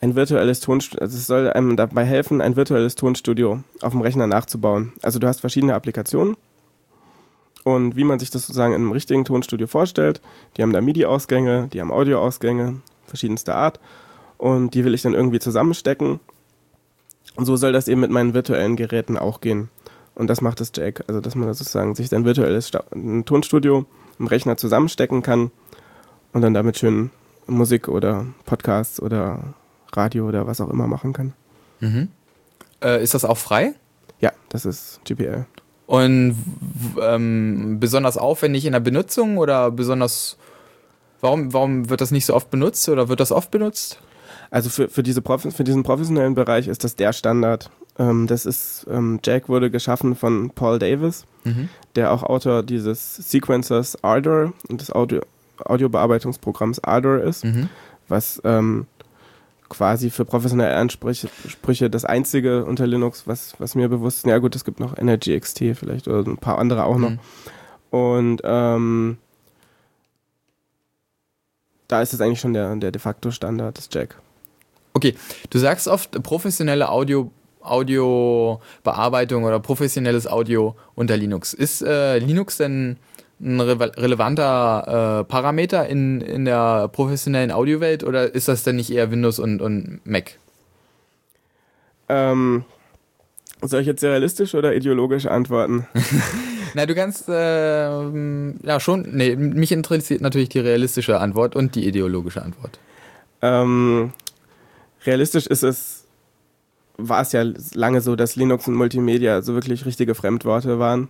ein 0.00 0.16
virtuelles 0.16 0.60
Tonstudio, 0.60 1.02
also 1.02 1.16
es 1.16 1.26
soll 1.26 1.50
einem 1.50 1.76
dabei 1.76 2.04
helfen, 2.04 2.40
ein 2.40 2.56
virtuelles 2.56 2.96
Tonstudio 2.96 3.62
auf 3.80 3.92
dem 3.92 4.00
Rechner 4.00 4.26
nachzubauen. 4.26 4.92
Also 5.02 5.18
du 5.20 5.28
hast 5.28 5.40
verschiedene 5.40 5.74
Applikationen 5.74 6.36
und 7.62 7.94
wie 7.94 8.02
man 8.02 8.18
sich 8.18 8.30
das 8.30 8.42
sozusagen 8.42 8.74
in 8.74 8.82
einem 8.82 8.92
richtigen 8.92 9.24
Tonstudio 9.24 9.68
vorstellt. 9.68 10.20
Die 10.56 10.62
haben 10.62 10.72
da 10.72 10.80
MIDI-Ausgänge, 10.80 11.68
die 11.72 11.80
haben 11.80 11.92
Audio-Ausgänge 11.92 12.80
verschiedenster 13.06 13.54
Art 13.54 13.78
und 14.38 14.74
die 14.74 14.84
will 14.84 14.94
ich 14.94 15.02
dann 15.02 15.14
irgendwie 15.14 15.38
zusammenstecken. 15.38 16.18
Und 17.36 17.46
so 17.46 17.56
soll 17.56 17.72
das 17.72 17.88
eben 17.88 18.00
mit 18.00 18.10
meinen 18.10 18.34
virtuellen 18.34 18.76
Geräten 18.76 19.16
auch 19.16 19.40
gehen. 19.40 19.68
Und 20.14 20.28
das 20.28 20.40
macht 20.40 20.60
das 20.60 20.72
Jack, 20.74 21.04
also 21.08 21.20
dass 21.20 21.34
man 21.34 21.48
das 21.48 21.58
sozusagen 21.58 21.94
sich 21.94 22.08
sein 22.08 22.24
virtuelles 22.24 22.68
Sta 22.68 22.84
ein 22.94 23.24
Tonstudio 23.24 23.86
im 24.18 24.26
Rechner 24.26 24.56
zusammenstecken 24.56 25.22
kann 25.22 25.50
und 26.32 26.42
dann 26.42 26.52
damit 26.52 26.78
schön 26.78 27.10
Musik 27.46 27.88
oder 27.88 28.26
Podcasts 28.44 29.00
oder 29.00 29.54
Radio 29.92 30.28
oder 30.28 30.46
was 30.46 30.60
auch 30.60 30.68
immer 30.68 30.86
machen 30.86 31.12
kann. 31.12 31.32
Mhm. 31.80 32.08
Äh, 32.82 33.02
ist 33.02 33.14
das 33.14 33.24
auch 33.24 33.38
frei? 33.38 33.74
Ja, 34.20 34.32
das 34.50 34.66
ist 34.66 35.00
GPL. 35.04 35.46
Und 35.86 36.36
ähm, 37.00 37.78
besonders 37.80 38.16
aufwendig 38.16 38.64
in 38.64 38.72
der 38.72 38.80
Benutzung 38.80 39.38
oder 39.38 39.70
besonders. 39.70 40.36
Warum, 41.20 41.52
warum 41.52 41.88
wird 41.88 42.00
das 42.00 42.10
nicht 42.10 42.26
so 42.26 42.34
oft 42.34 42.50
benutzt 42.50 42.88
oder 42.88 43.08
wird 43.08 43.20
das 43.20 43.30
oft 43.30 43.50
benutzt? 43.50 44.00
Also 44.52 44.68
für, 44.68 44.90
für, 44.90 45.02
diese 45.02 45.22
für 45.22 45.64
diesen 45.64 45.82
professionellen 45.82 46.34
Bereich 46.34 46.68
ist 46.68 46.84
das 46.84 46.94
der 46.94 47.14
Standard. 47.14 47.70
Ähm, 47.98 48.26
das 48.26 48.44
ist, 48.44 48.86
ähm, 48.90 49.18
Jack 49.24 49.48
wurde 49.48 49.70
geschaffen 49.70 50.14
von 50.14 50.50
Paul 50.50 50.78
Davis, 50.78 51.24
mhm. 51.44 51.70
der 51.96 52.12
auch 52.12 52.22
Autor 52.22 52.62
dieses 52.62 53.16
Sequencers 53.16 54.04
Ardor 54.04 54.52
und 54.68 54.82
des 54.82 54.92
Audio, 54.92 55.22
Audiobearbeitungsprogramms 55.64 56.84
Ardor 56.84 57.22
ist, 57.22 57.46
mhm. 57.46 57.70
was 58.08 58.42
ähm, 58.44 58.86
quasi 59.70 60.10
für 60.10 60.26
professionelle 60.26 60.76
Ansprüche 60.76 61.88
das 61.88 62.04
einzige 62.04 62.66
unter 62.66 62.86
Linux, 62.86 63.26
was, 63.26 63.54
was 63.58 63.74
mir 63.74 63.88
bewusst 63.88 64.18
ist. 64.18 64.26
Ja 64.26 64.36
gut, 64.36 64.54
es 64.54 64.66
gibt 64.66 64.80
noch 64.80 64.98
Energy 64.98 65.40
XT 65.40 65.64
vielleicht 65.76 66.08
oder 66.08 66.30
ein 66.30 66.36
paar 66.36 66.58
andere 66.58 66.84
auch 66.84 66.98
noch. 66.98 67.12
Mhm. 67.12 67.18
Und 67.88 68.42
ähm, 68.44 69.16
da 71.88 72.02
ist 72.02 72.12
es 72.12 72.20
eigentlich 72.20 72.40
schon 72.40 72.52
der, 72.52 72.76
der 72.76 72.90
de 72.90 73.00
facto 73.00 73.30
Standard 73.30 73.78
des 73.78 73.88
Jack. 73.90 74.16
Okay, 74.94 75.14
du 75.50 75.58
sagst 75.58 75.88
oft 75.88 76.22
professionelle 76.22 76.90
Audio 76.90 77.30
Audiobearbeitung 77.60 79.44
oder 79.44 79.60
professionelles 79.60 80.26
Audio 80.26 80.74
unter 80.96 81.16
Linux. 81.16 81.54
Ist 81.54 81.82
äh, 81.82 82.18
Linux 82.18 82.56
denn 82.56 82.96
ein 83.40 83.60
re 83.60 83.92
relevanter 83.96 85.20
äh, 85.20 85.24
Parameter 85.24 85.86
in, 85.88 86.20
in 86.20 86.44
der 86.44 86.88
professionellen 86.88 87.50
Audiowelt 87.50 88.04
oder 88.04 88.34
ist 88.34 88.48
das 88.48 88.64
denn 88.64 88.76
nicht 88.76 88.90
eher 88.90 89.10
Windows 89.10 89.38
und, 89.38 89.62
und 89.62 90.00
Mac? 90.04 90.38
Ähm, 92.08 92.64
soll 93.60 93.80
ich 93.80 93.86
jetzt 93.86 94.02
realistisch 94.02 94.54
oder 94.54 94.74
ideologisch 94.74 95.26
antworten? 95.26 95.86
Na, 96.74 96.86
du 96.86 96.94
kannst, 96.94 97.28
äh, 97.28 98.62
ja 98.66 98.80
schon, 98.80 99.06
nee, 99.12 99.36
mich 99.36 99.72
interessiert 99.72 100.20
natürlich 100.20 100.48
die 100.48 100.60
realistische 100.60 101.20
Antwort 101.20 101.56
und 101.56 101.74
die 101.74 101.86
ideologische 101.86 102.42
Antwort. 102.42 102.78
Ähm, 103.42 104.12
realistisch 105.06 105.46
ist 105.46 105.62
es, 105.62 106.04
war 106.96 107.22
es 107.22 107.32
ja 107.32 107.44
lange 107.74 108.00
so, 108.00 108.16
dass 108.16 108.36
Linux 108.36 108.68
und 108.68 108.74
Multimedia 108.74 109.42
so 109.42 109.54
wirklich 109.54 109.86
richtige 109.86 110.14
Fremdworte 110.14 110.78
waren. 110.78 111.08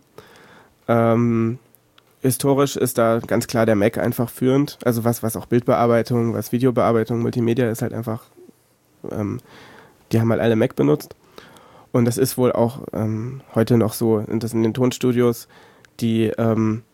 Ähm, 0.89 1.59
historisch 2.21 2.77
ist 2.77 2.99
da 2.99 3.19
ganz 3.19 3.47
klar 3.47 3.67
der 3.67 3.77
Mac 3.77 3.99
einfach 3.99 4.31
führend. 4.31 4.79
Also 4.85 5.05
was, 5.05 5.23
was 5.23 5.37
auch 5.37 5.47
Bildbearbeitung, 5.47 6.35
was 6.35 6.53
Videobearbeitung, 6.53 7.21
Multimedia 7.21 7.71
ist 7.71 7.83
halt 7.83 7.93
einfach, 7.93 8.23
ähm, 9.11 9.41
die 10.13 10.21
haben 10.21 10.31
halt 10.31 10.41
alle 10.41 10.57
Mac 10.57 10.77
benutzt. 10.77 11.15
Und 11.91 12.07
das 12.07 12.17
ist 12.17 12.39
wohl 12.39 12.53
auch 12.53 12.81
ähm, 12.93 13.43
heute 13.55 13.77
noch 13.77 13.93
so, 13.93 14.21
dass 14.21 14.55
in 14.55 14.63
den 14.63 14.73
Tonstudios, 14.73 15.47
die 16.01 16.33
ähm, 16.39 16.85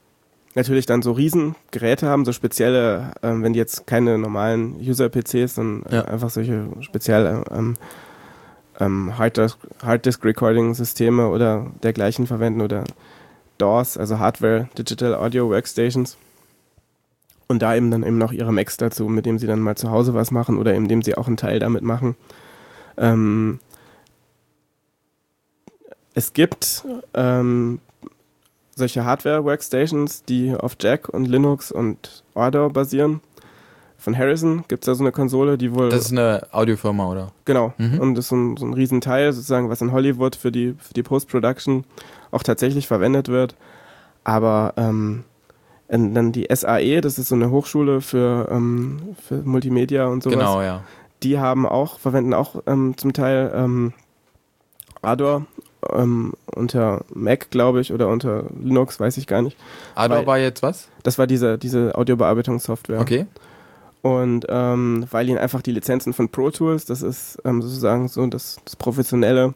natürlich 0.59 0.87
dann 0.87 1.03
so 1.03 1.13
Riesengeräte 1.13 2.09
haben, 2.09 2.25
so 2.25 2.33
spezielle, 2.33 3.13
ähm, 3.23 3.43
wenn 3.43 3.53
die 3.53 3.59
jetzt 3.59 3.87
keine 3.87 4.19
normalen 4.19 4.77
User-PCs, 4.81 5.55
sondern 5.55 5.91
äh, 5.91 5.97
ja. 5.97 6.05
einfach 6.05 6.31
solche 6.31 6.69
spezielle 6.81 7.45
ähm, 7.51 7.75
ähm, 8.81 9.17
Harddisk-Recording-Systeme 9.17 11.29
oder 11.29 11.67
dergleichen 11.83 12.27
verwenden 12.27 12.61
oder 12.61 12.85
DAWs, 13.59 13.97
also 13.97 14.19
Hardware 14.19 14.69
Digital 14.77 15.15
Audio 15.15 15.49
Workstations. 15.49 16.17
Und 17.47 17.63
da 17.63 17.75
eben 17.75 17.91
dann 17.91 18.03
eben 18.03 18.19
noch 18.19 18.33
ihre 18.33 18.53
Macs 18.53 18.77
dazu, 18.77 19.09
mit 19.09 19.27
dem 19.27 19.39
sie 19.39 19.47
dann 19.47 19.61
mal 19.61 19.77
zu 19.77 19.91
Hause 19.91 20.13
was 20.13 20.31
machen 20.31 20.59
oder 20.59 20.75
indem 20.75 21.03
sie 21.03 21.17
auch 21.17 21.29
einen 21.29 21.39
Teil 21.39 21.61
damit 21.61 21.83
machen. 21.83 22.15
Ähm, 22.99 23.61
es 26.15 26.33
gibt 26.33 26.85
ähm, 27.15 27.81
solche 28.79 29.05
Hardware-Workstations, 29.05 30.24
die 30.24 30.55
auf 30.55 30.76
Jack 30.81 31.09
und 31.09 31.26
Linux 31.26 31.70
und 31.70 32.24
Ardour 32.35 32.72
basieren. 32.72 33.20
Von 33.99 34.16
Harrison 34.16 34.64
gibt 34.68 34.85
es 34.85 34.87
da 34.87 34.95
so 34.95 35.03
eine 35.03 35.11
Konsole, 35.11 35.59
die 35.59 35.74
wohl. 35.74 35.91
Das 35.91 36.07
ist 36.07 36.12
eine 36.12 36.47
Audiofirma, 36.53 37.11
oder? 37.11 37.33
Genau. 37.45 37.74
Mhm. 37.79 37.99
Und 37.99 38.14
das 38.14 38.26
ist 38.26 38.29
so 38.29 38.37
ein, 38.37 38.57
so 38.57 38.64
ein 38.64 38.72
Riesenteil, 38.72 39.33
sozusagen, 39.33 39.68
was 39.68 39.81
in 39.81 39.93
Hollywood 39.93 40.37
für 40.37 40.53
die, 40.53 40.74
für 40.79 40.95
die 40.95 41.03
Post-Production 41.03 41.85
auch 42.31 42.45
tatsächlich 42.45 42.87
verwendet 42.87 43.29
wird. 43.29 43.57
Aber 44.22 44.74
ähm, 44.76 45.24
dann 45.89 46.33
die 46.33 46.47
SAE, 46.55 47.01
das 47.01 47.18
ist 47.18 47.29
so 47.29 47.35
eine 47.35 47.51
Hochschule 47.51 48.01
für, 48.01 48.49
ähm, 48.51 49.16
für 49.20 49.43
Multimedia 49.43 50.07
und 50.07 50.22
sowas. 50.22 50.39
Genau, 50.39 50.62
ja. 50.62 50.83
Die 51.24 51.39
haben 51.39 51.66
auch, 51.66 51.99
verwenden 51.99 52.35
auch 52.35 52.62
ähm, 52.66 52.97
zum 52.97 53.12
Teil 53.12 53.51
ähm, 53.53 53.93
Ador 55.03 55.47
ähm, 55.93 56.35
unter 56.55 57.05
Mac, 57.14 57.51
glaube 57.51 57.81
ich, 57.81 57.93
oder 57.93 58.09
unter 58.09 58.45
Linux, 58.61 58.99
weiß 58.99 59.16
ich 59.16 59.26
gar 59.26 59.43
nicht. 59.43 59.57
Ador 59.95 60.26
war 60.26 60.39
jetzt 60.39 60.62
was? 60.62 60.89
Das 61.03 61.18
war 61.18 61.26
diese, 61.26 61.59
diese 61.59 61.95
Audiobearbeitungssoftware. 61.95 63.01
Okay. 63.01 63.26
Und 64.03 64.47
ähm, 64.49 65.07
weil 65.11 65.29
ihnen 65.29 65.39
einfach 65.39 65.62
die 65.62 65.72
Lizenzen 65.72 66.12
von 66.12 66.29
Pro 66.29 66.51
Tools, 66.51 66.85
das 66.85 67.03
ist 67.03 67.39
ähm, 67.45 67.62
sozusagen 67.62 68.09
so 68.09 68.26
das, 68.26 68.59
das 68.64 68.76
professionelle 68.76 69.55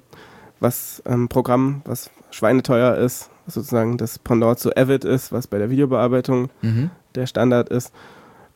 was 0.63 1.03
ähm, 1.07 1.29
Programm, 1.29 1.83
was 1.85 2.11
schweineteuer 2.31 2.97
ist, 2.97 3.31
sozusagen 3.47 3.99
das 3.99 4.19
Pendant 4.19 4.59
zu 4.59 4.75
Avid 4.77 5.05
ist, 5.05 5.33
was 5.33 5.47
bei 5.47 5.59
der 5.59 5.71
Videobearbeitung 5.71 6.51
mhm. 6.63 6.91
der 7.15 7.27
Standard 7.27 7.69
ist, 7.69 7.93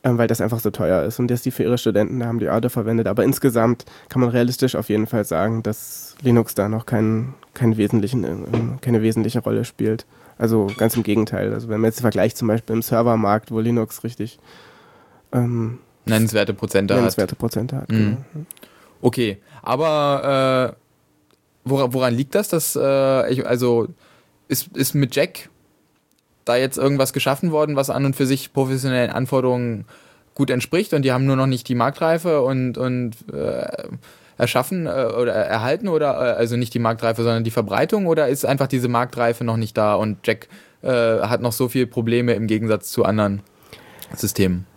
ähm, 0.03 0.17
weil 0.17 0.27
das 0.27 0.41
einfach 0.41 0.59
so 0.59 0.69
teuer 0.69 1.03
ist. 1.03 1.19
Und 1.19 1.29
das 1.29 1.41
die 1.41 1.51
für 1.51 1.63
ihre 1.63 1.77
Studenten, 1.77 2.19
da 2.19 2.27
haben 2.27 2.39
die 2.39 2.49
Ade 2.49 2.69
verwendet. 2.69 3.07
Aber 3.07 3.23
insgesamt 3.23 3.85
kann 4.09 4.21
man 4.21 4.29
realistisch 4.29 4.75
auf 4.75 4.89
jeden 4.89 5.07
Fall 5.07 5.25
sagen, 5.25 5.63
dass 5.63 6.15
Linux 6.21 6.55
da 6.55 6.69
noch 6.69 6.85
keinen, 6.85 7.33
keinen 7.53 7.77
wesentlichen, 7.77 8.23
ähm, 8.23 8.77
keine 8.81 9.01
wesentliche 9.01 9.39
Rolle 9.39 9.65
spielt. 9.65 10.05
Also 10.37 10.67
ganz 10.77 10.95
im 10.95 11.03
Gegenteil. 11.03 11.53
Also 11.53 11.69
wenn 11.69 11.81
man 11.81 11.89
jetzt 11.89 12.01
vergleicht 12.01 12.37
zum 12.37 12.47
Beispiel 12.47 12.75
im 12.75 12.81
Servermarkt, 12.81 13.51
wo 13.51 13.59
Linux 13.59 14.03
richtig 14.03 14.39
ähm, 15.33 15.79
nennenswerte 16.05 16.53
Prozente 16.53 16.93
nennenswerte 16.93 17.31
hat. 17.31 17.39
Prozente 17.39 17.75
hat. 17.77 17.89
Mhm. 17.89 18.17
Genau. 18.33 18.45
Okay, 19.01 19.37
aber 19.61 20.73
äh 20.75 20.87
Woran, 21.69 21.93
woran 21.93 22.13
liegt 22.13 22.35
das? 22.35 22.47
Dass, 22.47 22.75
äh, 22.75 23.31
ich, 23.31 23.45
also 23.45 23.87
ist, 24.47 24.75
ist 24.75 24.95
mit 24.95 25.15
Jack 25.15 25.49
da 26.49 26.55
jetzt 26.55 26.77
irgendwas 26.77 27.13
geschaffen 27.13 27.51
worden, 27.51 27.75
was 27.75 27.89
an 27.89 28.05
und 28.05 28.15
für 28.15 28.25
sich 28.25 28.53
professionellen 28.53 29.11
Anforderungen 29.11 29.85
gut 30.35 30.49
entspricht 30.49 30.93
und 30.93 31.03
die 31.03 31.11
haben 31.11 31.25
nur 31.25 31.35
noch 31.35 31.47
nicht 31.47 31.67
die 31.67 31.75
Marktreife 31.75 32.41
und, 32.41 32.77
und 32.77 33.15
äh, 33.33 33.65
erschaffen 34.37 34.85
äh, 34.85 34.89
oder 34.89 35.33
erhalten 35.33 35.87
oder 35.87 36.13
äh, 36.13 36.37
also 36.37 36.57
nicht 36.57 36.73
die 36.73 36.79
Marktreife, 36.79 37.23
sondern 37.23 37.43
die 37.43 37.51
Verbreitung 37.51 38.05
oder 38.05 38.27
ist 38.27 38.45
einfach 38.45 38.67
diese 38.67 38.87
Marktreife 38.87 39.43
noch 39.43 39.57
nicht 39.57 39.75
da 39.77 39.95
und 39.95 40.19
Jack 40.25 40.47
äh, 40.83 40.89
hat 40.89 41.41
noch 41.41 41.53
so 41.53 41.69
viele 41.69 41.87
Probleme 41.87 42.33
im 42.33 42.47
Gegensatz 42.47 42.91
zu 42.91 43.03
anderen 43.03 43.41
Systemen? 44.15 44.67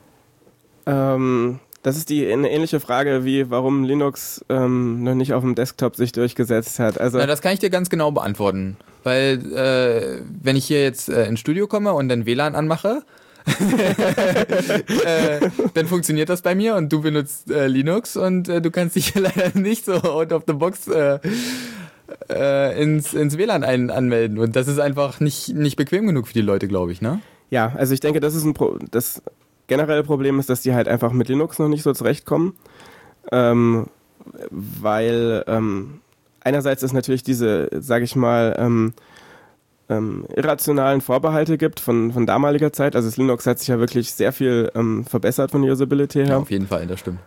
Ähm, 0.86 1.60
das 1.82 1.96
ist 1.96 2.10
die 2.10 2.30
eine 2.30 2.50
ähnliche 2.50 2.80
Frage 2.80 3.24
wie, 3.24 3.50
warum 3.50 3.84
Linux 3.84 4.44
ähm, 4.48 5.02
noch 5.02 5.14
nicht 5.14 5.32
auf 5.32 5.42
dem 5.42 5.54
Desktop 5.54 5.96
sich 5.96 6.12
durchgesetzt 6.12 6.78
hat. 6.78 7.00
Also 7.00 7.18
Na, 7.18 7.26
das 7.26 7.42
kann 7.42 7.52
ich 7.52 7.58
dir 7.58 7.70
ganz 7.70 7.90
genau 7.90 8.10
beantworten. 8.10 8.76
Weil 9.02 9.40
äh, 9.52 10.22
wenn 10.42 10.56
ich 10.56 10.66
hier 10.66 10.82
jetzt 10.82 11.08
äh, 11.08 11.26
ins 11.26 11.40
Studio 11.40 11.66
komme 11.66 11.92
und 11.92 12.08
dann 12.08 12.26
WLAN 12.26 12.54
anmache, 12.54 13.02
äh, 15.04 15.40
dann 15.74 15.86
funktioniert 15.86 16.28
das 16.28 16.42
bei 16.42 16.54
mir 16.54 16.76
und 16.76 16.92
du 16.92 17.00
benutzt 17.00 17.50
äh, 17.50 17.66
Linux 17.66 18.16
und 18.16 18.48
äh, 18.48 18.60
du 18.60 18.70
kannst 18.70 18.96
dich 18.96 19.14
leider 19.18 19.58
nicht 19.58 19.86
so 19.86 19.94
out 19.94 20.32
of 20.32 20.44
the 20.46 20.52
box 20.52 20.88
äh, 20.88 21.18
ins, 22.82 23.14
ins 23.14 23.38
WLAN 23.38 23.64
ein, 23.64 23.90
anmelden. 23.90 24.38
Und 24.38 24.56
das 24.56 24.68
ist 24.68 24.78
einfach 24.78 25.20
nicht, 25.20 25.54
nicht 25.54 25.76
bequem 25.76 26.06
genug 26.06 26.26
für 26.28 26.34
die 26.34 26.42
Leute, 26.42 26.68
glaube 26.68 26.92
ich, 26.92 27.00
ne? 27.00 27.20
Ja, 27.50 27.72
also 27.76 27.94
ich 27.94 28.00
denke, 28.00 28.20
das 28.20 28.34
ist 28.34 28.44
ein 28.44 28.54
Pro 28.54 28.78
das 28.90 29.22
generelle 29.66 30.04
Problem 30.04 30.38
ist, 30.38 30.50
dass 30.50 30.62
die 30.62 30.74
halt 30.74 30.88
einfach 30.88 31.12
mit 31.12 31.28
Linux 31.28 31.58
noch 31.58 31.68
nicht 31.68 31.82
so 31.82 31.92
zurechtkommen. 31.92 32.54
Ähm, 33.32 33.86
weil 34.50 35.44
ähm, 35.46 36.00
einerseits 36.40 36.82
ist 36.82 36.92
natürlich 36.92 37.22
diese, 37.22 37.68
sage 37.80 38.04
ich 38.04 38.16
mal, 38.16 38.56
ähm, 38.58 38.92
ähm, 39.88 40.24
irrationalen 40.34 41.00
Vorbehalte 41.00 41.58
gibt 41.58 41.80
von, 41.80 42.12
von 42.12 42.26
damaliger 42.26 42.72
Zeit. 42.72 42.94
Also 42.94 43.08
das 43.08 43.16
Linux 43.16 43.46
hat 43.46 43.58
sich 43.58 43.68
ja 43.68 43.78
wirklich 43.78 44.12
sehr 44.12 44.32
viel 44.32 44.70
ähm, 44.74 45.04
verbessert 45.04 45.50
von 45.50 45.62
der 45.62 45.72
Usability 45.72 46.20
her. 46.20 46.28
Ja, 46.28 46.38
auf 46.38 46.50
jeden 46.50 46.68
Fall, 46.68 46.86
das 46.86 47.00
stimmt. 47.00 47.18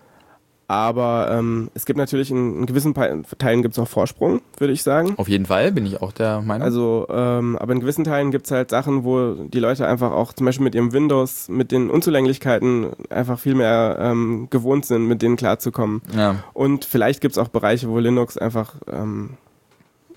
Aber 0.68 1.30
ähm, 1.32 1.70
es 1.74 1.86
gibt 1.86 1.98
natürlich 1.98 2.32
in, 2.32 2.60
in 2.60 2.66
gewissen 2.66 2.94
Teilen 2.94 3.62
gibt 3.62 3.74
es 3.74 3.80
auch 3.80 3.88
Vorsprung, 3.88 4.42
würde 4.58 4.74
ich 4.74 4.82
sagen. 4.82 5.14
Auf 5.18 5.28
jeden 5.28 5.46
Fall, 5.46 5.72
bin 5.72 5.86
ich 5.86 6.02
auch 6.02 6.12
der 6.14 6.42
Meinung. 6.42 6.64
Also, 6.64 7.06
ähm, 7.10 7.58
aber 7.58 7.74
in 7.74 7.82
gewissen 7.82 8.06
Teilen 8.06 8.32
gibt 8.32 8.46
es 8.46 8.52
halt 8.52 8.70
Sachen, 8.70 9.04
wo 9.04 9.34
die 9.34 9.60
Leute 9.60 9.86
einfach 9.88 10.12
auch 10.12 10.32
zum 10.34 10.46
Beispiel 10.46 10.64
mit 10.64 10.74
ihrem 10.74 10.94
Windows, 10.94 11.50
mit 11.50 11.72
den 11.72 11.90
Unzulänglichkeiten 11.90 12.92
einfach 13.10 13.40
viel 13.40 13.56
mehr 13.56 13.98
ähm, 14.00 14.48
gewohnt 14.50 14.86
sind, 14.86 15.06
mit 15.06 15.22
denen 15.22 15.36
klarzukommen. 15.36 16.02
Ja. 16.16 16.44
Und 16.54 16.86
vielleicht 16.86 17.20
gibt 17.20 17.34
es 17.34 17.38
auch 17.38 17.50
Bereiche, 17.50 17.90
wo 17.90 18.00
Linux 18.00 18.38
einfach 18.38 18.76
ähm, 18.92 19.32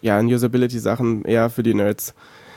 ja 0.01 0.19
in 0.21 0.33
Usability-Sachen 0.33 1.25
eher 1.25 1.51
für 1.51 1.65
die 1.65 1.75
Nerds 1.75 2.15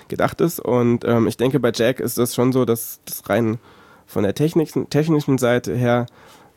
gedacht 0.10 0.42
ist. 0.42 0.60
Und 0.60 1.06
ähm, 1.06 1.28
ich 1.28 1.38
denke, 1.38 1.60
bei 1.60 1.72
Jack 1.74 2.00
ist 2.00 2.18
das 2.18 2.36
schon 2.36 2.52
so, 2.52 2.66
dass 2.66 3.00
das 3.06 3.28
rein 3.30 3.58
von 4.06 4.24
der 4.24 4.36
technischen, 4.36 4.90
technischen 4.90 5.38
Seite 5.38 5.76
her 5.76 6.08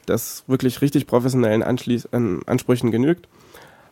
das 0.06 0.44
wirklich 0.46 0.80
richtig 0.80 1.06
professionellen 1.06 1.62
Anschließ 1.62 2.06
äh, 2.12 2.38
Ansprüchen 2.46 2.90
genügt. 2.90 3.28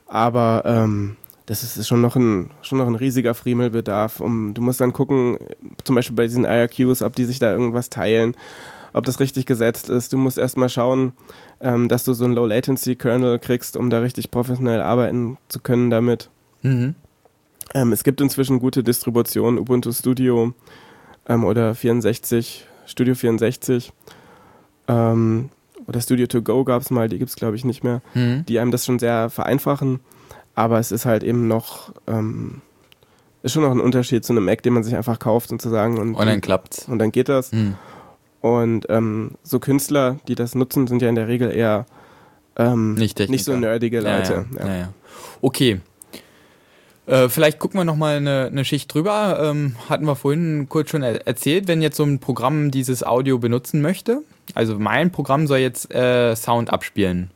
Aber 0.07 0.63
ähm, 0.67 1.17
das 1.47 1.65
ist 1.65 1.89
schon 1.89 2.01
noch 2.01 2.17
ein, 2.17 2.51
schon 2.63 2.79
noch 2.79 2.87
ein 2.87 2.95
riesiger 2.95 3.35
Friemelbedarf. 3.35 4.21
Um, 4.21 4.55
du 4.55 4.63
musst 4.63 4.81
dann 4.81 4.93
gucken, 4.93 5.39
zum 5.85 5.97
Beispiel 5.97 6.17
bei 6.17 6.27
diesen 6.27 6.45
IRQs, 6.45 7.03
ob 7.03 7.17
die 7.17 7.25
sich 7.25 7.39
da 7.39 7.51
irgendwas 7.51 7.91
teilen, 7.91 8.37
ob 8.93 9.05
das 9.05 9.21
richtig 9.21 9.47
gesetzt 9.47 9.89
ist. 9.89 10.13
Du 10.13 10.19
musst 10.19 10.39
erstmal 10.39 10.69
schauen, 10.69 11.13
ähm, 11.61 11.89
dass 11.89 12.05
du 12.05 12.13
so 12.13 12.25
einen 12.25 12.35
Low-Latency-Kernel 12.35 13.39
kriegst, 13.39 13.77
um 13.77 13.91
da 13.91 14.01
richtig 14.01 14.31
professionell 14.31 14.81
arbeiten 14.81 15.39
zu 15.49 15.61
können 15.61 15.91
damit. 15.91 16.31
Mhm. 16.63 16.95
Ähm, 17.75 17.93
es 17.93 18.05
gibt 18.05 18.21
inzwischen 18.21 18.59
gute 18.59 18.83
Distributionen, 18.83 19.59
Ubuntu 19.59 19.93
Studio 19.93 20.55
ähm, 21.29 21.45
oder 21.45 21.75
64, 21.75 22.67
Studio 22.87 23.15
64. 23.15 23.93
Ähm, 24.89 25.51
oder 25.87 26.01
Studio 26.01 26.27
to 26.27 26.43
Go 26.43 26.65
gab 26.65 26.83
es 26.83 26.91
mal, 26.91 27.09
die 27.09 27.19
gibt 27.19 27.31
es 27.31 27.37
glaube 27.37 27.57
ich 27.57 27.65
nicht 27.65 27.85
mehr, 27.85 28.03
mhm. 28.15 28.45
die 28.47 28.59
einem 28.59 28.71
das 28.71 28.85
schon 28.85 28.99
sehr 28.99 29.31
vereinfachen. 29.31 30.01
Aber 30.55 30.79
es 30.79 30.93
ist 30.93 31.07
halt 31.07 31.23
eben 31.23 31.49
noch, 31.49 31.95
ähm, 32.07 32.61
ist 33.43 33.53
schon 33.53 33.63
noch 33.63 33.71
ein 33.71 33.81
Unterschied 33.81 34.25
zu 34.25 34.33
einem 34.33 34.45
Mac, 34.45 34.63
den 34.63 34.75
man 34.75 34.83
sich 34.83 34.97
einfach 34.97 35.19
kauft 35.19 35.51
sozusagen. 35.51 35.99
Und, 35.99 36.15
und 36.15 36.27
dann 36.27 36.41
klappt's. 36.41 36.87
Und 36.89 36.99
dann 36.99 37.13
geht 37.13 37.29
das. 37.29 37.53
Mhm. 37.53 37.77
Und 38.41 38.87
ähm, 38.89 39.33
so 39.43 39.59
Künstler, 39.59 40.19
die 40.29 40.35
das 40.35 40.55
nutzen, 40.55 40.87
sind 40.87 41.03
ja 41.03 41.09
in 41.09 41.15
der 41.15 41.29
Regel 41.29 41.51
eher 41.51 41.87
ähm, 42.57 42.95
nicht, 42.95 43.19
nicht, 43.29 43.45
so 43.45 43.57
nerdige 43.57 44.01
Leute. 44.01 44.47
Ja, 44.59 44.67
ja. 44.67 44.77
Ja. 44.77 44.93
Okay. 45.41 45.81
Äh, 47.07 47.29
vielleicht 47.29 47.59
gucken 47.59 47.81
wir 47.81 47.85
nochmal 47.85 48.17
eine, 48.17 48.47
eine 48.51 48.65
Schicht 48.65 48.93
drüber. 48.93 49.39
Ähm, 49.43 49.77
hatten 49.89 50.05
wir 50.05 50.17
vorhin 50.17 50.69
kurz 50.69 50.91
schon 50.91 51.03
er 51.03 51.27
erzählt, 51.27 51.69
wenn 51.69 51.83
jetzt 51.83 51.97
so 51.97 52.05
ein 52.05 52.19
Programm 52.19 52.71
dieses 52.71 53.03
Audio 53.03 53.39
benutzen 53.39 53.83
möchte, 53.83 54.23
also 54.57 54.79
mein 54.79 55.11
Programm 55.11 55.47
soll 55.47 55.59
jetzt 55.59 55.93
äh, 55.95 56.35
Sound 56.37 56.73
abspielen. 56.73 57.31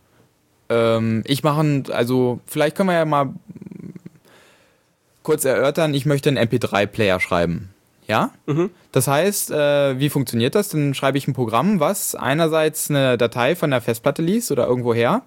Ähm, 0.68 1.22
ich 1.26 1.42
mache, 1.42 1.84
also 1.90 2.40
vielleicht 2.46 2.76
können 2.76 2.88
wir 2.88 2.96
ja 2.96 3.04
mal 3.04 3.34
kurz 5.22 5.44
erörtern, 5.44 5.94
ich 5.94 6.06
möchte 6.06 6.28
einen 6.28 6.38
MP3-Player 6.38 7.20
schreiben. 7.20 7.70
Ja? 8.06 8.30
Mhm. 8.46 8.70
Das 8.92 9.08
heißt, 9.08 9.50
äh, 9.50 9.98
wie 9.98 10.10
funktioniert 10.10 10.54
das? 10.54 10.68
Dann 10.68 10.94
schreibe 10.94 11.18
ich 11.18 11.26
ein 11.26 11.34
Programm, 11.34 11.80
was 11.80 12.14
einerseits 12.14 12.90
eine 12.90 13.18
Datei 13.18 13.56
von 13.56 13.70
der 13.70 13.80
Festplatte 13.80 14.22
liest 14.22 14.52
oder 14.52 14.66
irgendwoher 14.66 15.22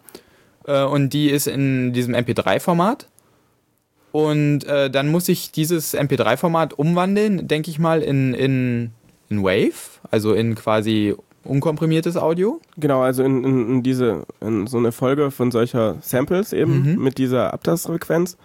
äh, 0.68 0.84
und 0.84 1.10
die 1.12 1.30
ist 1.30 1.48
in 1.48 1.94
diesem 1.94 2.14
MP3-Format. 2.14 3.08
Und 4.12 4.64
äh, 4.66 4.90
dann 4.90 5.10
muss 5.10 5.28
ich 5.28 5.52
dieses 5.52 5.94
MP3-Format 5.94 6.74
umwandeln, 6.74 7.48
denke 7.48 7.70
ich 7.70 7.78
mal, 7.78 8.02
in, 8.02 8.34
in, 8.34 8.92
in 9.30 9.44
Wave, 9.44 10.00
also 10.10 10.34
in 10.34 10.56
quasi 10.56 11.16
unkomprimiertes 11.44 12.18
Audio? 12.18 12.60
Genau, 12.78 13.02
also 13.02 13.24
in, 13.24 13.44
in, 13.44 13.70
in 13.70 13.84
diese, 13.84 14.26
in 14.42 14.68
so 14.68 14.78
eine 14.78 14.92
Folge 14.92 15.32
von 15.32 15.52
solcher 15.52 15.98
Samples 16.02 16.54
eben 16.54 16.94
mhm. 16.94 17.04
mit 17.04 17.18
dieser 17.18 17.54
Abtastfrequenz. 17.54 18.38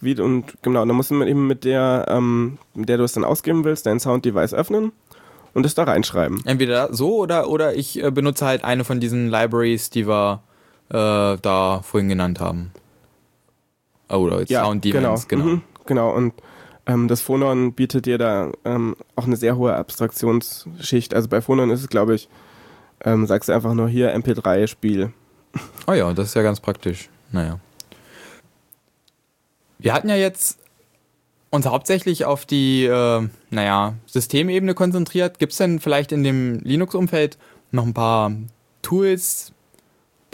Wie, 0.00 0.20
und 0.20 0.44
genau, 0.62 0.84
dann 0.84 0.96
musst 0.96 1.10
du 1.10 1.22
eben 1.22 1.46
mit 1.46 1.64
der, 1.64 2.06
ähm, 2.08 2.58
mit 2.74 2.88
der 2.88 2.98
du 2.98 3.04
es 3.04 3.12
dann 3.12 3.24
ausgeben 3.24 3.64
willst, 3.64 3.86
dein 3.86 4.00
Sound-Device 4.00 4.52
öffnen 4.52 4.92
und 5.54 5.64
es 5.64 5.74
da 5.74 5.84
reinschreiben. 5.84 6.42
Entweder 6.44 6.92
so 6.92 7.16
oder, 7.16 7.48
oder 7.48 7.74
ich 7.74 8.02
äh, 8.02 8.10
benutze 8.10 8.44
halt 8.44 8.64
eine 8.64 8.84
von 8.84 9.00
diesen 9.00 9.30
Libraries, 9.30 9.90
die 9.90 10.06
wir 10.06 10.42
äh, 10.90 11.38
da 11.40 11.80
vorhin 11.82 12.08
genannt 12.08 12.40
haben. 12.40 12.72
Oh, 14.10 14.16
oder 14.16 14.42
ja, 14.44 14.64
Sound 14.64 14.84
Device, 14.84 15.28
genau. 15.28 15.44
Genau. 15.44 15.44
Mhm, 15.44 15.62
genau, 15.86 16.14
und 16.14 16.34
ähm, 16.86 17.08
das 17.08 17.20
Phonon 17.20 17.72
bietet 17.72 18.06
dir 18.06 18.18
da 18.18 18.52
ähm, 18.64 18.96
auch 19.16 19.24
eine 19.26 19.36
sehr 19.36 19.56
hohe 19.56 19.74
Abstraktionsschicht. 19.74 21.14
Also 21.14 21.28
bei 21.28 21.40
Phonon 21.40 21.70
ist 21.70 21.80
es, 21.80 21.88
glaube 21.88 22.14
ich, 22.14 22.28
ähm, 23.04 23.26
sagst 23.26 23.48
du 23.48 23.52
einfach 23.52 23.74
nur 23.74 23.88
hier 23.88 24.14
MP3-Spiel. 24.16 25.12
Oh 25.86 25.92
ja, 25.92 26.12
das 26.12 26.28
ist 26.28 26.34
ja 26.34 26.42
ganz 26.42 26.60
praktisch. 26.60 27.08
Naja. 27.32 27.58
Wir 29.78 29.92
hatten 29.92 30.08
ja 30.08 30.16
jetzt 30.16 30.58
uns 31.50 31.66
hauptsächlich 31.66 32.24
auf 32.24 32.44
die, 32.44 32.84
äh, 32.84 33.28
naja, 33.50 33.94
Systemebene 34.06 34.74
konzentriert. 34.74 35.38
Gibt 35.38 35.52
es 35.52 35.58
denn 35.58 35.80
vielleicht 35.80 36.12
in 36.12 36.24
dem 36.24 36.58
Linux-Umfeld 36.60 37.38
noch 37.70 37.86
ein 37.86 37.94
paar 37.94 38.32
Tools, 38.82 39.52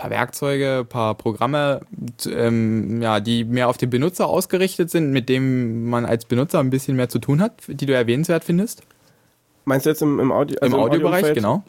paar 0.00 0.10
Werkzeuge, 0.10 0.86
paar 0.88 1.14
Programme, 1.14 1.82
ähm, 2.26 3.02
ja, 3.02 3.20
die 3.20 3.44
mehr 3.44 3.68
auf 3.68 3.76
den 3.76 3.90
Benutzer 3.90 4.28
ausgerichtet 4.28 4.90
sind, 4.90 5.12
mit 5.12 5.28
dem 5.28 5.90
man 5.90 6.06
als 6.06 6.24
Benutzer 6.24 6.58
ein 6.58 6.70
bisschen 6.70 6.96
mehr 6.96 7.10
zu 7.10 7.18
tun 7.18 7.42
hat, 7.42 7.52
die 7.66 7.84
du 7.84 7.92
erwähnenswert 7.94 8.44
findest? 8.44 8.82
Meinst 9.66 9.84
du 9.84 9.90
jetzt 9.90 10.00
im, 10.00 10.18
im, 10.18 10.32
Audio, 10.32 10.58
also 10.60 10.76
Im 10.76 10.82
Audiobereich, 10.82 11.24
Audio 11.24 11.34
genau. 11.34 11.64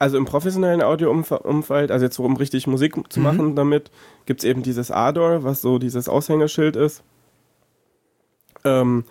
Also 0.00 0.16
im 0.16 0.24
professionellen 0.24 0.82
Audioumfeld, 0.82 1.90
also 1.92 2.04
jetzt 2.04 2.18
um 2.18 2.36
richtig 2.36 2.66
Musik 2.66 2.94
zu 3.12 3.20
mhm. 3.20 3.24
machen 3.24 3.54
damit, 3.54 3.90
gibt 4.26 4.40
es 4.40 4.44
eben 4.48 4.62
dieses 4.62 4.90
Ador, 4.90 5.44
was 5.44 5.60
so 5.60 5.78
dieses 5.78 6.08
Aushängeschild 6.08 6.74
ist, 6.74 7.02
ähm, 8.64 9.04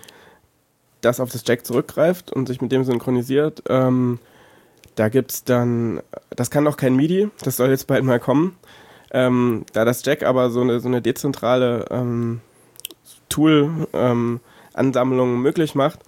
das 1.02 1.22
auf 1.22 1.32
das 1.32 1.44
Jack 1.46 1.66
zurückgreift 1.66 2.32
und 2.34 2.48
sich 2.48 2.60
mit 2.60 2.72
dem 2.72 2.84
synchronisiert. 2.84 3.64
Ähm, 3.70 4.20
da 4.96 5.10
gibt 5.10 5.32
es 5.32 5.44
dann, 5.44 6.02
das 6.30 6.52
kann 6.52 6.64
noch 6.64 6.78
kein 6.78 6.96
MIDI, 6.96 7.30
das 7.44 7.58
soll 7.58 7.70
jetzt 7.70 7.88
bald 7.88 8.04
mal 8.04 8.20
kommen. 8.20 8.56
Ähm, 9.12 9.66
da 9.74 9.86
das 9.86 10.06
Jack 10.06 10.22
aber 10.24 10.52
so 10.52 10.62
eine, 10.62 10.80
so 10.80 10.88
eine 10.88 11.02
dezentrale 11.02 11.86
ähm, 11.90 12.42
Tool-Ansammlung 13.30 15.34
ähm, 15.34 15.42
möglich 15.42 15.74
macht, 15.76 16.00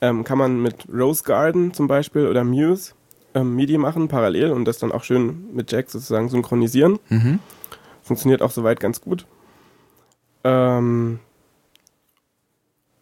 ähm, 0.00 0.24
kann 0.24 0.38
man 0.38 0.62
mit 0.62 0.86
Rose 0.92 1.24
Garden 1.24 1.74
zum 1.74 1.86
Beispiel 1.86 2.28
oder 2.28 2.44
Muse 2.44 2.94
ähm, 3.34 3.56
MIDI 3.56 3.78
machen, 3.78 4.08
parallel 4.08 4.52
und 4.52 4.64
das 4.64 4.78
dann 4.78 4.92
auch 4.92 5.04
schön 5.04 5.54
mit 5.54 5.70
Jack 5.70 5.90
sozusagen 5.90 6.28
synchronisieren. 6.28 6.98
Mhm. 7.08 7.38
Funktioniert 8.02 8.42
auch 8.42 8.50
soweit 8.50 8.80
ganz 8.80 9.00
gut. 9.00 9.26
Ähm, 10.44 11.20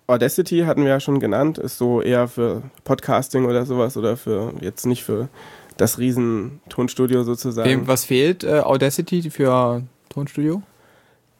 Audacity 0.06 0.60
hatten 0.60 0.82
wir 0.82 0.90
ja 0.90 1.01
schon 1.01 1.18
genannt, 1.18 1.59
ist 1.59 1.78
so 1.78 2.02
eher 2.02 2.28
für 2.28 2.62
Podcasting 2.85 3.47
oder 3.47 3.64
sowas 3.64 3.97
oder 3.97 4.16
für 4.16 4.52
jetzt 4.60 4.85
nicht 4.85 5.02
für 5.02 5.28
das 5.76 5.98
riesen 5.98 6.60
Tonstudio 6.68 7.24
sozusagen. 7.24 7.86
Was 7.86 8.05
fehlt 8.05 8.44
äh, 8.44 8.60
Audacity 8.60 9.31
für 9.31 9.82
Tonstudio? 10.10 10.62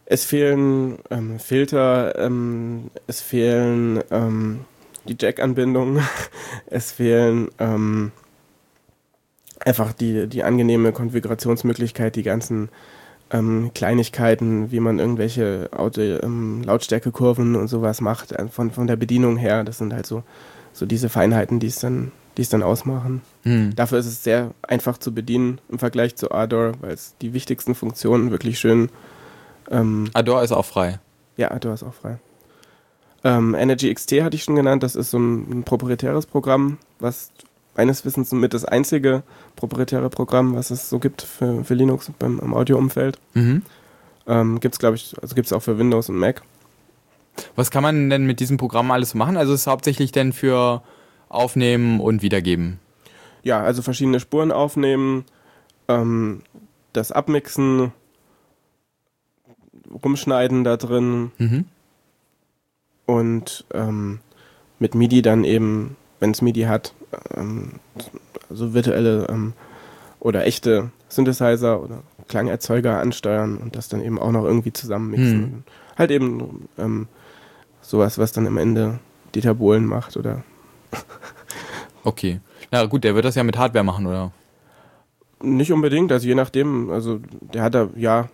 Es 0.07 0.24
fehlen 0.24 0.99
ähm, 1.11 1.39
Filter, 1.39 2.19
ähm, 2.19 2.91
es 3.07 3.20
fehlen 3.20 4.03
ähm, 4.11 4.61
die 5.07 5.16
Jack-Anbindungen, 5.19 6.03
es 6.66 6.93
fehlen 6.93 7.49
ähm, 7.59 8.12
einfach 9.61 9.93
die, 9.93 10.27
die 10.27 10.43
angenehme 10.43 10.93
Konfigurationsmöglichkeit, 10.93 12.16
die 12.16 12.23
ganzen 12.23 12.69
ähm, 13.35 13.73
Kleinigkeiten, 13.74 14.70
wie 14.70 14.78
man 14.78 15.01
irgendwelche 15.01 15.69
Auto, 15.77 16.01
ähm, 16.01 16.62
Lautstärkekurven 16.65 17.56
und 17.56 17.66
sowas 17.66 18.01
macht, 18.01 18.31
äh, 18.32 18.47
von, 18.47 18.70
von 18.70 18.86
der 18.86 18.97
Bedienung 18.97 19.36
her. 19.36 19.65
Das 19.65 19.78
sind 19.78 19.93
halt 19.93 20.06
so, 20.06 20.23
so 20.73 20.86
diese 20.86 21.09
Feinheiten, 21.09 21.59
die 21.59 21.66
es 21.66 21.81
dann, 21.81 22.12
die 22.36 22.43
es 22.43 22.48
dann 22.48 22.62
ausmachen. 22.62 23.23
Hm. 23.43 23.74
Dafür 23.74 23.98
ist 23.98 24.06
es 24.06 24.23
sehr 24.23 24.52
einfach 24.62 24.98
zu 24.98 25.12
bedienen 25.12 25.61
im 25.69 25.81
Vergleich 25.81 26.15
zu 26.15 26.31
Ador, 26.31 26.73
weil 26.81 26.93
es 26.93 27.16
die 27.20 27.35
wichtigsten 27.35 27.74
Funktionen 27.74 28.31
wirklich 28.31 28.61
schön. 28.61 28.89
Ähm, 29.69 30.11
Ador 30.15 30.44
ist 30.44 30.52
auch 30.52 30.65
frei. 30.65 31.01
Ja, 31.36 31.51
Ador 31.51 31.74
ist 31.74 31.82
auch 31.82 31.94
frei. 31.94 32.19
Ähm, 33.24 33.56
Energy 33.56 33.93
XT 33.93 34.23
hatte 34.23 34.36
ich 34.36 34.44
schon 34.44 34.55
genannt, 34.55 34.85
das 34.85 34.94
ist 34.94 35.11
so 35.11 35.19
ein, 35.19 35.51
ein 35.51 35.65
proprietäres 35.65 36.27
Programm, 36.27 36.78
was 37.01 37.32
meines 37.76 38.05
Wissens 38.05 38.32
mit 38.32 38.55
das 38.55 38.64
einzige 38.64 39.22
proprietäre 39.56 40.09
Programm, 40.10 40.55
was 40.55 40.70
es 40.70 40.88
so 40.88 40.98
gibt 40.98 41.22
für, 41.22 41.64
für 41.64 41.74
Linux 41.74 42.10
beim, 42.18 42.38
im 42.38 42.55
Audioumfeld. 42.55 43.18
Mhm. 43.34 43.62
Ähm, 44.26 44.60
gibt 44.60 44.74
es, 44.74 44.78
glaube 44.78 44.96
ich, 44.96 45.14
also 45.20 45.34
gibt 45.34 45.46
es 45.46 45.52
auch 45.52 45.60
für 45.60 45.78
Windows 45.78 46.09
und 46.09 46.16
Mac. 46.16 46.42
Was 47.56 47.70
kann 47.70 47.82
man 47.82 48.10
denn 48.10 48.26
mit 48.26 48.40
diesem 48.40 48.56
Programm 48.56 48.90
alles 48.90 49.14
machen? 49.14 49.36
Also 49.36 49.52
es 49.52 49.62
ist 49.62 49.66
hauptsächlich 49.66 50.12
denn 50.12 50.32
für 50.32 50.82
Aufnehmen 51.28 52.01
und 52.01 52.22
Wiedergeben. 52.22 52.78
Ja, 53.42 53.60
also 53.60 53.82
verschiedene 53.82 54.20
Spuren 54.20 54.52
aufnehmen, 54.52 55.24
ähm, 55.88 56.42
das 56.92 57.12
Abmixen, 57.12 57.92
rumschneiden 60.02 60.64
da 60.64 60.76
drin 60.76 61.30
Mhm. 61.38 61.64
und 63.06 63.64
ähm, 63.74 64.20
mit 64.78 64.94
MIDI 64.94 65.22
dann 65.22 65.44
eben, 65.44 65.96
wenn 66.20 66.30
es 66.30 66.40
MIDI 66.42 66.62
hat, 66.62 66.94
ähm, 67.36 67.73
so 68.51 68.74
virtuelle 68.74 69.27
ähm, 69.28 69.53
oder 70.20 70.47
echte 70.47 70.91
Synthesizer 71.09 71.82
oder 71.82 72.03
Klangerzeuger 72.28 72.99
ansteuern 72.99 73.59
und 73.59 73.77
das 73.77 73.89
dann 73.89 74.03
eben 74.03 74.19
auch 74.19 74.32
noch 74.32 74.45
irgendwie 74.45 74.73
zusammenmixen. 74.73 75.43
Hm. 75.43 75.62
Halt 75.97 76.11
eben 76.11 76.69
ähm, 76.78 77.09
sowas, 77.82 78.19
was 78.19 78.32
dann 78.32 78.47
am 78.47 78.57
Ende 78.57 78.99
Dieter 79.35 79.55
Bohlen 79.55 79.85
macht 79.85 80.16
oder 80.16 80.43
Okay. 82.05 82.41
Na 82.70 82.85
gut, 82.86 83.05
der 83.05 83.15
wird 83.15 83.24
das 83.24 83.35
ja 83.35 83.43
mit 83.43 83.59
Hardware 83.59 83.85
machen, 83.85 84.07
oder? 84.07 84.32
nicht 85.45 85.73
unbedingt, 85.73 86.11
also 86.11 86.27
je 86.27 86.35
nachdem, 86.35 86.91
also 86.91 87.20
der 87.41 87.62
hat 87.62 87.74
da, 87.74 87.89
ja, 87.97 88.28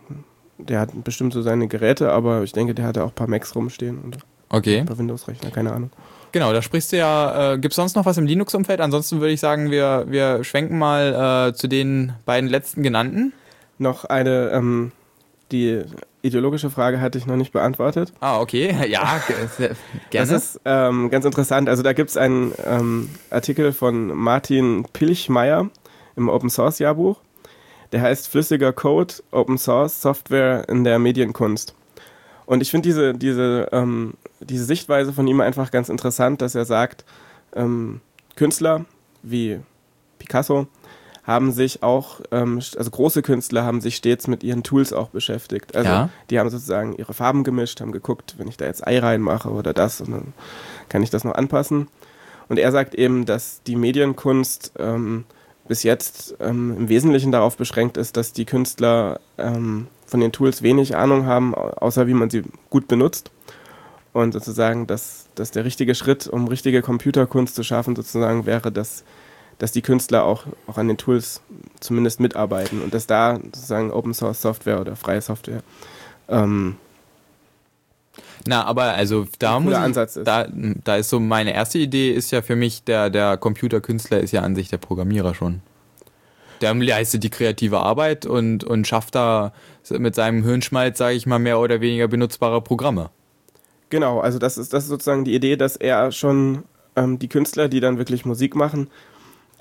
der 0.58 0.80
hat 0.80 1.04
bestimmt 1.04 1.32
so 1.32 1.42
seine 1.42 1.68
Geräte, 1.68 2.12
aber 2.12 2.42
ich 2.42 2.52
denke, 2.52 2.74
der 2.74 2.86
hat 2.86 2.96
da 2.96 3.04
auch 3.04 3.08
ein 3.08 3.14
paar 3.14 3.28
Macs 3.28 3.54
rumstehen 3.54 3.98
und 3.98 4.18
Okay. 4.48 4.80
ein 4.80 4.86
paar 4.86 4.98
Windows-Rechner, 4.98 5.50
keine 5.50 5.72
Ahnung. 5.72 5.90
Genau, 6.32 6.52
da 6.52 6.62
sprichst 6.62 6.92
du 6.92 6.96
ja, 6.96 7.54
äh, 7.54 7.58
gibt 7.58 7.72
es 7.72 7.76
sonst 7.76 7.96
noch 7.96 8.06
was 8.06 8.18
im 8.18 8.26
Linux-Umfeld? 8.26 8.80
Ansonsten 8.80 9.20
würde 9.20 9.32
ich 9.32 9.40
sagen, 9.40 9.70
wir, 9.70 10.04
wir 10.08 10.44
schwenken 10.44 10.78
mal 10.78 11.50
äh, 11.50 11.54
zu 11.54 11.66
den 11.66 12.12
beiden 12.24 12.48
letzten 12.48 12.82
genannten. 12.82 13.32
Noch 13.78 14.04
eine, 14.04 14.50
ähm, 14.50 14.92
die 15.50 15.82
ideologische 16.22 16.70
Frage 16.70 17.00
hatte 17.00 17.18
ich 17.18 17.26
noch 17.26 17.36
nicht 17.36 17.52
beantwortet. 17.52 18.12
Ah, 18.20 18.40
okay. 18.40 18.74
Ja, 18.88 19.20
gerne. 20.10 20.30
Das 20.30 20.30
ist 20.30 20.60
ähm, 20.64 21.10
ganz 21.10 21.24
interessant. 21.24 21.68
Also 21.68 21.82
da 21.82 21.92
gibt 21.92 22.10
es 22.10 22.16
einen 22.16 22.52
ähm, 22.64 23.10
Artikel 23.30 23.72
von 23.72 24.08
Martin 24.08 24.84
Pilchmeier 24.92 25.68
im 26.16 26.28
Open 26.28 26.50
Source 26.50 26.78
Jahrbuch. 26.78 27.20
Der 27.92 28.02
heißt 28.02 28.28
Flüssiger 28.28 28.72
Code, 28.72 29.14
Open 29.32 29.58
Source 29.58 30.00
Software 30.00 30.68
in 30.68 30.84
der 30.84 30.98
Medienkunst. 30.98 31.74
Und 32.50 32.62
ich 32.62 32.72
finde 32.72 32.88
diese, 32.88 33.14
diese, 33.14 33.68
ähm, 33.70 34.14
diese 34.40 34.64
Sichtweise 34.64 35.12
von 35.12 35.28
ihm 35.28 35.40
einfach 35.40 35.70
ganz 35.70 35.88
interessant, 35.88 36.42
dass 36.42 36.56
er 36.56 36.64
sagt, 36.64 37.04
ähm, 37.54 38.00
Künstler 38.34 38.86
wie 39.22 39.60
Picasso 40.18 40.66
haben 41.22 41.52
sich 41.52 41.84
auch, 41.84 42.20
ähm, 42.32 42.56
also 42.76 42.90
große 42.90 43.22
Künstler 43.22 43.62
haben 43.62 43.80
sich 43.80 43.94
stets 43.94 44.26
mit 44.26 44.42
ihren 44.42 44.64
Tools 44.64 44.92
auch 44.92 45.10
beschäftigt. 45.10 45.76
Also 45.76 45.88
Ja. 45.88 46.08
die 46.28 46.40
haben 46.40 46.50
sozusagen 46.50 46.96
ihre 46.96 47.14
Farben 47.14 47.44
gemischt, 47.44 47.80
haben 47.80 47.92
geguckt, 47.92 48.34
wenn 48.36 48.48
ich 48.48 48.56
da 48.56 48.64
jetzt 48.64 48.84
Ei 48.84 48.98
reinmache 48.98 49.50
oder 49.50 49.72
das, 49.72 50.00
und 50.00 50.10
dann 50.10 50.32
kann 50.88 51.04
ich 51.04 51.10
das 51.10 51.22
noch 51.22 51.36
anpassen. 51.36 51.86
Und 52.48 52.58
er 52.58 52.72
sagt 52.72 52.96
eben, 52.96 53.26
dass 53.26 53.62
die 53.64 53.76
Medienkunst 53.76 54.72
ähm, 54.80 55.24
bis 55.68 55.84
jetzt 55.84 56.34
ähm, 56.40 56.74
im 56.76 56.88
Wesentlichen 56.88 57.30
darauf 57.30 57.56
beschränkt 57.56 57.96
ist, 57.96 58.16
dass 58.16 58.32
die 58.32 58.44
Künstler 58.44 59.20
ähm, 59.38 59.86
von 60.10 60.20
den 60.20 60.32
Tools 60.32 60.62
wenig 60.62 60.96
Ahnung 60.96 61.24
haben, 61.26 61.54
au- 61.54 61.70
außer 61.70 62.06
wie 62.06 62.14
man 62.14 62.28
sie 62.30 62.42
gut 62.68 62.88
benutzt. 62.88 63.30
Und 64.12 64.32
sozusagen, 64.32 64.86
dass, 64.88 65.28
dass 65.36 65.52
der 65.52 65.64
richtige 65.64 65.94
Schritt, 65.94 66.26
um 66.26 66.48
richtige 66.48 66.82
Computerkunst 66.82 67.54
zu 67.54 67.62
schaffen, 67.62 67.94
sozusagen 67.94 68.44
wäre, 68.44 68.72
dass, 68.72 69.04
dass 69.58 69.70
die 69.70 69.82
Künstler 69.82 70.24
auch, 70.24 70.46
auch 70.66 70.78
an 70.78 70.88
den 70.88 70.96
Tools 70.96 71.40
zumindest 71.78 72.18
mitarbeiten 72.18 72.82
und 72.82 72.92
dass 72.92 73.06
da 73.06 73.36
sozusagen 73.36 73.92
Open 73.92 74.12
Source 74.12 74.42
Software 74.42 74.80
oder 74.80 74.96
freie 74.96 75.20
Software 75.20 75.62
ähm, 76.28 76.74
Na, 78.46 78.64
aber 78.64 78.94
also 78.94 79.26
da 79.38 79.60
muss 79.60 79.74
ich, 79.74 79.78
Ansatz 79.78 80.16
ist. 80.16 80.26
Da, 80.26 80.46
da 80.50 80.96
ist 80.96 81.10
so 81.10 81.20
meine 81.20 81.52
erste 81.54 81.78
Idee 81.78 82.10
ist 82.10 82.32
ja 82.32 82.42
für 82.42 82.56
mich 82.56 82.82
der 82.84 83.10
der 83.10 83.36
Computerkünstler 83.36 84.18
ist 84.20 84.32
ja 84.32 84.40
an 84.42 84.56
sich 84.56 84.68
der 84.70 84.78
Programmierer 84.78 85.34
schon. 85.34 85.60
Der 86.60 86.74
leistet 86.74 87.22
die 87.24 87.30
kreative 87.30 87.80
Arbeit 87.80 88.26
und 88.26 88.64
und 88.64 88.86
schafft 88.86 89.14
da 89.14 89.52
mit 89.90 90.14
seinem 90.14 90.44
Hirnschmalz, 90.44 90.98
sage 90.98 91.16
ich 91.16 91.26
mal, 91.26 91.38
mehr 91.38 91.58
oder 91.58 91.80
weniger 91.80 92.06
benutzbare 92.08 92.60
Programme. 92.60 93.10
Genau, 93.88 94.20
also 94.20 94.38
das 94.38 94.56
ist, 94.58 94.72
das 94.72 94.84
ist 94.84 94.88
sozusagen 94.90 95.24
die 95.24 95.34
Idee, 95.34 95.56
dass 95.56 95.76
er 95.76 96.12
schon 96.12 96.62
ähm, 96.96 97.18
die 97.18 97.28
Künstler, 97.28 97.68
die 97.68 97.80
dann 97.80 97.98
wirklich 97.98 98.24
Musik 98.24 98.54
machen 98.54 98.88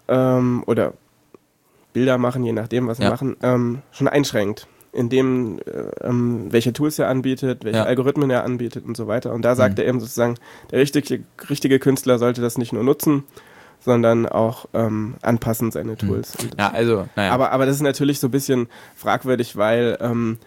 ähm, 0.07 0.63
oder 0.67 0.93
Bilder 1.93 2.17
machen, 2.17 2.43
je 2.43 2.51
nachdem, 2.53 2.87
was 2.87 2.97
sie 2.97 3.03
Ja. 3.03 3.09
machen, 3.09 3.35
ähm, 3.41 3.79
schon 3.91 4.07
einschränkt. 4.07 4.67
In 4.91 5.09
dem, 5.09 5.59
äh, 5.59 6.05
ähm, 6.07 6.47
welche 6.51 6.73
Tools 6.73 6.97
er 6.99 7.07
anbietet, 7.09 7.63
welche 7.63 7.79
Ja. 7.79 7.85
Algorithmen 7.85 8.29
er 8.29 8.43
anbietet 8.43 8.85
und 8.85 8.97
so 8.97 9.07
weiter. 9.07 9.33
Und 9.33 9.43
da 9.43 9.55
sagt 9.55 9.77
er 9.79 9.85
eben 9.87 9.99
sozusagen, 9.99 10.35
der 10.71 10.79
richtige, 10.79 11.21
richtige 11.49 11.79
Künstler 11.79 12.17
sollte 12.19 12.41
das 12.41 12.57
nicht 12.57 12.73
nur 12.73 12.83
nutzen, 12.83 13.23
sondern 13.79 14.25
auch 14.27 14.65
ähm, 14.73 15.15
anpassen 15.21 15.71
seine 15.71 15.95
Tools. 15.97 16.35
Und 16.35 16.55
Ja, 16.59 16.71
also 16.71 17.07
naja. 17.15 17.31
aber, 17.31 17.51
aber 17.51 17.65
das 17.65 17.75
ist 17.75 17.81
natürlich 17.81 18.19
so 18.19 18.27
ein 18.27 18.31
bisschen 18.31 18.67
fragwürdig, 18.95 19.55
weil 19.55 19.97
ähm, 20.01 20.37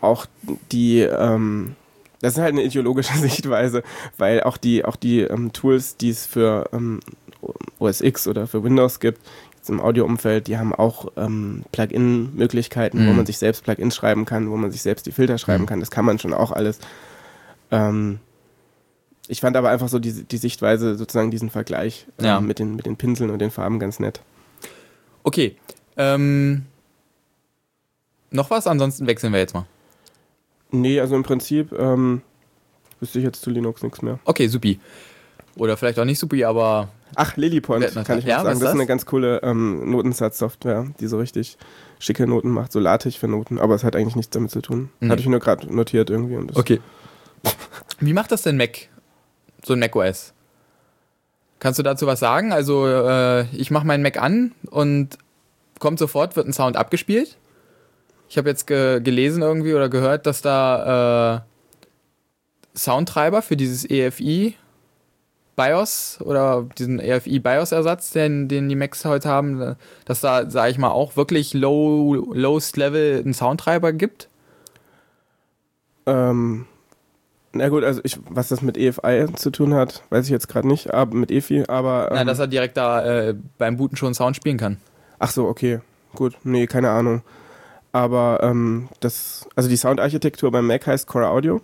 auch 0.00 0.26
die, 0.70 1.00
ähm, 1.00 1.74
das 2.20 2.34
ist 2.34 2.38
halt 2.40 2.52
eine 2.52 2.62
ideologische 2.62 3.12
Sichtweise, 3.18 3.82
weil 4.18 4.42
auch 4.42 4.56
die, 4.56 4.84
auch 4.84 4.96
die 4.96 5.20
ähm, 5.20 5.52
Tools, 5.52 5.96
die 5.96 6.10
es 6.10 6.24
für 6.26 6.68
ähm, 6.72 7.00
OS 7.80 8.00
X 8.00 8.28
oder 8.28 8.46
für 8.46 8.62
Windows 8.62 9.00
gibt, 9.00 9.20
jetzt 9.56 9.68
im 9.70 9.80
Audioumfeld, 9.80 10.46
die 10.46 10.56
haben 10.58 10.72
auch 10.74 11.06
ähm, 11.16 11.64
Plugin-Möglichkeiten, 11.72 12.98
wo 13.06 13.10
Mhm. 13.10 13.16
man 13.16 13.26
sich 13.26 13.38
selbst 13.38 13.64
Plugins 13.64 13.94
schreiben 13.96 14.24
kann, 14.24 14.50
wo 14.50 14.56
man 14.56 14.70
sich 14.70 14.82
selbst 14.82 15.06
die 15.06 15.12
Filter 15.12 15.38
schreiben 15.38 15.64
Mhm. 15.64 15.68
kann. 15.68 15.80
Das 15.80 15.90
kann 15.90 16.04
man 16.04 16.18
schon 16.20 16.32
auch 16.34 16.52
alles. 16.52 16.78
Ähm, 17.70 18.18
ich 19.28 19.40
fand 19.40 19.56
aber 19.56 19.70
einfach 19.70 19.88
so 19.88 19.98
die, 19.98 20.24
die 20.24 20.36
Sichtweise, 20.36 20.96
sozusagen 20.96 21.30
diesen 21.30 21.50
Vergleich 21.50 22.06
ähm, 22.18 22.24
Ja. 22.24 22.40
mit, 22.40 22.58
den, 22.58 22.74
mit 22.76 22.86
den 22.86 22.96
Pinseln 22.96 23.30
und 23.30 23.38
den 23.38 23.50
Farben 23.50 23.78
ganz 23.78 23.98
nett. 24.00 24.20
okay. 25.22 25.56
Ähm, 25.96 26.64
noch 28.30 28.48
was? 28.50 28.66
Ansonsten 28.66 29.06
wechseln 29.06 29.32
wir 29.32 29.40
jetzt 29.40 29.52
mal. 29.54 29.66
Nee, 30.70 30.98
also 31.00 31.14
im 31.14 31.22
Prinzip 31.22 31.70
ähm, 31.72 32.22
wüsste 32.98 33.18
ich 33.18 33.24
jetzt 33.26 33.42
zu 33.42 33.50
Linux 33.50 33.82
nichts 33.82 34.00
mehr. 34.00 34.18
Okay, 34.24 34.46
supi. 34.46 34.80
Oder 35.56 35.76
vielleicht 35.76 35.98
auch 35.98 36.06
nicht 36.06 36.18
supi, 36.18 36.44
aber 36.44 36.88
Ach, 37.14 37.36
Lillipond, 37.36 37.84
kann 38.06 38.18
ich 38.20 38.24
ja, 38.24 38.38
noch 38.38 38.44
was 38.44 38.44
sagen. 38.44 38.44
ist 38.44 38.46
Das 38.46 38.54
ist 38.54 38.62
das? 38.62 38.72
eine 38.72 38.86
ganz 38.86 39.04
coole 39.04 39.40
ähm, 39.42 39.90
Notensatzsoftware, 39.90 40.86
die 40.98 41.06
so 41.08 41.18
richtig 41.18 41.58
schicke 41.98 42.26
Noten 42.26 42.48
macht, 42.48 42.72
so 42.72 42.80
LaTeX 42.80 43.16
für 43.16 43.28
Noten, 43.28 43.58
aber 43.58 43.74
es 43.74 43.84
hat 43.84 43.94
eigentlich 43.94 44.16
nichts 44.16 44.30
damit 44.30 44.50
zu 44.50 44.62
tun. 44.62 44.88
Mhm. 45.00 45.10
Hatte 45.10 45.20
ich 45.20 45.28
nur 45.28 45.40
gerade 45.40 45.72
notiert 45.74 46.08
irgendwie. 46.08 46.36
Und 46.36 46.48
das 46.48 46.56
Okay. 46.56 46.80
Wie 48.00 48.14
macht 48.14 48.32
das 48.32 48.40
denn 48.42 48.56
Mac? 48.56 48.88
So 49.64 49.74
ein 49.74 49.78
Mac 49.78 49.94
OS? 49.94 50.32
Kannst 51.58 51.78
du 51.78 51.82
dazu 51.82 52.06
was 52.06 52.20
sagen? 52.20 52.52
Also, 52.52 52.86
äh, 52.86 53.44
ich 53.54 53.70
mache 53.70 53.86
meinen 53.86 54.02
Mac 54.02 54.20
an 54.20 54.52
und 54.70 55.16
kommt 55.78 55.98
sofort, 55.98 56.34
wird 56.36 56.46
ein 56.46 56.52
Sound 56.52 56.76
abgespielt. 56.76 57.36
Ich 58.28 58.38
habe 58.38 58.48
jetzt 58.48 58.66
ge 58.66 59.00
gelesen 59.00 59.42
irgendwie 59.42 59.74
oder 59.74 59.88
gehört, 59.88 60.26
dass 60.26 60.42
da 60.42 61.44
äh, 62.74 62.78
Soundtreiber 62.78 63.42
für 63.42 63.56
dieses 63.56 63.88
EFI 63.88 64.56
BIOS 65.54 66.18
oder 66.22 66.66
diesen 66.78 66.98
EFI 66.98 67.38
BIOS 67.40 67.72
Ersatz, 67.72 68.10
den, 68.10 68.48
den 68.48 68.68
die 68.68 68.74
Macs 68.74 69.04
heute 69.04 69.28
haben, 69.28 69.76
dass 70.04 70.20
da, 70.20 70.48
sage 70.50 70.70
ich 70.70 70.78
mal, 70.78 70.90
auch 70.90 71.16
wirklich 71.16 71.52
low, 71.52 72.14
lowest 72.32 72.76
level 72.76 73.20
einen 73.22 73.34
Soundtreiber 73.34 73.92
gibt. 73.92 74.28
Ähm, 76.06 76.66
na 77.52 77.68
gut, 77.68 77.84
also 77.84 78.00
ich, 78.04 78.18
was 78.28 78.48
das 78.48 78.62
mit 78.62 78.76
EFI 78.76 79.26
zu 79.34 79.50
tun 79.50 79.74
hat, 79.74 80.02
weiß 80.10 80.24
ich 80.24 80.30
jetzt 80.30 80.48
gerade 80.48 80.66
nicht, 80.68 80.92
aber 80.92 81.14
mit 81.14 81.30
EFI, 81.30 81.64
aber 81.68 82.08
ähm, 82.10 82.16
Ja, 82.16 82.24
dass 82.24 82.38
er 82.38 82.46
direkt 82.46 82.76
da 82.76 83.04
äh, 83.04 83.34
beim 83.58 83.76
Booten 83.76 83.96
schon 83.96 84.14
Sound 84.14 84.36
spielen 84.36 84.58
kann. 84.58 84.78
ach 85.18 85.30
so, 85.30 85.46
okay, 85.46 85.80
gut, 86.14 86.36
nee, 86.44 86.66
keine 86.66 86.90
Ahnung. 86.90 87.22
Aber 87.92 88.40
ähm, 88.42 88.88
das, 89.00 89.46
also 89.54 89.68
die 89.68 89.76
Soundarchitektur 89.76 90.50
beim 90.50 90.66
Mac 90.66 90.86
heißt 90.86 91.06
Core 91.06 91.28
Audio. 91.28 91.60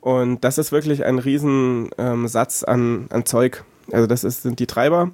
Und 0.00 0.42
das 0.44 0.58
ist 0.58 0.72
wirklich 0.72 1.04
ein 1.04 1.18
riesen 1.18 1.90
ähm, 1.98 2.26
Satz 2.28 2.64
an, 2.64 3.06
an 3.10 3.24
Zeug. 3.24 3.64
Also 3.92 4.06
das 4.06 4.24
ist, 4.24 4.42
sind 4.42 4.58
die 4.58 4.66
Treiber, 4.66 5.10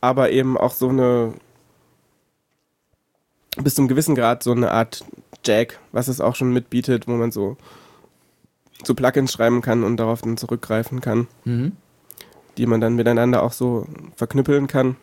aber 0.00 0.30
eben 0.30 0.56
auch 0.56 0.72
so 0.72 0.88
eine 0.88 1.34
bis 3.62 3.74
zum 3.74 3.88
gewissen 3.88 4.14
Grad 4.14 4.42
so 4.42 4.52
eine 4.52 4.70
Art 4.70 5.04
Jack, 5.44 5.78
was 5.92 6.08
es 6.08 6.20
auch 6.20 6.36
schon 6.36 6.52
mitbietet, 6.52 7.06
wo 7.08 7.12
man 7.12 7.30
so, 7.32 7.56
so 8.84 8.94
Plugins 8.94 9.32
schreiben 9.32 9.60
kann 9.60 9.84
und 9.84 9.96
darauf 9.96 10.22
dann 10.22 10.36
zurückgreifen 10.36 11.00
kann, 11.00 11.26
Mhm. 11.44 11.72
die 12.56 12.66
man 12.66 12.80
dann 12.80 12.94
miteinander 12.94 13.42
auch 13.42 13.52
so 13.52 13.86
verknüppeln 14.16 14.66
kann 14.66 14.96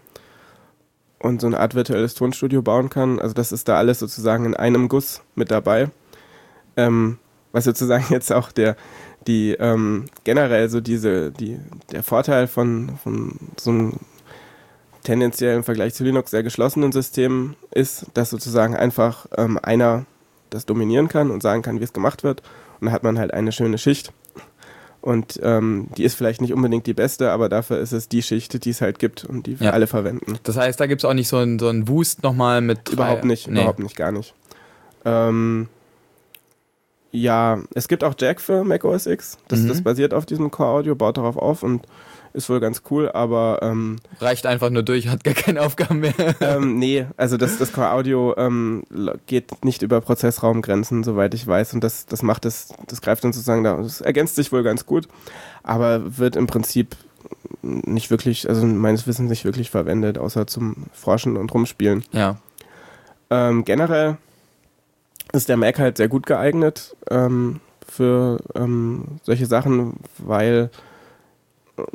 und 1.20 1.42
so 1.42 1.48
eine 1.48 1.60
Art 1.60 1.76
virtuelles 1.76 2.14
Tonstudio 2.14 2.62
bauen 2.62 2.90
kann. 2.90 3.20
Also 3.20 3.34
das 3.34 3.52
ist 3.52 3.68
da 3.68 3.78
alles 3.78 4.00
sozusagen 4.00 4.46
in 4.46 4.56
einem 4.56 4.88
Guss 4.90 5.22
mit 5.36 5.52
dabei. 5.52 5.90
Ähm, 6.78 7.18
was 7.52 7.64
sozusagen 7.64 8.06
jetzt 8.10 8.32
auch 8.32 8.52
der, 8.52 8.76
die 9.28 9.52
ähm, 9.54 10.06
generell 10.24 10.70
so 10.70 10.82
diese, 10.82 11.32
die, 11.32 11.60
der 11.92 12.04
Vorteil 12.04 12.48
von, 12.48 12.98
von 13.02 13.40
so 13.58 13.72
einem 13.72 13.94
tendenziell 15.04 15.56
im 15.58 15.64
Vergleich 15.64 15.94
zu 15.94 16.04
Linux 16.04 16.32
sehr 16.32 16.44
geschlossenen 16.44 16.92
System 16.92 17.56
ist, 17.72 18.08
dass 18.14 18.30
sozusagen 18.30 18.76
einfach 18.76 19.28
ähm, 19.38 19.60
einer 19.62 20.06
das 20.50 20.66
dominieren 20.66 21.08
kann 21.08 21.32
und 21.32 21.42
sagen 21.42 21.62
kann, 21.62 21.80
wie 21.80 21.84
es 21.84 21.94
gemacht 21.94 22.24
wird. 22.24 22.42
Und 22.80 22.86
dann 22.86 22.92
hat 22.92 23.04
man 23.04 23.18
halt 23.18 23.34
eine 23.34 23.52
schöne 23.52 23.78
Schicht. 23.78 24.12
Und 25.02 25.40
ähm, 25.44 25.88
die 25.98 26.04
ist 26.04 26.16
vielleicht 26.16 26.42
nicht 26.42 26.52
unbedingt 26.54 26.88
die 26.88 26.96
beste, 26.96 27.32
aber 27.32 27.48
dafür 27.48 27.78
ist 27.80 27.92
es 27.92 28.10
die 28.10 28.24
Schicht, 28.24 28.66
die 28.66 28.70
es 28.72 28.82
halt 28.82 28.98
gibt 28.98 29.24
und 29.24 29.46
die 29.46 29.60
wir 29.60 29.68
Ja. 29.68 29.74
alle 29.74 29.86
verwenden. 29.86 30.40
Das 30.44 30.58
heißt, 30.58 30.80
da 30.80 30.88
gibt 30.88 31.02
es 31.02 31.06
auch 31.06 31.14
nicht 31.14 31.28
so 31.28 31.38
einen 31.38 31.60
so 31.60 31.68
einen 31.68 31.88
Wust 31.88 32.24
nochmal 32.24 32.62
mit. 32.62 32.90
Überhaupt 32.90 33.22
drei- 33.24 33.28
nicht, 33.28 33.48
Nee. 33.48 33.60
überhaupt 33.60 33.80
nicht, 33.80 33.96
gar 33.96 34.12
nicht. 34.12 34.34
Ähm, 35.06 35.68
ja, 37.12 37.60
es 37.76 37.88
gibt 37.88 38.04
auch 38.04 38.16
Jack 38.18 38.42
für 38.42 38.64
Mac 38.64 38.84
OS 38.84 39.06
X. 39.06 39.38
Das, 39.48 39.60
Mhm. 39.60 39.68
das 39.70 39.82
basiert 39.84 40.14
auf 40.14 40.26
diesem 40.26 40.50
Core 40.52 40.70
Audio, 40.80 40.96
baut 40.96 41.18
darauf 41.18 41.38
auf 41.38 41.62
und 41.64 41.86
ist 42.36 42.50
wohl 42.50 42.60
ganz 42.60 42.84
cool, 42.90 43.10
aber 43.12 43.60
ähm, 43.62 43.98
Reicht 44.20 44.46
einfach 44.46 44.70
nur 44.70 44.84
durch, 44.84 45.08
hat 45.08 45.24
gar 45.24 45.34
keine 45.34 45.62
Aufgaben 45.62 46.02
mehr. 46.02 46.14
ähm, 46.42 46.78
nee, 46.78 47.06
also 47.18 47.38
das, 47.38 47.58
das 47.58 47.74
Core 47.74 47.92
Audio 47.92 48.36
ähm, 48.38 48.84
geht 49.26 49.64
nicht 49.64 49.82
über 49.82 50.02
Prozessraumgrenzen, 50.02 51.04
soweit 51.04 51.34
ich 51.34 51.48
weiß. 51.48 51.74
Und 51.74 51.84
das, 51.84 52.06
das 52.06 52.22
macht 52.22 52.46
es, 52.46 52.74
das 52.88 53.02
greift 53.02 53.24
dann 53.24 53.34
sozusagen 53.34 53.64
da, 53.64 53.78
das 53.78 54.02
ergänzt 54.02 54.36
sich 54.36 54.52
wohl 54.52 54.64
ganz 54.64 54.86
gut, 54.86 55.08
aber 55.64 56.18
wird 56.18 56.36
im 56.36 56.48
Prinzip 56.48 56.96
nicht 57.62 58.12
wirklich, 58.12 58.48
also 58.48 58.66
meines 58.66 59.08
Wissens 59.08 59.30
nicht 59.30 59.46
wirklich 59.46 59.72
verwendet, 59.72 60.18
außer 60.18 60.46
zum 60.46 60.86
Forschen 60.94 61.38
und 61.38 61.54
Rumspielen. 61.54 62.04
ja. 62.12 62.38
Ähm, 63.32 63.66
generell 63.66 64.18
ist 65.34 65.50
der 65.50 65.58
Mac 65.58 65.80
halt 65.80 65.98
sehr 65.98 66.08
gut 66.08 66.28
geeignet 66.28 66.96
ähm, 67.10 67.60
für 67.88 68.40
ähm, 68.54 69.20
solche 69.24 69.48
Sachen, 69.48 69.98
weil 70.20 70.70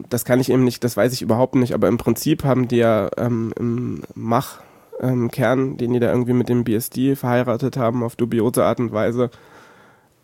das 0.08 0.24
kann 0.24 0.40
ich 0.40 0.50
eben 0.50 0.64
nicht, 0.64 0.84
das 0.84 0.96
weiß 0.96 1.12
ich 1.12 1.22
überhaupt 1.22 1.54
nicht, 1.54 1.74
aber 1.74 1.88
im 1.88 1.98
Prinzip 1.98 2.44
haben 2.44 2.68
die 2.68 2.76
ja 2.76 3.10
ähm, 3.16 3.52
im 3.58 4.02
Mach-Kern, 4.14 5.76
den 5.76 5.92
die 5.92 6.00
da 6.00 6.10
irgendwie 6.10 6.32
mit 6.32 6.48
dem 6.48 6.64
BSD 6.64 7.16
verheiratet 7.16 7.76
haben, 7.76 8.02
auf 8.02 8.16
dubiose 8.16 8.64
Art 8.64 8.80
und 8.80 8.92
Weise, 8.92 9.30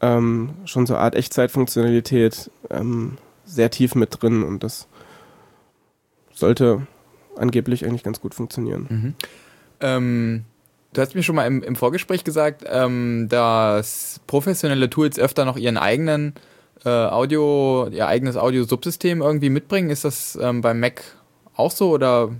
ähm, 0.01 0.51
schon 0.65 0.87
so 0.87 0.95
eine 0.95 1.03
Art 1.03 1.15
Echtzeitfunktionalität 1.15 2.51
ähm, 2.71 3.19
sehr 3.45 3.71
tief 3.71 3.95
mit 3.95 4.23
drin 4.23 4.43
und 4.43 4.63
das 4.63 4.89
sollte 6.33 6.87
angeblich 7.37 7.85
eigentlich 7.85 8.03
ganz 8.03 8.21
gut 8.21 8.35
funktionieren. 8.35 8.87
Mhm. 8.89 9.15
Ähm, 9.81 10.45
du 10.93 11.01
hast 11.01 11.15
mir 11.15 11.23
schon 11.23 11.37
mal 11.37 11.47
im, 11.47 11.63
im 11.63 11.77
Vorgespräch 11.77 12.25
gesagt, 12.25 12.65
ähm, 12.67 13.29
dass 13.29 14.21
professionelle 14.27 14.91
Tools 14.91 15.19
öfter 15.19 15.45
noch 15.45 15.57
ihren 15.57 15.77
eigenen 15.77 16.35
äh, 16.85 16.89
Audio, 16.89 17.89
ihr 17.91 18.07
eigenes 18.07 18.37
Audio-Subsystem 18.37 19.23
irgendwie 19.23 19.51
mitbringen. 19.51 19.91
Ist 19.91 20.05
das 20.05 20.39
ähm, 20.41 20.61
beim 20.61 20.81
Mac 20.81 21.03
auch 21.57 21.71
so 21.71 21.91
oder? 21.91 22.31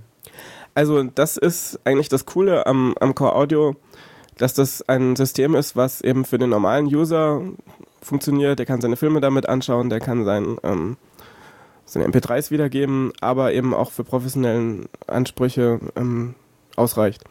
Also 0.75 1.03
das 1.03 1.37
ist 1.37 1.79
eigentlich 1.85 2.09
das 2.09 2.25
Coole 2.25 2.67
am, 2.67 2.93
am 2.99 3.15
Core 3.15 3.35
Audio, 3.35 3.75
dass 4.37 4.53
das 4.53 4.87
ein 4.87 5.15
System 5.15 5.55
ist, 5.55 5.75
was 5.75 6.01
eben 6.01 6.23
für 6.23 6.37
den 6.37 6.51
normalen 6.51 6.85
User 6.85 7.41
funktioniert. 8.01 8.59
Der 8.59 8.65
kann 8.65 8.81
seine 8.81 8.95
Filme 8.95 9.19
damit 9.19 9.49
anschauen, 9.49 9.89
der 9.89 9.99
kann 9.99 10.23
sein, 10.23 10.57
ähm, 10.63 10.97
seine 11.85 12.05
MP3s 12.05 12.51
wiedergeben, 12.51 13.11
aber 13.21 13.53
eben 13.53 13.73
auch 13.73 13.91
für 13.91 14.03
professionellen 14.03 14.87
Ansprüche 15.07 15.79
ähm, 15.95 16.35
ausreicht. 16.75 17.23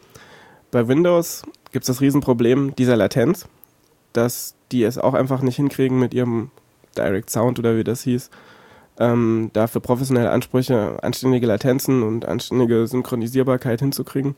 Bei 0.71 0.87
Windows 0.87 1.43
gibt 1.71 1.83
es 1.83 1.87
das 1.87 2.01
Riesenproblem 2.01 2.75
dieser 2.75 2.97
Latenz, 2.97 3.47
dass 4.11 4.55
die 4.71 4.83
es 4.83 4.97
auch 4.97 5.13
einfach 5.13 5.41
nicht 5.41 5.55
hinkriegen 5.55 5.97
mit 5.99 6.13
ihrem 6.13 6.51
Direct 6.97 7.29
Sound 7.29 7.59
oder 7.59 7.77
wie 7.77 7.83
das 7.83 8.01
hieß, 8.03 8.29
ähm, 8.99 9.51
da 9.53 9.67
für 9.67 9.79
professionelle 9.79 10.31
Ansprüche 10.31 10.97
anständige 11.01 11.47
Latenzen 11.47 12.03
und 12.03 12.25
anständige 12.25 12.87
Synchronisierbarkeit 12.87 13.79
hinzukriegen. 13.79 14.35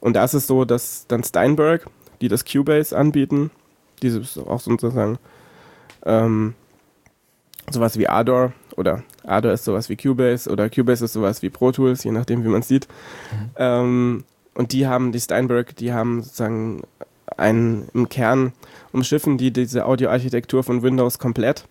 Und 0.00 0.14
da 0.14 0.24
ist 0.24 0.34
es 0.34 0.46
so, 0.46 0.64
dass 0.64 1.06
dann 1.06 1.24
Steinberg, 1.24 1.86
die 2.20 2.28
das 2.28 2.44
Cubase 2.44 2.96
anbieten, 2.96 3.50
dieses 4.02 4.36
auch 4.36 4.60
sozusagen 4.60 5.18
ähm, 6.04 6.54
sowas 7.70 7.98
wie 7.98 8.08
Ardor 8.08 8.52
oder 8.76 9.02
Ardor 9.24 9.52
ist 9.52 9.64
sowas 9.64 9.88
wie 9.88 9.96
Cubase 9.96 10.50
oder 10.50 10.68
Cubase 10.68 11.04
ist 11.04 11.12
sowas 11.12 11.42
wie 11.42 11.50
Pro 11.50 11.72
Tools, 11.72 12.04
je 12.04 12.10
nachdem 12.10 12.44
wie 12.44 12.48
man 12.48 12.60
es 12.60 12.68
sieht. 12.68 12.88
Ähm, 13.56 14.24
und 14.54 14.72
die 14.72 14.86
haben, 14.86 15.12
die 15.12 15.20
Steinberg, 15.20 15.76
die 15.76 15.92
haben 15.92 16.22
sozusagen 16.22 16.82
einen 17.38 17.88
im 17.94 18.08
Kern 18.08 18.52
umschiffen 18.92 19.38
die 19.38 19.52
diese 19.52 19.86
Audioarchitektur 19.86 20.62
von 20.62 20.82
Windows 20.82 21.18
komplett 21.18 21.64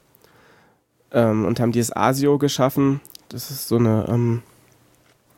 ähm, 1.11 1.45
und 1.45 1.59
haben 1.59 1.71
dieses 1.71 1.95
ASIO 1.95 2.37
geschaffen. 2.37 2.99
Das 3.29 3.51
ist 3.51 3.67
so 3.67 3.77
eine, 3.77 4.05
ähm, 4.09 4.41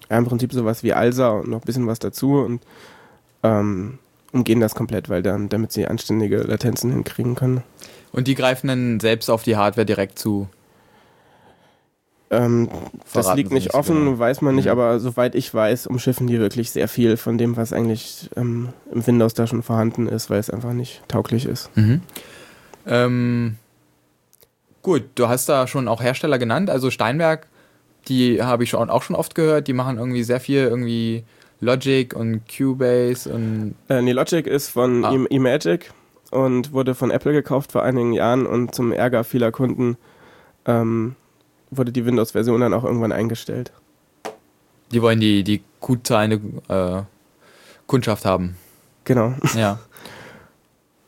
ja, 0.10 0.18
im 0.18 0.26
Prinzip 0.26 0.54
sowas 0.54 0.84
wie 0.84 0.94
ALSA 0.94 1.30
und 1.30 1.50
noch 1.50 1.62
ein 1.62 1.66
bisschen 1.66 1.88
was 1.88 2.00
dazu 2.00 2.40
und 2.40 2.62
ähm, 3.44 4.00
umgehen 4.32 4.60
das 4.60 4.76
komplett, 4.76 5.10
weil 5.10 5.22
dann, 5.22 5.50
damit 5.50 5.72
sie 5.72 5.86
anständige 5.88 6.38
Latenzen 6.38 6.92
hinkriegen 6.92 7.36
können. 7.36 7.64
Und 8.12 8.28
die 8.28 8.36
greifen 8.36 8.68
dann 8.68 9.00
selbst 9.00 9.30
auf 9.30 9.44
die 9.44 9.58
Hardware 9.58 9.86
direkt 9.86 10.18
zu. 10.20 10.48
Ähm, 12.34 12.70
das 13.14 13.36
liegt 13.36 13.52
nicht 13.52 13.74
offen, 13.74 14.06
genau. 14.06 14.20
weiß 14.20 14.42
man 14.42 14.56
nicht, 14.56 14.66
Mhm. 14.66 14.72
aber 14.72 15.00
soweit 15.00 15.36
ich 15.36 15.54
weiß, 15.54 15.88
umschiffen 15.88 16.28
die 16.28 16.40
wirklich 16.40 16.72
sehr 16.72 16.88
viel 16.88 17.16
von 17.18 17.38
dem, 17.38 17.56
was 17.58 17.72
eigentlich 17.74 18.30
ähm, 18.36 18.70
im 18.92 19.06
Windows 19.06 19.34
da 19.34 19.46
schon 19.48 19.62
vorhanden 19.64 20.08
ist, 20.08 20.30
weil 20.30 20.40
es 20.40 20.50
einfach 20.50 20.74
nicht 20.74 21.02
tauglich 21.08 21.46
ist. 21.46 21.70
Mhm. 21.76 22.02
Ähm, 22.86 23.56
gut, 24.82 25.04
du 25.16 25.28
hast 25.30 25.48
da 25.50 25.68
schon 25.68 25.88
auch 25.88 26.02
Hersteller 26.02 26.38
genannt, 26.40 26.70
also 26.70 26.90
Steinberg, 26.90 27.48
die 28.08 28.42
habe 28.42 28.64
ich 28.64 28.70
schon, 28.72 28.90
auch 28.90 29.04
schon 29.04 29.16
oft 29.16 29.36
gehört, 29.36 29.68
die 29.68 29.74
machen 29.74 29.98
irgendwie 29.98 30.24
sehr 30.24 30.40
viel 30.40 30.64
irgendwie 30.64 31.24
Logic 31.62 32.14
und 32.14 32.42
Cubase 32.54 33.34
und 33.34 33.76
Äh, 33.88 34.02
nee, 34.02 34.12
Logic 34.12 34.46
ist 34.46 34.70
von 34.70 35.06
Ah. 35.06 35.14
E- 35.14 35.28
eMagic 35.36 35.92
und 36.32 36.74
wurde 36.74 36.96
von 36.96 37.12
Apple 37.12 37.32
gekauft 37.32 37.72
vor 37.72 37.84
einigen 37.84 38.12
Jahren 38.12 38.46
und 38.46 38.76
zum 38.76 38.92
Ärger 38.92 39.24
vieler 39.24 39.52
Kunden 39.52 39.96
ähm, 40.66 41.16
wurde 41.78 41.92
die 41.92 42.06
Windows-Version 42.06 42.62
dann 42.62 42.74
auch 42.74 42.84
irgendwann 42.84 43.12
eingestellt. 43.12 43.72
die 44.92 45.02
wollen 45.02 45.20
die, 45.20 45.44
die 45.44 45.64
gut 45.80 46.06
zahlende 46.06 46.40
äh, 46.68 47.02
Kundschaft 47.88 48.26
haben. 48.26 48.56
Genau. 49.06 49.34
Ja. 49.56 49.80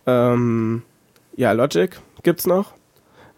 Ähm, 0.07 0.83
ja, 1.35 1.51
Logic 1.51 1.99
gibt's 2.21 2.45
noch. 2.45 2.73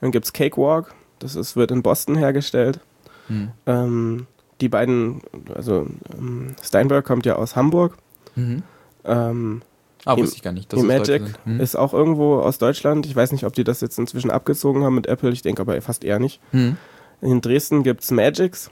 Dann 0.02 0.12
gibt's 0.12 0.34
Cakewalk, 0.34 0.94
das 1.20 1.36
ist, 1.36 1.56
wird 1.56 1.72
in 1.72 1.82
Boston 1.82 2.16
hergestellt. 2.18 2.82
Hm. 3.28 3.52
Ähm, 3.66 4.28
die 4.60 4.68
beiden, 4.68 5.22
also 5.56 5.88
ähm, 6.18 6.56
Steinberg 6.62 7.06
kommt 7.06 7.26
ja 7.26 7.38
aus 7.38 7.56
Hamburg. 7.56 7.98
Mhm. 8.36 8.64
Ähm, 9.06 9.62
Ah, 10.06 10.18
wusste 10.18 10.36
ich 10.38 10.44
gar 10.44 10.52
nicht. 10.54 10.72
Leute 10.72 10.86
Magic. 10.88 11.22
Hm. 11.46 11.60
ist 11.60 11.76
auch 11.76 11.94
irgendwo 11.94 12.40
aus 12.40 12.58
Deutschland. 12.60 13.06
Ich 13.06 13.16
weiß 13.16 13.32
nicht, 13.34 13.46
ob 13.46 13.54
die 13.54 13.64
das 13.64 13.82
jetzt 13.82 13.98
inzwischen 13.98 14.32
abgezogen 14.32 14.84
haben 14.84 14.96
mit 14.96 15.08
Apple. 15.08 15.32
Ich 15.32 15.42
denke 15.42 15.62
aber 15.62 15.82
fast 15.82 16.04
eher 16.04 16.20
nicht. 16.20 16.40
Hm. 16.52 16.78
In 17.22 17.42
Dresden 17.42 17.84
gibt's 17.84 18.12
Magics. 18.12 18.70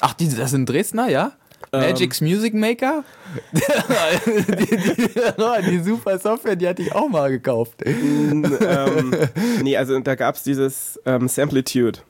Ach, 0.00 0.14
die, 0.14 0.28
das 0.28 0.50
sind 0.50 0.68
Dresdner, 0.68 1.08
ja? 1.08 1.32
Ähm, 1.72 1.80
Magic's 1.80 2.20
Music 2.20 2.52
Maker? 2.54 3.04
die, 3.52 4.66
die, 4.66 5.70
die 5.70 5.78
super 5.82 6.18
Software, 6.18 6.56
die 6.56 6.68
hatte 6.68 6.82
ich 6.82 6.94
auch 6.94 7.08
mal 7.08 7.30
gekauft. 7.30 7.74
ähm, 7.86 9.14
nee, 9.62 9.76
also 9.76 9.98
da 10.00 10.14
gab's 10.14 10.42
dieses 10.42 11.00
ähm, 11.06 11.28
Samplitude. 11.28 12.00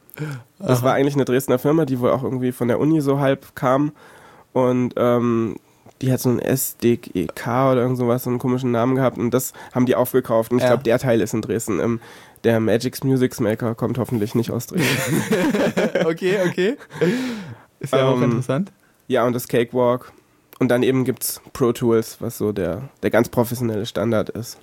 Das 0.59 0.83
war 0.83 0.95
eigentlich 0.95 1.15
eine 1.15 1.25
Dresdner 1.25 1.59
Firma, 1.59 1.85
die 1.85 1.99
wohl 2.01 2.11
auch 2.11 2.23
irgendwie 2.23 2.53
von 2.53 2.69
der 2.69 2.79
Uni 2.79 3.01
so 3.01 3.19
halb 3.21 3.55
kam. 3.55 3.93
Und 4.53 4.95
ähm, 4.97 5.57
die 6.03 6.13
hat 6.13 6.21
so 6.21 6.29
ein 6.31 6.39
SDK 6.39 7.73
oder 7.73 7.83
irgend 7.83 7.99
sowas, 7.99 8.25
so 8.25 8.31
einen 8.31 8.39
komischen 8.39 8.71
Namen 8.71 8.95
gehabt. 8.95 9.19
Und 9.19 9.33
das 9.33 9.53
haben 9.73 9.87
die 9.87 9.95
aufgekauft. 9.97 10.53
Und 10.53 10.59
ich 10.59 10.63
Ja. 10.65 10.71
glaube, 10.71 10.83
der 10.85 10.99
Teil 10.99 11.21
ist 11.21 11.35
in 11.35 11.43
Dresden. 11.43 11.81
Ähm, 11.81 12.01
der 12.45 12.61
Magic's 12.61 13.03
Music 13.03 13.39
Maker 13.41 13.75
kommt 13.75 13.99
hoffentlich 13.99 14.35
nicht 14.35 14.51
aus 14.51 14.67
Dresden. 14.67 15.23
okay, 16.05 16.39
okay. 16.47 16.77
Ist 17.81 17.93
ja 17.93 18.07
auch 18.09 18.17
Ähm, 18.17 18.25
interessant. 18.25 18.73
Ja, 19.09 19.27
und 19.27 19.33
das 19.33 19.49
Cakewalk. 19.49 20.13
Und 20.61 20.69
dann 20.69 20.83
eben 20.83 21.05
gibt's 21.05 21.41
Pro 21.53 21.73
Tools, 21.73 22.19
was 22.21 22.39
so 22.39 22.53
der, 22.53 22.89
der 23.03 23.11
ganz 23.11 23.29
professionelle 23.29 23.87
Standard 23.87 24.31
ist. 24.31 24.59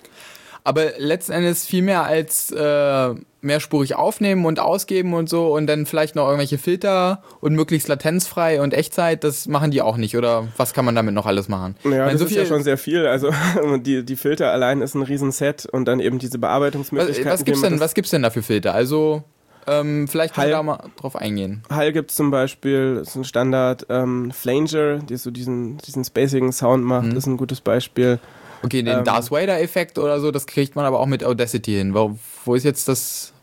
Aber 0.64 0.92
letzten 1.00 1.32
Endes 1.32 1.66
viel 1.66 1.82
mehr 1.82 2.04
als 2.04 2.52
äh, 2.52 3.16
mehrspurig 3.42 3.96
aufnehmen 3.96 4.46
und 4.46 4.60
ausgeben 4.60 5.16
und 5.16 5.28
so 5.28 5.56
und 5.56 5.66
dann 5.66 5.88
vielleicht 5.88 6.16
noch 6.16 6.26
irgendwelche 6.26 6.60
Filter 6.60 7.24
und 7.40 7.56
möglichst 7.56 7.88
latenzfrei 7.88 8.62
und 8.62 8.74
Echtzeit, 8.76 9.24
das 9.24 9.48
machen 9.48 9.72
die 9.72 9.82
auch 9.82 9.98
nicht. 9.98 10.16
Oder 10.16 10.48
was 10.58 10.74
kann 10.74 10.86
man 10.86 10.94
damit 10.94 11.16
noch 11.16 11.26
alles 11.26 11.50
machen? 11.50 11.76
Ja, 11.84 11.90
meine, 11.90 12.12
das 12.12 12.20
so 12.20 12.26
ist 12.28 12.36
ja 12.36 12.46
schon 12.46 12.62
sehr 12.64 12.78
viel. 12.78 13.08
Also 13.08 13.32
die, 13.80 14.06
die 14.06 14.16
Filter 14.16 14.52
allein 14.52 14.82
ist 14.82 14.94
ein 14.94 15.02
Riesenset 15.02 15.66
und 15.66 15.86
dann 15.86 16.00
eben 16.00 16.20
diese 16.20 16.34
Was, 16.34 16.42
Bearbeitungsmöglichkeiten. 16.42 17.32
was 17.32 17.44
gibt's 17.44 17.60
wie 17.60 17.64
man 17.64 17.72
denn, 17.74 17.80
was 17.80 17.94
gibt's 17.96 18.12
denn 18.12 18.22
da 18.22 18.30
für 18.30 18.44
Filter? 18.44 18.76
Also, 18.76 19.24
ähm, 19.68 20.08
vielleicht 20.08 20.36
können 20.36 20.48
wir 20.48 20.56
da 20.58 20.64
mal 20.64 20.80
drauf 21.00 21.16
eingehen. 21.16 21.64
Hall 21.72 21.92
gibt 21.94 22.12
zum 22.12 22.30
Beispiel, 22.32 23.00
ist 23.02 23.16
ein 23.16 23.24
Standard. 23.24 23.86
Ähm, 23.90 24.32
Flanger, 24.32 24.98
die 25.00 25.18
so 25.18 25.32
diesen, 25.32 25.78
diesen 25.80 26.04
spacigen 26.04 26.52
Sound 26.52 26.84
macht, 26.84 27.08
Mhm. 27.08 27.18
ist 27.18 27.26
ein 27.26 27.38
gutes 27.38 27.62
Beispiel. 27.62 28.20
Okay, 28.64 28.84
den 28.84 29.00
Ähm, 29.00 29.04
Darth 29.04 29.32
Vader-Effekt 29.32 29.98
oder 29.98 30.20
so, 30.20 30.32
das 30.32 30.46
kriegt 30.48 30.76
man 30.76 30.86
aber 30.86 31.00
auch 31.00 31.06
mit 31.08 31.24
Audacity 31.24 31.74
hin. 31.74 31.94
Wo, 31.94 32.18
wo 32.46 32.56
ist 32.56 32.64
jetzt 32.64 32.88
das 32.88 33.34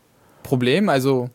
Problem? 0.43 0.89
Also, 0.89 1.29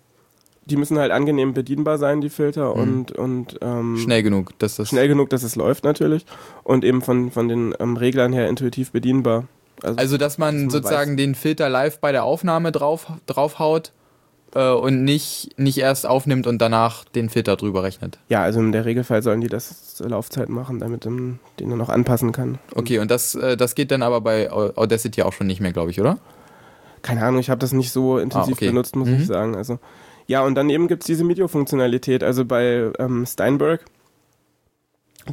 die 0.67 0.77
müssen 0.77 0.99
halt 0.99 1.13
angenehm 1.13 1.53
bedienbar 1.53 1.99
sein, 1.99 2.21
die 2.23 2.31
Filter, 2.31 2.75
Mhm. 2.75 2.81
und, 2.81 3.13
und 3.13 3.59
ähm, 3.61 3.99
Schnell 3.99 4.23
genug, 4.23 4.59
dass 4.59 4.77
das. 4.77 4.89
schnell 4.89 5.09
genug, 5.09 5.29
dass 5.31 5.43
es 5.43 5.57
läuft 5.57 5.85
natürlich. 5.85 6.25
Und 6.63 6.85
eben 6.85 7.03
von, 7.03 7.31
von 7.31 7.49
den 7.49 7.75
ähm, 7.79 7.97
Reglern 7.97 8.33
her 8.33 8.49
intuitiv 8.49 8.91
bedienbar. 8.93 9.45
Also, 9.83 10.17
dass 10.17 10.39
man, 10.39 10.55
Dass 10.55 10.63
man 10.63 10.71
sozusagen 10.71 11.17
den 11.17 11.35
Filter 11.35 11.69
live 11.69 11.99
bei 11.99 12.13
der 12.13 12.25
Aufnahme 12.25 12.73
drauf, 12.73 13.07
draufhaut 13.27 13.93
äh, 14.55 14.71
und 14.73 15.05
nicht, 15.05 15.51
nicht 15.59 15.79
erst 15.79 16.07
aufnimmt 16.07 16.47
und 16.47 16.59
danach 16.61 17.05
den 17.05 17.29
Filter 17.29 17.57
drüber 17.57 17.83
rechnet. 17.83 18.19
ja, 18.29 18.43
also 18.43 18.61
in 18.61 18.73
der 18.73 18.85
Regelfall 18.85 19.23
sollen 19.23 19.41
die 19.41 19.49
das 19.49 19.95
zur 19.95 20.09
Laufzeit 20.09 20.49
machen, 20.49 20.79
damit 20.81 21.05
man 21.05 21.39
den 21.61 21.71
dann 21.71 21.79
noch 21.79 21.89
anpassen 21.89 22.33
kann. 22.33 22.59
Okay, 22.75 22.99
und 22.99 23.11
das, 23.11 23.35
äh, 23.35 23.57
das 23.57 23.75
geht 23.75 23.91
dann 23.91 24.03
aber 24.03 24.21
bei 24.21 24.51
Au- 24.53 24.73
Audacity 24.77 25.23
auch 25.23 25.33
schon 25.33 25.47
nicht 25.47 25.61
mehr, 25.61 25.73
glaube 25.73 25.91
ich, 25.91 26.01
oder? 26.01 26.19
Keine 27.03 27.23
Ahnung, 27.23 27.41
ich 27.41 27.51
habe 27.51 27.59
das 27.59 27.73
nicht 27.73 27.93
so 27.93 28.19
intensiv 28.19 28.55
Ah, 28.55 28.57
okay. 28.57 28.67
benutzt, 28.69 28.97
muss 28.97 29.09
Mhm. 29.09 29.15
ich 29.17 29.27
sagen. 29.27 29.55
Also, 29.57 29.79
ja, 30.27 30.43
und 30.43 30.55
dann 30.55 30.71
eben 30.71 30.89
gibt 30.89 31.03
es 31.03 31.07
diese 31.07 31.23
MIDI-Funktionalität. 31.25 32.23
Also 32.25 32.45
bei 32.47 32.91
ähm, 32.99 33.27
Steinberg, 33.27 33.85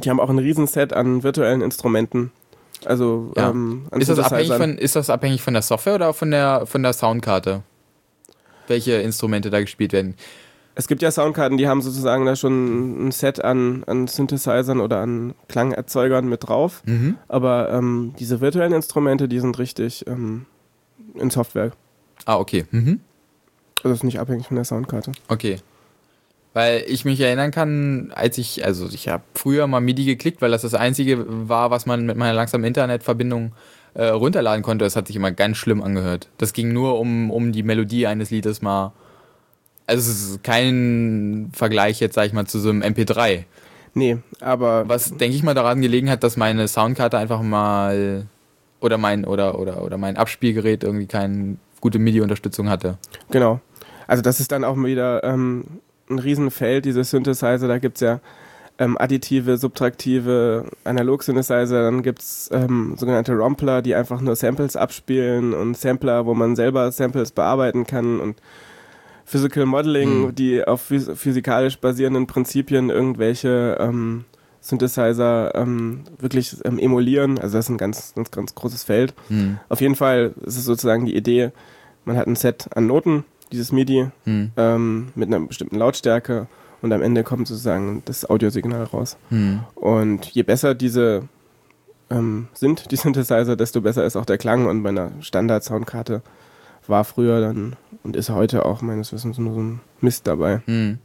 die 0.02 0.10
haben 0.10 0.20
auch 0.20 0.28
ein 0.30 0.38
Riesenset 0.38 0.92
an 0.92 1.22
virtuellen 1.22 1.62
Instrumenten. 1.62 2.30
Also 2.84 3.32
Ja. 3.36 3.50
ähm, 3.50 3.86
an 3.90 4.00
Ist 4.00 4.08
das, 4.10 4.18
abhängig 4.18 4.52
von, 4.54 4.76
ist 4.76 4.96
das 4.96 5.08
abhängig 5.08 5.40
von 5.42 5.54
der 5.54 5.62
Software 5.62 5.94
oder 5.94 6.12
von 6.12 6.30
der, 6.30 6.66
von 6.66 6.82
der 6.82 6.92
Soundkarte? 6.92 7.62
Welche 8.72 8.92
Instrumente 8.92 9.50
da 9.50 9.60
gespielt 9.60 9.92
werden? 9.92 10.14
Es 10.74 10.88
gibt 10.88 11.02
ja 11.02 11.10
Soundkarten, 11.10 11.58
die 11.58 11.68
haben 11.68 11.82
sozusagen 11.82 12.24
da 12.24 12.34
schon 12.36 13.08
ein 13.08 13.12
Set 13.12 13.44
an, 13.44 13.84
an 13.84 14.06
Synthesizern 14.06 14.80
oder 14.80 15.00
an 15.00 15.34
Klangerzeugern 15.48 16.26
mit 16.26 16.48
drauf. 16.48 16.82
Mhm. 16.86 17.18
Aber 17.28 17.70
ähm, 17.70 18.14
diese 18.18 18.40
virtuellen 18.40 18.72
Instrumente, 18.72 19.28
die 19.28 19.40
sind 19.40 19.58
richtig 19.58 20.06
ähm, 20.06 20.46
in 21.14 21.28
Software. 21.28 21.72
Ah, 22.24 22.38
okay. 22.38 22.64
Mhm. 22.70 23.00
Also 23.82 23.92
ist 23.92 24.04
nicht 24.04 24.18
abhängig 24.18 24.46
von 24.46 24.54
der 24.54 24.64
Soundkarte. 24.64 25.12
Okay. 25.28 25.58
Weil 26.54 26.82
ich 26.86 27.04
mich 27.04 27.20
erinnern 27.20 27.50
kann, 27.50 28.10
als 28.14 28.38
ich, 28.38 28.64
also 28.64 28.88
ich 28.90 29.08
habe 29.08 29.24
früher 29.34 29.66
mal 29.66 29.82
MIDI 29.82 30.06
geklickt, 30.06 30.40
weil 30.40 30.50
das 30.50 30.62
das 30.62 30.72
einzige 30.72 31.26
war, 31.26 31.70
was 31.70 31.84
man 31.84 32.06
mit 32.06 32.16
meiner 32.16 32.32
langsamen 32.32 32.64
Internetverbindung 32.64 33.48
äh, 33.48 33.50
runterladen 34.00 34.62
konnte. 34.62 34.84
Das 34.84 34.96
hat 34.96 35.06
sich 35.06 35.16
immer 35.16 35.32
ganz 35.32 35.56
schlimm 35.56 35.82
angehört. 35.82 36.28
Das 36.38 36.52
ging 36.52 36.72
nur 36.72 36.98
um, 36.98 37.30
um 37.30 37.52
die 37.52 37.62
Melodie 37.62 38.06
eines 38.06 38.30
Liedes 38.30 38.62
mal. 38.62 38.92
Also 39.86 40.10
es 40.10 40.30
ist 40.30 40.44
kein 40.44 41.50
Vergleich 41.52 42.00
jetzt, 42.00 42.14
sag 42.14 42.26
ich 42.26 42.32
mal, 42.32 42.46
zu 42.46 42.58
so 42.58 42.70
einem 42.70 42.82
MP3. 42.82 43.44
Nee, 43.94 44.18
aber 44.40 44.88
Was, 44.88 45.16
denke 45.16 45.36
ich 45.36 45.42
mal, 45.42 45.54
daran 45.54 45.82
gelegen 45.82 46.08
hat, 46.08 46.22
dass 46.22 46.36
meine 46.36 46.66
Soundkarte 46.66 47.18
einfach 47.18 47.42
mal 47.42 48.26
oder 48.80 48.96
mein 48.96 49.24
oder 49.24 49.58
oder 49.58 49.82
oder 49.82 49.98
mein 49.98 50.16
Abspielgerät 50.16 50.82
irgendwie 50.82 51.06
keine 51.06 51.56
gute 51.80 51.98
MIDI-Unterstützung 51.98 52.70
hatte. 52.70 52.96
Genau. 53.30 53.60
Also 54.06 54.22
das 54.22 54.40
ist 54.40 54.52
dann 54.52 54.64
auch 54.64 54.76
wieder 54.76 55.22
ähm, 55.24 55.64
ein 56.08 56.18
Riesenfeld, 56.18 56.84
diese 56.84 57.04
Synthesizer. 57.04 57.68
Da 57.68 57.78
gibt 57.78 57.96
es 57.96 58.00
ja 58.00 58.20
ähm, 58.78 58.96
additive, 58.98 59.56
subtraktive 59.58 60.64
Analog-Synthesizer. 60.84 61.82
Dann 61.84 62.02
gibt 62.02 62.20
es 62.20 62.50
ähm, 62.52 62.94
sogenannte 62.96 63.34
Rompler, 63.34 63.82
die 63.82 63.94
einfach 63.94 64.20
nur 64.20 64.34
Samples 64.36 64.76
abspielen 64.76 65.52
und 65.54 65.76
Sampler, 65.76 66.26
wo 66.26 66.34
man 66.34 66.56
selber 66.56 66.90
Samples 66.92 67.32
bearbeiten 67.32 67.86
kann 67.86 68.20
und 68.20 68.36
Physical 69.24 69.66
Modeling, 69.66 70.26
Hm. 70.26 70.34
die 70.34 70.64
auf 70.66 70.82
phys 70.82 71.08
physikalisch 71.14 71.78
basierenden 71.78 72.26
Prinzipien 72.26 72.90
irgendwelche 72.90 73.76
ähm, 73.80 74.24
Synthesizer 74.60 75.54
ähm, 75.54 76.02
wirklich 76.18 76.56
ähm, 76.64 76.78
emulieren. 76.78 77.38
Also 77.38 77.56
das 77.58 77.66
ist 77.66 77.70
ein 77.70 77.78
ganz, 77.78 78.14
ganz, 78.14 78.30
ganz 78.30 78.54
großes 78.54 78.84
Feld. 78.84 79.14
Hm. 79.28 79.58
Auf 79.68 79.80
jeden 79.80 79.94
Fall 79.96 80.32
ist 80.44 80.56
es 80.56 80.64
sozusagen 80.64 81.06
die 81.06 81.16
Idee, 81.16 81.50
man 82.04 82.16
hat 82.16 82.26
ein 82.26 82.36
Set 82.36 82.68
an 82.74 82.86
Noten, 82.86 83.24
dieses 83.52 83.70
MIDI, 83.72 84.08
Hm. 84.24 84.50
ähm, 84.56 85.08
mit 85.14 85.28
einer 85.28 85.40
bestimmten 85.46 85.76
Lautstärke 85.76 86.46
und 86.82 86.92
am 86.92 87.02
Ende 87.02 87.22
kommt 87.22 87.48
sozusagen 87.48 88.02
das 88.04 88.28
Audiosignal 88.28 88.84
raus. 88.84 89.16
Hm. 89.30 89.60
Und 89.74 90.26
je 90.26 90.42
besser 90.42 90.74
diese 90.74 91.28
ähm, 92.10 92.48
sind, 92.52 92.90
die 92.90 92.96
Synthesizer, 92.96 93.56
desto 93.56 93.80
besser 93.80 94.04
ist 94.04 94.16
auch 94.16 94.26
der 94.26 94.38
Klang 94.38 94.66
und 94.66 94.82
bei 94.82 94.90
einer 94.90 95.12
Standard-Soundkarte 95.20 96.22
war 96.86 97.04
früher 97.04 97.40
dann 97.40 97.76
und 98.02 98.16
ist 98.16 98.30
heute 98.30 98.66
auch 98.66 98.82
meines 98.82 99.12
Wissens 99.12 99.38
nur 99.38 99.54
so 99.54 99.60
ein 99.60 99.80
Mist 100.00 100.26
dabei. 100.26 100.62
Hm. 100.66 100.98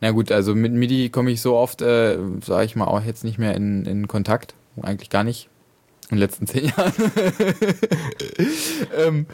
Na 0.00 0.10
gut, 0.10 0.32
also 0.32 0.54
mit 0.54 0.72
MIDI 0.72 1.10
komme 1.10 1.30
ich 1.30 1.40
so 1.40 1.54
oft, 1.54 1.82
äh, 1.82 2.18
sage 2.44 2.64
ich 2.64 2.74
mal, 2.74 2.86
auch 2.86 3.04
jetzt 3.04 3.22
nicht 3.22 3.38
mehr 3.38 3.54
in, 3.54 3.84
in 3.84 4.08
Kontakt. 4.08 4.54
Eigentlich 4.80 5.10
gar 5.10 5.22
nicht. 5.22 5.48
In 6.10 6.16
den 6.16 6.18
letzten 6.18 6.46
zehn 6.46 6.66
Jahren. 6.66 6.92
ähm, 8.98 9.26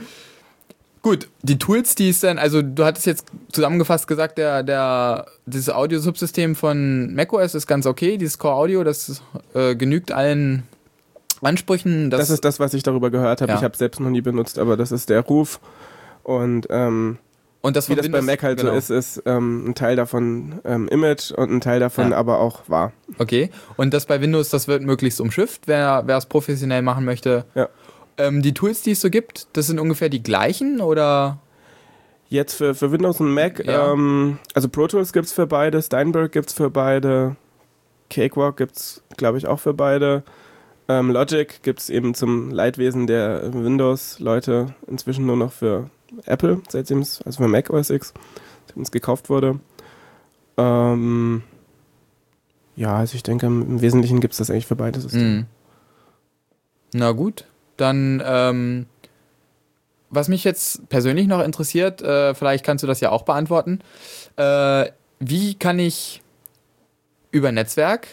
gut, 1.08 1.28
die 1.42 1.58
Tools, 1.58 1.94
die 1.94 2.10
es 2.10 2.20
dann, 2.20 2.38
also 2.38 2.60
du 2.60 2.84
hattest 2.84 3.06
jetzt 3.06 3.26
zusammengefasst 3.50 4.06
gesagt, 4.06 4.36
der, 4.36 4.62
der, 4.62 5.26
dieses 5.46 5.70
Audio-Subsystem 5.70 6.54
von 6.54 7.14
macOS 7.14 7.54
ist 7.54 7.66
ganz 7.66 7.86
okay, 7.86 8.18
dieses 8.18 8.38
Core 8.38 8.54
Audio, 8.54 8.84
das 8.84 9.22
äh, 9.54 9.74
genügt 9.74 10.12
allen 10.12 10.64
Ansprüchen. 11.40 12.10
Das, 12.10 12.28
ist 12.28 12.44
das, 12.44 12.60
was 12.60 12.74
ich 12.74 12.82
darüber 12.82 13.10
gehört 13.10 13.40
habe. 13.40 13.52
Ja. 13.52 13.58
Ich 13.58 13.64
habe 13.64 13.76
selbst 13.76 14.00
noch 14.00 14.10
nie 14.10 14.20
benutzt, 14.20 14.58
aber 14.58 14.76
das 14.76 14.92
ist 14.92 15.08
der 15.08 15.20
Ruf. 15.22 15.60
Und 16.24 16.66
ähm, 16.68 17.18
und 17.60 17.74
das 17.74 17.88
wie 17.88 17.94
das 17.94 18.06
bei 18.06 18.18
Windows- 18.18 18.26
Mac 18.26 18.42
halt 18.42 18.58
genau. 18.60 18.72
so 18.72 18.76
ist, 18.76 18.90
ist 18.90 19.22
ähm, 19.26 19.68
ein 19.68 19.74
Teil 19.74 19.96
davon 19.96 20.60
ähm, 20.64 20.88
Image 20.88 21.32
und 21.32 21.50
ein 21.50 21.60
Teil 21.60 21.80
davon 21.80 22.10
Ja. 22.12 22.16
aber 22.16 22.38
auch 22.38 22.68
wahr. 22.68 22.92
Okay. 23.18 23.50
Und 23.76 23.94
das 23.94 24.06
bei 24.06 24.20
Windows, 24.20 24.48
das 24.50 24.68
wird 24.68 24.82
möglichst 24.82 25.20
umschifft, 25.20 25.62
wer 25.66 26.02
wer 26.06 26.18
es 26.18 26.26
professionell 26.26 26.82
machen 26.82 27.04
möchte. 27.04 27.46
Ja. 27.54 27.68
Ähm, 28.18 28.42
die 28.42 28.52
Tools, 28.54 28.82
die 28.82 28.90
es 28.92 29.00
so 29.00 29.10
gibt, 29.10 29.46
das 29.54 29.66
sind 29.68 29.78
ungefähr 29.78 30.08
die 30.08 30.22
gleichen 30.22 30.80
oder? 30.80 31.38
Jetzt 32.28 32.54
für, 32.54 32.74
für 32.74 32.92
Windows 32.92 33.20
und 33.20 33.32
Mac, 33.32 33.64
Ja. 33.64 33.92
ähm, 33.92 34.38
also 34.54 34.68
Pro 34.68 34.86
Tools 34.86 35.12
gibt 35.12 35.26
es 35.26 35.32
für 35.32 35.46
beide, 35.46 35.80
Steinberg 35.80 36.30
gibt 36.32 36.48
es 36.48 36.54
für 36.54 36.68
beide, 36.68 37.36
Cakewalk 38.10 38.56
gibt 38.56 38.76
es, 38.76 39.02
glaube 39.16 39.38
ich, 39.38 39.46
auch 39.46 39.60
für 39.60 39.72
beide. 39.72 40.24
Ähm, 40.88 41.10
Logic 41.10 41.62
gibt 41.62 41.80
es 41.80 41.90
eben 41.90 42.14
zum 42.14 42.50
Leidwesen 42.50 43.06
der 43.06 43.52
Windows-Leute 43.52 44.74
inzwischen 44.86 45.26
nur 45.26 45.36
noch 45.36 45.52
für 45.52 45.90
Apple, 46.24 46.60
seitdem 46.68 47.00
es, 47.00 47.20
also 47.22 47.42
für 47.42 47.48
Mac 47.48 47.70
OS 47.70 47.90
X, 47.90 48.12
seitdem 48.66 48.82
es 48.82 48.90
gekauft 48.90 49.28
wurde. 49.30 49.60
Ähm, 50.56 51.42
ja, 52.76 52.96
also 52.96 53.14
ich 53.16 53.22
denke, 53.22 53.46
im 53.46 53.80
Wesentlichen 53.80 54.20
gibt 54.20 54.32
es 54.32 54.38
das 54.38 54.50
eigentlich 54.50 54.66
für 54.66 54.76
beide 54.76 55.00
Systeme. 55.00 55.24
Mhm. 55.24 55.46
Na 56.94 57.12
gut, 57.12 57.44
dann 57.80 58.22
ähm, 58.24 58.86
was 60.10 60.28
mich 60.28 60.44
jetzt 60.44 60.88
persönlich 60.88 61.26
noch 61.26 61.42
interessiert, 61.42 62.00
äh, 62.02 62.34
vielleicht 62.34 62.64
kannst 62.64 62.82
du 62.82 62.86
das 62.86 63.00
ja 63.00 63.10
auch 63.10 63.22
beantworten. 63.22 63.80
Äh, 64.36 64.86
wie 65.20 65.54
kann 65.54 65.78
ich 65.78 66.22
über 67.30 67.52
Netzwerk 67.52 68.08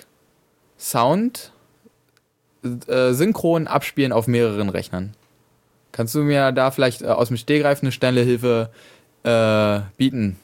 Sound 0.78 1.54
äh, 2.64 3.14
synchron 3.14 3.68
abspielen 3.68 4.12
auf 4.12 4.28
mehreren 4.28 4.70
Rechnern? 4.70 5.14
Kannst 5.92 6.14
du 6.16 6.20
mir 6.20 6.52
da 6.52 6.72
vielleicht 6.72 7.02
äh, 7.02 7.08
aus 7.08 7.30
dem 7.30 7.38
Stegreif 7.38 7.82
eine 7.82 7.92
schnelle 7.94 8.22
Hilfe 8.22 8.70
äh, 9.24 9.80
bieten? 9.98 10.38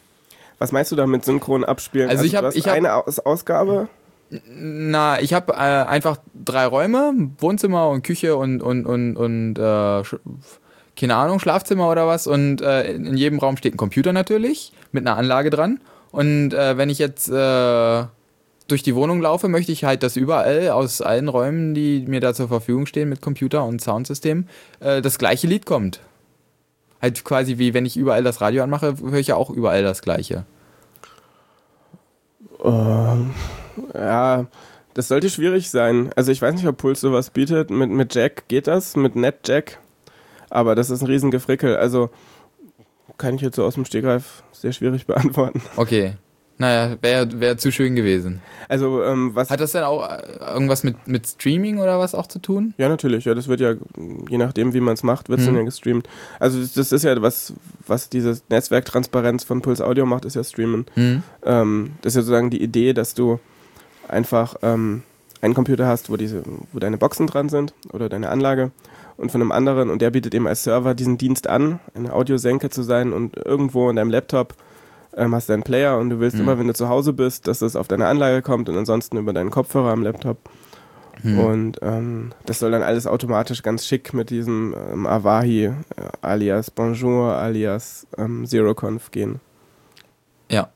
Was 0.60 0.72
meinst 0.72 0.91
du 0.91 0.95
damit 0.95 1.26
synchron 1.26 1.65
abspielen? 1.65 2.10
Also 2.10 2.23
ich 2.23 2.35
hast 2.35 2.56
ich 2.56 2.68
hab- 2.68 2.76
eine 2.76 2.93
Aus 2.93 3.19
Ausgabe. 3.19 3.89
Na, 4.31 5.21
ich 5.21 5.33
habe 5.33 5.53
äh, 5.53 5.55
einfach 5.55 6.17
drei 6.33 6.65
Räume, 6.65 7.13
Wohnzimmer 7.39 7.89
und 7.89 8.03
Küche 8.03 8.37
und 8.37 8.61
und 8.61 8.85
und 8.85 9.17
und 9.17 9.57
äh, 9.57 10.03
keine 10.95 11.15
Ahnung, 11.15 11.39
Schlafzimmer 11.39 11.89
oder 11.89 12.07
was 12.07 12.27
und 12.27 12.61
äh, 12.61 12.93
in 12.93 13.17
jedem 13.17 13.39
Raum 13.39 13.57
steht 13.57 13.73
ein 13.73 13.77
Computer 13.77 14.13
natürlich 14.13 14.71
mit 14.93 15.05
einer 15.05 15.17
Anlage 15.17 15.49
dran 15.49 15.81
und 16.11 16.53
äh, 16.53 16.77
wenn 16.77 16.89
ich 16.89 16.97
jetzt 16.97 17.29
äh, 17.29 18.03
durch 18.67 18.83
die 18.83 18.95
Wohnung 18.95 19.21
laufe, 19.21 19.49
möchte 19.49 19.73
ich 19.73 19.83
halt, 19.83 20.01
dass 20.01 20.15
überall 20.15 20.69
aus 20.69 21.01
allen 21.01 21.27
Räumen, 21.27 21.73
die 21.73 22.05
mir 22.07 22.21
da 22.21 22.33
zur 22.33 22.47
Verfügung 22.47 22.85
stehen 22.85 23.09
mit 23.09 23.21
Computer 23.21 23.65
und 23.65 23.81
Soundsystem, 23.81 24.47
äh, 24.79 25.01
das 25.01 25.17
gleiche 25.17 25.47
Lied 25.47 25.65
kommt. 25.65 25.99
Halt 27.01 27.25
quasi 27.25 27.57
wie 27.57 27.73
wenn 27.73 27.85
ich 27.85 27.97
überall 27.97 28.23
das 28.23 28.39
Radio 28.39 28.63
anmache, 28.63 28.95
höre 29.01 29.19
ich 29.19 29.27
ja 29.27 29.35
auch 29.35 29.49
überall 29.49 29.83
das 29.83 30.01
gleiche. 30.01 30.45
Ähm, 32.63 33.31
ja, 33.93 34.45
das 34.93 35.07
sollte 35.07 35.29
schwierig 35.29 35.69
sein. 35.69 36.11
Also 36.15 36.31
ich 36.31 36.41
weiß 36.41 36.55
nicht, 36.55 36.67
ob 36.67 36.77
Puls 36.77 37.01
sowas 37.01 37.29
bietet. 37.29 37.69
Mit, 37.69 37.89
mit 37.89 38.13
Jack 38.13 38.47
geht 38.47 38.67
das, 38.67 38.95
mit 38.95 39.15
NetJack. 39.15 39.79
Aber 40.49 40.75
das 40.75 40.89
ist 40.89 41.01
ein 41.01 41.07
Riesengefrickel. 41.07 41.77
Also 41.77 42.09
kann 43.17 43.35
ich 43.35 43.41
jetzt 43.41 43.55
so 43.55 43.63
aus 43.63 43.75
dem 43.75 43.85
Stegreif 43.85 44.43
sehr 44.51 44.73
schwierig 44.73 45.05
beantworten. 45.07 45.61
Okay. 45.77 46.13
Naja, 46.57 46.95
wäre 47.01 47.39
wär 47.39 47.57
zu 47.57 47.71
schön 47.71 47.95
gewesen. 47.95 48.39
Also 48.69 49.03
ähm, 49.03 49.31
was... 49.33 49.49
Hat 49.49 49.59
das 49.61 49.71
denn 49.71 49.81
auch 49.83 50.07
äh, 50.07 50.21
irgendwas 50.53 50.83
mit, 50.83 51.07
mit 51.07 51.25
Streaming 51.25 51.79
oder 51.79 51.97
was 51.97 52.13
auch 52.13 52.27
zu 52.27 52.37
tun? 52.37 52.75
ja, 52.77 52.87
natürlich. 52.87 53.25
Ja, 53.25 53.33
das 53.33 53.47
wird 53.47 53.61
ja, 53.61 53.73
je 54.29 54.37
nachdem, 54.37 54.73
wie 54.75 54.79
man 54.79 54.93
es 54.93 55.01
macht, 55.01 55.29
wird 55.29 55.39
es 55.39 55.45
Mhm. 55.45 55.51
dann 55.51 55.59
ja 55.61 55.63
gestreamt. 55.63 56.07
Also 56.39 56.59
das, 56.59 56.91
ist 56.91 57.03
ja 57.03 57.19
was, 57.19 57.53
was 57.87 58.09
diese 58.09 58.39
Netzwerktransparenz 58.49 59.43
von 59.43 59.61
Puls 59.63 59.81
Audio 59.81 60.05
macht, 60.05 60.25
ist 60.25 60.35
ja 60.35 60.43
Streamen. 60.43 60.85
Hm. 60.93 61.23
Ähm, 61.43 61.93
das 62.01 62.11
ist 62.11 62.17
ja 62.17 62.21
sozusagen 62.21 62.51
die 62.51 62.61
Idee, 62.61 62.93
dass 62.93 63.15
du 63.15 63.39
einfach 64.11 64.55
ähm, 64.61 65.03
einen 65.41 65.53
Computer 65.53 65.88
hast, 65.88 66.09
wo, 66.09 66.17
diese, 66.17 66.43
wo 66.71 66.79
deine 66.79 66.97
Boxen 66.97 67.27
dran 67.27 67.49
sind 67.49 67.73
oder 67.91 68.09
deine 68.09 68.29
Anlage 68.29 68.71
und 69.17 69.31
von 69.31 69.41
einem 69.41 69.51
anderen 69.51 69.89
und 69.89 70.01
der 70.01 70.11
bietet 70.11 70.33
eben 70.35 70.47
als 70.47 70.63
Server 70.63 70.93
diesen 70.93 71.17
Dienst 71.17 71.47
an, 71.47 71.79
eine 71.95 72.13
Audiosenke 72.13 72.69
zu 72.69 72.83
sein 72.83 73.13
und 73.13 73.38
irgendwo 73.38 73.89
in 73.89 73.95
deinem 73.95 74.11
Laptop 74.11 74.55
ähm, 75.15 75.35
hast 75.35 75.49
deinen 75.49 75.63
Player 75.63 75.97
und 75.97 76.09
du 76.09 76.19
willst 76.19 76.38
Mhm. 76.38 76.43
immer, 76.43 76.59
wenn 76.59 76.67
du 76.67 76.73
zu 76.73 76.89
Hause 76.89 77.13
bist, 77.13 77.47
dass 77.47 77.59
das 77.59 77.75
auf 77.75 77.88
deine 77.88 78.07
Anlage 78.07 78.41
kommt 78.41 78.69
und 78.69 78.77
ansonsten 78.77 79.17
über 79.17 79.33
deinen 79.33 79.51
Kopfhörer 79.51 79.91
am 79.91 80.03
Laptop. 80.03 80.38
Hm. 81.21 81.39
Und 81.39 81.79
ähm, 81.81 82.31
das 82.45 82.59
soll 82.59 82.71
dann 82.71 82.81
alles 82.81 83.05
automatisch 83.05 83.61
ganz 83.61 83.85
schick 83.85 84.13
mit 84.13 84.29
diesem 84.31 84.73
ähm, 84.91 85.05
Avahi 85.05 85.65
äh, 85.65 85.73
alias 86.21 86.71
Bonjour 86.71 87.33
alias 87.35 88.07
ähm, 88.17 88.45
ZeroConf 88.45 89.11
gehen. 89.11 89.39
Ja. 90.49 90.69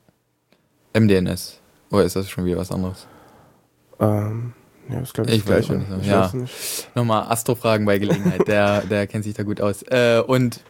MDNS. 0.96 1.60
Oder 1.90 2.04
ist 2.04 2.14
das 2.14 2.28
schon 2.28 2.44
wieder 2.44 2.58
was 2.58 2.70
anderes? 2.70 3.08
Ähm, 4.00 4.52
ja, 4.88 5.00
das 5.00 5.12
glaube 5.12 5.30
ich, 5.30 5.36
Ich 5.38 5.44
das 5.44 5.66
Gleiche. 5.66 5.74
nicht. 5.74 6.02
Ich 6.02 6.06
Ja. 6.06 6.32
Nochmal 6.94 7.26
Astro 7.28 7.54
fragen 7.54 7.84
bei 7.86 7.98
Gelegenheit. 7.98 8.46
Der, 8.46 8.80
der 8.90 9.06
kennt 9.06 9.24
sich 9.24 9.34
da 9.34 9.42
gut 9.42 9.60
aus. 9.60 9.82
Äh, 9.82 10.22
und 10.26 10.60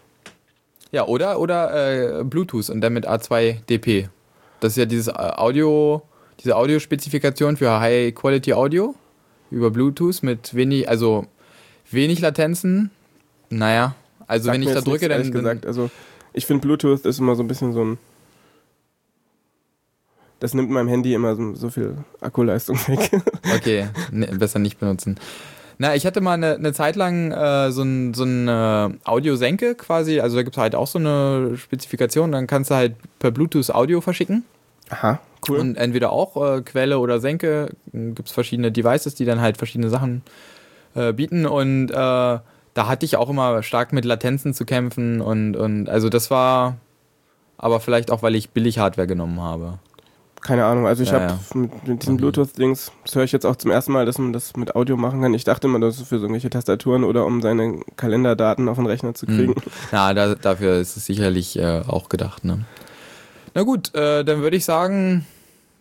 ja, 0.92 1.06
oder 1.06 1.38
oder 1.40 2.20
äh, 2.20 2.24
Bluetooth 2.24 2.70
und 2.70 2.80
dann 2.80 2.92
mit 2.92 3.06
A2DP. 3.08 4.08
Das 4.60 4.72
ist 4.72 4.76
ja 4.76 4.86
dieses 4.86 5.08
äh, 5.08 5.12
Audio, 5.12 6.02
diese 6.42 6.56
Audiospezifikation 6.56 7.56
für 7.56 7.80
High 7.80 8.14
Quality 8.14 8.54
Audio 8.54 8.94
über 9.50 9.70
Bluetooth 9.70 10.22
mit 10.22 10.54
wenig, 10.54 10.88
also 10.88 11.26
wenig 11.90 12.20
Latenzen. 12.20 12.90
Naja, 13.50 13.94
also 14.26 14.46
Sagt 14.46 14.54
wenn 14.54 14.62
ich 14.62 14.68
da 14.68 14.74
jetzt 14.76 14.86
nichts, 14.86 15.00
drücke, 15.00 15.08
dann, 15.08 15.22
dann 15.22 15.32
gesagt, 15.32 15.66
also 15.66 15.90
ich 16.32 16.46
finde 16.46 16.66
Bluetooth 16.66 17.04
ist 17.04 17.18
immer 17.18 17.34
so 17.34 17.42
ein 17.42 17.48
bisschen 17.48 17.72
so 17.72 17.84
ein 17.84 17.98
das 20.40 20.54
nimmt 20.54 20.70
meinem 20.70 20.88
Handy 20.88 21.14
immer 21.14 21.34
so, 21.34 21.54
so 21.54 21.70
viel 21.70 21.96
Akkuleistung 22.20 22.76
weg. 22.88 23.10
Okay, 23.54 23.88
ne, 24.10 24.26
besser 24.26 24.58
nicht 24.58 24.78
benutzen. 24.78 25.18
Na, 25.78 25.94
ich 25.94 26.06
hatte 26.06 26.20
mal 26.20 26.32
eine, 26.34 26.54
eine 26.54 26.72
Zeit 26.72 26.96
lang 26.96 27.32
äh, 27.32 27.70
so 27.70 27.82
ein, 27.82 28.14
so 28.14 28.24
ein 28.24 28.48
äh, 28.48 28.98
Audiosenke 29.04 29.74
quasi, 29.74 30.20
also 30.20 30.36
da 30.36 30.42
gibt 30.42 30.56
es 30.56 30.60
halt 30.60 30.74
auch 30.74 30.86
so 30.86 30.98
eine 30.98 31.56
Spezifikation, 31.56 32.32
dann 32.32 32.46
kannst 32.46 32.70
du 32.70 32.74
halt 32.74 32.96
per 33.18 33.30
Bluetooth 33.30 33.70
Audio 33.70 34.00
verschicken 34.00 34.44
Aha, 34.88 35.20
cool. 35.48 35.58
und 35.58 35.76
entweder 35.76 36.12
auch 36.12 36.36
äh, 36.36 36.62
Quelle 36.62 36.98
oder 36.98 37.20
Senke, 37.20 37.70
gibt 37.92 38.28
es 38.28 38.32
verschiedene 38.32 38.72
Devices, 38.72 39.14
die 39.14 39.26
dann 39.26 39.40
halt 39.40 39.58
verschiedene 39.58 39.90
Sachen 39.90 40.22
äh, 40.94 41.12
bieten 41.12 41.44
und 41.44 41.90
äh, 41.90 41.94
da 41.94 42.88
hatte 42.88 43.04
ich 43.04 43.16
auch 43.16 43.28
immer 43.28 43.62
stark 43.62 43.92
mit 43.92 44.04
Latenzen 44.06 44.54
zu 44.54 44.64
kämpfen 44.64 45.20
und, 45.20 45.56
und 45.56 45.88
also 45.90 46.08
das 46.08 46.30
war 46.30 46.76
aber 47.58 47.80
vielleicht 47.80 48.10
auch, 48.10 48.22
weil 48.22 48.34
ich 48.34 48.50
billig 48.50 48.78
Hardware 48.78 49.06
genommen 49.06 49.40
habe. 49.40 49.78
Keine 50.46 50.64
Ahnung, 50.64 50.86
also 50.86 51.02
ich 51.02 51.08
Ja, 51.10 51.14
habe 51.16 51.24
ja. 51.32 51.38
mit, 51.60 51.88
mit 51.88 52.02
diesen 52.02 52.14
Mhm. 52.14 52.18
Bluetooth-Dings, 52.18 52.92
das 53.04 53.14
höre 53.16 53.24
ich 53.24 53.32
jetzt 53.32 53.44
auch 53.44 53.56
zum 53.56 53.72
ersten 53.72 53.90
Mal, 53.90 54.06
dass 54.06 54.18
man 54.18 54.32
das 54.32 54.56
mit 54.56 54.76
Audio 54.76 54.96
machen 54.96 55.20
kann. 55.20 55.34
Ich 55.34 55.42
dachte 55.42 55.66
immer, 55.66 55.80
das 55.80 55.96
ist 55.98 56.06
für 56.08 56.18
so 56.18 56.24
irgendwelche 56.26 56.50
Tastaturen 56.50 57.02
oder 57.02 57.26
um 57.26 57.42
seine 57.42 57.80
Kalenderdaten 57.96 58.68
auf 58.68 58.76
den 58.76 58.86
Rechner 58.86 59.12
zu 59.14 59.26
kriegen. 59.26 59.54
Mhm. 59.54 59.62
Na, 59.90 60.14
da, 60.14 60.36
dafür 60.36 60.76
ist 60.76 60.96
es 60.96 61.04
sicherlich 61.04 61.58
äh, 61.58 61.82
auch 61.88 62.08
gedacht, 62.08 62.44
ne? 62.44 62.64
Na 63.54 63.64
gut, 63.64 63.92
äh, 63.96 64.24
dann 64.24 64.42
würde 64.42 64.56
ich 64.56 64.64
sagen, 64.64 65.26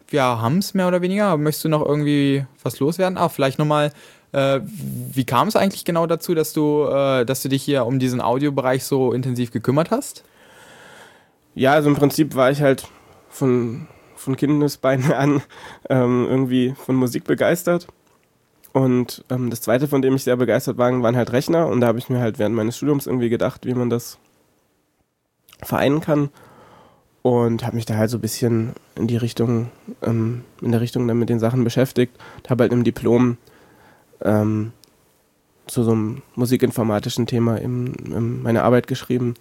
wir 0.08 0.24
haben 0.24 0.58
es 0.58 0.74
mehr 0.74 0.88
oder 0.88 1.04
weniger. 1.04 1.38
Möchtest 1.38 1.66
du 1.66 1.70
noch 1.70 1.86
irgendwie 1.86 2.46
was 2.64 2.80
loswerden? 2.80 3.20
Ah, 3.20 3.30
vielleicht 3.30 3.60
nochmal, 3.60 3.92
äh, 4.32 4.62
wie 4.64 5.26
kam 5.26 5.48
es 5.48 5.56
eigentlich 5.56 5.86
genau 5.86 6.08
dazu, 6.08 6.34
dass 6.34 6.54
du, 6.54 6.86
äh, 6.86 7.24
dass 7.24 7.44
du 7.44 7.50
dich 7.50 7.62
hier 7.62 7.86
um 7.86 8.00
diesen 8.00 8.20
Audiobereich 8.20 8.84
so 8.84 9.14
intensiv 9.14 9.52
gekümmert 9.52 9.92
hast? 9.92 10.24
Ja, 11.54 11.74
also 11.74 11.88
im 11.90 11.96
Prinzip 11.96 12.34
war 12.34 12.50
ich 12.50 12.62
halt 12.62 12.88
von, 13.30 13.88
von 14.26 14.36
Kindesbeinen 14.36 15.14
an 15.14 15.42
ähm, 15.90 16.28
irgendwie 16.30 16.76
von 16.78 16.96
Musik 16.96 17.24
begeistert. 17.24 17.88
Und 18.74 19.24
ähm, 19.30 19.50
das 19.50 19.62
zweite, 19.62 19.88
von 19.88 20.02
dem 20.02 20.16
ich 20.16 20.26
sehr 20.26 20.36
begeistert 20.36 20.78
war, 20.78 20.92
waren 21.02 21.16
halt 21.16 21.32
Rechner. 21.32 21.68
Und 21.68 21.80
da 21.80 21.88
habe 21.88 21.98
ich 21.98 22.10
mir 22.10 22.20
halt 22.20 22.40
während 22.40 22.56
meines 22.56 22.76
Studiums 22.76 23.08
irgendwie 23.08 23.30
gedacht, 23.30 23.66
wie 23.66 23.74
man 23.74 23.90
das 23.90 24.18
vereinen 25.64 26.02
kann. 26.02 26.30
Und 27.22 27.66
habe 27.66 27.78
mich 27.78 27.86
da 27.86 27.96
halt 27.96 28.10
so 28.10 28.18
ein 28.18 28.22
bisschen 28.22 28.74
in 28.96 29.08
die 29.08 29.16
Richtung, 29.16 29.72
ähm, 30.02 30.44
in 30.62 30.74
der 30.74 30.82
Richtung 30.82 31.08
dann 31.08 31.18
mit 31.18 31.30
den 31.30 31.40
Sachen 31.40 31.64
beschäftigt. 31.64 32.14
Habe 32.50 32.64
halt 32.64 32.74
im 32.74 32.84
Diplom 32.84 33.38
ähm, 34.22 34.74
zu 35.68 35.84
so 35.84 35.92
einem 35.92 36.22
musikinformatischen 36.36 37.28
Thema 37.28 37.56
im, 37.56 37.94
meine 38.44 38.64
Arbeit 38.64 38.88
geschrieben. 38.88 39.36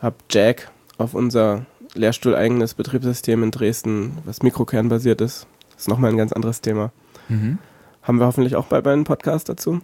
Habe 0.00 0.16
Jack 0.30 0.70
auf 0.96 1.14
unser 1.14 1.66
lehrstuhleigenes 1.94 2.74
Betriebssystem 2.74 3.42
in 3.42 3.50
Dresden, 3.50 4.18
was 4.24 4.42
mikrokernbasiert 4.42 5.20
ist. 5.20 5.46
Das 5.72 5.82
ist 5.82 5.88
nochmal 5.88 6.10
ein 6.10 6.16
ganz 6.16 6.32
anderes 6.32 6.60
Thema. 6.60 6.92
Mhm. 7.28 7.58
Haben 8.02 8.18
wir 8.18 8.26
hoffentlich 8.26 8.56
auch 8.56 8.66
bald 8.66 8.84
bei 8.84 8.92
einem 8.92 9.04
Podcast 9.04 9.48
dazu. 9.48 9.80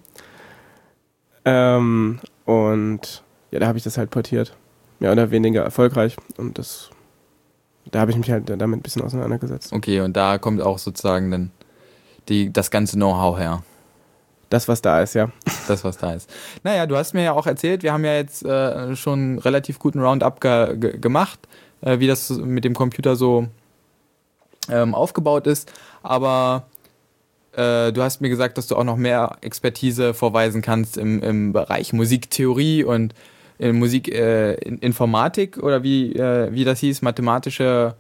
Ähm, 1.44 2.20
und 2.44 3.22
ja, 3.50 3.60
da 3.60 3.66
habe 3.66 3.78
ich 3.78 3.84
das 3.84 3.96
halt 3.96 4.10
portiert. 4.10 4.56
Mehr 4.98 5.12
oder 5.12 5.30
weniger 5.30 5.62
erfolgreich. 5.62 6.16
Und 6.36 6.58
das, 6.58 6.90
da 7.90 8.00
habe 8.00 8.10
ich 8.10 8.18
mich 8.18 8.30
halt 8.30 8.50
damit 8.50 8.80
ein 8.80 8.82
bisschen 8.82 9.02
auseinandergesetzt. 9.02 9.72
Okay, 9.72 10.00
und 10.00 10.16
da 10.16 10.38
kommt 10.38 10.60
auch 10.60 10.78
sozusagen 10.78 11.30
dann 11.30 11.50
die, 12.28 12.52
das 12.52 12.70
ganze 12.70 12.96
Know-how 12.96 13.38
her. 13.38 13.62
Das, 14.50 14.66
was 14.66 14.82
da 14.82 15.00
ist, 15.00 15.14
ja. 15.14 15.30
Das, 15.68 15.84
was 15.84 15.96
da 15.96 16.12
ist. 16.12 16.28
Naja, 16.64 16.86
du 16.86 16.96
hast 16.96 17.14
mir 17.14 17.22
ja 17.22 17.32
auch 17.32 17.46
erzählt, 17.46 17.84
wir 17.84 17.92
haben 17.92 18.04
ja 18.04 18.14
jetzt 18.14 18.44
äh, 18.44 18.96
schon 18.96 19.18
einen 19.20 19.38
relativ 19.38 19.78
guten 19.78 20.00
Roundup 20.00 20.40
ge 20.40 20.76
ge 20.76 20.98
gemacht, 20.98 21.38
äh, 21.82 21.98
wie 21.98 22.06
das 22.06 22.30
mit 22.30 22.64
dem 22.64 22.74
Computer 22.74 23.16
so 23.16 23.46
ähm, 24.68 24.94
aufgebaut 24.94 25.46
ist. 25.46 25.72
Aber 26.02 26.64
äh, 27.52 27.92
du 27.92 28.02
hast 28.02 28.20
mir 28.20 28.28
gesagt, 28.28 28.58
dass 28.58 28.66
du 28.66 28.76
auch 28.76 28.84
noch 28.84 28.96
mehr 28.96 29.36
Expertise 29.40 30.14
vorweisen 30.14 30.62
kannst 30.62 30.96
im, 30.96 31.22
im 31.22 31.52
Bereich 31.52 31.92
Musiktheorie 31.92 32.84
und 32.84 33.14
in 33.58 33.78
Musikinformatik 33.78 34.14
äh, 34.14 34.54
in- 34.68 34.78
Informatik 34.78 35.58
oder 35.58 35.82
wie, 35.82 36.14
äh, 36.14 36.52
wie 36.52 36.64
das 36.64 36.80
hieß, 36.80 37.02
mathematische 37.02 37.94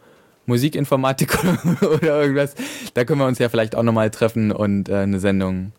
Musikinformatik 0.46 1.36
oder 1.82 2.22
irgendwas. 2.22 2.54
Da 2.94 3.04
können 3.04 3.20
wir 3.20 3.26
uns 3.26 3.38
ja 3.38 3.48
vielleicht 3.48 3.74
auch 3.76 3.82
nochmal 3.82 4.10
treffen 4.10 4.52
und 4.52 4.88
äh, 4.88 4.96
eine 4.96 5.20
Sendung. 5.20 5.72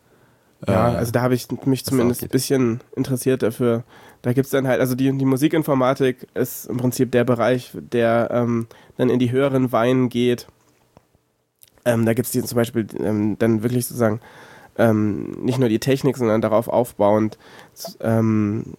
Ja, 0.67 0.93
äh, 0.93 0.97
also 0.97 1.11
da 1.11 1.21
habe 1.23 1.33
ich 1.33 1.47
mich 1.65 1.83
zumindest 1.83 2.21
ein 2.21 2.29
bisschen 2.29 2.81
interessiert 2.95 3.41
dafür. 3.41 3.83
Da 4.21 4.33
gibt's 4.33 4.51
dann 4.51 4.67
halt, 4.67 4.79
also 4.79 4.95
die, 4.95 5.11
die 5.17 5.25
Musikinformatik 5.25 6.27
ist 6.33 6.65
im 6.65 6.77
Prinzip 6.77 7.11
der 7.11 7.23
Bereich, 7.23 7.71
der 7.73 8.29
ähm, 8.31 8.67
dann 8.97 9.09
in 9.09 9.19
die 9.19 9.31
höheren 9.31 9.71
Weinen 9.71 10.09
geht. 10.09 10.47
Ähm, 11.85 12.05
da 12.05 12.13
gibt's 12.13 12.31
die 12.31 12.43
zum 12.43 12.55
Beispiel 12.55 12.87
ähm, 12.99 13.37
dann 13.39 13.63
wirklich 13.63 13.87
sozusagen 13.87 14.19
ähm, 14.77 15.31
nicht 15.43 15.57
nur 15.57 15.69
die 15.69 15.79
Technik, 15.79 16.17
sondern 16.17 16.41
darauf 16.41 16.67
aufbauend 16.67 17.37
ähm, 17.99 18.73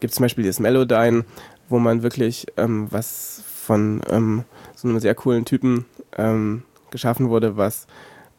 gibt 0.00 0.14
zum 0.14 0.22
Beispiel 0.22 0.42
dieses 0.42 0.60
Melodyne, 0.60 1.24
wo 1.68 1.78
man 1.78 2.02
wirklich 2.02 2.46
ähm, 2.56 2.86
was 2.90 3.42
von 3.44 4.00
ähm, 4.08 4.44
so 4.74 4.88
einem 4.88 5.00
sehr 5.00 5.14
coolen 5.14 5.44
Typen 5.44 5.84
ähm, 6.16 6.62
geschaffen 6.90 7.28
wurde, 7.28 7.56
was 7.56 7.86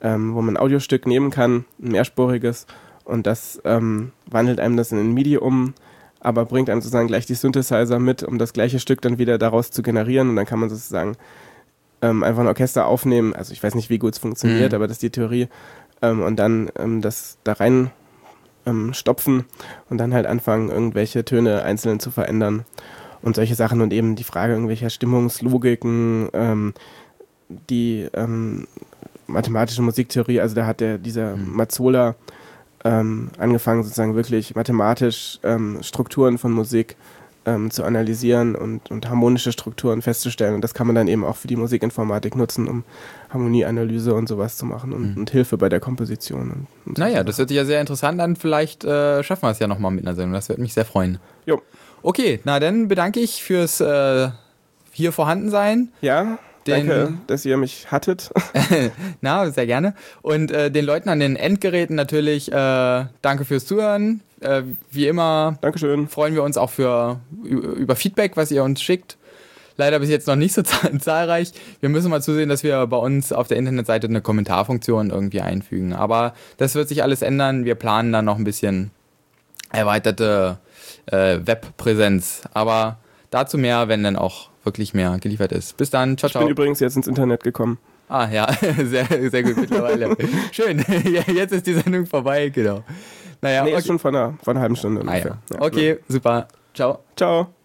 ähm, 0.02 0.34
wo 0.34 0.42
man 0.42 0.56
ein 0.56 0.62
Audiostück 0.62 1.06
nehmen 1.06 1.30
kann, 1.30 1.66
ein 1.82 1.92
mehrspuriges, 1.92 2.66
und 3.04 3.26
das 3.26 3.60
ähm, 3.66 4.12
wandelt 4.28 4.60
einem 4.60 4.78
das 4.78 4.92
in 4.92 5.00
ein 5.00 5.14
MIDI 5.14 5.38
um, 5.38 5.74
aber 6.20 6.46
bringt 6.46 6.70
einem 6.70 6.82
sozusagen 6.82 7.08
gleich 7.08 7.26
die 7.26 7.36
Synthesizer 7.36 8.00
mit, 8.00 8.24
um 8.24 8.38
das 8.38 8.54
gleiche 8.54 8.80
Stück 8.80 9.02
dann 9.02 9.18
wieder 9.18 9.38
daraus 9.38 9.72
zu 9.72 9.82
generieren. 9.82 10.30
Und 10.30 10.36
dann 10.36 10.46
kann 10.46 10.60
man 10.60 10.70
sozusagen 10.70 11.16
ähm, 12.02 12.24
einfach 12.24 12.42
ein 12.42 12.48
Orchester 12.48 12.86
aufnehmen. 12.86 13.34
Also 13.34 13.54
ich 13.54 13.62
weiß 13.64 13.76
nicht, 13.76 13.90
wie 13.90 14.00
gut 14.00 14.14
es 14.14 14.20
funktioniert, 14.20 14.72
Mhm. 14.72 14.76
aber 14.76 14.88
das 14.88 14.96
ist 14.98 15.04
die 15.04 15.10
Theorie. 15.10 15.48
Ähm, 16.02 16.22
und 16.22 16.38
dann 16.38 16.70
ähm, 16.78 17.02
das 17.02 17.38
da 17.44 17.54
rein 17.54 17.92
ähm, 18.66 18.94
stopfen 18.94 19.46
und 19.90 19.98
dann 19.98 20.14
halt 20.14 20.26
anfangen, 20.26 20.70
irgendwelche 20.70 21.24
Töne 21.26 21.64
einzeln 21.64 22.00
zu 22.00 22.12
verändern. 22.12 22.66
Und 23.22 23.36
solche 23.36 23.56
Sachen 23.56 23.82
und 23.82 23.92
eben 23.92 24.16
die 24.16 24.24
Frage 24.24 24.54
irgendwelcher 24.54 24.90
Stimmungslogiken, 24.90 26.30
ähm, 26.34 26.74
die 27.70 28.08
ähm, 28.14 28.68
mathematische 29.28 29.82
Musiktheorie, 29.82 30.40
also 30.40 30.56
da 30.56 30.66
hat 30.66 30.80
der 30.80 30.98
dieser 30.98 31.36
Mhm. 31.36 31.56
Mazzola 31.56 32.16
ähm, 32.84 33.30
angefangen 33.38 33.84
sozusagen 33.84 34.16
wirklich 34.16 34.56
mathematisch 34.56 35.40
ähm, 35.44 35.80
Strukturen 35.82 36.38
von 36.38 36.52
Musik 36.52 36.96
ähm, 37.46 37.72
zu 37.72 37.84
analysieren 37.84 38.56
und, 38.56 38.92
und 38.92 39.10
harmonische 39.10 39.52
Strukturen 39.52 40.02
festzustellen. 40.02 40.56
Und 40.56 40.62
das 40.62 40.74
kann 40.74 40.88
man 40.88 40.96
dann 40.96 41.08
eben 41.08 41.24
auch 41.24 41.36
für 41.38 41.48
die 41.48 41.56
Musikinformatik 41.56 42.36
nutzen, 42.36 42.68
um 42.68 42.84
Harmonieanalyse 43.30 44.14
und 44.14 44.28
sowas 44.28 44.58
zu 44.58 44.66
machen 44.66 44.92
und, 44.94 45.12
Mhm. 45.12 45.18
und 45.18 45.30
Hilfe 45.30 45.58
bei 45.58 45.70
der 45.70 45.80
Komposition. 45.80 46.52
Und, 46.52 46.68
und 46.86 46.98
Naja, 46.98 47.12
solche 47.14 47.26
das 47.26 47.38
hört 47.38 47.50
sich 47.50 47.58
ja 47.58 47.66
sehr 47.66 47.82
interessant 47.82 48.20
an. 48.22 48.36
Vielleicht 48.36 48.84
äh, 48.84 49.24
schaffen 49.24 49.44
wir 49.44 49.52
es 49.52 49.60
ja 49.60 49.68
nochmal 49.68 49.92
mit 49.92 50.06
einer 50.06 50.16
Sendung. 50.16 50.34
Das 50.34 50.50
würde 50.50 50.62
mich 50.62 50.74
sehr 50.74 50.86
freuen. 50.86 51.18
Jo. 51.46 51.62
Okay, 52.02 52.40
na 52.44 52.60
dann 52.60 52.88
bedanke 52.88 53.20
ich 53.20 53.44
fürs 53.44 53.82
äh, 53.82 54.30
hier 54.92 55.12
Vorhandensein. 55.12 55.90
Ja, 56.02 56.40
Den- 56.70 56.88
danke, 56.88 57.14
dass 57.28 57.46
ihr 57.46 57.58
mich 57.58 57.92
hattet. 57.92 58.32
Na, 59.22 59.50
sehr 59.52 59.66
gerne. 59.66 59.94
Und 60.22 60.52
äh, 60.52 60.72
den 60.72 60.86
Leuten 60.86 61.10
an 61.10 61.20
den 61.20 61.36
Endgeräten 61.36 61.96
natürlich 61.96 62.52
äh, 62.52 63.06
danke 63.22 63.46
fürs 63.46 63.66
Zuhören. 63.66 64.22
Äh, 64.42 64.64
wie 64.92 65.08
immer 65.08 65.58
Dankeschön. 65.62 66.08
freuen 66.08 66.34
wir 66.34 66.44
uns 66.44 66.58
auch 66.58 66.70
für, 66.70 67.20
über 67.44 67.96
Feedback, 67.96 68.38
was 68.38 68.52
ihr 68.52 68.64
uns 68.64 68.82
schickt. 68.82 69.18
Leider 69.76 70.00
bis 70.00 70.10
jetzt 70.10 70.28
noch 70.28 70.36
nicht 70.36 70.54
so 70.54 70.62
zahl- 70.64 70.98
zahlreich. 71.00 71.52
Wir 71.80 71.90
müssen 71.90 72.10
mal 72.10 72.22
zusehen, 72.22 72.50
dass 72.50 72.64
wir 72.64 72.86
bei 72.88 72.98
uns 72.98 73.32
auf 73.34 73.48
der 73.48 73.58
Internetseite 73.58 74.08
eine 74.08 74.22
Kommentarfunktion 74.22 75.10
irgendwie 75.10 75.42
einfügen. 75.42 75.94
Aber 75.94 76.34
das 76.58 76.76
wird 76.76 76.90
sich 76.90 77.02
alles 77.04 77.22
ändern. 77.22 77.66
Wir 77.66 77.76
planen 77.76 78.12
dann 78.12 78.26
noch 78.26 78.38
ein 78.38 78.44
bisschen 78.44 78.92
erweiterte 79.72 80.58
äh, 81.06 81.40
Webpräsenz. 81.46 82.42
Aber 82.54 82.98
dazu 83.30 83.58
mehr, 83.58 83.88
wenn 83.88 84.04
dann 84.04 84.16
auch 84.16 84.49
wirklich 84.70 84.94
mehr 84.94 85.18
geliefert 85.20 85.52
ist. 85.52 85.76
Bis 85.78 85.90
dann, 85.90 86.18
ciao, 86.18 86.30
ciao. 86.30 86.44
Ich 86.44 86.48
bin 86.48 86.52
übrigens 86.52 86.80
jetzt 86.80 86.96
ins 86.96 87.08
Internet 87.08 87.44
gekommen. 87.44 87.80
Ah 88.08 88.28
ja, 88.32 88.48
sehr, 88.84 89.06
sehr 89.30 89.44
gut 89.44 89.58
mittlerweile. 89.58 90.16
Schön, 90.52 90.84
jetzt 91.28 91.52
ist 91.52 91.68
die 91.68 91.74
Sendung 91.74 92.06
vorbei, 92.06 92.50
genau. 92.50 92.84
Naja, 93.42 93.64
nee, 93.64 93.70
okay. 93.72 93.80
ist 93.80 93.88
schon 93.88 94.00
vor 94.00 94.10
einer, 94.10 94.38
vor 94.44 94.52
einer 94.52 94.62
halben 94.62 94.76
Stunde 94.76 95.02
ungefähr. 95.02 95.32
Ah, 95.32 95.54
ja. 95.54 95.56
Ja, 95.56 95.62
okay, 95.62 95.94
genau. 95.94 96.06
super. 96.08 96.48
Ciao. 96.74 97.00
Ciao. 97.16 97.59